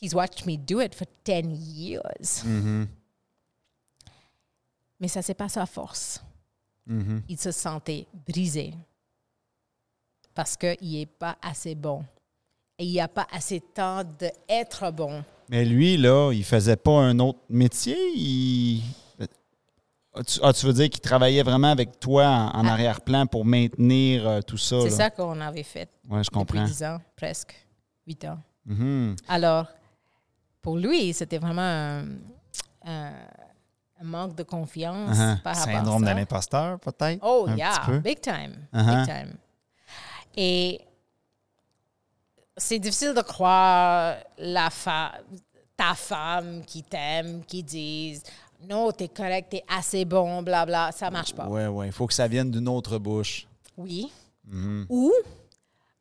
He's 0.00 0.14
watched 0.14 0.46
me 0.46 0.56
do 0.56 0.80
it 0.80 0.94
for 0.94 1.06
10 1.24 1.42
years. 1.52 2.44
Mhm. 2.44 2.88
Mais 5.00 5.08
ça, 5.08 5.22
c'est 5.22 5.34
pas 5.34 5.48
sa 5.48 5.66
force. 5.66 6.22
Mhm. 6.84 7.22
il 7.28 7.38
se 7.38 7.52
sentait 7.52 8.08
brisé 8.26 8.74
parce 10.34 10.56
qu'il 10.56 10.92
n'est 10.98 11.06
pas 11.06 11.36
assez 11.40 11.76
bon. 11.76 12.04
Et 12.76 12.84
il 12.84 12.90
n'y 12.90 13.00
a 13.00 13.06
pas 13.06 13.28
assez 13.30 13.60
de 13.60 13.64
temps 13.72 14.02
d'être 14.02 14.90
bon. 14.90 15.22
Mais 15.48 15.64
lui, 15.64 15.96
là, 15.96 16.32
il 16.32 16.42
faisait 16.44 16.74
pas 16.76 16.98
un 17.02 17.18
autre 17.20 17.38
métier? 17.48 17.96
Il... 18.16 18.82
Ah, 20.14 20.22
tu, 20.24 20.38
ah, 20.42 20.52
tu 20.52 20.66
veux 20.66 20.72
dire 20.74 20.90
qu'il 20.90 21.00
travaillait 21.00 21.42
vraiment 21.42 21.70
avec 21.70 21.98
toi 21.98 22.26
en, 22.26 22.60
en 22.60 22.66
arrière-plan 22.66 23.26
pour 23.26 23.44
maintenir 23.46 24.28
euh, 24.28 24.40
tout 24.42 24.58
ça? 24.58 24.76
Ah. 24.78 24.82
C'est 24.84 24.90
ça 24.90 25.10
qu'on 25.10 25.40
avait 25.40 25.62
fait 25.62 25.88
Oui, 26.08 26.18
je 26.22 26.30
depuis 26.30 26.30
comprends. 26.30 26.64
10 26.64 26.82
ans, 26.84 27.00
presque 27.16 27.54
8 28.06 28.24
ans. 28.26 28.38
Mhm. 28.66 29.16
Alors, 29.28 29.66
pour 30.60 30.76
lui, 30.76 31.12
c'était 31.14 31.38
vraiment 31.38 31.62
un, 31.62 32.04
un- 32.84 33.12
un 34.00 34.04
manque 34.04 34.34
de 34.34 34.42
confiance 34.42 35.16
Uh-huh. 35.16 35.40
par 35.42 35.56
rapport 35.56 35.72
Syndrome 35.74 36.02
à 36.02 36.06
de 36.06 36.10
ça. 36.12 36.14
l'imposteur, 36.14 36.80
peut-être? 36.80 37.20
Oh, 37.22 37.46
un 37.48 37.56
yeah, 37.56 37.70
petit 37.78 37.86
peu? 37.86 37.98
big 38.00 38.20
time. 38.20 38.56
Uh-huh. 38.74 38.96
Big 38.96 39.06
time. 39.14 39.34
Et 40.36 40.80
c'est 42.56 42.78
difficile 42.78 43.14
de 43.14 43.22
croire 43.22 44.16
la 44.38 44.70
fa- 44.70 45.14
ta 45.76 45.94
femme 45.94 46.62
qui 46.66 46.82
t'aime, 46.82 47.44
qui 47.44 47.62
dise 47.62 48.22
non, 48.68 48.90
t'es 48.92 49.08
correct, 49.08 49.48
t'es 49.50 49.62
assez 49.68 50.04
bon, 50.04 50.42
blabla. 50.42 50.90
Ça 50.92 51.10
marche 51.10 51.32
pas. 51.34 51.46
Oui, 51.48 51.64
oui. 51.66 51.86
Il 51.86 51.92
faut 51.92 52.06
que 52.06 52.14
ça 52.14 52.28
vienne 52.28 52.50
d'une 52.50 52.68
autre 52.68 52.98
bouche. 52.98 53.46
Oui. 53.76 54.10
Mhm. 54.44 54.86
Ou 54.88 55.12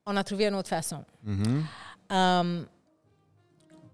on 0.05 0.15
a 0.15 0.23
trouvé 0.23 0.47
une 0.47 0.55
autre 0.55 0.69
façon. 0.69 1.03
Mhm. 1.23 1.63
Um, 2.09 2.65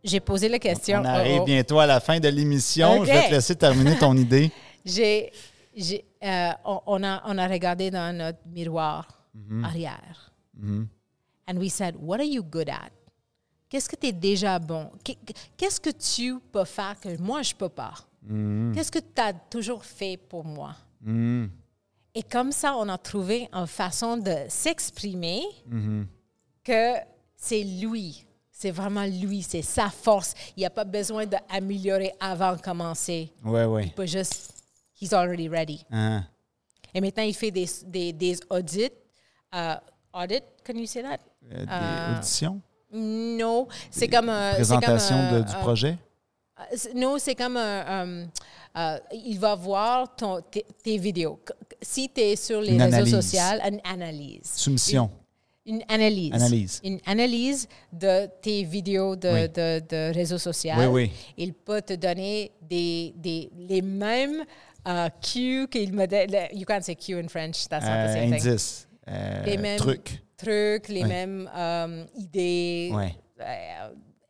J'ai 0.03 0.19
posé 0.19 0.47
la 0.47 0.59
question. 0.59 0.99
On 1.01 1.05
arrive 1.05 1.39
au- 1.39 1.41
au- 1.41 1.45
bientôt 1.45 1.79
à 1.79 1.85
la 1.85 1.99
fin 1.99 2.19
de 2.19 2.29
l'émission. 2.29 3.03
Je 3.03 3.11
vais 3.11 3.27
te 3.27 3.31
laisser 3.31 3.55
terminer 3.55 3.97
ton 3.97 4.15
idée. 4.17 4.51
J'ai, 4.85 5.31
euh, 6.23 6.49
on, 6.65 6.79
on 6.85 7.03
a, 7.03 7.21
on 7.25 7.37
a 7.37 7.47
regardé 7.47 7.91
dans 7.91 8.15
notre 8.15 8.39
miroir 8.47 9.07
Mhm. 9.33 9.63
arrière. 9.65 10.31
Mhm. 10.55 10.87
And 11.49 11.57
we 11.57 11.71
said, 11.71 11.95
what 11.99 12.17
are 12.19 12.25
you 12.25 12.41
good 12.43 12.69
at? 12.69 12.89
Qu'est-ce 13.69 13.87
que 13.89 13.95
tu 13.97 14.07
es 14.07 14.11
déjà 14.13 14.57
bon? 14.59 14.89
Qu'est- 15.03 15.17
Qu'est-ce 15.57 15.79
que 15.79 15.89
tu 15.91 16.39
peux 16.51 16.63
faire 16.65 16.95
que 16.99 17.17
moi, 17.21 17.41
je 17.41 17.53
peux 17.53 17.69
pas? 17.69 17.93
Mhm. 18.27 18.73
Qu'est-ce 18.75 18.91
que 18.91 18.99
tu 18.99 19.21
as 19.21 19.33
toujours 19.33 19.83
fait 19.85 20.17
pour 20.17 20.43
moi? 20.45 20.75
Mhm. 21.01 21.49
Et 22.15 22.23
comme 22.23 22.51
ça, 22.51 22.75
on 22.77 22.89
a 22.89 22.97
trouvé 22.97 23.47
une 23.53 23.67
façon 23.67 24.17
de 24.17 24.33
s'exprimer 24.49 25.41
Mhm. 25.67 26.07
que 26.63 26.93
c'est 27.35 27.63
lui. 27.63 28.25
C'est 28.51 28.71
vraiment 28.71 29.05
lui, 29.05 29.43
c'est 29.43 29.61
sa 29.61 29.89
force. 29.89 30.33
Il 30.55 30.61
n'y 30.61 30.65
a 30.65 30.71
pas 30.71 30.83
besoin 30.83 31.25
d'améliorer 31.27 32.11
avant 32.19 32.55
de 32.55 32.61
commencer. 32.61 33.31
Oui, 33.45 33.61
oui. 33.63 33.83
Il 33.85 33.91
peut 33.93 34.07
juste, 34.07 34.51
he's 34.99 35.13
already 35.13 35.47
ready. 35.47 35.85
Hein. 35.91 36.23
Et 36.93 36.99
maintenant, 37.01 37.23
il 37.23 37.35
fait 37.35 37.51
des, 37.51 37.67
des, 37.85 38.13
des 38.13 38.39
audits. 38.49 38.89
euh, 39.53 39.75
audit, 40.13 40.43
can 40.65 40.73
you 40.73 40.85
say 40.87 41.03
that? 41.03 41.19
Euh, 41.51 41.65
des 41.65 41.71
Euh, 41.71 42.17
auditions? 42.17 42.61
Non, 42.91 43.67
c'est 43.91 44.07
comme 44.07 44.29
un. 44.29 44.51
c'est 44.51 44.55
Présentation 44.57 45.15
comme 45.29 45.39
de- 45.43 45.47
du 45.47 45.53
projet? 45.57 45.97
Euh, 46.59 46.75
Non, 46.95 47.17
c'est 47.19 47.35
comme 47.35 47.57
un. 47.57 48.27
euh, 48.77 48.97
il 49.13 49.39
va 49.39 49.55
voir 49.55 50.15
ton, 50.15 50.41
tes, 50.41 50.65
tes 50.83 50.97
vidéos. 50.97 51.39
Si 51.81 52.09
tu 52.09 52.21
es 52.21 52.35
sur 52.35 52.61
les 52.61 52.73
Une 52.73 52.81
réseaux 52.81 53.21
sociaux, 53.21 53.39
une 53.67 53.79
analyse. 53.83 54.41
Soumission. 54.55 55.09
Une 55.65 55.83
analyse. 55.89 56.33
Analyse. 56.33 56.81
Une 56.83 56.99
analyse 57.05 57.67
de 57.91 58.27
tes 58.41 58.63
vidéos 58.63 59.15
de, 59.17 59.29
Oui. 59.29 59.49
de, 59.49 59.81
de 59.89 60.13
réseaux 60.13 60.37
sociaux. 60.37 60.71
Oui, 60.77 60.85
oui. 60.85 61.11
Il 61.37 61.53
peut 61.53 61.81
te 61.81 61.93
donner 61.93 62.51
des, 62.61 63.13
des, 63.17 63.49
les 63.57 63.81
mêmes 63.81 64.45
euh, 64.87 65.09
cues 65.21 65.67
qu'il 65.69 65.91
me 65.93 66.05
donne. 66.07 66.29
You 66.53 66.65
can't 66.65 66.81
say 66.83 66.95
cue 66.95 67.19
in 67.19 67.27
French, 67.27 67.67
that's 67.67 67.83
not 67.85 67.91
the 67.91 68.09
Euh, 68.09 68.13
same 68.13 68.31
thing. 68.39 68.47
indice. 68.47 68.87
Euh, 69.09 69.43
Les 69.45 69.57
mêmes 69.57 69.77
truc. 69.77 70.21
trucs, 70.37 70.87
les 70.87 71.03
mêmes 71.03 71.49
euh, 71.53 72.05
idées, 72.15 72.91
euh, 73.41 73.89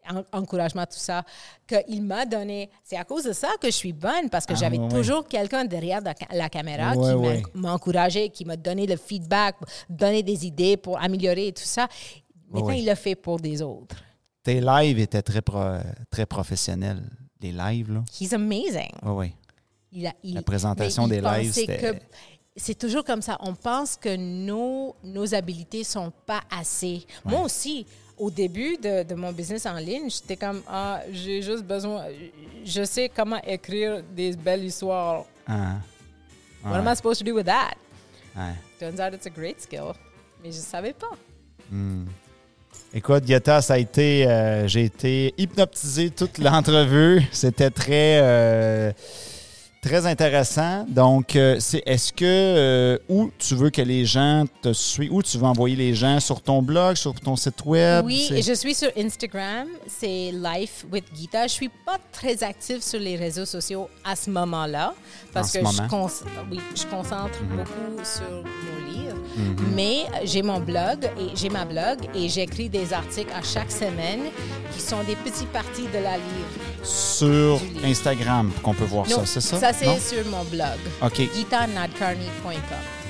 en- 0.09 0.39
encouragement, 0.39 0.85
tout 0.85 0.97
ça, 0.97 1.23
qu'il 1.67 2.03
m'a 2.03 2.25
donné. 2.25 2.69
C'est 2.83 2.97
à 2.97 3.03
cause 3.03 3.23
de 3.25 3.33
ça 3.33 3.49
que 3.59 3.67
je 3.67 3.73
suis 3.75 3.93
bonne, 3.93 4.29
parce 4.31 4.45
que 4.45 4.53
Ah, 4.53 4.57
j'avais 4.57 4.77
ouais, 4.79 4.87
toujours 4.89 5.27
quelqu'un 5.27 5.65
derrière 5.65 6.01
la, 6.01 6.13
ca- 6.17 6.27
la 6.35 6.49
caméra 6.49 6.93
Ouais, 6.95 7.07
qui 7.09 7.15
ouais. 7.15 7.43
m'a 7.53 7.73
encouragé, 7.73 8.29
qui 8.29 8.45
m'a 8.45 8.55
donné 8.57 8.85
le 8.85 8.95
feedback, 8.97 9.55
donné 9.89 10.23
des 10.23 10.45
idées 10.45 10.77
pour 10.77 11.01
améliorer 11.01 11.47
et 11.47 11.53
tout 11.53 11.63
ça. 11.63 11.87
Maintenant, 12.49 12.69
il 12.71 12.85
le 12.85 12.95
fait 12.95 13.15
pour 13.15 13.39
des 13.39 13.61
autres. 13.61 13.95
Tes 14.43 14.61
lives 14.61 14.99
étaient 14.99 15.21
très, 15.21 15.41
pro- 15.41 15.77
très 16.09 16.25
professionnels. 16.25 17.03
Les 17.41 17.51
lives, 17.51 17.91
là. 17.93 18.03
He's 18.19 18.33
amazing. 18.33 18.91
Oui, 19.03 19.11
oui. 19.11 19.33
Il 19.91 20.07
a- 20.07 20.13
il- 20.23 20.33
La 20.35 20.41
présentation 20.41 21.07
des 21.07 21.21
lives, 21.21 21.51
c'était- 21.53 21.99
C'est 22.59 22.73
toujours 22.75 23.03
comme 23.03 23.21
ça. 23.21 23.37
On 23.41 23.53
pense 23.53 23.95
que 23.97 24.15
nos, 24.15 24.95
nos 25.03 25.35
habiletés 25.35 25.83
sont 25.83 26.11
pas 26.25 26.41
assez. 26.49 27.05
Moi 27.23 27.41
aussi, 27.41 27.85
au 28.17 28.29
début 28.31 28.77
de, 28.77 29.03
de 29.03 29.15
mon 29.15 29.31
business 29.31 29.65
en 29.65 29.75
ligne, 29.77 30.09
j'étais 30.09 30.35
comme, 30.37 30.61
ah, 30.67 31.01
j'ai 31.11 31.41
juste 31.41 31.63
besoin, 31.63 32.05
je 32.65 32.83
sais 32.83 33.09
comment 33.15 33.39
écrire 33.45 34.01
des 34.15 34.35
belles 34.35 34.63
histoires. 34.63 35.25
Hein. 35.47 35.77
What 36.65 36.75
am 36.77 36.87
I 36.87 36.95
supposed 36.95 37.19
to 37.19 37.25
do 37.25 37.35
with 37.35 37.45
that? 37.45 37.75
Turns 38.79 38.99
out 38.99 39.13
it's 39.13 39.25
a 39.25 39.29
great 39.29 39.61
skill. 39.61 39.93
Mais 40.43 40.51
je 40.51 40.57
savais 40.57 40.93
pas. 40.93 41.15
Écoute, 42.93 43.25
Guetta, 43.25 43.61
ça 43.61 43.73
a 43.75 43.77
été. 43.77 44.27
euh, 44.27 44.67
J'ai 44.67 44.85
été 44.85 45.33
hypnotisé 45.37 46.09
toute 46.09 46.37
l'entrevue. 46.37 47.21
C'était 47.31 47.69
très. 47.69 48.19
euh, 48.21 48.91
très 49.87 50.05
intéressant. 50.05 50.85
Donc, 50.87 51.35
euh, 51.35 51.57
c'est 51.59 51.81
est-ce 51.85 52.11
que 52.13 52.25
euh, 52.25 52.97
où 53.09 53.31
tu 53.37 53.55
veux 53.55 53.69
que 53.69 53.81
les 53.81 54.05
gens 54.05 54.45
te 54.61 54.73
suivent, 54.73 55.13
où 55.13 55.21
tu 55.23 55.37
veux 55.37 55.45
envoyer 55.45 55.75
les 55.75 55.93
gens? 55.95 56.19
Sur 56.19 56.41
ton 56.41 56.61
blog, 56.61 56.95
sur 56.95 57.13
ton 57.19 57.35
site 57.35 57.63
web? 57.65 58.05
Oui, 58.05 58.29
je 58.45 58.53
suis 58.53 58.75
sur 58.75 58.89
Instagram, 58.97 59.67
c'est 59.87 60.31
Life 60.33 60.85
with 60.91 61.05
Gita. 61.15 61.47
Je 61.47 61.53
suis 61.53 61.69
pas 61.69 61.97
très 62.11 62.43
active 62.43 62.81
sur 62.81 62.99
les 62.99 63.15
réseaux 63.15 63.45
sociaux 63.45 63.87
à 64.03 64.15
ce 64.15 64.29
moment-là 64.29 64.93
parce 65.33 65.49
En 65.49 65.51
que 65.53 65.59
je, 65.59 65.63
moment? 65.63 65.83
Mhm. 65.83 65.89
cons- 65.89 66.25
oui, 66.51 66.59
je 66.75 66.85
concentre 66.85 67.39
beaucoup 67.43 68.03
sur 68.03 68.29
nos 68.31 68.91
livres. 68.91 69.17
Mais 69.75 70.05
j'ai 70.23 70.41
mon 70.41 70.59
blog 70.59 71.05
et 71.19 71.35
j'ai 71.35 71.49
ma 71.49 71.65
blog 71.65 71.99
et 72.15 72.27
j'écris 72.29 72.69
des 72.69 72.91
articles 72.93 73.31
à 73.33 73.41
chaque 73.43 73.71
semaine 73.71 74.21
qui 74.73 74.81
sont 74.81 75.03
des 75.03 75.15
petites 75.15 75.49
parties 75.49 75.87
de 75.93 75.99
la 76.03 76.15
livre. 76.17 76.76
Sur. 76.83 77.59
Instagram 77.83 78.51
qu'on 78.63 78.73
peut 78.73 78.85
voir 78.85 79.07
ça, 79.07 79.25
c'est 79.25 79.41
ça? 79.41 79.59
Ça 79.59 79.73
c'est 79.73 79.99
sur 79.99 80.25
mon 80.29 80.43
blog. 80.45 80.77
OK. 81.01 81.21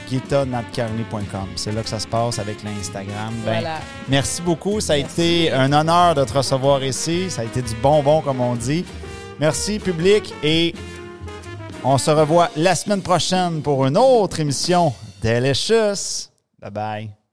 GitaNatCarney.com. 0.10 1.48
C'est 1.56 1.72
là 1.74 1.84
que 1.84 1.90
ça 1.90 2.00
se 2.00 2.08
passe 2.08 2.40
avec 2.40 2.64
l'Instagram. 2.64 3.34
Ben, 3.46 3.60
Voilà. 3.60 3.80
Merci 4.08 4.42
beaucoup. 4.42 4.80
Ça 4.80 4.94
a 4.94 4.98
Merci. 4.98 5.22
été 5.22 5.52
un 5.52 5.72
honneur 5.74 6.16
de 6.16 6.24
te 6.24 6.34
recevoir 6.34 6.84
ici. 6.84 7.30
Ça 7.30 7.42
a 7.42 7.46
été 7.46 7.62
du 7.62 7.76
bonbon, 7.76 8.22
comme 8.22 8.40
on 8.42 8.56
dit. 8.56 8.86
Merci, 9.40 9.80
public. 9.80 10.34
Et 10.44 10.74
on 11.84 11.98
se 11.98 12.10
revoit 12.12 12.50
la 12.56 12.76
semaine 12.76 13.02
prochaine 13.02 13.62
pour 13.62 13.86
une 13.86 13.98
autre 13.98 14.40
émission 14.40 14.94
Delicious. 15.22 16.30
Bye 16.62 16.72
bye. 16.72 17.27